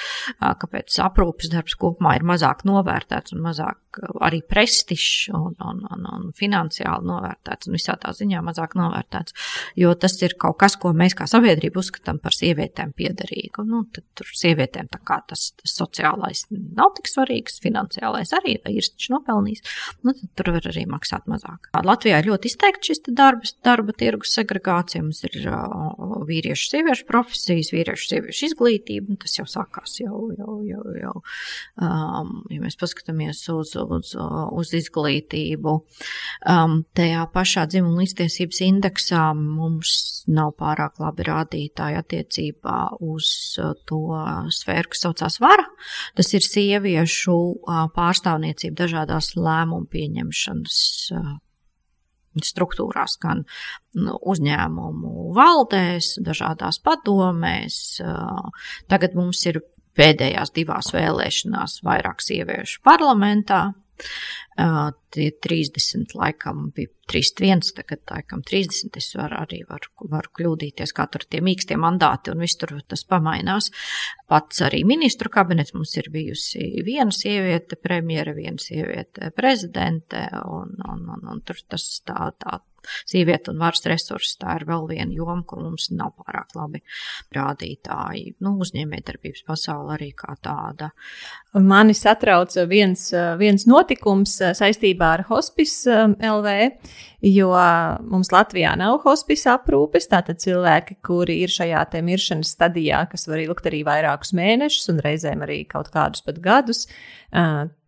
kāpēc 0.41 0.99
aprūpes 1.05 1.53
darbs 1.53 1.77
kopumā 1.81 2.17
ir 2.19 2.27
mazāk 2.29 2.65
novērtēts 2.69 3.37
un 3.37 3.45
mazāk 3.45 3.90
arī 4.23 4.41
prestižs 4.47 5.31
un, 5.35 5.55
un, 5.59 5.83
un, 5.91 6.07
un 6.15 6.29
finansiāli 6.37 7.09
novērtēts 7.09 7.69
un 7.69 7.77
visā 7.77 7.97
tā 8.01 8.13
ziņā 8.17 8.43
mazāk 8.47 8.77
novērtēts. 8.79 9.35
Jo 9.81 9.95
tas 9.99 10.17
ir 10.23 10.37
kaut 10.41 10.59
kas, 10.63 10.77
ko 10.81 10.93
mēs 10.97 11.17
kā 11.19 11.27
sabiedrība 11.31 11.83
uzskatām 11.83 12.21
par 12.23 12.35
sievietēm 12.37 12.95
piederīgu. 12.97 13.65
Nu, 13.69 13.83
tad 13.95 14.07
tur 14.19 14.31
sievietēm 14.37 14.91
tas, 14.93 15.51
tas 15.59 15.75
sociālais 15.75 16.47
nav 16.51 16.95
tik 16.99 17.11
svarīgs, 17.11 17.61
finansiālais 17.65 18.35
arī 18.39 18.57
ir 18.59 18.91
nopelnījis. 19.11 19.65
Nu, 20.07 20.15
tad 20.15 20.31
tur 20.39 20.53
var 20.57 20.71
arī 20.71 20.87
maksāt 20.91 21.27
mazāk. 21.31 21.71
Latvijā 21.87 22.21
ir 22.21 22.31
ļoti 22.31 22.51
izteikti 22.51 22.93
šis 22.93 23.03
darba, 23.09 23.49
darba 23.67 23.95
tirgus 23.97 24.35
segregācija. 24.37 25.03
Mums 25.05 25.25
ir 25.29 25.39
vīriešu, 26.31 26.71
sieviešu 26.75 27.07
profesijas, 27.09 27.73
vīriešu, 27.75 28.09
sieviešu 28.15 28.51
izglītība. 28.51 29.19
Tas 29.25 29.39
jau 29.39 29.47
sākās 29.51 29.99
jau, 30.03 30.29
jau, 30.37 30.61
jau, 30.67 30.85
jau 31.01 31.15
um, 31.21 32.35
ja 32.53 32.63
mēs 32.63 32.79
paskatāmies 32.81 33.43
uz 33.53 33.75
uz, 33.87 34.13
uz 34.17 34.73
izglītību. 34.77 35.75
Um, 36.51 36.81
tajā 36.97 37.27
pašā 37.35 37.67
dzimuma 37.71 38.03
līdztiesības 38.05 38.63
indeksā 38.67 39.25
mums 39.37 40.25
nav 40.31 40.55
pārāk 40.61 41.01
labi 41.03 41.27
rādītāji 41.29 42.01
attiecībā 42.01 42.79
uz 43.01 43.31
to 43.89 44.01
sfēru, 44.55 44.93
kas 44.93 45.05
saucās 45.07 45.41
vara. 45.43 45.67
Tas 46.19 46.33
ir 46.37 46.47
sieviešu 46.47 47.37
pārstāvniecība 47.97 48.85
dažādās 48.85 49.35
lēmumu 49.39 49.89
pieņemšanas 49.91 50.83
struktūrās, 52.47 53.17
gan 53.23 53.43
nu, 53.99 54.15
uzņēmumu 54.33 55.33
valdēs, 55.37 56.15
dažādās 56.23 56.79
padomēs. 56.85 58.01
Tagad 58.91 59.17
mums 59.19 59.43
ir 59.51 59.61
pēdējās 59.99 60.55
divās 60.57 60.93
vēlēšanās 60.95 61.81
vairāk 61.87 62.25
sieviešu 62.25 62.83
parlamentā. 62.87 63.71
Uh, 64.61 64.91
tie 65.13 65.31
30, 65.45 66.15
laikam, 66.17 66.71
bija 66.77 66.89
31, 67.09 67.73
tagad 67.77 68.01
laikam 68.11 68.43
30. 68.47 68.97
Es 68.97 69.11
var, 69.17 69.35
arī 69.43 69.61
varu, 69.69 69.91
varu 70.11 70.33
kļūdīties, 70.37 70.93
kā 70.97 71.07
tur 71.13 71.25
tie 71.29 71.41
mīkstie 71.45 71.79
mandāti 71.81 72.33
un 72.33 72.43
viss 72.45 72.59
tur 72.61 72.75
tas 72.89 73.05
pamainās. 73.09 73.71
Pats 74.31 74.63
arī 74.67 74.83
ministru 74.89 75.33
kabinets 75.33 75.75
mums 75.77 75.95
ir 76.01 76.11
bijusi 76.13 76.83
viena 76.87 77.13
sieviete 77.15 77.77
premjera, 77.81 78.35
viena 78.37 78.61
sieviete 78.61 79.33
prezidente, 79.37 80.27
un, 80.45 80.77
un, 80.89 81.07
un, 81.17 81.29
un 81.35 81.45
tur 81.45 81.61
tas 81.69 81.87
tā, 82.07 82.33
tā 82.41 82.61
sieviete 83.09 83.53
un 83.53 83.61
varas 83.63 83.85
resursi. 83.91 84.37
Tā 84.41 84.59
ir 84.61 84.67
vēl 84.69 84.87
viena 84.91 85.15
joma, 85.15 85.43
kur 85.47 85.63
mums 85.65 85.91
nav 85.95 86.15
pārāk 86.21 86.55
labi 86.59 86.83
rādītāji. 87.37 88.37
Nu, 88.45 88.57
uzņēmējdarbības 88.65 89.45
pasaule 89.49 89.97
arī 89.97 90.11
kā 90.17 90.37
tāda. 90.43 90.91
Mani 91.55 91.97
satrauca 91.99 92.65
viens, 92.71 93.09
viens 93.41 93.67
notikums 93.67 94.37
saistībā 94.59 95.15
ar 95.17 95.25
Hospice 95.31 95.97
LV, 96.15 96.53
jo 97.27 97.51
mums 98.11 98.31
Latvijā 98.33 98.77
nav 98.79 99.01
hospice 99.05 99.51
aprūpes. 99.53 100.09
Tātad 100.11 100.41
cilvēki, 100.43 101.01
kuri 101.07 101.41
ir 101.45 101.53
šajā 101.53 101.83
miršanas 102.07 102.55
stadijā, 102.55 103.03
kas 103.11 103.27
var 103.29 103.43
ilgt 103.43 103.67
arī 103.71 103.83
vairākus 103.87 104.33
mēnešus 104.37 104.93
un 104.93 105.03
reizēm 105.05 105.45
arī 105.47 105.65
kaut 105.69 105.91
kādus 105.95 106.25
pat 106.27 106.41
gadus, 106.45 106.87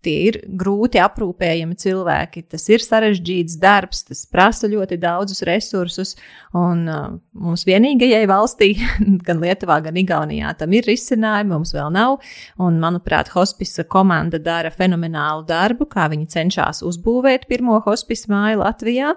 tie 0.04 0.14
ir 0.28 0.38
grūti 0.58 1.00
aprūpējami 1.02 1.76
cilvēki. 1.78 2.44
Tas 2.52 2.66
ir 2.72 2.82
sarežģīts 2.84 3.58
darbs, 3.62 4.02
tas 4.08 4.24
prasa 4.30 4.70
ļoti 4.70 4.98
daudzus 5.02 5.44
resursus. 5.48 6.16
Un 6.58 6.84
uh, 6.90 7.06
mums 7.38 7.64
vienīgajai 7.68 8.24
valstī, 8.30 8.72
gan 9.26 9.40
Lietuvā, 9.42 9.78
gan 9.86 9.98
Igaunijā, 10.02 10.52
tam 10.58 10.76
ir 10.76 10.88
risinājumi, 10.90 11.54
mums 11.54 11.74
vēl 11.76 11.94
nav. 11.94 12.18
Un, 12.62 12.82
manuprāt, 12.82 13.32
hospisa 13.36 13.86
komanda 13.88 14.42
dara 14.42 14.72
fenomenālu 14.74 15.46
darbu, 15.48 15.88
kā 15.92 16.10
viņi 16.12 16.30
cenšas 16.34 16.84
uzbūvēt 16.86 17.48
pirmo 17.50 17.80
hospisa 17.86 18.32
māju 18.34 18.62
Latvijā. 18.64 19.16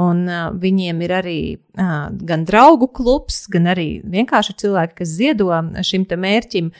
Un 0.00 0.24
uh, 0.26 0.48
viņiem 0.58 1.04
ir 1.06 1.12
arī 1.14 1.38
uh, 1.54 2.08
gan 2.26 2.42
draugu 2.48 2.88
klubs, 2.90 3.44
gan 3.46 3.68
arī 3.70 4.00
vienkārši 4.02 4.56
cilvēki, 4.64 4.96
kas 4.98 5.12
ziedo 5.20 5.52
šim 5.86 6.08
mērķim. 6.10 6.72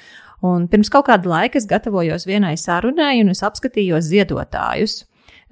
Un 0.44 0.68
pirms 0.68 0.90
kaut 0.92 1.06
kāda 1.08 1.30
laika 1.30 1.56
es 1.60 1.66
gatavojos 1.68 2.26
vienai 2.28 2.54
sarunai, 2.60 3.16
un 3.22 3.32
es 3.32 3.42
apskatījos 3.46 4.10
ziedotājus. 4.10 5.04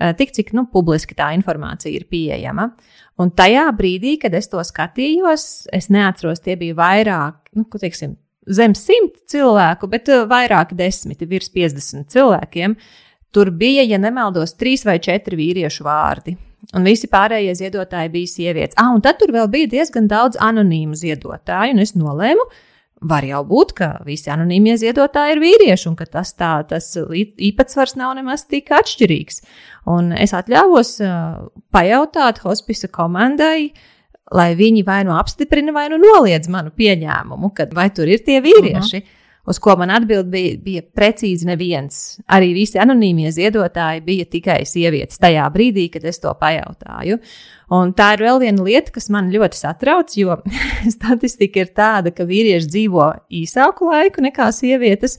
Eh, 0.03 0.13
tik 0.19 0.33
cik 0.35 0.51
nu, 0.57 0.67
publiski 0.73 1.15
tā 1.17 1.31
informācija 1.37 1.93
ir 1.95 2.09
pieejama. 2.11 2.73
Un 3.21 3.31
tajā 3.37 3.65
brīdī, 3.77 4.17
kad 4.21 4.35
es 4.35 4.51
to 4.51 4.61
skatījos, 4.65 5.69
es 5.73 5.89
neatceros, 5.93 6.43
tie 6.43 6.57
bija 6.61 6.77
vairāk, 6.79 7.53
nu, 7.57 7.65
teiksim, 7.71 8.17
zem 8.49 8.75
simt 8.77 9.21
cilvēku, 9.31 9.89
bet 9.93 10.11
eh, 10.11 10.25
vairāk 10.29 10.75
desmiti, 10.79 11.29
virs 11.31 11.53
50 11.55 12.09
cilvēkiem. 12.13 12.77
Tur 13.33 13.53
bija, 13.57 13.85
ja 13.89 14.01
nemaldos, 14.01 14.57
trīs 14.61 14.85
vai 14.85 14.99
četri 15.01 15.39
vīriešu 15.39 15.87
vārdi. 15.87 16.35
Un 16.77 16.85
visi 16.87 17.09
pārējie 17.11 17.55
ziedotāji 17.63 18.13
bija 18.13 18.31
sievietes. 18.31 18.77
Ah, 18.81 18.93
un 18.95 19.01
tad 19.05 19.17
tur 19.21 19.33
vēl 19.35 19.49
bija 19.51 19.71
diezgan 19.73 20.05
daudz 20.11 20.37
anonīmu 20.41 20.99
ziedotāju, 20.99 21.77
un 21.77 21.83
es 21.83 21.95
nolēmu, 21.97 22.45
ka 22.51 22.72
Var 23.03 23.25
jau 23.27 23.41
būt, 23.47 23.73
ka 23.79 23.87
visi 24.07 24.31
anonīmie 24.31 24.77
ziedotāji 24.79 25.35
ir 25.35 25.41
vīrieši, 25.43 25.89
un 25.91 25.97
ka 25.99 26.07
tas, 26.07 26.35
tā, 26.39 26.53
tas 26.69 26.93
īpatsvars 26.95 27.97
nav 27.99 28.15
nemaz 28.19 28.45
tik 28.47 28.71
atšķirīgs. 28.71 29.43
Un 29.91 30.13
es 30.15 30.35
atļāvos 30.39 31.01
pajautāt 31.75 32.39
hospisa 32.45 32.87
komandai, 32.93 33.73
lai 34.33 34.53
viņi 34.59 34.85
vai 34.87 35.01
nu 35.09 35.17
apstiprina, 35.17 35.75
vai 35.75 35.89
nu 35.91 35.99
noliedz 35.99 36.51
manu 36.53 36.71
pieņēmumu, 36.79 37.51
ka 37.57 37.67
vai 37.75 37.89
tur 37.91 38.07
ir 38.07 38.23
tie 38.23 38.39
vīrieši. 38.45 39.03
Uh 39.03 39.03
-huh. 39.03 39.19
Uz 39.47 39.59
ko 39.59 39.75
man 39.77 39.91
atbild 39.91 40.29
bija, 40.31 40.55
bija 40.63 40.83
precīzi 40.95 41.49
neviens. 41.49 41.97
Arī 42.31 42.53
visi 42.55 42.79
anonīmie 42.79 43.27
ziedotāji 43.35 44.05
bija 44.07 44.27
tikai 44.31 44.61
sievietes 44.69 45.19
tajā 45.19 45.49
brīdī, 45.51 45.89
kad 45.91 46.07
es 46.07 46.23
to 46.23 46.31
pajautāju. 46.39 47.19
Un 47.75 47.91
tā 47.99 48.13
ir 48.15 48.23
vēl 48.23 48.39
viena 48.45 48.63
lieta, 48.63 48.95
kas 48.95 49.11
man 49.11 49.33
ļoti 49.35 49.59
satrauc, 49.59 50.15
jo 50.15 50.39
statistika 50.95 51.65
ir 51.65 51.73
tāda, 51.75 52.15
ka 52.15 52.29
vīrieši 52.29 52.71
dzīvo 52.71 53.09
īsāku 53.43 53.91
laiku 53.91 54.23
nekā 54.29 54.47
sievietes. 54.55 55.19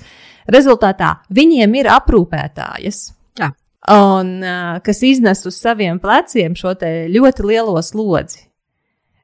Rezultātā 0.55 1.17
viņiem 1.27 1.75
ir 1.81 1.91
aprūpētājas. 1.91 3.03
Jā. 3.41 3.51
Un 3.91 4.37
kas 4.87 5.03
iznes 5.03 5.43
uz 5.49 5.59
saviem 5.59 5.99
pleciem 5.99 6.55
šo 6.55 6.77
ļoti 6.79 7.49
lielo 7.51 7.75
slodzi. 7.83 8.47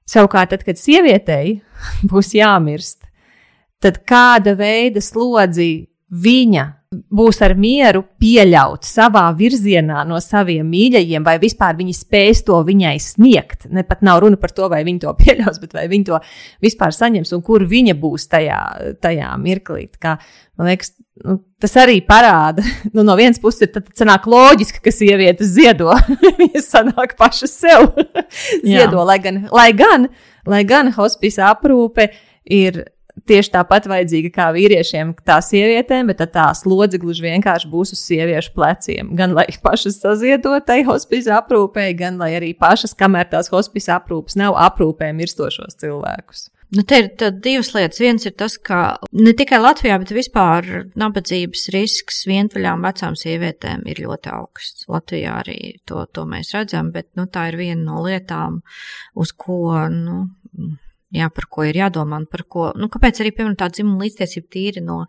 Savukārt, 0.09 0.51
tad, 0.51 0.67
kad 0.67 0.79
sievietei 0.79 1.61
būs 2.11 2.33
jāmirst, 2.35 3.05
tad 3.83 4.03
kāda 4.07 4.55
veida 4.59 5.01
slodzi 5.03 5.87
viņa 6.09 6.67
būs 6.89 7.37
ar 7.45 7.53
mieru 7.53 7.99
pieļaut 8.17 8.87
savā 8.87 9.27
virzienā 9.37 10.01
no 10.09 10.17
saviem 10.25 10.65
mīļajiem, 10.73 11.21
vai 11.21 11.35
vispār 11.37 11.75
viņi 11.77 11.93
spēs 11.93 12.41
to 12.47 12.57
viņai 12.65 12.95
sniegt. 13.03 13.67
Ne 13.69 13.83
pat 13.85 14.01
nav 14.01 14.23
runa 14.23 14.39
par 14.41 14.55
to, 14.57 14.65
vai 14.73 14.79
viņi 14.87 15.03
to 15.03 15.13
pieļaus, 15.21 15.59
bet 15.61 15.77
vai 15.77 15.85
viņi 15.91 16.07
to 16.09 16.17
vispār 16.65 16.95
saņems 16.95 17.35
un 17.37 17.45
kur 17.45 17.67
viņa 17.69 17.93
būs 17.99 18.25
tajā, 18.31 18.57
tajā 19.05 19.29
mirklī. 19.37 19.85
Kā, 20.01 20.15
man 20.57 20.71
liekas, 20.71 20.95
nu, 21.29 21.37
tas 21.61 21.77
arī 21.77 21.99
parāda, 22.09 22.65
nu, 22.95 23.05
no 23.05 23.13
vienas 23.19 23.37
puses, 23.43 23.67
ir, 23.67 23.73
tad 23.77 23.93
sanāk 23.93 24.25
loģiski, 24.25 24.81
ka 24.81 24.95
sievietes 24.95 25.53
ziedo. 25.53 25.93
Viņas 26.41 26.71
sanāk 26.73 27.19
pašas 27.21 27.53
sev 27.53 27.91
ziedo, 28.65 29.05
lai 29.05 29.21
gan, 29.21 29.43
lai 29.53 29.69
gan, 29.77 30.09
lai 30.49 30.65
gan 30.65 30.89
hospice 30.97 31.45
aprūpe 31.45 32.09
ir 32.49 32.87
tieši 33.27 33.53
tāpat 33.53 33.87
vajadzīga 33.89 34.31
kā 34.35 34.49
vīriešiem, 34.55 35.15
tā 35.27 35.39
sievietēm, 35.43 36.11
bet 36.11 36.23
tā 36.33 36.49
slodze 36.57 36.99
gluži 37.01 37.25
vienkārši 37.25 37.71
būs 37.71 37.95
uz 37.95 38.03
sieviešu 38.03 38.53
pleciem. 38.55 39.11
Gan 39.19 39.35
lai 39.37 39.47
pašas 39.63 39.99
saziedotai 40.03 40.83
hospice 40.87 41.33
aprūpē, 41.35 41.89
gan 41.99 42.21
lai 42.21 42.33
arī 42.39 42.53
pašas, 42.57 42.95
kamēr 42.99 43.31
tās 43.33 43.51
hospice 43.53 43.91
aprūpes 43.95 44.39
nav, 44.39 44.57
aprūpē 44.69 45.11
mirstošos 45.17 45.79
cilvēkus. 45.81 46.49
Nu, 46.69 46.83
te 46.85 46.99
ir 47.01 47.07
divas 47.41 47.71
lietas. 47.73 47.97
Viens 47.97 48.27
ir 48.29 48.35
tas, 48.37 48.53
ka 48.61 48.99
ne 49.17 49.31
tikai 49.33 49.57
Latvijā, 49.57 49.95
bet 50.03 50.11
vispār 50.13 50.67
nabadzības 51.01 51.63
risks 51.73 52.21
vientuļām 52.29 52.85
vecām 52.85 53.17
sievietēm 53.17 53.87
ir 53.89 54.03
ļoti 54.05 54.29
augsts. 54.35 54.85
Latvijā 54.91 55.39
arī 55.41 55.57
to, 55.89 56.03
to 56.13 56.27
mēs 56.29 56.53
redzam, 56.53 56.91
bet 56.93 57.09
nu, 57.17 57.25
tā 57.25 57.47
ir 57.49 57.57
viena 57.57 57.81
no 57.87 58.03
lietām, 58.05 58.61
uz 59.17 59.33
ko 59.33 59.87
nu, 59.89 60.19
jā, 61.15 61.29
par 61.33 61.47
ko 61.51 61.65
ir 61.67 61.79
jādomā 61.79 62.19
un 62.21 62.27
par 62.29 62.43
ko, 62.51 62.69
nu, 62.77 62.89
kāpēc 62.91 63.21
arī, 63.21 63.33
piemēram, 63.35 63.57
tā 63.59 63.69
dzimuma 63.73 64.05
līdztiesība 64.05 64.51
tīri 64.53 64.83
no, 64.85 65.01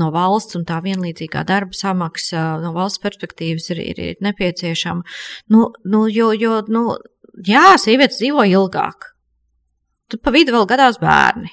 no 0.00 0.10
valsts 0.14 0.58
un 0.58 0.66
tā 0.68 0.80
vienlīdzīgā 0.84 1.44
darba 1.48 1.76
samaksa 1.78 2.44
no 2.62 2.74
valsts 2.76 3.02
perspektīvas 3.04 3.70
ir, 3.74 3.82
ir, 3.84 4.02
ir 4.12 4.22
nepieciešama. 4.24 5.16
Nu, 5.54 5.68
nu, 5.90 6.04
jo, 6.10 6.32
jo, 6.38 6.60
nu, 6.74 6.86
jā, 7.46 7.74
sievietes 7.80 8.20
dzīvo 8.20 8.46
ilgāk. 8.50 9.10
Tad 10.12 10.20
pa 10.24 10.34
vidu 10.34 10.54
vēl 10.56 10.68
gadās 10.70 11.00
bērni. 11.02 11.50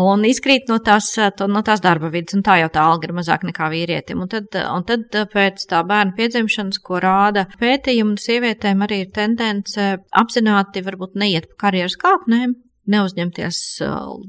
Un 0.00 0.24
izkrīt 0.28 0.70
no 0.70 0.78
tās, 0.84 1.10
to, 1.36 1.48
no 1.50 1.62
tās 1.66 1.82
darba 1.84 2.10
vidas, 2.12 2.36
un 2.38 2.44
tā 2.46 2.60
jau 2.62 2.70
tā 2.72 2.84
alga 2.92 3.08
ir 3.08 3.14
mazāk 3.16 3.44
nekā 3.48 3.70
vīrietim. 3.72 4.22
Un 4.24 4.30
tad, 4.32 4.48
un 4.60 4.86
tad 4.88 5.18
pēc 5.32 5.66
tā 5.70 5.82
bērna 5.86 6.16
piedzimšanas, 6.18 6.80
ko 6.84 7.00
rāda 7.02 7.46
pētījumi, 7.60 8.18
sievietēm 8.20 8.86
arī 8.86 9.04
ir 9.04 9.14
tendence 9.16 9.92
apzināti 10.22 10.84
varbūt 10.86 11.18
neiet 11.20 11.50
pa 11.52 11.66
karjeras 11.66 11.98
kāpnēm, 12.00 12.56
neuzņemties 12.90 13.60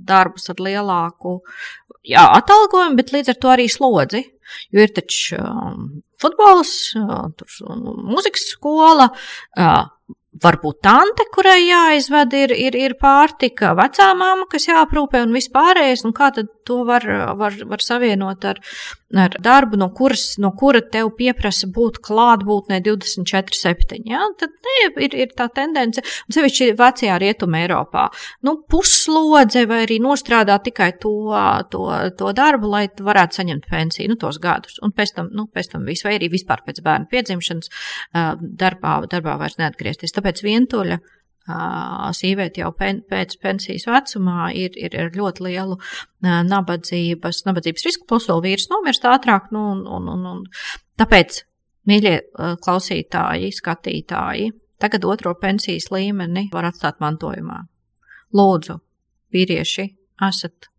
darbus 0.08 0.52
ar 0.54 0.62
lielāku 0.62 1.40
jā, 2.08 2.24
atalgojumu, 2.26 3.00
bet 3.00 3.14
līdz 3.16 3.34
ar 3.34 3.42
to 3.42 3.52
arī 3.54 3.68
slodzi. 3.72 4.26
Jo 4.76 4.84
ir 4.84 4.92
taču 4.92 5.38
futbols, 6.20 6.74
mūzikas 6.98 8.50
skola, 8.52 9.08
varbūt 10.42 10.82
tante, 10.86 11.28
kurai 11.34 11.60
jāizved 11.64 12.34
ir, 12.38 12.54
ir, 12.56 12.78
ir 12.78 12.96
pārtika, 13.02 13.76
vecā 13.78 14.12
mamma, 14.18 14.48
kas 14.52 14.68
jāaprūpē 14.70 15.22
un 15.26 15.36
vispārējais, 15.38 16.06
un 16.08 16.16
kā 16.18 16.32
tad 16.36 16.50
to 16.68 16.82
var, 16.88 17.06
var, 17.38 17.58
var 17.70 17.86
savienot 17.86 18.48
ar, 18.50 18.62
ar 19.18 19.36
darbu, 19.44 19.78
no, 19.80 19.90
kuras, 19.96 20.36
no 20.42 20.52
kura 20.58 20.82
tev 20.94 21.12
pieprasa 21.18 21.68
būt 21.72 22.00
klātbūtnē 22.06 22.82
24-7. 22.86 24.02
Ja? 24.10 24.24
Tad 24.40 24.54
ne, 24.68 24.78
ir, 25.06 25.16
ir 25.26 25.34
tā 25.38 25.48
tendence, 25.54 26.04
un 26.28 26.36
sevišķi 26.38 26.72
vecajā 26.80 27.18
rietuma 27.22 27.62
Eiropā, 27.64 28.08
nu, 28.48 28.58
puslodze 28.72 29.66
vai 29.70 29.84
arī 29.86 30.00
nostrādāt 30.04 30.68
tikai 30.70 30.92
to, 31.02 31.16
to, 31.74 31.86
to 32.20 32.34
darbu, 32.38 32.72
lai 32.72 32.86
varētu 33.12 33.42
saņemt 33.42 33.70
pensiju, 33.72 34.14
nu, 34.14 34.20
tos 34.22 34.40
gadus, 34.42 34.80
un 34.86 34.96
pēc 34.96 35.16
tam, 35.18 35.32
nu, 35.36 35.48
pēc 35.52 35.74
tam 35.76 35.88
visu, 35.88 36.08
vai 36.08 36.18
arī 36.20 36.32
vispār 36.34 36.64
pēc 36.66 36.84
bērnu 36.86 37.10
piedzimšanas 37.12 37.72
darbā, 38.42 39.00
darbā 39.12 39.38
vairs 39.42 39.60
neatgriezties. 39.62 40.16
Tāpēc 40.16 40.44
vientuļa 40.46 41.02
sieviete 41.48 42.62
jau 42.62 42.72
pen, 42.78 43.02
pēc 43.10 43.38
pensijas 43.42 43.88
vecumā 43.90 44.52
ir, 44.58 44.76
ir 44.78 44.96
ar 45.00 45.12
ļoti 45.16 45.46
lielu 45.48 45.78
nabadzības, 46.22 47.44
nabadzības 47.48 47.88
risku, 47.88 48.08
plus 48.08 48.28
vēl 48.30 48.44
vīrs 48.46 48.70
nomirst 48.72 49.08
ātrāk. 49.10 49.50
Nu, 49.52 49.72
un, 49.74 49.86
un, 49.88 50.10
un, 50.14 50.26
un. 50.32 50.44
Tāpēc, 51.02 51.42
mīļie 51.90 52.16
klausītāji, 52.62 53.52
skatītāji, 53.58 54.52
tagad 54.82 55.06
otro 55.10 55.34
pensijas 55.42 55.90
līmeni 55.94 56.50
var 56.54 56.70
atstāt 56.70 57.02
mantojumā. 57.02 57.64
Lūdzu, 58.38 58.78
vīrieši, 59.34 59.88
esat, 60.30 60.70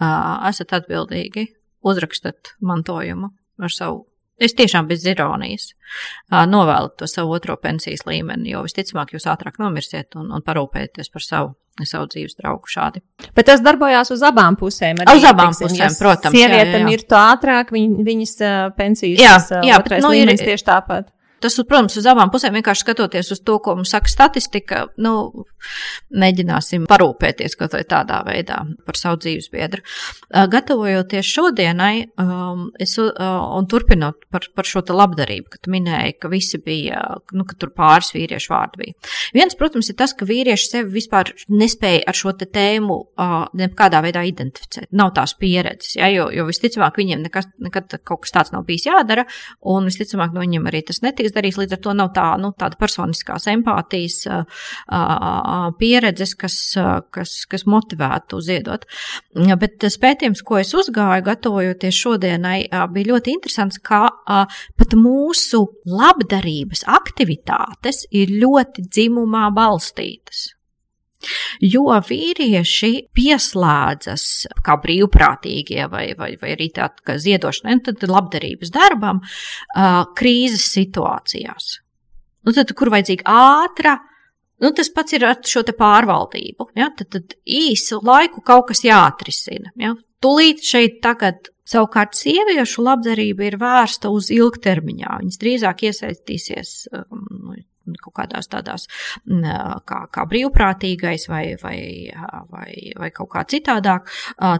esat 0.00 0.76
atbildīgi, 0.78 1.48
uzrakstat 1.84 2.54
mantojumu 2.64 3.32
ar 3.60 3.72
savu 3.72 4.04
Es 4.42 4.56
tiešām 4.58 4.88
bez 4.90 5.04
ironijas 5.06 5.70
novēlu 6.50 6.90
to 6.98 7.06
savu 7.10 7.36
otro 7.36 7.54
pensijas 7.60 8.02
līmeni, 8.08 8.50
jo 8.50 8.64
visticamāk 8.64 9.12
jūs 9.14 9.28
ātrāk 9.30 9.60
nomirsiet 9.62 10.16
un, 10.18 10.32
un 10.34 10.42
parūpēties 10.42 11.12
par 11.14 11.22
savu, 11.22 11.52
savu 11.86 12.08
dzīves 12.10 12.34
draugu 12.40 12.70
šādi. 12.70 13.04
Bet 13.36 13.46
tas 13.50 13.62
darbojās 13.62 14.10
uz 14.14 14.24
abām 14.26 14.58
pusēm. 14.58 15.04
Arī, 15.04 15.20
uz 15.20 15.28
abām 15.30 15.54
tiksim, 15.54 15.70
pusēm, 15.70 15.98
protams. 16.00 16.34
Sieviete 16.34 16.82
mirtu 16.82 17.18
ātrāk, 17.18 17.70
viņ, 17.74 17.98
viņas 18.08 18.34
pensijas 18.78 19.22
jā, 19.22 19.36
jā, 19.70 19.78
otrais 19.78 20.02
nu, 20.02 20.10
līmenis 20.16 20.42
ir, 20.42 20.54
tieši 20.54 20.66
tāpat. 20.66 21.13
Tas, 21.44 21.58
protams, 21.68 21.98
uz 22.00 22.06
abām 22.08 22.30
pusēm 22.32 22.54
vienkārši 22.56 22.86
skatoties 22.86 23.28
uz 23.34 23.40
to, 23.44 23.58
ko 23.60 23.74
mums 23.76 23.90
saka 23.92 24.08
statistika, 24.08 24.78
nu, 25.04 25.44
mēģināsim 26.16 26.86
parūpēties 26.88 27.58
kaut 27.60 27.74
vai 27.76 27.82
tādā 27.88 28.22
veidā 28.24 28.62
par 28.86 28.96
savu 28.96 29.18
dzīves 29.20 29.50
biedru. 29.52 29.84
Gatavojoties 30.32 31.28
šodienai, 31.28 32.06
um, 32.22 32.70
es, 32.80 32.96
un 32.96 33.68
turpinot 33.68 34.24
par, 34.32 34.46
par 34.56 34.68
šo 34.68 34.80
labdarību, 34.88 35.50
kad 35.52 35.68
minēji, 35.68 36.16
ka 36.22 36.30
visi 36.32 36.60
bija, 36.64 37.02
nu, 37.36 37.44
ka 37.48 37.58
tur 37.60 37.74
pāris 37.76 38.14
vīriešu 38.16 38.52
vārdi 38.54 38.80
bija. 38.80 39.12
Viens, 39.36 39.56
protams, 39.60 39.92
ir 39.92 39.98
tas, 40.00 40.16
ka 40.16 40.24
vīrieši 40.28 40.70
sevi 40.70 40.96
vispār 40.96 41.34
nespēja 41.52 42.06
ar 42.08 42.18
šo 42.18 42.32
tēmu 42.40 42.98
nekādā 43.60 44.00
veidā 44.04 44.24
identificēt. 44.30 44.88
Nav 44.96 45.12
tās 45.18 45.36
pieredzes, 45.36 45.98
ja, 45.98 46.08
jo, 46.12 46.30
jo 46.32 46.48
visticamāk 46.48 46.96
viņiem 47.00 47.28
nekas, 47.28 47.52
nekad 47.60 47.98
kaut 48.00 48.24
kas 48.24 48.32
tāds 48.32 48.56
nav 48.56 48.64
bijis 48.68 48.88
jādara, 48.88 49.26
un 49.60 49.90
visticamāk 49.90 50.32
no 50.32 50.44
viņiem 50.44 50.72
arī 50.72 50.84
tas 50.88 51.02
netiks 51.04 51.33
darījis. 51.34 51.58
Līdz 51.62 51.76
ar 51.76 51.82
to 51.84 51.94
nav 51.96 52.12
tā, 52.16 52.26
nu, 52.40 52.52
tāda 52.58 52.78
personiskās 52.80 53.48
empātijas 53.52 54.22
pieredzes, 55.80 56.34
kas, 56.38 56.56
kas, 57.14 57.36
kas 57.50 57.66
motivētu 57.70 58.40
ziedot. 58.44 58.86
Bet 59.34 59.86
pētījums, 60.02 60.44
ko 60.46 60.60
es 60.62 60.74
uzgāju, 60.76 61.26
gatavojoties 61.28 62.00
šodienai, 62.00 62.58
bija 62.94 63.12
ļoti 63.12 63.36
interesants, 63.36 63.80
ka 63.82 64.06
pat 64.24 64.98
mūsu 64.98 65.64
labdarības 65.88 66.86
aktivitātes 66.90 68.04
ir 68.14 68.34
ļoti 68.42 68.88
dzimumā 68.88 69.48
balstītas. 69.54 70.50
Jo 71.64 71.98
vīrieši 72.08 72.92
pieslēdzas 73.16 74.26
kā 74.64 74.78
brīvprātīgie 74.82 75.86
vai, 75.92 76.06
vai, 76.18 76.34
vai 76.40 76.54
arī 76.56 76.70
tādi, 76.74 77.04
kā 77.06 77.18
ziedošana, 77.20 77.78
tad 77.86 78.04
labdarības 78.08 78.74
darbam 78.74 79.22
krīzes 80.18 80.66
situācijās. 80.74 81.70
Nu, 82.44 82.52
tad, 82.52 82.74
kur 82.76 82.92
vajadzīga 82.92 83.24
ātra, 83.30 83.96
nu, 84.60 84.72
tas 84.76 84.90
pats 84.92 85.16
ir 85.16 85.24
ar 85.24 85.40
šo 85.48 85.64
pārvaldību. 85.64 86.70
Ja? 86.76 86.90
Tad, 86.96 87.14
tad 87.16 87.38
īsu 87.44 88.02
laiku 88.04 88.44
kaut 88.44 88.68
kas 88.72 88.84
jāatrisina. 88.84 89.72
Ja? 89.80 89.94
Tūlīt 90.24 90.64
šeit 90.64 91.00
tagad 91.04 91.50
Savukārt 91.64 92.12
sieviešu 92.18 92.82
labdarība 92.84 93.46
ir 93.48 93.54
vērsta 93.60 94.10
uz 94.12 94.28
ilgtermiņā. 94.34 95.14
Viņas 95.22 95.40
drīzāk 95.40 95.86
iesaistīsies 95.88 96.72
um, 96.92 97.54
kaut 98.02 98.14
kādās 98.20 98.48
tādās 98.52 98.86
kā, 99.88 100.00
kā 100.12 100.26
brīvprātīgais 100.30 101.28
vai, 101.30 101.44
vai, 101.62 101.78
vai, 102.50 102.70
vai 103.00 103.10
kaut 103.14 103.30
kā 103.34 103.44
citādāk, 103.50 104.10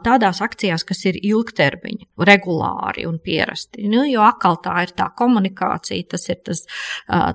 tādās 0.05 0.43
akcijās, 0.45 0.85
kas 0.87 1.05
ir 1.11 1.19
ilgtermiņa, 1.21 2.11
regulāri 2.29 3.07
un 3.09 3.19
pierasti. 3.25 3.87
Nu, 3.91 4.05
jo 4.09 4.25
atkal 4.27 4.59
tā 4.65 4.85
ir 4.87 4.95
tā 4.97 5.11
komunikācija, 5.17 6.09
tas 6.15 6.29
ir 6.29 6.41
tas, 6.47 6.65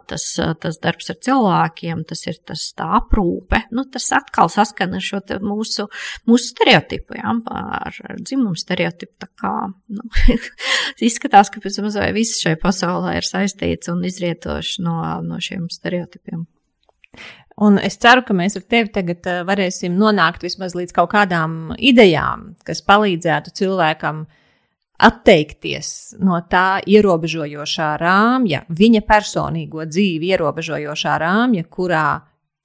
tas, 0.09 0.27
tas 0.61 0.79
darbs 0.83 1.11
ar 1.13 1.19
cilvēkiem, 1.29 2.03
tas 2.09 2.25
ir 2.29 2.39
tas 2.45 2.65
tā 2.77 2.89
aprūpe. 2.99 3.63
Nu, 3.75 3.85
tas 3.91 4.09
atkal 4.15 4.51
saskana 4.53 4.99
ar 4.99 5.05
šo 5.05 5.21
mūsu, 5.43 5.87
mūsu 6.29 6.51
stereotipu, 6.53 7.17
jā, 7.19 7.33
ar, 7.53 7.99
dzimumu 8.19 8.57
stereotipu. 8.59 9.15
Tā 9.19 9.29
kā 9.39 9.53
nu, 9.69 10.05
izskatās, 11.09 11.51
ka 11.53 11.61
pēc 11.63 11.79
mazliet 11.83 12.15
viss 12.15 12.41
šai 12.43 12.55
pasaulē 12.61 13.17
ir 13.19 13.27
saistīts 13.27 13.91
un 13.91 14.03
izrietoši 14.07 14.85
no, 14.85 14.99
no 15.25 15.39
šiem 15.43 15.67
stereotipiem. 15.71 15.78
Un 17.59 17.79
es 17.83 17.97
ceru, 17.99 18.23
ka 18.23 18.35
mēs 18.35 18.55
ar 18.55 18.63
tevi 18.71 18.91
tagad 18.95 19.25
uh, 19.27 19.41
varēsim 19.47 19.97
nonākt 19.99 20.45
vismaz 20.45 20.75
līdz 20.77 20.95
kaut 20.95 21.11
kādām 21.11 21.73
idejām, 21.75 22.53
kas 22.67 22.83
palīdzētu 22.87 23.51
cilvēkam 23.59 24.23
atteikties 24.99 26.19
no 26.23 26.39
tā 26.51 26.79
ierobežojošā 26.87 27.89
rāmja, 27.99 28.63
viņa 28.67 29.03
personīgo 29.07 29.83
dzīvi 29.87 30.31
ierobežojošā 30.35 31.17
rāmja, 31.23 31.65
kurā 31.71 32.05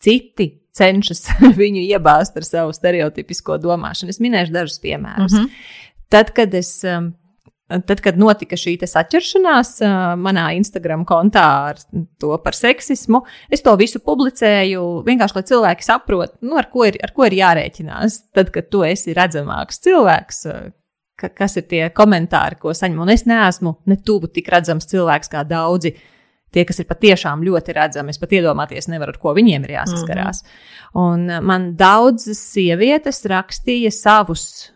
citi 0.02 0.50
cenšas 0.74 1.26
viņu 1.60 1.82
iebāzt 1.88 2.38
ar 2.38 2.46
savu 2.46 2.74
stereotipisko 2.76 3.58
domāšanu. 3.62 4.14
Es 4.14 4.22
minēšu 4.22 4.54
dažus 4.54 4.80
piemērus. 4.82 5.32
Mm 5.32 5.44
-hmm. 5.44 5.92
Tad, 6.10 6.30
kad 6.34 6.54
es 6.54 6.84
um, 6.84 7.14
tad, 7.88 8.00
kad 8.04 8.18
notika 8.20 8.56
šī 8.58 8.76
saķeršanās 8.86 9.74
manā 10.20 10.46
Instagram 10.58 11.04
kontā 11.08 11.46
ar 11.72 11.80
to 12.20 12.36
par 12.44 12.56
seksismu, 12.56 13.22
es 13.50 13.64
to 13.64 13.74
visu 13.80 14.00
publicēju 14.04 14.84
vienkārši, 15.06 15.38
lai 15.38 15.44
cilvēki 15.50 15.86
saprotu, 15.86 16.38
nu, 16.46 16.56
ar, 16.60 16.70
ko 16.72 16.86
ir, 16.88 16.98
ar 17.04 17.14
ko 17.16 17.26
ir 17.28 17.38
jārēķinās. 17.40 18.20
Tad, 18.36 18.50
kad 18.54 18.70
tu 18.72 18.84
esi 18.86 19.16
redzamāks 19.16 19.82
cilvēks, 19.84 20.42
ka, 21.20 21.30
kas 21.34 21.58
ir 21.60 21.68
tie 21.70 21.84
komentāri, 21.94 22.58
ko 22.60 22.74
saņem, 22.74 23.00
un 23.04 23.14
es 23.14 23.26
neesmu 23.28 23.78
ne 23.90 23.98
tuvu 24.00 24.30
tik 24.34 24.50
redzams 24.54 24.90
cilvēks 24.90 25.32
kā 25.32 25.46
daudzi. 25.48 25.96
Tie, 26.54 26.62
kas 26.62 26.78
ir 26.78 26.86
patiešām 26.86 27.40
ļoti 27.42 27.74
redzami, 27.74 28.12
es 28.14 28.20
pat 28.22 28.30
iedomāties 28.36 28.86
nevaru, 28.86 29.10
ar 29.10 29.18
ko 29.18 29.32
viņiem 29.34 29.64
ir 29.66 29.72
jāsaskarās. 29.74 30.44
Mm 30.44 30.50
-hmm. 30.52 30.84
Un 31.02 31.46
man 31.46 31.72
daudzas 31.76 32.38
sievietes 32.52 33.24
rakstīja 33.26 33.90
savus 33.90 34.73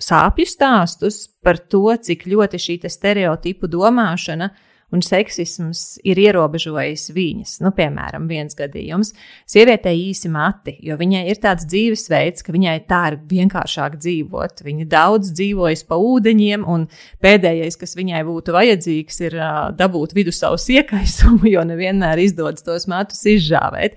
sāpju 0.00 0.48
stāstus 0.48 1.26
par 1.44 1.60
to, 1.70 1.86
cik 1.96 2.26
ļoti 2.30 2.60
šī 2.60 2.80
stereotipu 2.88 3.70
domāšana 3.70 4.50
un 4.90 5.02
seksisms 5.04 6.00
ir 6.06 6.18
ierobežojis 6.18 7.10
viņas. 7.14 7.56
Nu, 7.64 7.72
piemēram, 7.74 8.26
viens 8.30 8.56
gadījums- 8.58 9.12
sievietei 9.52 10.10
īsi 10.10 10.30
mati, 10.30 10.76
jo 10.82 10.96
viņai 10.96 11.28
ir 11.30 11.36
tāds 11.36 11.66
dzīvesveids, 11.70 12.42
ka 12.42 12.52
viņai 12.52 12.86
tā 12.86 13.12
ir 13.12 13.18
vienkāršāk 13.30 13.98
dzīvot. 14.02 14.64
Viņa 14.66 14.88
daudz 14.88 15.32
dzīvojas 15.32 15.86
pa 15.86 15.94
ūdeņiem, 15.96 16.66
un 16.66 16.88
pēdējais, 17.22 17.78
kas 17.78 17.94
viņai 17.94 18.24
būtu 18.26 18.56
vajadzīgs, 18.56 19.20
ir 19.20 19.38
uh, 19.38 19.70
dabūt 19.70 20.14
vidusavas 20.14 20.66
iekaisumu, 20.66 21.46
jo 21.54 21.62
nevienmēr 21.62 22.18
izdodas 22.18 22.62
tos 22.62 22.86
matus 22.86 23.22
izžāvēt. 23.24 23.94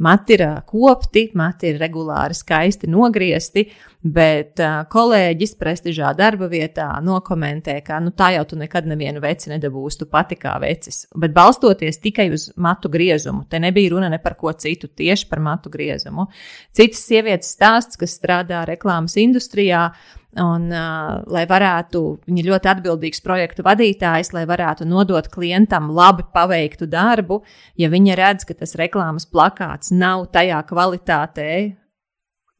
Mati 0.00 0.32
ir 0.32 0.62
kopti, 0.64 1.30
mati 1.34 1.68
ir 1.68 1.78
regulāri 1.78 2.32
skaisti 2.32 2.88
nogriezti, 2.88 3.66
bet 4.00 4.60
uh, 4.64 4.80
kolēģis 4.88 5.56
prestižā 5.60 6.12
darba 6.16 6.48
vietā 6.48 6.88
nokomentē, 7.04 7.76
ka 7.84 7.98
nu, 8.00 8.14
tā 8.16 8.30
jau 8.36 8.46
tu 8.48 8.58
nekad 8.60 8.88
nevienu 8.88 9.20
veci 9.20 9.52
nedabūsi, 9.52 10.00
tu 10.00 10.08
pati 10.08 10.38
kā 10.40 10.54
vecis. 10.62 11.02
Bet 11.20 11.34
balstoties 11.36 12.00
tikai 12.00 12.30
uz 12.32 12.48
matu 12.56 12.88
griezumu, 12.92 13.44
te 13.50 13.60
nebija 13.60 13.92
runa 13.92 14.08
ne 14.12 14.20
par 14.22 14.38
ko 14.40 14.52
citu, 14.56 14.88
tieši 14.88 15.28
par 15.28 15.42
matu 15.44 15.72
griezumu. 15.72 16.30
Citas 16.76 17.04
sievietes 17.04 17.52
stāsts, 17.52 18.00
kas 18.00 18.16
strādā 18.16 18.64
reklāmas 18.68 19.18
industrijā, 19.20 19.90
Un, 20.38 20.68
uh, 20.70 21.24
lai 21.26 21.40
varētu, 21.50 22.00
viņa 22.28 22.42
ļoti 22.46 22.68
atbildīgs 22.70 23.22
projektu 23.24 23.64
vadītājs, 23.66 24.28
lai 24.30 24.44
varētu 24.46 24.86
nodot 24.86 25.26
klientam 25.26 25.88
labi 25.90 26.22
paveiktu 26.30 26.86
darbu, 26.86 27.40
ja 27.74 27.90
viņa 27.90 28.14
redz, 28.20 28.46
ka 28.46 28.54
tas 28.60 28.76
reklāmas 28.78 29.26
plakāts 29.26 29.90
nav 29.90 30.28
tajā 30.30 30.60
kvalitātē, 30.70 31.50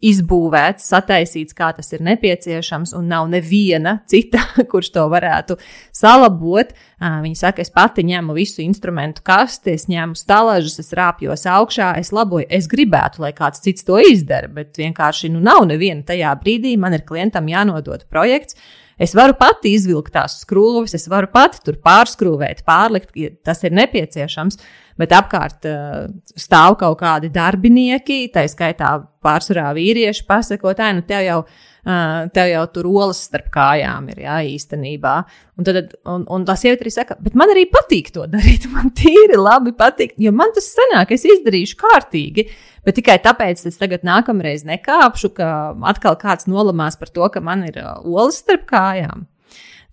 izbūvēts, 0.01 0.86
sataisīts, 0.89 1.55
kā 1.56 1.70
tas 1.77 1.93
ir 1.93 2.02
nepieciešams, 2.06 2.94
un 2.97 3.10
nav 3.12 3.28
neviena 3.32 3.98
cita, 4.09 4.40
kurš 4.70 4.93
to 4.94 5.05
varētu 5.12 5.59
salabot. 5.97 6.72
Viņa 7.01 7.39
saka, 7.39 7.64
es 7.64 7.72
pati 7.72 8.05
ņemu 8.09 8.36
visu 8.36 8.64
instrumentu 8.64 9.24
kasti, 9.27 9.74
es 9.77 9.86
ņemu 9.93 10.16
stalažus, 10.18 10.78
es 10.82 10.93
rāpjos 10.97 11.47
augšā, 11.48 11.93
es 12.01 12.12
laboju. 12.16 12.48
Es 12.48 12.68
gribētu, 12.70 13.24
lai 13.24 13.35
kāds 13.36 13.62
cits 13.64 13.85
to 13.86 14.01
izdara, 14.01 14.48
bet 14.52 14.81
vienkārši 14.81 15.32
nu, 15.35 15.43
nav 15.44 15.66
neviena 15.68 16.05
tajā 16.09 16.32
brīdī. 16.40 16.77
Man 16.81 16.97
ir 16.97 17.05
klientam 17.09 17.48
jānodod 17.52 18.09
projekts. 18.09 18.56
Es 19.01 19.14
varu 19.16 19.32
pati 19.39 19.72
izvilkt 19.72 20.12
tās 20.12 20.43
skrūves, 20.43 20.93
es 20.98 21.09
varu 21.09 21.31
pati 21.32 21.62
tur 21.64 21.78
pārskrūvēt, 21.81 22.64
pārlikt, 22.68 23.14
ja 23.16 23.32
tas 23.47 23.64
ir 23.64 23.72
nepieciešams 23.78 24.60
bet 25.01 25.14
apkārt 25.16 25.66
uh, 25.68 26.05
stāv 26.39 26.77
kaut 26.81 27.01
kādi 27.01 27.31
darbinieki, 27.32 28.27
tā 28.35 28.44
skaitā 28.51 28.97
pārsvarā 29.24 29.70
vīrieši, 29.77 30.24
pasakot, 30.28 30.81
ah, 30.81 30.94
nu 30.97 31.06
tev 31.09 31.27
jau. 31.27 31.43
Uh, 31.81 32.27
tev 32.36 32.51
jau 32.51 32.62
tur 32.74 32.86
olas 32.90 33.22
starp 33.24 33.47
kājām 33.55 34.10
ir 34.12 34.18
jā, 34.27 34.35
īstenībā. 34.52 35.14
Un, 35.56 35.64
tad, 35.64 35.94
un, 36.12 36.27
un 36.28 36.43
tā 36.44 36.52
sieviete 36.60 36.85
arī 36.85 36.93
saka, 36.93 37.16
bet 37.24 37.39
man 37.40 37.48
arī 37.55 37.62
patīk 37.72 38.10
to 38.12 38.27
darīt. 38.28 38.66
Man 38.74 38.93
tīri 38.93 39.39
labi 39.40 39.72
patīk, 39.78 40.12
jo 40.20 40.28
man 40.36 40.52
tas 40.52 40.68
sanāk, 40.77 41.14
es 41.16 41.24
izdarīšu 41.24 41.78
kārtīgi. 41.81 42.44
Bet 42.86 42.97
tikai 42.97 43.19
tāpēc 43.20 43.66
es 43.69 43.77
tagad 43.81 44.05
nākamreiz 44.07 44.65
nekāpšu, 44.69 45.32
ka 45.36 45.51
atkal 45.90 46.16
kāds 46.20 46.48
nolamās 46.48 46.97
par 47.01 47.12
to, 47.12 47.27
ka 47.32 47.43
man 47.44 47.66
ir 47.69 47.77
uh, 47.82 47.98
olas 48.01 48.40
starp 48.40 48.65
kājām. 48.70 49.27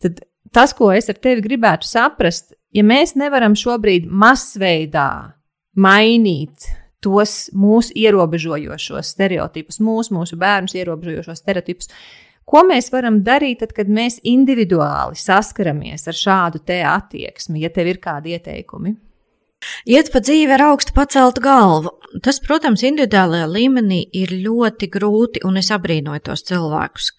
Tad 0.04 0.22
tas, 0.56 0.74
ko 0.78 0.92
es 0.96 1.10
ar 1.12 1.20
tevi 1.20 1.44
gribētu 1.44 1.88
saprast, 1.88 2.54
ja 2.72 2.86
mēs 2.88 3.18
nevaram 3.20 3.58
šobrīd 3.58 4.08
masveidā 4.08 5.10
mainīt 5.78 6.70
tos 7.04 7.48
mūsu 7.54 7.94
ierobežojošos 7.98 9.12
stereotipus, 9.14 9.82
mūsu, 9.84 10.16
mūsu 10.18 10.40
bērnus 10.40 10.76
ierobežojošos 10.80 11.44
stereotipus, 11.44 11.92
ko 12.48 12.64
mēs 12.68 12.90
varam 12.94 13.22
darīt, 13.26 13.62
tad, 13.62 13.76
kad 13.78 13.92
mēs 13.92 14.20
individuāli 14.28 15.20
saskaramies 15.20 16.08
ar 16.08 16.18
šādu 16.18 16.64
attieksmi, 16.66 17.62
ja 17.62 17.70
tev 17.74 17.92
ir 17.92 18.02
kādi 18.02 18.34
ieteikumi? 18.38 18.96
Iet 19.90 20.12
pa 20.14 20.22
dzīvi 20.22 20.54
ar 20.54 20.64
augstu 20.70 20.94
paceltu 20.96 21.42
galvu. 21.44 21.94
Tas, 22.24 22.40
protams, 22.44 22.84
individuālajā 22.88 23.48
līmenī 23.52 24.02
ir 24.16 24.34
ļoti 24.46 24.90
grūti, 24.94 25.44
un 25.48 25.60
es 25.62 25.72
abrīnoju 25.74 26.24
tos 26.30 26.46
cilvēkus, 26.48 27.12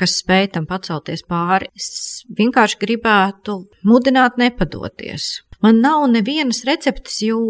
kas 0.00 0.18
spēj 0.22 0.54
tam 0.56 0.68
pacelties 0.70 1.24
pāri. 1.28 1.70
Es 1.76 2.24
vienkārši 2.38 2.80
gribētu 2.80 3.60
mudināt 3.86 4.40
nepadoties. 4.40 5.42
Man 5.64 5.80
nav 5.84 6.08
nevienas 6.12 6.64
receptes, 6.68 7.20
jo 7.24 7.40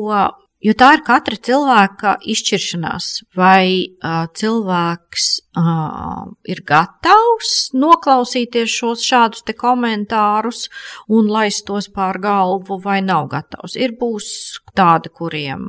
Jo 0.64 0.72
tā 0.80 0.94
ir 0.96 1.02
katra 1.04 1.36
cilvēka 1.36 2.14
izšķiršanās, 2.32 3.06
vai 3.36 3.84
uh, 3.84 4.24
cilvēks 4.32 5.26
uh, 5.60 6.22
ir 6.48 6.62
gatavs 6.64 7.50
noklausīties 7.76 8.72
šos 8.72 9.02
šādus 9.04 9.44
te 9.44 9.52
komentārus 9.58 10.70
un 11.12 11.28
laist 11.28 11.66
tos 11.68 11.90
pār 11.92 12.16
galvu, 12.22 12.78
vai 12.80 13.02
nav 13.04 13.28
gatavs. 13.34 13.74
Ir 13.76 13.92
būs 14.00 14.30
tādi, 14.72 15.12
kuriem, 15.12 15.66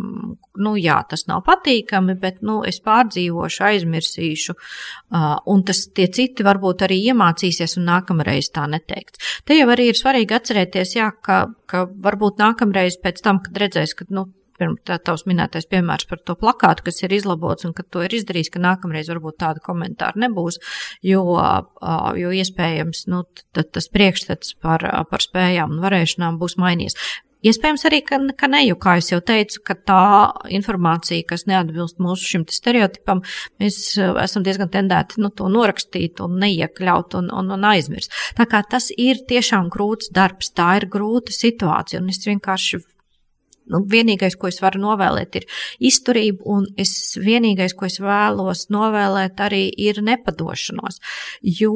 nu 0.64 0.74
jā, 0.80 1.02
tas 1.12 1.26
nav 1.28 1.44
patīkami, 1.50 2.16
bet, 2.22 2.40
nu, 2.48 2.62
es 2.64 2.80
pārdzīvošu, 2.86 3.66
aizmirsīšu, 3.68 4.56
uh, 4.56 5.28
un 5.52 5.66
tas 5.68 5.84
tie 5.92 6.08
citi 6.08 6.48
varbūt 6.48 6.88
arī 6.88 7.02
iemācīsies 7.12 7.76
un 7.82 7.90
nākamreiz 7.92 8.48
tā 8.56 8.64
neteikt. 8.72 9.20
Te 9.44 9.60
jau 9.60 9.68
arī 9.76 9.92
ir 9.92 10.00
svarīgi 10.00 10.40
atcerēties, 10.40 10.96
jā, 11.02 11.12
ka, 11.20 11.44
ka 11.68 11.84
varbūt 11.84 12.40
nākamreiz 12.40 12.96
pēc 13.04 13.22
tam, 13.28 13.44
kad 13.44 13.60
redzēs, 13.66 13.98
ka, 14.00 14.08
nu, 14.16 14.30
pirms 14.60 14.82
tā 14.88 14.98
tavs 15.04 15.26
minētais 15.30 15.68
piemērs 15.72 16.08
par 16.10 16.22
to 16.26 16.38
plakātu, 16.40 16.88
kas 16.88 17.04
ir 17.04 17.16
izlabots 17.16 17.68
un 17.68 17.76
ka 17.76 17.84
to 17.84 18.06
ir 18.06 18.16
izdarījis, 18.18 18.52
ka 18.54 18.64
nākamreiz 18.64 19.12
varbūt 19.12 19.40
tāda 19.44 19.64
komentāra 19.66 20.26
nebūs, 20.26 20.60
jo, 21.06 21.24
jo 22.22 22.34
iespējams, 22.42 23.06
nu, 23.12 23.24
tas 23.56 23.92
priekšstats 23.92 24.58
par, 24.64 24.86
par 25.12 25.24
spējām 25.24 25.78
un 25.78 25.86
varēšanām 25.86 26.42
būs 26.42 26.60
mainījies. 26.62 27.00
Iespējams 27.46 27.84
arī, 27.86 28.00
ka, 28.02 28.18
ka 28.40 28.48
ne, 28.50 28.64
jo, 28.66 28.78
kā 28.82 28.96
jau 29.06 29.20
teicu, 29.22 29.60
tā 29.86 30.06
informācija, 30.56 31.28
kas 31.30 31.46
neatbilst 31.46 32.00
mūsu 32.02 32.26
šim 32.32 32.46
stereotipam, 32.50 33.22
mēs 33.62 33.78
esam 34.24 34.46
diezgan 34.46 34.72
tendēti 34.74 35.22
nu, 35.22 35.30
to 35.30 35.52
norakstīt 35.54 36.24
un 36.26 36.40
neiekļaut 36.42 37.20
un, 37.20 37.30
un, 37.30 37.54
un 37.54 37.70
aizmirst. 37.70 38.16
Tā 38.40 38.48
kā 38.50 38.64
tas 38.66 38.90
ir 38.98 39.22
tiešām 39.30 39.70
grūts 39.74 40.10
darbs, 40.16 40.50
tā 40.58 40.72
ir 40.80 40.90
grūta 40.90 41.36
situācija, 41.36 42.02
un 42.02 42.10
es 42.10 42.24
vienkārši 42.26 42.82
Nu, 43.72 43.82
vienīgais, 43.90 44.38
ko 44.40 44.50
es 44.52 44.62
varu 44.64 44.82
novēlēt, 44.84 45.40
ir 45.40 45.48
izturība, 45.90 46.46
un 46.58 46.68
es 46.82 46.94
vienīgais, 47.22 47.74
ko 47.78 47.90
es 47.90 48.00
vēlos 48.04 48.68
novēlēt, 48.74 49.42
arī 49.42 49.68
ir 49.88 50.02
nepadošanos. 50.06 51.02
Jo 51.42 51.76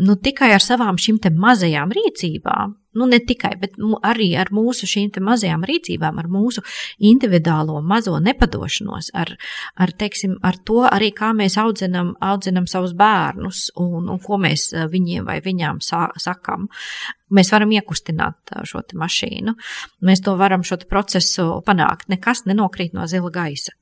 nu, 0.00 0.16
tikai 0.16 0.54
ar 0.56 0.64
savām 0.64 1.00
šīm 1.00 1.20
mazajām 1.38 1.92
rīcībām 1.94 2.76
nu, 2.98 3.06
ne 3.06 3.18
tikai, 3.22 3.52
bet 3.60 3.76
arī 4.06 4.28
ar 4.40 4.50
mūsu 4.54 4.88
šīm 4.88 5.12
mazajām 5.24 5.64
rīcībām, 5.68 6.18
ar 6.20 6.28
mūsu 6.32 6.64
individuālo 7.10 7.80
mazo 7.84 8.16
nepadošanos, 8.22 9.12
ar, 9.18 9.34
ar, 9.78 9.94
teiksim, 10.00 10.38
ar 10.46 10.58
to 10.66 10.82
arī, 10.88 11.12
kā 11.16 11.30
mēs 11.36 11.58
audzinam, 11.60 12.14
audzinam 12.24 12.66
savus 12.70 12.96
bērnus 12.98 13.68
un, 13.78 14.08
un 14.08 14.22
ko 14.24 14.40
mēs 14.42 14.70
eh, 14.74 14.88
viņiem 14.90 15.28
vai 15.28 15.38
viņām 15.44 15.82
sa 15.84 16.08
sakam. 16.18 16.68
Mēs 17.34 17.52
varam 17.52 17.72
iekustināt 17.76 18.54
šo 18.68 18.82
mašīnu, 18.96 19.54
mēs 20.04 20.22
to 20.24 20.34
varam 20.40 20.64
šo 20.66 20.78
procesu 20.88 21.60
panākt. 21.66 22.08
Nekas 22.12 22.44
nenokrīt 22.48 22.94
no 22.96 23.06
zila 23.10 23.30
gaisa. 23.34 23.74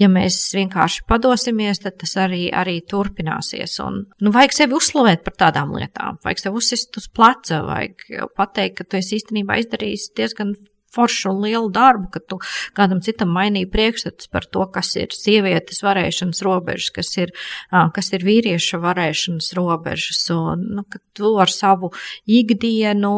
Ja 0.00 0.08
mēs 0.12 0.38
vienkārši 0.56 1.04
padosimies, 1.08 1.82
tad 1.84 1.98
tas 2.00 2.16
arī, 2.20 2.46
arī 2.52 2.78
turpināsies. 2.88 3.76
Un, 3.84 4.02
nu, 4.20 4.32
vajag 4.34 4.56
sevi 4.56 4.76
uzslavēt 4.78 5.24
par 5.26 5.36
tādām 5.44 5.74
lietām, 5.76 6.20
vajag 6.24 6.44
sevi 6.44 6.60
uzsist 6.62 6.96
uz 7.00 7.08
pleca, 7.12 7.62
vajag 7.68 8.06
pateikt, 8.36 8.80
ka 8.80 8.88
tu 8.88 9.00
esi 9.00 9.18
īstenībā 9.20 9.60
izdarījis 9.60 10.10
diezgan 10.16 10.54
foršu 10.94 11.30
un 11.32 11.42
lielu 11.44 11.70
darbu, 11.72 12.10
ka 12.14 12.20
tu 12.20 12.38
kādam 12.76 13.02
citam 13.04 13.32
mainīji 13.34 13.70
priekšstats 13.72 14.30
par 14.32 14.46
to, 14.50 14.64
kas 14.74 14.92
ir 15.00 15.14
sievietes 15.14 15.82
varēšanas 15.86 16.42
robežas, 16.46 16.90
kas 16.94 17.12
ir, 17.20 17.34
kas 17.70 18.12
ir 18.16 18.26
vīrieša 18.26 18.80
varēšanas 18.82 19.52
robežas, 19.58 20.22
un 20.34 20.66
nu, 20.78 20.86
ka 20.90 21.02
tu 21.16 21.34
ar 21.42 21.52
savu 21.52 21.92
ikdienu 22.26 23.14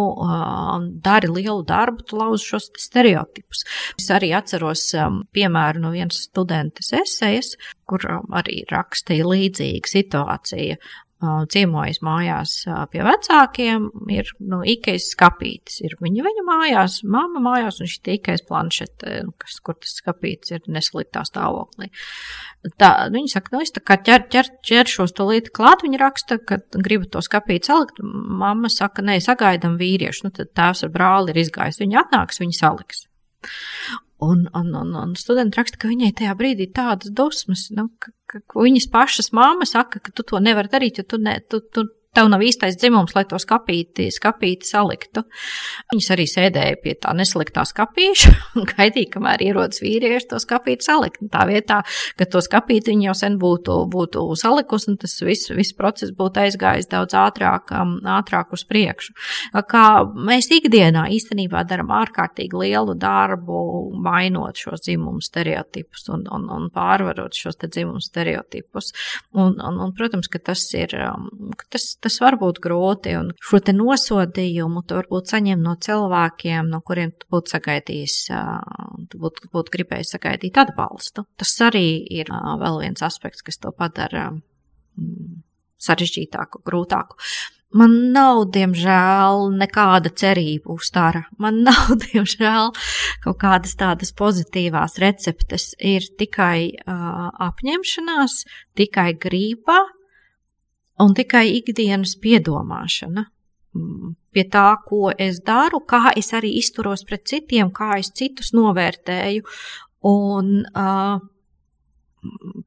dari 1.05 1.31
lielu 1.32 1.62
darbu, 1.69 2.07
tu 2.09 2.20
lauzi 2.20 2.53
šos 2.53 2.70
stereotipus. 2.81 3.65
Es 4.01 4.11
arī 4.15 4.32
atceros 4.36 4.89
piemēru 5.32 5.82
no 5.86 5.93
vienas 5.94 6.24
studentes 6.28 6.93
esejas, 6.97 7.55
kur 7.89 8.05
arī 8.32 8.62
rakstīja 8.70 9.27
līdzīga 9.28 9.97
situācija 9.97 10.78
ciemojas 11.53 12.01
mājās 12.05 12.55
pie 12.93 13.03
vecākiem, 13.07 13.89
ir 14.12 14.28
nu, 14.43 14.61
ikais 14.69 15.09
skapītis. 15.15 15.81
Ir 15.86 15.97
viņa, 16.03 16.24
viņa 16.27 16.44
mājās, 16.47 16.99
mamma 17.09 17.43
mājās, 17.44 17.81
un 17.82 17.90
šī 17.90 18.16
ikais 18.19 18.44
planšete, 18.49 19.23
kas, 19.43 19.59
kur 19.65 19.78
tas 19.78 19.94
skapītis 20.01 20.57
ir 20.57 20.66
nesliktā 20.73 21.24
stāvoklī. 21.28 21.90
Tā, 22.78 22.93
viņa 23.15 23.35
saka, 23.36 23.55
nu, 23.57 23.62
es 23.65 23.74
tā 23.74 23.82
kā 23.85 23.99
ķer, 24.03 24.27
ķer, 24.32 24.53
ķeršos 24.69 25.15
to 25.19 25.27
lietu 25.31 25.55
klāt, 25.55 25.86
viņa 25.86 26.03
raksta, 26.03 26.39
ka 26.39 26.61
gribu 26.74 27.09
to 27.11 27.23
skapīt 27.24 27.70
salikt. 27.70 28.03
Mamma 28.03 28.70
saka, 28.73 29.05
nē, 29.07 29.19
sagaidam 29.24 29.78
vīriešu, 29.81 30.28
nu 30.28 30.36
tad 30.36 30.55
tēvs 30.57 30.86
ar 30.86 30.94
brāli 30.94 31.35
ir 31.35 31.43
izgājis. 31.44 31.82
Viņa 31.82 32.05
atnāks, 32.05 32.43
viņa 32.43 32.59
saliks. 32.59 33.07
Un, 34.23 34.44
un, 34.55 34.69
un, 34.78 34.93
un 35.01 35.15
studenti 35.19 35.59
raksta, 35.59 35.81
ka 35.82 35.90
viņai 35.90 36.12
tajā 36.20 36.35
brīdī 36.39 36.69
ir 36.69 36.77
tādas 36.77 37.11
dusmas, 37.11 37.66
nu, 37.74 37.89
ka, 37.99 38.12
ka 38.31 38.43
viņas 38.55 38.86
pašas 38.93 39.32
māma 39.35 39.66
saka, 39.66 39.99
ka 39.99 40.15
tu 40.15 40.23
to 40.28 40.39
nevari 40.39 40.70
darīt, 40.70 41.01
jo 41.01 41.09
tu, 41.11 41.19
ne, 41.19 41.40
tu, 41.51 41.59
tu 41.74 41.89
tev 42.12 42.28
nav 42.28 42.43
īstais 42.44 42.76
dzimums, 42.76 43.14
lai 43.16 43.24
to 43.28 43.39
skapīti, 43.40 44.10
skapīti 44.12 44.68
saliktu. 44.68 45.24
Viņas 45.93 46.09
arī 46.12 46.26
sēdēja 46.28 46.78
pie 46.82 46.93
tā 47.01 47.14
nesliktā 47.16 47.64
skapīša 47.68 48.32
un 48.60 48.66
gaidīja, 48.68 49.14
kamēr 49.14 49.44
ierodas 49.47 49.80
vīrieši 49.84 50.28
to 50.32 50.40
skapīti 50.43 50.84
salikt. 50.84 51.22
Tā 51.32 51.47
vietā, 51.48 51.80
ka 52.18 52.28
to 52.28 52.43
skapīti 52.44 52.93
viņi 52.93 53.09
jau 53.09 53.16
sen 53.16 53.39
būtu, 53.40 53.78
būtu 53.93 54.24
salikusi, 54.39 54.90
un 54.93 54.98
tas 55.01 55.16
viss, 55.24 55.48
viss 55.56 55.76
process 55.78 56.12
būtu 56.16 56.44
aizgājis 56.44 56.90
daudz 56.93 57.16
ātrāk, 57.16 57.72
um, 57.80 57.97
ātrāk 58.18 58.52
uz 58.52 58.66
priekšu. 58.68 59.16
Kā 59.72 59.86
mēs 60.12 60.51
ikdienā 60.52 61.06
īstenībā 61.16 61.64
darām 61.68 61.94
ārkārtīgi 61.97 62.60
lielu 62.60 62.97
darbu, 63.01 63.62
mainot 64.05 64.60
šos 64.60 64.84
dzimumu 64.84 65.24
stereotipus 65.24 66.10
un, 66.12 66.26
un, 66.28 66.44
un 66.52 66.68
pārvarot 66.74 67.32
šos 67.32 67.56
dzimumu 67.62 68.05
stereotipus. 68.05 68.93
Un, 69.32 69.56
un, 69.56 69.80
un, 69.80 69.97
protams, 69.97 70.28
ka 70.28 70.43
tas 70.52 70.68
ir, 70.76 70.93
um, 71.09 71.55
ka 71.56 71.72
tas, 71.72 71.89
tas 72.03 72.19
var 72.23 72.37
būt 72.41 72.61
grūti, 72.65 73.15
un 73.19 73.31
šo 73.43 73.61
te 73.65 73.74
nosodījumu 73.77 74.83
tu 74.87 74.99
varbūt 74.99 75.33
saņem 75.33 75.62
no 75.62 75.77
cilvēkiem, 75.87 76.69
no 76.73 76.83
kuriem 76.85 77.15
tu 77.16 77.31
būtu 77.33 77.55
sagaidījis, 77.55 78.19
tu 79.12 79.23
būtu, 79.23 79.49
būtu 79.55 79.77
gribējis 79.77 80.15
sagaidīt 80.16 80.61
atbalstu. 80.62 81.27
Tas 81.41 81.55
arī 81.65 81.87
ir 82.20 82.33
vēl 82.33 82.83
viens 82.83 83.07
aspekts, 83.07 83.45
kas 83.47 83.61
to 83.62 83.73
padara 83.77 84.31
mm, 84.33 85.43
sarežģītāku, 85.83 86.62
grūtāku. 86.66 87.19
Man 87.73 87.95
nav, 88.12 88.43
diemžēl, 88.53 89.47
nekāda 89.57 90.11
cerība 90.12 90.74
uz 90.74 90.91
tāra. 90.93 91.24
Man 91.41 91.62
nav, 91.69 91.95
diemžēl, 92.05 92.74
kaut 93.24 93.39
kādas 93.41 93.79
tādas 93.81 94.12
pozitīvās 94.19 94.99
receptes. 95.01 95.73
Ir 95.81 96.05
tikai 96.20 96.69
uh, 96.77 97.31
apņemšanās, 97.49 98.43
tikai 98.77 99.12
grība 99.16 99.81
un 101.03 101.15
tikai 101.16 101.49
ikdienas 101.59 102.16
piedomāšana. 102.23 103.27
Mm, 103.77 104.15
pie 104.33 104.45
tā, 104.53 104.69
ko 104.87 105.11
es 105.16 105.41
daru, 105.45 105.83
kā 105.89 106.12
es 106.16 106.33
arī 106.37 106.55
izturos 106.61 107.05
pret 107.09 107.24
citiem, 107.29 107.73
kā 107.74 107.97
es 108.01 108.12
citus 108.16 108.53
novērtēju, 108.57 109.45
un 110.09 110.51
uh, 110.66 111.20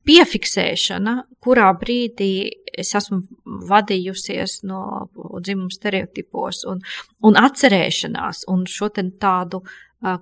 piefiksēšana, 0.06 1.16
kurā 1.44 1.68
brīdī 1.80 2.32
es 2.76 2.92
esmu 2.98 3.22
vadījusies 3.70 4.60
no 4.68 4.82
dzimuma 5.16 5.72
stereotipos, 5.72 6.66
un, 6.72 6.82
un 7.24 7.40
atcerēšanās, 7.40 8.46
un 8.52 8.66
šo 8.70 8.92
tādu 8.96 9.64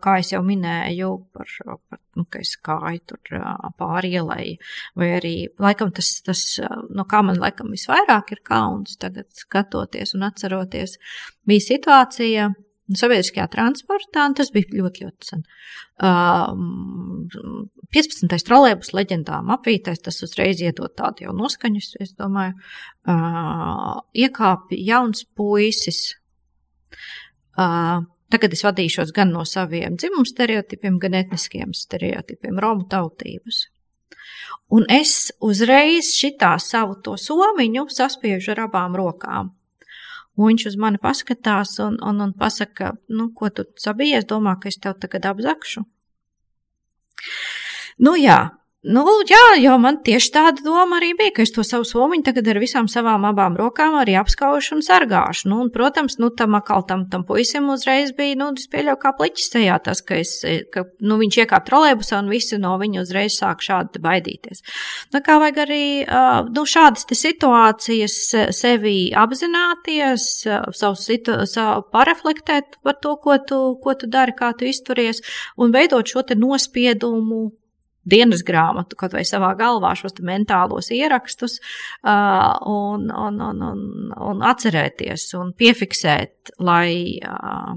kā 0.04 0.18
jau 0.24 0.42
minēju, 0.46 1.12
par, 1.36 1.54
par 1.90 2.00
nu, 2.18 2.26
ka 2.30 2.42
es 2.44 2.56
kāju 2.64 3.02
tur 3.12 3.46
pāri 3.80 4.14
ielai, 4.20 4.46
vai 5.00 5.10
arī, 5.18 5.36
laikam 5.62 5.94
tas, 5.96 6.16
tas, 6.26 6.44
no 6.94 7.08
kā 7.10 7.24
man 7.26 7.42
laikam 7.42 7.74
visvairāk 7.74 8.36
ir 8.36 8.44
kauns 8.46 9.00
tagad 9.02 9.30
skatoties 9.38 10.16
un 10.18 10.28
atceroties, 10.30 11.00
bija 11.50 11.68
situācija, 11.68 12.52
sabiedriskajā 12.92 13.46
transportā, 13.52 14.26
un 14.28 14.36
tas 14.38 14.52
bija 14.54 14.68
ļoti, 14.76 15.06
ļoti 15.06 15.30
sen. 15.30 15.44
Uh, 16.04 16.52
15. 17.96 18.34
trolēbus 18.48 18.92
leģendām 18.98 19.52
apvītais, 19.56 20.02
tas 20.04 20.20
uzreiz 20.26 20.62
iedod 20.64 20.92
tādu 20.98 21.28
jau 21.28 21.36
noskaņu, 21.38 21.84
es 22.04 22.14
domāju, 22.20 22.58
uh, 23.08 24.02
iekāpi 24.18 24.82
jauns 24.84 25.24
puisis, 25.38 26.02
uh, 27.56 28.04
Tagad 28.34 28.56
es 28.56 28.64
vadīšos 28.66 29.12
gan 29.14 29.30
no 29.30 29.44
saviem 29.46 29.94
dzimumu 30.00 30.26
stereotipiem, 30.26 30.98
gan 31.02 31.14
etniskiem 31.20 31.74
stereotipiem, 31.78 32.58
romu 32.64 32.88
tautības. 32.90 33.68
Un 34.74 34.88
es 34.90 35.30
uzreiz 35.44 36.16
šitā 36.18 36.56
savu 36.58 36.96
to 37.06 37.14
somiņu 37.20 37.86
saspiežu 37.94 38.56
ar 38.56 38.64
abām 38.66 38.98
rokām. 38.98 39.52
Un 40.34 40.50
viņš 40.50 40.66
uz 40.72 40.78
mani 40.82 40.98
paskatās 40.98 41.76
un, 41.84 42.00
un, 42.02 42.24
un 42.26 42.34
pasaka, 42.34 42.96
nu, 43.14 43.30
ko 43.38 43.52
tu 43.54 43.68
sabijies, 43.78 44.26
domā, 44.26 44.56
ka 44.58 44.72
es 44.72 44.80
tev 44.82 44.98
tagad 44.98 45.28
apzakšu. 45.30 45.84
Nu 48.02 48.16
jā, 48.18 48.40
Nu, 48.84 49.06
jā, 49.24 49.62
jau 49.64 49.78
man 49.80 50.02
tieši 50.04 50.28
tāda 50.36 50.60
doma 50.60 50.98
arī 50.98 51.14
bija, 51.16 51.32
ka 51.38 51.44
es 51.46 51.54
to 51.56 51.64
savu 51.64 51.86
somiņu 51.88 52.26
tagad 52.28 52.50
ar 52.52 52.58
visām 52.60 52.90
savām 52.92 53.24
abām 53.30 53.54
rokām 53.56 53.94
arī 53.96 54.18
apskaušu 54.20 54.76
un 54.76 54.84
sargāšu. 54.84 55.48
Nu, 55.48 55.62
un, 55.64 55.70
protams, 55.72 56.18
nu, 56.20 56.28
tam 56.36 56.58
akal 56.60 56.84
tam, 56.90 57.06
tam 57.08 57.24
puisim 57.24 57.70
uzreiz 57.72 58.12
bija, 58.18 58.36
nu, 58.42 58.50
es 58.60 58.68
pieļauju 58.68 59.00
kā 59.00 59.14
pliķis 59.16 59.48
sejā 59.54 59.78
tas, 59.86 60.02
ka, 60.04 60.20
es, 60.20 60.34
ka 60.76 60.84
nu, 61.00 61.16
viņš 61.22 61.40
iekāp 61.46 61.70
trolēbusā 61.70 62.20
un 62.26 62.34
visi 62.34 62.60
no 62.60 62.74
viņa 62.84 63.06
uzreiz 63.06 63.40
sāk 63.40 63.64
šādi 63.64 64.04
baidīties. 64.04 64.66
Nu, 65.16 65.24
kā 65.24 65.40
vajag 65.40 65.64
arī, 65.64 65.88
nu, 66.52 66.68
šādas 66.68 67.08
situācijas 67.08 68.20
sevi 68.52 68.98
apzināties, 69.16 70.30
savu, 70.76 71.00
situ, 71.00 71.40
savu 71.48 71.88
pareflektēt 71.96 72.82
par 72.84 73.00
to, 73.00 73.16
ko 73.16 73.40
tu, 73.48 73.64
ko 73.80 73.96
tu 73.96 74.12
dari, 74.12 74.36
kā 74.36 74.52
tu 74.60 74.68
izturies, 74.68 75.24
un 75.56 75.72
veidot 75.72 76.04
šo 76.04 76.28
te 76.28 76.36
nospiedumu 76.36 77.46
dienas 78.10 78.44
grāmatu, 78.46 78.98
kaut 79.00 79.16
vai 79.16 79.24
savā 79.28 79.54
galvā 79.60 79.94
šos 79.98 80.18
mentālos 80.26 80.92
ierakstus, 80.94 81.60
uh, 82.04 82.58
un, 82.70 83.08
un, 83.10 83.40
un, 83.50 83.62
un, 83.70 83.86
un 84.32 84.44
atcerēties 84.50 85.30
un 85.40 85.54
piefiksēt, 85.58 86.54
lai, 86.64 87.20
uh, 87.24 87.74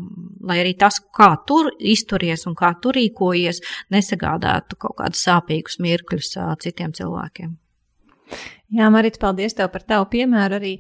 lai 0.49 0.59
arī 0.63 0.75
tas, 0.79 0.99
kā 1.15 1.33
tur 1.47 1.71
izturies 1.79 2.47
un 2.51 2.57
kā 2.59 2.75
tur 2.83 2.99
rīkojies, 2.99 3.63
nesagādātu 3.95 4.81
kaut 4.83 4.99
kādus 5.03 5.23
sāpīgus 5.29 5.81
mirkļus 5.83 6.35
uh, 6.41 6.55
citiem 6.63 6.95
cilvēkiem. 6.97 7.55
Jā, 8.75 8.89
Marita, 8.91 9.21
paldies 9.23 9.55
tev 9.55 9.71
par 9.71 9.85
tavu 9.87 10.09
piemēru. 10.11 10.59
Arī 10.59 10.73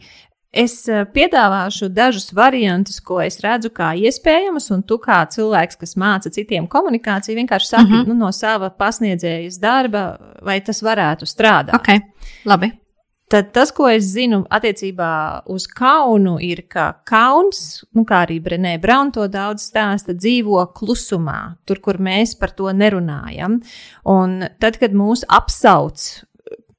Es 0.57 0.77
eh, 0.89 1.05
piedāvāšu 1.12 1.91
dažus 1.93 2.31
variantus, 2.37 2.97
ko 3.05 3.19
es 3.20 3.37
redzu 3.45 3.69
kā 3.77 3.91
iespējamus, 4.01 4.70
un 4.73 4.83
tu 4.89 4.97
kā 5.03 5.19
cilvēks, 5.33 5.77
kas 5.83 5.97
māca 6.01 6.33
citiem 6.33 6.69
komunikāciju, 6.73 7.37
vienkārši 7.43 7.69
saki 7.69 7.91
mm 7.91 7.99
-hmm. 7.99 8.09
nu, 8.09 8.15
no 8.24 8.33
sava 8.33 8.70
pasniedzējas 8.70 9.61
darba, 9.61 10.07
vai 10.43 10.61
tas 10.61 10.83
varētu 10.83 11.28
strādāt. 11.28 11.77
Okay. 11.77 12.01
Labi. 12.45 12.73
Tad 13.27 13.49
tas, 13.53 13.73
ko 13.74 13.89
es 13.91 14.05
zinu 14.05 14.45
attiecībā 14.55 15.43
uz 15.51 15.65
kaunu, 15.66 16.37
ir, 16.39 16.62
ka 16.70 17.03
kauns, 17.05 17.85
nu, 17.93 18.05
kā 18.05 18.20
arī 18.23 18.37
Brenē 18.43 18.77
Braun 18.81 19.11
to 19.11 19.27
daudz 19.27 19.65
stāsta, 19.66 20.15
dzīvo 20.15 20.61
klusumā, 20.73 21.57
tur, 21.66 21.81
kur 21.83 21.99
mēs 21.99 22.37
par 22.39 22.51
to 22.55 22.70
nerunājam. 22.70 23.59
Un 24.05 24.47
tad, 24.61 24.78
kad 24.78 24.95
mūs 24.95 25.24
apsauc 25.27 26.23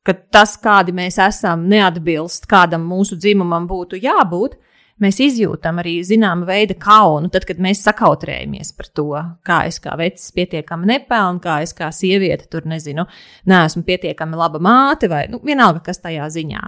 ka 0.07 0.15
tas, 0.31 0.55
kādi 0.63 0.95
mēs 0.95 1.19
esam, 1.19 1.67
neatbilst 1.67 2.47
kādam 2.49 2.85
mūsu 2.88 3.17
dzimumam 3.19 3.67
būtu 3.67 3.99
jābūt, 3.99 4.55
mēs 5.03 5.19
izjūtam 5.21 5.81
arī 5.81 5.97
zināmu 6.05 6.47
veidu 6.47 6.77
kaunu, 6.81 7.29
tad, 7.34 7.45
kad 7.49 7.59
mēs 7.61 7.84
sakautrējamies 7.85 8.71
par 8.77 8.89
to, 8.97 9.07
kā 9.45 9.59
es 9.69 9.81
kā 9.84 9.97
vecs 9.99 10.29
pietiekami 10.35 10.89
nepelnu, 10.93 11.41
kā 11.43 11.59
es 11.65 11.75
kā 11.77 11.89
sieviete 11.93 12.47
tur 12.51 12.65
nezinu, 12.69 13.05
neesmu 13.49 13.84
pietiekami 13.88 14.39
laba 14.39 14.61
māte 14.63 15.09
vai 15.11 15.25
nu, 15.31 15.41
vienalga, 15.43 15.84
kas 15.89 16.01
tajā 16.05 16.29
ziņā. 16.38 16.63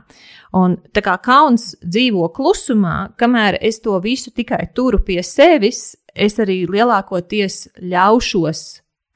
Un 0.59 0.77
tā 0.93 1.03
kā 1.05 1.15
kauns 1.23 1.71
dzīvo 1.81 2.29
klusumā, 2.35 3.15
kamēr 3.19 3.59
es 3.61 3.81
to 3.85 3.97
visu 4.03 4.33
tikai 4.35 4.67
turu 4.75 5.01
pie 5.05 5.21
sevis, 5.25 5.95
es 6.13 6.37
arī 6.41 6.65
lielākoties 6.69 7.69
ļaušos, 7.79 8.63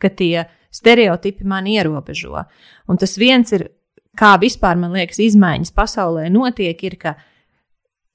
ka 0.02 0.10
tie 0.10 0.48
stereotipi 0.74 1.46
man 1.46 1.68
ierobežo. 1.70 2.48
Un 2.90 3.00
tas 3.00 3.18
viens 3.22 3.52
ir 3.54 3.68
kā 4.20 4.34
vispār, 4.42 4.78
man 4.80 4.94
liekas, 4.96 5.22
izmaiņas 5.24 5.74
pasaulē 5.76 6.28
notiek, 6.34 6.84
ir, 6.86 6.98
ka 7.02 7.16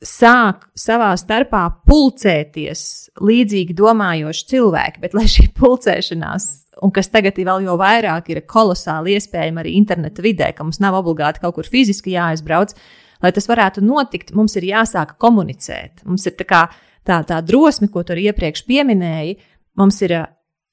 sāk 0.04 0.68
savā 0.78 1.10
starpā 1.18 1.64
pulcēties 1.88 2.82
līdzīgi 3.18 3.74
domājoši 3.78 4.46
cilvēki, 4.52 5.02
bet 5.02 5.16
lai 5.18 5.26
šī 5.30 5.48
pulcēšanās, 5.58 6.46
un 6.86 6.94
kas 6.94 7.10
tagad 7.10 7.38
ir 7.38 7.48
vēl 7.48 7.66
jau 7.66 7.74
vairāk, 7.80 8.30
ir 8.30 8.44
kolosāli 8.46 9.16
iespējama 9.18 9.64
arī 9.64 9.74
interneta 9.80 10.22
vidē, 10.22 10.52
ka 10.54 10.66
mums 10.66 10.78
nav 10.82 11.00
obligāti 11.00 11.42
kaut 11.42 11.56
kur 11.58 11.66
fiziski 11.66 12.14
jāaizbrauc, 12.14 12.76
lai 13.24 13.34
tas 13.34 13.50
varētu 13.50 13.82
notikt, 13.82 14.30
mums 14.38 14.54
ir 14.60 14.68
jāsāk 14.70 15.16
komunicēt. 15.18 16.04
Mums 16.06 16.28
ir 16.30 16.38
tā, 16.38 16.46
kā, 16.46 16.62
tā, 17.06 17.18
tā 17.26 17.40
drosme, 17.42 17.90
ko 17.90 18.06
tu 18.06 18.14
arī 18.14 18.28
iepriekš 18.30 18.62
pieminēji, 18.70 19.40
mums 19.78 19.98
ir 20.06 20.14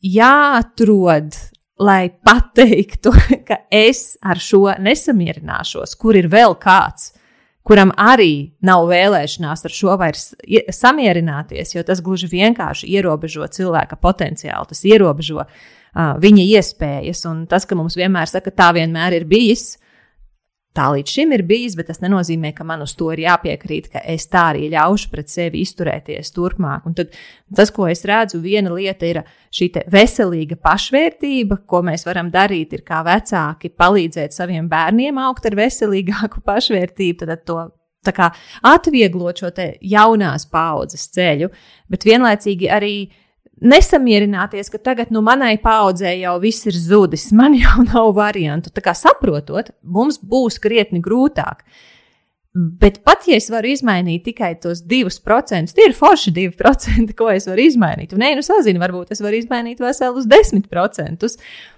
jāatrod 0.06 1.34
lai 1.80 2.10
pateiktu, 2.10 3.14
ka 3.48 3.60
es 3.74 4.16
ar 4.24 4.40
šo 4.42 4.70
nesamierināšos, 4.80 5.96
kur 6.00 6.18
ir 6.18 6.30
vēl 6.32 6.58
kāds, 6.62 7.12
kuram 7.66 7.92
arī 7.98 8.56
nav 8.66 8.86
vēlēšanās 8.92 9.66
ar 9.66 9.74
šo 9.74 9.96
vairs 10.00 10.34
samierināties, 10.76 11.74
jo 11.76 11.84
tas 11.86 12.04
gluži 12.06 12.30
vienkārši 12.32 12.92
ierobežo 12.94 13.48
cilvēka 13.52 13.98
potenciālu, 13.98 14.70
tas 14.70 14.84
ierobežo 14.86 15.42
uh, 15.42 15.50
viņa 16.22 16.46
iespējas. 16.60 17.26
Un 17.30 17.46
tas, 17.50 17.66
ka 17.66 17.78
mums 17.78 17.98
vienmēr 17.98 18.30
saka, 18.30 18.54
tā 18.54 18.70
vienmēr 18.78 19.18
ir 19.18 19.26
bijis, 19.30 19.80
tā 20.76 20.90
līdz 20.94 21.14
šim 21.18 21.34
ir 21.36 21.44
bijis, 21.48 21.76
bet 21.78 21.90
tas 21.90 22.02
nenozīmē, 22.04 22.52
ka 22.56 22.66
man 22.68 22.84
uz 22.86 22.94
to 23.00 23.12
ir 23.14 23.24
jāpiekrīt, 23.26 23.90
ka 23.94 24.04
es 24.12 24.28
tā 24.32 24.50
arī 24.52 24.70
ļaušu 24.74 25.12
pret 25.14 25.32
sevi 25.32 25.64
izturēties 25.66 26.34
turpmāk. 26.36 26.86
Un 26.90 26.98
tad 26.98 27.16
tas, 27.56 27.72
ko 27.76 27.88
es 27.92 28.04
redzu, 28.08 28.42
viena 28.44 28.74
lieta 28.74 29.08
ir 29.10 29.22
šī 29.56 29.72
veselīga 29.92 30.60
pašvērtība, 30.62 31.62
ko 31.70 31.82
mēs 31.88 32.06
varam 32.08 32.32
darīt, 32.34 32.76
ir 32.76 32.86
kā 32.88 33.02
vecāki 33.08 33.72
palīdzēt 33.72 34.36
saviem 34.36 34.70
bērniem 34.72 35.20
augt 35.26 35.48
ar 35.50 35.58
veselīgāku 35.60 36.44
pašvērtību, 36.50 37.26
tad 37.26 37.46
to 37.48 37.60
kā 38.16 38.30
atvieglot 38.70 39.42
šo 39.42 39.50
jaunās 39.82 40.46
paudzes 40.52 41.08
ceļu, 41.16 41.50
bet 41.90 42.06
vienlaicīgi 42.06 42.70
arī 42.70 42.96
nesamierināties, 43.64 44.70
ka 44.72 44.80
tagad 44.82 45.12
nu, 45.16 45.22
manai 45.24 45.56
paudzei 45.62 46.18
jau 46.22 46.36
viss 46.44 46.68
ir 46.68 46.78
zudis, 46.80 47.30
man 47.36 47.56
jau 47.58 47.84
nav 47.92 48.14
variantu. 48.18 48.74
Tā 48.76 48.84
kā 48.84 48.96
saprotot, 48.98 49.72
mums 49.82 50.20
būs 50.20 50.60
krietni 50.64 51.02
grūtāk. 51.04 51.64
Bet 52.56 53.02
pat 53.04 53.26
ja 53.28 53.36
es 53.36 53.50
varu 53.52 53.74
izmainīt 53.74 54.24
tikai 54.30 54.54
tos 54.64 54.80
2%, 54.88 55.74
tie 55.76 55.90
ir 55.90 55.96
forši 55.96 56.32
2%, 56.36 57.12
ko 57.20 57.30
es 57.34 57.48
varu 57.52 57.66
izmainīt. 57.68 58.16
Un, 58.16 58.24
nē, 58.24 58.34
nu, 58.38 58.44
sazinu, 58.46 58.80
varbūt 58.84 59.12
es 59.16 59.24
varu 59.24 59.42
izmainīt 59.42 59.84
veselus 59.84 60.28
10%. 60.32 61.32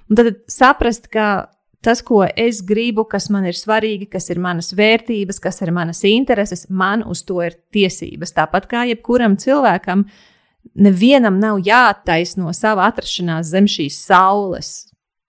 Un 0.08 0.20
tad 0.20 0.34
saprast, 0.49 1.10
ka 1.14 1.49
tas, 1.86 2.04
ko 2.06 2.24
es 2.30 2.62
gribu, 2.66 3.08
kas 3.10 3.30
man 3.34 3.45
ir 3.49 3.58
svarīgi, 3.58 4.10
kas 4.12 4.30
ir 4.34 4.41
manas 4.41 4.70
vērtības, 4.78 5.41
kas 5.41 5.62
ir 5.66 5.74
manas 5.74 6.04
intereses, 6.06 6.68
man 6.70 7.06
uz 7.10 7.24
to 7.26 7.40
ir 7.45 7.58
tiesības. 7.74 8.34
Tāpat 8.38 8.70
kā 8.70 8.86
jebkuram 8.90 9.38
cilvēkam, 9.41 10.06
uh, 10.06 10.36
nevienam 10.76 11.39
nav 11.41 11.61
jāattaisno 11.65 12.53
sava 12.56 12.88
atrašanās 12.91 13.52
zem 13.53 13.69
šīs 13.69 13.99
saules. 14.07 14.73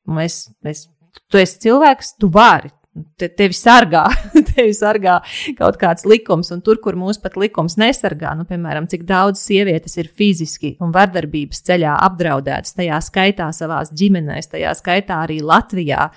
Mēs, 0.09 0.48
mēs, 0.65 0.86
tu 1.28 1.40
esi 1.40 1.62
cilvēks, 1.66 2.16
tu 2.20 2.32
vari. 2.32 2.73
Te, 3.15 3.28
tevi 3.31 3.55
sargā, 3.55 4.09
tevi 4.48 4.73
sargā 4.74 5.20
kaut 5.59 5.77
kāds 5.78 6.06
likums, 6.09 6.48
un 6.55 6.62
tur, 6.66 6.81
kur 6.82 6.97
mūs 6.98 7.20
pat 7.23 7.36
likums 7.39 7.77
nesargā, 7.78 8.32
nu, 8.35 8.43
piemēram, 8.48 8.89
cik 8.90 9.05
daudz 9.06 9.43
sievietes 9.44 9.94
ir 10.01 10.09
fiziski 10.10 10.73
un 10.82 10.90
vardarbības 10.94 11.62
ceļā 11.69 11.94
apdraudētas, 12.09 12.74
tajā 12.74 12.98
skaitā 13.06 13.52
savās 13.55 13.93
ģimenēs, 13.94 14.51
tajā 14.51 14.74
skaitā 14.81 15.20
arī 15.28 15.39
Latvijā, 15.47 16.09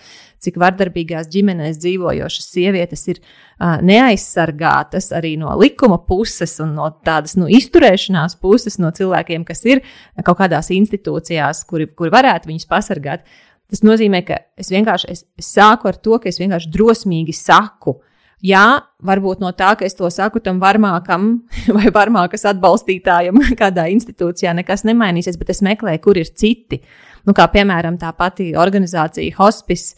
cik 0.42 0.58
vardarbīgās 0.62 1.30
ģimenēs 1.32 1.80
dzīvojošas 1.82 2.50
sievietes 2.56 3.06
ir 3.14 3.22
uh, 3.22 3.78
neaizsargātas 3.86 5.12
arī 5.18 5.36
no 5.40 5.54
likuma 5.60 6.00
puses 6.08 6.58
un 6.64 6.76
no 6.80 6.90
tādas 7.06 7.38
nu, 7.38 7.50
izturēšanās 7.52 8.38
puses 8.42 8.80
no 8.82 8.92
cilvēkiem, 8.96 9.46
kas 9.48 9.66
ir 9.70 9.84
kaut 10.26 10.40
kādās 10.42 10.72
institūcijās, 10.74 11.66
kuri, 11.70 11.90
kuri 11.96 12.14
varētu 12.14 12.52
viņus 12.52 12.70
pasargāt. 12.70 13.26
Tas 13.72 13.86
nozīmē, 13.88 14.24
ka 14.28 14.42
es 14.60 14.72
vienkārši 14.74 15.12
es, 15.14 15.26
es 15.40 15.52
sāku 15.56 15.88
ar 15.88 16.00
to, 16.04 16.18
ka 16.20 16.28
es 16.32 16.42
vienkārši 16.42 16.72
drosmīgi 16.74 17.36
saku. 17.38 18.02
Jā, 18.42 18.82
varbūt 19.06 19.42
no 19.44 19.52
tā, 19.54 19.76
ka 19.78 19.86
es 19.86 19.94
to 19.94 20.10
saku 20.10 20.42
tam 20.42 20.58
varmākam 20.62 21.36
vai 21.78 21.92
varmākas 21.94 22.48
atbalstītājam 22.50 23.38
kādā 23.62 23.86
institūcijā, 23.94 24.56
nekas 24.58 24.84
nemainīsies, 24.90 25.38
bet 25.40 25.54
es 25.54 25.62
meklēju, 25.66 26.02
kur 26.04 26.20
ir 26.20 26.34
citi. 26.34 26.82
Nu, 27.28 27.36
kā 27.38 27.46
piemēram 27.54 28.00
tā 28.02 28.10
pati 28.18 28.50
organizācija 28.58 29.38
Hospice, 29.38 29.94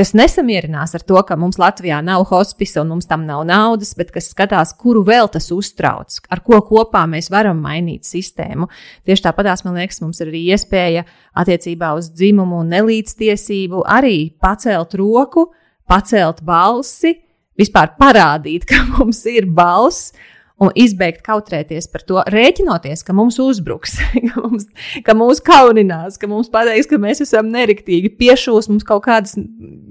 kas 0.00 0.14
nesamierinās 0.16 0.94
ar 0.96 1.02
to, 1.04 1.18
ka 1.28 1.36
mums 1.36 1.58
Latvijā 1.60 1.98
nav 2.04 2.24
hospisa 2.30 2.80
un 2.80 2.94
mums 2.94 3.08
tam 3.08 3.26
nav 3.28 3.42
naudas, 3.48 3.92
bet 3.98 4.12
kas 4.14 4.30
skatās, 4.32 4.72
kuru 4.80 5.02
vēl 5.04 5.28
tas 5.32 5.50
uztrauc, 5.52 6.16
ar 6.32 6.40
ko 6.46 6.62
kopā 6.64 7.02
mēs 7.10 7.28
varam 7.32 7.60
mainīt 7.60 8.08
sistēmu. 8.08 8.70
Tieši 9.04 9.26
tāpatās, 9.26 9.64
man 9.66 9.76
liekas, 9.76 10.00
mums 10.00 10.22
ir 10.22 10.30
arī 10.32 10.40
iespēja 10.54 11.04
attiecībā 11.42 11.92
uz 11.98 12.08
dzimumu 12.14 12.62
un 12.62 12.72
nelīdztiesību 12.72 13.84
arī 13.98 14.30
pacelt 14.40 14.96
roku, 14.96 15.50
pacelt 15.90 16.40
balsi, 16.48 17.18
vispār 17.60 17.92
parādīt, 18.00 18.64
ka 18.70 18.80
mums 18.94 19.20
ir 19.28 19.50
balss 19.52 20.14
un 20.60 20.72
izbeigt 20.76 21.22
kautrēties 21.24 21.88
par 21.92 22.04
to, 22.04 22.18
rēķinoties, 22.30 23.02
ka 23.06 23.14
mums 23.16 23.38
uzbruks, 23.40 23.96
ka, 24.28 24.42
mums, 24.44 24.66
ka 25.06 25.14
mūs 25.16 25.40
kauninās, 25.44 26.18
ka 26.20 26.28
mums 26.30 26.50
pateiks, 26.52 26.88
ka 26.90 27.00
mēs 27.00 27.22
esam 27.24 27.48
neriktīgi, 27.54 28.12
piešūs 28.20 28.68
mums 28.72 28.84
kaut 28.86 29.06
kādas 29.08 29.36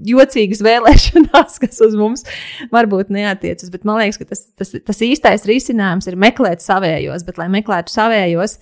jocīgas 0.06 0.62
vēlēšanās, 0.66 1.58
kas 1.64 1.82
uz 1.86 1.96
mums 1.98 2.26
varbūt 2.74 3.10
neatiecas. 3.14 3.72
Bet 3.74 3.86
man 3.88 3.98
liekas, 4.02 4.20
ka 4.22 4.30
tas, 4.30 4.46
tas, 4.58 4.74
tas 4.86 5.02
īstais 5.06 5.46
risinājums 5.50 6.06
ir 6.10 6.18
meklēt 6.20 6.62
savējos, 6.64 7.26
bet, 7.26 7.40
lai 7.42 7.50
meklētu 7.58 7.92
savējos, 7.92 8.60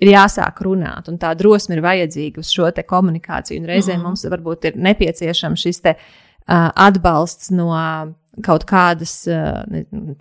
ir 0.00 0.14
jāsāk 0.14 0.62
runāt, 0.64 1.10
un 1.12 1.20
tā 1.20 1.34
drosme 1.36 1.76
ir 1.76 1.84
vajadzīga 1.84 2.40
uz 2.40 2.48
šo 2.54 2.70
komunikāciju. 2.88 3.60
Un 3.60 3.68
reizēm 3.68 4.00
mm. 4.00 4.06
mums 4.08 4.24
varbūt 4.32 4.70
ir 4.70 4.80
nepieciešams 4.80 5.66
šis 5.66 5.84
te, 5.84 5.92
uh, 6.00 6.70
atbalsts 6.72 7.52
no 7.52 7.68
kaut 8.44 8.64
kādas 8.68 9.14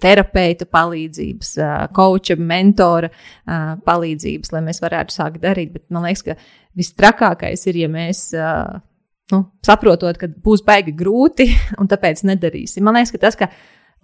terapeitu 0.02 0.68
palīdzības, 0.74 1.52
koča, 1.96 2.38
mentora 2.42 3.12
palīdzības, 3.86 4.54
lai 4.56 4.64
mēs 4.66 4.82
varētu 4.84 5.16
sākt 5.16 5.44
darīt. 5.44 5.74
Bet 5.76 5.86
man 5.94 6.08
liekas, 6.08 6.26
ka 6.26 6.38
vistrakākais 6.80 7.68
ir, 7.70 7.84
ja 7.86 7.92
mēs. 7.92 8.30
Nu, 9.30 9.44
saprotot, 9.62 10.18
ka 10.18 10.26
būs 10.42 10.64
baigi 10.66 10.96
grūti, 10.98 11.46
un 11.82 11.90
tāpēc 11.90 12.24
nedarīsim. 12.26 12.82
Man 12.86 12.98
liekas, 12.98 13.14
ka 13.14 13.22
tas, 13.28 13.38
ka 13.38 13.52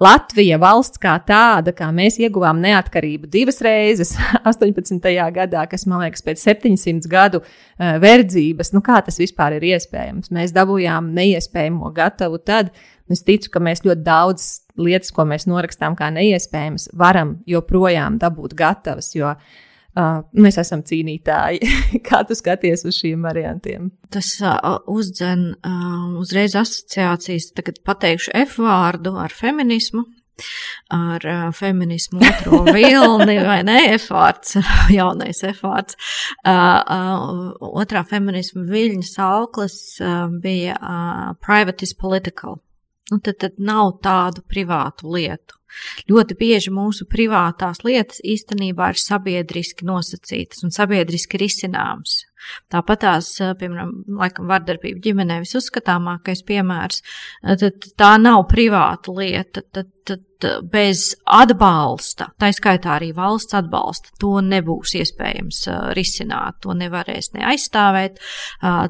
Latvija 0.01 0.57
valsts 0.59 0.99
kā 0.99 1.13
tāda, 1.23 1.71
kā 1.75 1.87
mēs 1.95 2.17
ieguvām 2.19 2.59
neatkarību 2.63 3.29
divas 3.31 3.61
reizes 3.63 4.15
18. 4.49 4.99
gadā, 5.35 5.67
kas 5.71 5.87
man 5.87 6.03
liekas 6.03 6.25
pēc 6.25 6.41
700 6.43 7.11
gadu 7.11 7.39
uh, 7.41 7.95
verdzības, 8.03 8.73
nu 8.75 8.83
kā 8.83 8.99
tas 9.05 9.21
vispār 9.21 9.55
ir 9.59 9.69
iespējams? 9.75 10.33
Mēs 10.35 10.55
dabūjām 10.55 11.13
neiespējamo 11.15 11.93
gatavu 11.95 12.41
tad, 12.43 12.73
uh, 12.73 12.91
Es 13.11 13.21
ticu, 13.21 13.51
ka 13.53 13.61
mēs 13.61 13.83
ļoti 13.85 14.01
daudz 14.05 14.45
lietas, 14.81 15.11
ko 15.13 15.27
mēs 15.29 15.45
norakstām 15.45 15.93
kā 15.97 16.09
neiespējamas, 16.13 16.89
varam 16.97 17.35
joprojām 17.49 18.17
dabūt 18.21 18.55
gatavas, 18.57 19.11
jo 19.13 19.29
uh, 19.35 19.59
mēs 19.95 20.59
esam 20.61 20.83
cīnītāji. 20.85 21.71
kā 22.07 22.23
tu 22.27 22.37
skaties 22.37 22.85
uz 22.87 22.99
šiem 22.99 23.23
variantiem? 23.25 23.89
Tas 24.13 24.33
uh, 24.43 24.77
uzdzen 24.91 25.47
uh, 25.55 26.19
uzreiz 26.21 26.57
asociācijas, 26.59 27.53
tagad 27.57 27.81
pateikšu 27.87 28.35
F 28.45 28.59
vārdu 28.63 29.15
ar 29.21 29.33
feminismu 29.33 30.05
ar 30.87 31.25
uh, 31.25 31.53
feminismu 31.55 32.19
otro 32.19 32.63
vilni, 32.75 33.37
vai 33.43 33.61
ne? 33.63 33.77
Efārds, 33.95 34.57
jaunais 34.97 35.41
efārds. 35.47 35.97
Uh, 36.43 36.51
uh, 36.51 37.69
otrā 37.81 38.03
feminismu 38.07 38.65
viļņa 38.69 39.09
sauklis 39.09 39.79
uh, 40.03 40.25
bija 40.43 40.77
uh, 40.79 41.33
private 41.43 41.87
is 41.87 41.95
political. 41.95 42.59
Un 43.13 43.21
tad, 43.21 43.37
tad 43.43 43.59
nav 43.61 43.99
tādu 44.03 44.41
privātu 44.49 45.11
lietu. 45.13 45.59
Ļoti 46.11 46.37
bieži 46.39 46.73
mūsu 46.75 47.07
privātās 47.09 47.83
lietas 47.85 48.21
īstenībā 48.23 48.91
ir 48.93 49.01
sabiedriski 49.01 49.87
nosacītas 49.87 50.63
un 50.65 50.73
sabiedriski 50.75 51.41
risināmas. 51.41 52.23
Tāpat 52.73 53.03
tās, 53.05 53.31
piemēram, 53.59 53.95
laikam 54.21 54.51
vardarbība 54.51 55.03
ģimenē 55.05 55.41
visuzskatāmākais 55.45 56.45
piemērs, 56.47 57.01
tad 57.63 57.91
tā 57.97 58.15
nav 58.21 58.47
privāta 58.51 59.15
lieta, 59.15 59.65
tad, 59.71 59.91
tad 60.05 60.23
bez 60.69 61.15
atbalsta, 61.25 62.27
tā 62.39 62.51
skaitā 62.53 62.91
arī 62.97 63.13
valsts 63.15 63.55
atbalsta, 63.57 64.09
to 64.21 64.41
nebūs 64.43 64.95
iespējams 64.99 65.67
risināt, 65.97 66.59
to 66.63 66.71
nevarēs 66.77 67.31
neaizstāvēt 67.35 68.13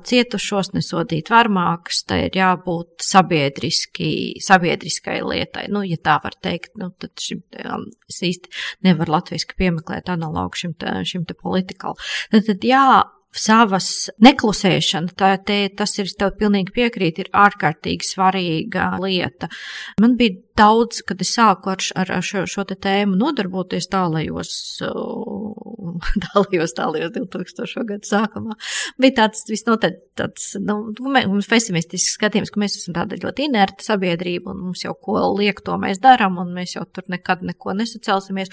cietušos, 0.09 0.67
nesodīt 0.75 1.31
varmākas, 1.33 1.97
tai 2.09 2.19
ir 2.27 2.33
jābūt 2.39 3.05
sabiedriskai 3.05 5.19
lietai, 5.23 5.65
nu, 5.71 5.79
ja 5.87 5.97
tā 6.01 6.15
var 6.23 6.35
teikt, 6.41 6.71
nu, 6.81 6.87
tad 6.99 7.11
šim 7.21 7.39
te, 7.53 7.59
es 8.09 8.19
īsti 8.25 8.47
nevaru 8.87 9.09
latviski 9.17 9.53
piemeklēt 9.59 10.05
analogu 10.13 10.53
šim 10.59 10.73
te, 10.79 10.87
šim 11.07 11.23
te 11.29 11.33
politikal. 11.37 11.93
Tad, 12.33 12.41
tad 12.49 12.59
jā, 12.65 12.87
savas 13.35 14.09
neklusēšana, 14.23 15.13
tā, 15.19 15.35
te, 15.43 15.59
tas 15.75 15.95
ir, 16.01 16.09
tev 16.19 16.35
pilnīgi 16.39 16.73
piekrīt, 16.75 17.21
ir 17.21 17.31
ārkārtīgi 17.35 18.07
svarīga 18.07 18.93
lieta. 19.03 19.49
Man 20.01 20.15
bija 20.19 20.39
daudz, 20.55 21.01
kad 21.07 21.21
es 21.21 21.33
sāku 21.35 21.73
ar, 21.73 21.83
ar, 21.99 22.13
šo, 22.23 22.45
šo 22.49 22.65
te 22.69 22.77
tēmu 22.79 23.17
nodarboties 23.19 23.89
tālajos 23.91 24.55
tālajos, 26.25 26.73
tālajos 26.77 27.13
2000. 27.15 27.85
gadu 27.89 28.09
sākumā. 28.09 28.57
Bija 29.01 29.19
tāds 29.21 29.45
visnotaļ 29.49 29.97
tāds 30.15 30.53
nu, 30.63 30.77
pesimistisks 31.49 32.15
skatījums, 32.17 32.51
ka 32.53 32.61
mēs 32.61 32.77
esam 32.79 32.95
tāda 32.95 33.19
ļoti 33.19 33.49
inerta 33.49 33.85
sabiedrība 33.85 34.53
un 34.53 34.61
mums 34.69 34.85
jau 34.85 34.93
ko 34.95 35.17
liek, 35.35 35.59
to 35.65 35.75
mēs 35.81 35.99
darām 36.03 36.39
un 36.41 36.53
mēs 36.55 36.77
jau 36.77 36.85
tur 36.87 37.07
nekad 37.11 37.43
neko 37.45 37.75
nesacelsimies. 37.79 38.51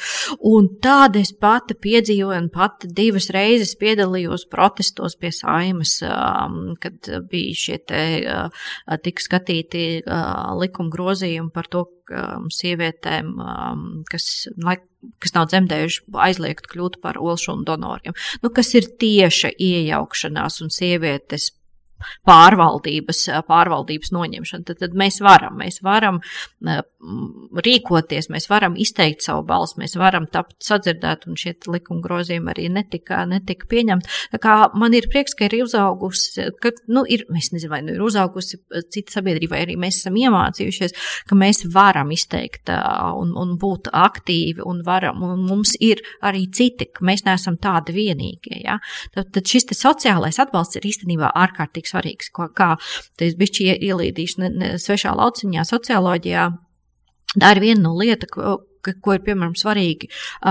Un 0.48 0.68
tāda 0.82 1.22
es 1.22 1.32
pati 1.32 1.76
piedzīvoju 1.78 2.40
un 2.42 2.50
pati 2.52 2.90
divas 2.92 3.30
reizes 3.34 3.74
piedalījos 3.80 4.48
protestos 4.52 5.16
pie 5.20 5.32
saimas, 5.34 5.98
um, 6.06 6.74
kad 6.82 7.10
bija 7.30 7.58
šie 7.64 7.78
te 7.88 8.04
uh, 8.26 8.66
tik 9.02 9.22
skatīti 9.22 9.86
uh, 10.02 10.52
likuma 10.58 10.92
grozījumi 10.92 11.52
par 11.54 11.70
to, 11.72 11.86
um, 12.12 12.48
sievietēm, 12.52 13.32
um, 13.38 13.86
kas, 14.10 14.48
kas 15.22 15.34
nav 15.36 15.48
dzemdējuši, 15.50 16.04
aizliegt 16.26 16.68
kļūt 16.70 17.00
par 17.02 17.18
olšanu 17.20 17.66
donoriem. 17.68 18.16
Nu, 18.42 18.52
kas 18.54 18.72
ir 18.78 18.88
tieša 19.02 19.52
iejaukšanās 19.58 20.60
un 20.64 20.72
sievietes 20.74 21.50
pārvaldības, 22.28 23.24
pārvaldības 23.48 24.12
noņemšana. 24.14 24.66
Tad, 24.68 24.80
tad 24.82 24.96
mēs 24.98 25.20
varam, 25.24 25.58
mēs 25.60 25.80
varam 25.84 26.20
rīkoties, 27.66 28.28
mēs 28.30 28.46
varam 28.50 28.76
izteikt 28.78 29.24
savu 29.26 29.42
balsi, 29.46 29.80
mēs 29.82 29.96
varam 29.98 30.28
tapt 30.30 30.58
sadzirdēt, 30.62 31.26
un 31.26 31.38
šie 31.38 31.56
likuma 31.66 32.02
grozījumi 32.04 32.52
arī 32.52 32.68
netika, 32.72 33.24
netika 33.28 33.66
pieņemti. 33.70 34.10
Tā 34.34 34.40
kā 34.42 34.56
man 34.78 34.94
ir 34.94 35.08
prieks, 35.10 35.34
ka 35.38 35.48
ir 35.48 35.58
uzaugusi, 35.64 36.46
ka, 36.62 36.70
nu, 36.92 37.04
ir, 37.10 37.24
es 37.38 37.50
nezinu, 37.54 37.72
vai 37.72 37.82
nu 37.86 37.96
ir 37.96 38.04
uzaugusi 38.04 38.60
cita 38.94 39.18
sabiedrība, 39.18 39.56
vai 39.56 39.64
arī 39.66 39.76
mēs 39.80 39.98
esam 40.02 40.16
iemācījušies, 40.20 40.94
ka 41.28 41.38
mēs 41.38 41.64
varam 41.74 42.12
izteikt 42.14 42.70
un, 42.72 43.34
un 43.38 43.56
būt 43.60 43.90
aktīvi, 43.92 44.62
un 44.68 44.82
varam, 44.86 45.24
un 45.26 45.42
mums 45.48 45.74
ir 45.82 46.02
arī 46.24 46.46
citi, 46.54 46.88
ka 46.94 47.04
mēs 47.06 47.26
neesam 47.26 47.58
tādi 47.62 47.96
vienīgie, 47.96 48.62
ja? 48.62 48.78
Tad, 49.14 49.32
tad 49.34 49.48
šis 49.48 49.68
sociālais 49.76 50.38
atbalsts 50.42 50.78
ir 50.78 50.86
īstenībā 50.88 51.32
ārkārtīgi 51.42 51.91
svarīgs, 51.92 52.32
ko, 52.34 52.48
kā 52.56 52.74
es 53.22 53.38
bišķi 53.38 53.70
ielīdīšu 53.78 54.42
ne, 54.42 54.52
ne, 54.56 54.74
svešā 54.82 55.14
lauciņā 55.18 55.64
socioloģijā. 55.68 56.50
Tā 57.32 57.54
ir 57.54 57.62
viena 57.62 57.86
no 57.86 57.96
lietām, 57.96 58.60
ko 58.82 59.14
ir 59.14 59.22
piemēram 59.24 59.54
svarīgi 59.58 60.08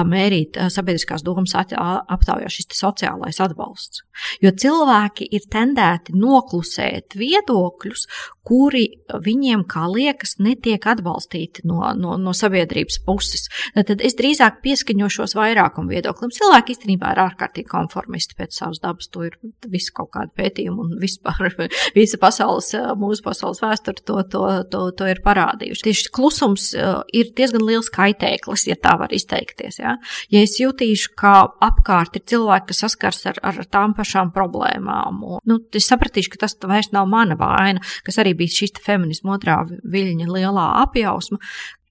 mērīt 0.07 0.59
sabiedriskās 0.71 1.23
domas 1.25 1.53
aptaujā 1.57 2.49
šis 2.51 2.69
sociālais 2.77 3.41
atbalsts. 3.43 4.05
Jo 4.43 4.53
cilvēki 4.63 5.27
ir 5.35 5.47
tendēti 5.51 6.15
noklusēt 6.17 7.17
viedokļus, 7.19 8.07
kuri 8.47 8.87
viņiem, 9.11 9.63
kā 9.69 9.85
liekas, 9.91 10.35
netiek 10.41 10.85
atbalstīti 10.89 11.65
no, 11.69 11.83
no, 11.97 12.15
no 12.17 12.33
sabiedrības 12.35 12.97
puses. 13.05 13.47
Tad 13.75 14.01
es 14.01 14.17
drīzāk 14.17 14.61
pieskaņošos 14.65 15.35
vairākumu 15.37 15.93
viedoklim. 15.93 16.33
Cilvēki 16.33 16.75
īstenībā 16.75 17.13
ir 17.13 17.21
ārkārtīgi 17.27 17.69
konformisti 17.69 18.37
pēc 18.39 18.57
savas 18.57 18.81
dabas. 18.83 19.09
To 19.13 19.25
ir 19.27 19.37
visu 19.69 19.93
kaut 19.97 20.11
kādu 20.15 20.33
pētījumu 20.39 20.87
un 20.87 20.95
vispār 21.01 21.53
visa 21.97 22.19
pasaules, 22.21 22.71
mūsu 23.01 23.25
pasaules 23.25 23.61
vēsture 23.61 24.01
to, 24.01 24.17
to, 24.33 24.43
to, 24.73 24.83
to 24.97 25.09
ir 25.11 25.21
parādījuši. 25.25 25.85
Tieši 25.89 26.13
klusums 26.15 26.71
ir 27.13 27.31
diezgan 27.37 27.65
liels 27.67 27.91
kaitēklis, 27.93 28.65
ja 28.71 28.77
tā 28.81 28.95
var 29.01 29.13
izteikties. 29.13 29.79
Ja, 29.81 29.95
ja 30.33 30.41
es 30.41 30.57
jutīšu, 30.61 31.13
ka 31.19 31.35
apkārt 31.61 32.17
ir 32.17 32.25
cilvēki, 32.31 32.71
kas 32.71 32.83
saskars 32.87 33.23
ar, 33.31 33.39
ar 33.45 33.61
tām 33.69 33.95
pašām 33.97 34.33
problēmām, 34.35 35.21
un, 35.27 35.39
nu, 35.47 35.59
es 35.77 35.89
sapratīšu, 35.91 36.33
ka 36.33 36.45
tas 36.45 36.57
vairs 36.65 36.91
nav 36.95 37.09
mana 37.11 37.37
vaina, 37.39 37.83
kas 38.05 38.19
arī 38.21 38.30
bija 38.37 38.57
šīs 38.61 38.81
feminismu 38.85 39.35
otrā 39.35 39.61
viļņa 39.67 40.27
lielā 40.31 40.67
apjausma, 40.85 41.39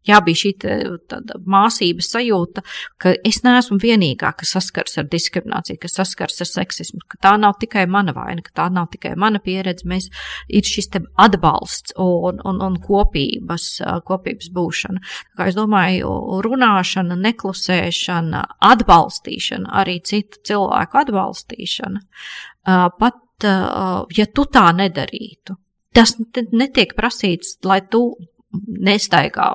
Jā, 0.09 0.17
bija 0.25 0.39
šī 0.41 0.51
māsības 1.51 2.09
sajūta, 2.15 2.63
ka 3.01 3.11
es 3.27 3.43
neesmu 3.45 3.77
vienīgā, 3.83 4.31
kas 4.39 4.55
saskars 4.57 4.97
ar 5.03 5.11
diskrimināciju, 5.13 5.77
kas 5.83 5.99
saskars 5.99 6.41
ar 6.41 6.49
seksismu, 6.49 7.03
ka 7.05 7.21
tā 7.27 7.35
nav 7.41 7.59
tikai 7.61 7.85
mana 7.91 8.15
vaina, 8.17 8.41
ka 8.47 8.55
tā 8.63 8.69
nav 8.73 8.89
tikai 8.95 9.13
mana 9.21 9.43
pieredze. 9.45 9.85
Mēs 9.91 10.09
ir 10.49 10.65
šis 10.65 10.89
atbalsts 11.21 11.93
un, 12.01 12.41
un, 12.49 12.63
un 12.65 12.81
kopības, 12.81 13.69
kopības 14.09 14.49
būšana. 14.57 15.05
Kā 15.37 15.51
es 15.53 15.61
domāju, 15.61 16.17
runāšana, 16.49 17.21
neklusēšana, 17.21 18.45
atbalstīšana, 18.73 19.75
arī 19.85 20.01
citu 20.01 20.41
cilvēku 20.49 21.05
atbalstīšana, 21.05 22.07
pat 22.97 23.51
ja 24.17 24.33
tu 24.33 24.49
tā 24.49 24.71
nedarītu. 24.81 25.61
Tas 25.97 26.15
netiek 26.53 26.95
prasīts, 26.99 27.57
lai 27.67 27.81
tu 27.91 28.05
nestaigā, 28.51 29.47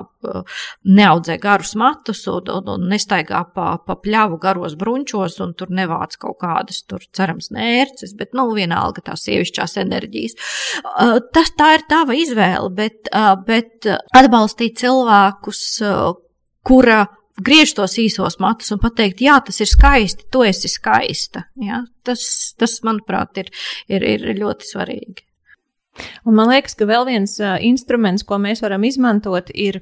neaudzē 0.88 1.36
garus 1.40 1.74
matus 1.76 2.22
un, 2.32 2.48
un, 2.48 2.70
un 2.76 2.86
nestaigā 2.90 3.42
pa, 3.54 3.66
pa 3.84 3.96
pļavu 4.00 4.38
garos 4.40 4.76
brunčos 4.80 5.36
un 5.44 5.52
tur 5.58 5.72
nevāc 5.74 6.16
kaut 6.20 6.38
kādas, 6.40 6.80
tur 6.88 7.04
cerams, 7.16 7.50
nērces, 7.52 8.14
bet, 8.16 8.32
nu, 8.36 8.48
vienalga 8.56 9.04
tās 9.10 9.26
sievišķās 9.28 9.76
enerģijas. 9.84 10.38
Tas 11.36 11.52
tā 11.58 11.74
ir 11.76 11.84
tava 11.90 12.16
izvēle, 12.16 12.72
bet, 12.76 13.12
bet 13.48 13.90
atbalstīt 14.16 14.80
cilvēkus, 14.80 15.62
kura 16.66 17.04
griež 17.36 17.74
tos 17.76 17.98
īsos 18.00 18.38
matus 18.40 18.72
un 18.72 18.80
pateikt, 18.80 19.20
jā, 19.24 19.36
tas 19.44 19.60
ir 19.60 19.68
skaisti, 19.68 20.28
tu 20.32 20.44
esi 20.46 20.72
skaista. 20.72 21.46
Ja? 21.60 21.82
Tas, 22.06 22.24
tas, 22.56 22.80
manuprāt, 22.86 23.42
ir, 23.42 23.52
ir, 23.92 24.06
ir 24.06 24.40
ļoti 24.40 24.72
svarīgi. 24.72 25.25
Un 26.26 26.36
man 26.38 26.50
liekas, 26.52 26.76
ka 26.78 26.88
vēl 26.88 27.06
viens 27.08 27.38
uh, 27.42 27.56
instruments, 27.64 28.26
ko 28.26 28.38
mēs 28.42 28.62
varam 28.64 28.84
izmantot, 28.88 29.50
ir 29.54 29.80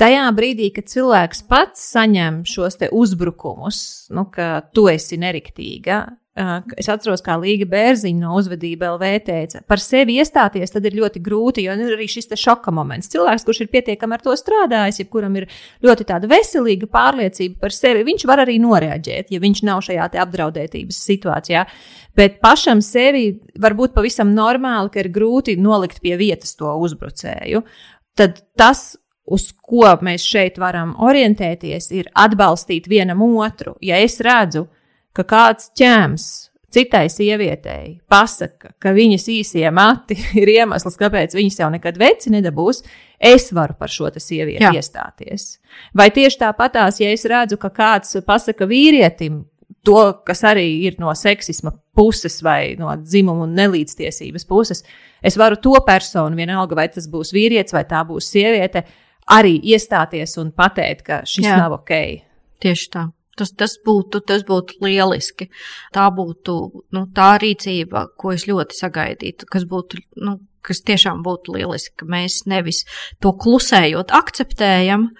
tajā 0.00 0.24
brīdī, 0.36 0.70
kad 0.74 0.90
cilvēks 0.90 1.44
pats 1.50 1.84
saņem 1.94 2.42
šos 2.48 2.78
uzbrukumus, 2.90 3.80
nu, 4.14 4.28
ka 4.32 4.62
tu 4.74 4.88
esi 4.92 5.18
neriktīga. 5.20 6.04
Es 6.38 6.86
atceros, 6.86 7.18
kā 7.24 7.34
Līga 7.40 7.66
Bērziņa 7.66 8.20
no 8.22 8.36
uzvedība 8.38 8.92
LV 8.92 9.08
teica, 9.26 9.62
par 9.66 9.80
sevi 9.82 10.20
iestāties 10.22 10.70
tad 10.70 10.84
ir 10.86 10.94
ļoti 10.94 11.22
grūti, 11.24 11.64
jo 11.66 11.72
ir 11.74 11.96
arī 11.96 12.06
šis 12.10 12.30
šoka 12.38 12.70
moments. 12.74 13.10
Cilvēks, 13.10 13.42
kurš 13.48 13.64
ir 13.64 13.70
pietiekami 13.72 14.14
ar 14.14 14.22
to 14.22 14.36
strādājis, 14.38 15.00
ja 15.02 15.08
kuram 15.10 15.34
ir 15.40 15.48
ļoti 15.82 16.06
tāda 16.06 16.30
veselīga 16.30 16.86
pārliecība 16.94 17.58
par 17.64 17.74
sevi, 17.74 18.06
viņš 18.06 18.26
var 18.30 18.44
arī 18.44 18.60
noreaģēt, 18.62 19.34
ja 19.34 19.42
viņš 19.42 19.64
nav 19.66 19.82
šajā 19.88 20.06
apdraudētības 20.22 21.02
situācijā. 21.10 21.64
Bet 22.14 22.38
pašam 22.44 22.84
sevi 22.86 23.26
var 23.58 23.74
būt 23.78 23.98
pavisam 23.98 24.30
normāli, 24.36 24.94
ka 24.94 25.02
ir 25.02 25.10
grūti 25.14 25.58
nolikt 25.58 25.98
pie 26.04 26.14
vietas 26.22 26.54
to 26.60 26.70
uzbrucēju. 26.86 27.66
Tad 28.18 28.44
tas, 28.58 28.92
uz 29.26 29.50
ko 29.58 29.90
mēs 30.06 30.22
šeit 30.22 30.62
varam 30.62 30.94
orientēties, 31.02 31.90
ir 31.98 32.14
atbalstīt 32.14 32.86
vienam 32.86 33.26
otru. 33.26 33.74
Ja 33.82 33.98
es 33.98 34.20
redzu, 34.22 34.68
ka 34.70 34.77
kāds 35.26 35.72
ķēms 35.78 36.28
citai 36.74 37.08
sievietei 37.10 37.98
pasaka, 38.10 38.74
ka 38.78 38.92
viņas 38.96 39.26
īsie 39.32 39.66
mati 39.74 40.18
ir 40.40 40.52
iemesls, 40.58 40.98
kāpēc 41.00 41.36
viņas 41.38 41.60
jau 41.62 41.70
nekad 41.72 41.98
veci 42.00 42.32
nedabūs, 42.34 42.82
es 43.18 43.50
varu 43.56 43.76
par 43.78 43.92
šo 43.92 44.10
sievieti 44.14 44.64
Jā. 44.64 44.74
iestāties. 44.76 45.58
Vai 45.96 46.10
tieši 46.14 46.42
tāpatās, 46.44 47.00
ja 47.02 47.12
es 47.12 47.24
redzu, 47.28 47.58
ka 47.60 47.72
kāds 47.74 48.18
pasaka 48.26 48.68
vīrietim, 48.68 49.42
to, 49.84 49.98
kas 50.26 50.42
arī 50.44 50.66
ir 50.84 50.98
no 51.00 51.12
seksisma 51.16 51.72
puses 51.96 52.40
vai 52.44 52.76
no 52.78 52.92
dzimuma 53.00 53.46
un 53.46 53.54
nelīdztiesības 53.56 54.44
puses, 54.48 54.82
es 55.24 55.36
varu 55.40 55.58
to 55.62 55.76
personu, 55.86 56.36
vienalga 56.36 56.76
vai 56.76 56.88
tas 56.92 57.08
būs 57.10 57.32
vīrietis 57.32 57.76
vai 57.76 57.84
tā 57.88 58.02
būs 58.06 58.28
sieviete, 58.34 58.84
arī 59.32 59.56
iestāties 59.72 60.36
un 60.42 60.52
pateikt, 60.56 61.04
ka 61.06 61.22
šis 61.24 61.48
Jā. 61.48 61.60
nav 61.62 61.80
ok. 61.80 61.94
Tieši 62.60 62.90
tā. 62.92 63.08
Tas, 63.38 63.54
tas, 63.54 63.78
būtu, 63.86 64.20
tas 64.26 64.44
būtu 64.48 64.80
lieliski. 64.84 65.48
Tā 65.94 66.08
būtu 66.14 66.58
nu, 66.96 67.06
tā 67.14 67.30
rīcība, 67.42 68.08
ko 68.18 68.34
es 68.34 68.48
ļoti 68.50 68.78
sagaidītu, 68.78 69.48
kas 69.50 69.66
būtu, 69.68 70.02
nu, 70.24 70.38
kas 70.66 70.82
tiešām 70.86 71.22
būtu 71.26 71.56
lieliski, 71.56 71.94
ka 72.02 72.08
mēs 72.10 72.42
nevis 72.50 72.84
to 73.22 73.32
klusējot 73.38 74.14
akceptējam, 74.18 75.10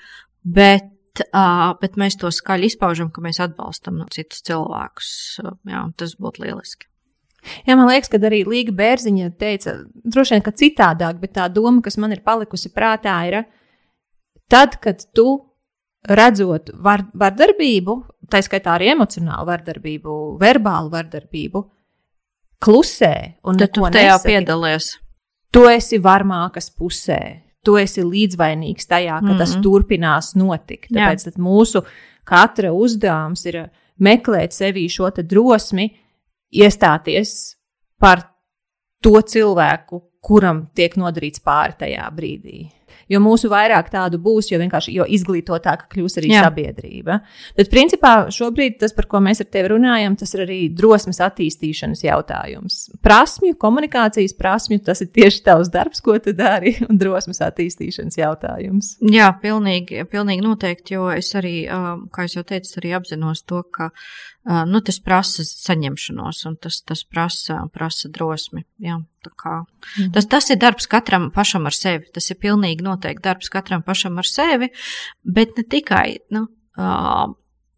bet 0.42 0.90
uh, 1.26 1.74
bet 1.80 1.96
mēs 2.00 2.18
to 2.20 2.30
skaļi 2.34 2.72
izpaužam, 2.72 3.10
ka 3.14 3.22
mēs 3.24 3.40
atbalstam 3.42 4.04
citus 4.14 4.44
cilvēkus. 4.46 5.10
Jā, 5.68 5.82
tas 5.98 6.14
būtu 6.20 6.44
lieliski. 6.44 6.88
Jā, 7.68 7.76
man 7.78 7.86
liekas, 7.88 8.10
ka 8.10 8.18
arī 8.28 8.42
Līga 8.48 8.74
Bērziņa 8.76 9.30
teica, 9.38 9.76
droši 10.04 10.36
vien, 10.36 10.44
ka 10.44 10.52
citādāk, 10.58 11.20
bet 11.22 11.36
tā 11.38 11.46
doma, 11.52 11.80
kas 11.84 11.96
man 12.00 12.12
ir 12.12 12.24
palikusi 12.26 12.72
prātā, 12.74 13.14
ir, 13.30 13.44
tad, 14.50 14.76
kad 14.82 15.04
tu 15.16 15.28
redzot 16.06 16.70
var, 16.74 17.06
vardarbību, 17.14 17.96
tā 18.30 18.42
skaitā 18.44 18.76
arī 18.76 18.92
emocionālu 18.94 19.48
vardarbību, 19.48 20.14
verbālu 20.40 20.92
vardarbību, 20.92 21.64
klusē 22.62 23.14
un 23.44 23.58
tad 23.58 23.74
tu 23.74 23.82
tajā 23.86 24.14
nesaki, 24.14 24.32
piedalies. 24.32 24.94
Tu 25.50 25.64
esi 25.72 25.98
varmākas 25.98 26.70
pusē 26.70 27.48
tu 27.68 27.76
esi 27.76 28.04
līdzvainīgs 28.04 28.88
tajā, 28.88 29.18
ka 29.18 29.26
mm 29.26 29.32
-hmm. 29.32 29.38
tas 29.38 29.56
turpinās 29.62 30.34
notikt. 30.38 30.90
Tāpēc 30.94 31.36
mūsu 31.36 31.84
katra 32.24 32.72
uzdevums 32.72 33.44
ir 33.46 33.68
meklēt 34.00 34.56
sevī 34.56 34.88
šo 34.88 35.10
drosmi, 35.10 35.90
iestāties 36.52 37.56
par 38.00 38.22
to 39.02 39.20
cilvēku, 39.20 40.02
kuram 40.20 40.68
tiek 40.74 40.96
nodarīts 40.96 41.40
pāri 41.44 41.74
tajā 41.78 42.10
brīdī. 42.14 42.70
Jo 43.08 43.20
mūsu 43.22 43.50
vairāk 43.52 43.90
tādu 43.92 44.20
būs, 44.22 44.50
jo 44.52 44.60
vienkārši 44.60 44.94
jo 44.96 45.06
izglītotāka 45.08 45.88
kļūs 45.92 46.18
arī 46.20 46.32
Jā. 46.32 46.44
sabiedrība. 46.46 47.20
Tad, 47.58 47.70
principā, 47.72 48.12
šobrīd 48.34 48.78
tas, 48.82 48.94
par 48.96 49.08
ko 49.10 49.22
mēs 49.24 49.42
ar 49.44 49.50
tevi 49.52 49.72
runājam, 49.74 50.16
tas 50.18 50.34
ir 50.36 50.44
arī 50.44 50.60
drosmes 50.74 51.20
attīstīšanas 51.24 52.04
jautājums. 52.04 52.78
Prasmju, 53.04 53.56
komunikācijas 53.60 54.36
prasmju, 54.38 54.82
tas 54.86 55.02
ir 55.04 55.12
tieši 55.14 55.44
tavs 55.48 55.72
darbs, 55.72 56.02
ko 56.04 56.18
tu 56.22 56.34
dari, 56.36 56.74
un 56.88 57.00
drosmes 57.00 57.42
attīstīšanas 57.48 58.20
jautājums. 58.20 58.94
Jā, 59.14 59.30
pilnīgi, 59.42 60.04
pilnīgi 60.10 60.44
noteikti, 60.44 60.98
jo 60.98 61.10
es 61.14 61.32
arī, 61.38 61.56
kā 62.14 62.28
jau 62.28 62.44
teicu, 62.46 62.76
arī 62.82 62.96
apzinos 62.98 63.44
to, 63.48 63.62
ka 63.74 63.90
nu, 64.44 64.80
tas 64.84 65.00
prasa 65.04 65.44
saņemšanos 65.44 66.44
un 66.48 66.54
tas, 66.62 66.80
tas 66.86 67.02
prasa, 67.04 67.62
prasa 67.74 68.10
drosmi. 68.12 68.64
Jā, 68.82 69.00
mhm. 69.00 70.12
tas, 70.14 70.28
tas 70.30 70.50
ir 70.50 70.60
darbs 70.62 70.88
katram 70.90 71.30
pašam 71.34 71.68
ar 71.68 71.76
sevi. 71.76 72.08
Tas 72.14 72.30
ir 72.30 72.40
pilnīgi 72.40 72.86
noteikti 72.86 73.26
darbs 73.26 73.52
katram 73.52 73.84
pašam 73.86 74.18
ar 74.20 74.28
sevi, 74.28 74.70
bet 75.24 75.58
ne 75.58 75.66
tikai. 75.68 76.20
Nu, 76.34 76.46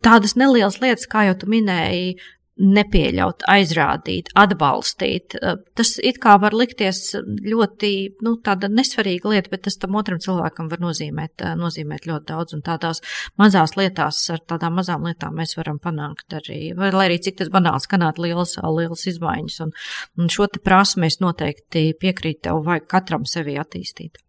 Tādas 0.00 0.32
nelielas 0.36 0.78
lietas, 0.80 1.04
kā 1.08 1.26
jau 1.28 1.34
tu 1.42 1.48
minēji, 1.52 2.14
nepieļaut, 2.60 3.44
aizrādīt, 3.50 4.30
atbalstīt. 4.38 5.36
Eh, 5.40 5.56
tas 5.76 5.94
it 6.02 6.20
kā 6.22 6.36
var 6.40 6.54
likties 6.56 7.14
ļoti 7.16 7.92
nu, 8.26 8.36
nesvarīga 8.40 9.32
lieta, 9.32 9.50
bet 9.50 9.64
tas 9.64 9.78
tam 9.80 9.96
otram 9.96 10.20
cilvēkam 10.20 10.70
var 10.70 10.78
nozīmēt, 10.78 11.40
eh, 11.40 11.54
nozīmēt 11.56 12.06
ļoti 12.06 12.26
daudz. 12.32 12.54
Un 12.54 12.62
tādās 12.62 13.02
mazās 13.38 13.76
lietās, 13.76 14.22
ar 14.30 14.40
tādām 14.46 14.76
mazām 14.76 15.04
lietām 15.08 15.34
mēs 15.34 15.56
varam 15.56 15.78
panākt 15.78 16.28
arī, 16.36 16.76
vai 16.76 16.90
lai 16.90 17.08
arī 17.08 17.20
cik 17.20 17.36
tas 17.38 17.48
banāls 17.48 17.88
skanētu, 17.88 18.18
liels, 18.18 18.56
liels 18.56 19.06
izmaiņas. 19.06 19.60
Un, 19.60 19.72
un 20.18 20.28
šo 20.28 20.46
te 20.46 20.60
prasmu 20.60 21.04
es 21.06 21.20
noteikti 21.20 21.94
piekrītu 21.98 22.42
tev, 22.42 22.64
vajag 22.64 22.88
katram 22.88 23.24
sevi 23.24 23.56
attīstīt. 23.56 24.20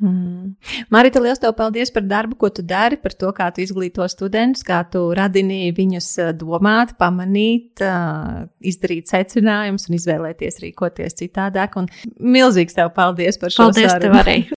Mm. 0.00 0.54
Marita, 0.88 1.20
liels 1.20 1.40
tev 1.42 1.52
paldies 1.58 1.90
par 1.92 2.06
darbu, 2.08 2.38
ko 2.40 2.48
tu 2.56 2.62
dari, 2.64 2.96
par 2.96 3.12
to, 3.12 3.28
kā 3.36 3.50
tu 3.52 3.60
izglīto 3.60 4.06
studentus, 4.08 4.64
kā 4.64 4.78
tu 4.88 5.02
radini 5.16 5.68
viņus 5.76 6.08
eh, 6.24 6.30
domāt, 6.40 6.94
pamanīt, 7.00 7.82
eh, 7.84 8.46
izdarīt 8.72 9.12
secinājumus 9.12 9.90
un 9.90 9.98
izvēlēties 9.98 10.62
rīkoties 10.64 11.20
citādāk. 11.20 11.76
Un 11.76 11.90
milzīgs 12.16 12.78
tev 12.78 12.94
paldies 12.96 13.36
par 13.40 13.52
šo 13.52 13.68
paldies 13.68 13.92
sarunu. 13.92 14.14
Paldies 14.16 14.24
tev 14.24 14.24
arī! 14.24 14.38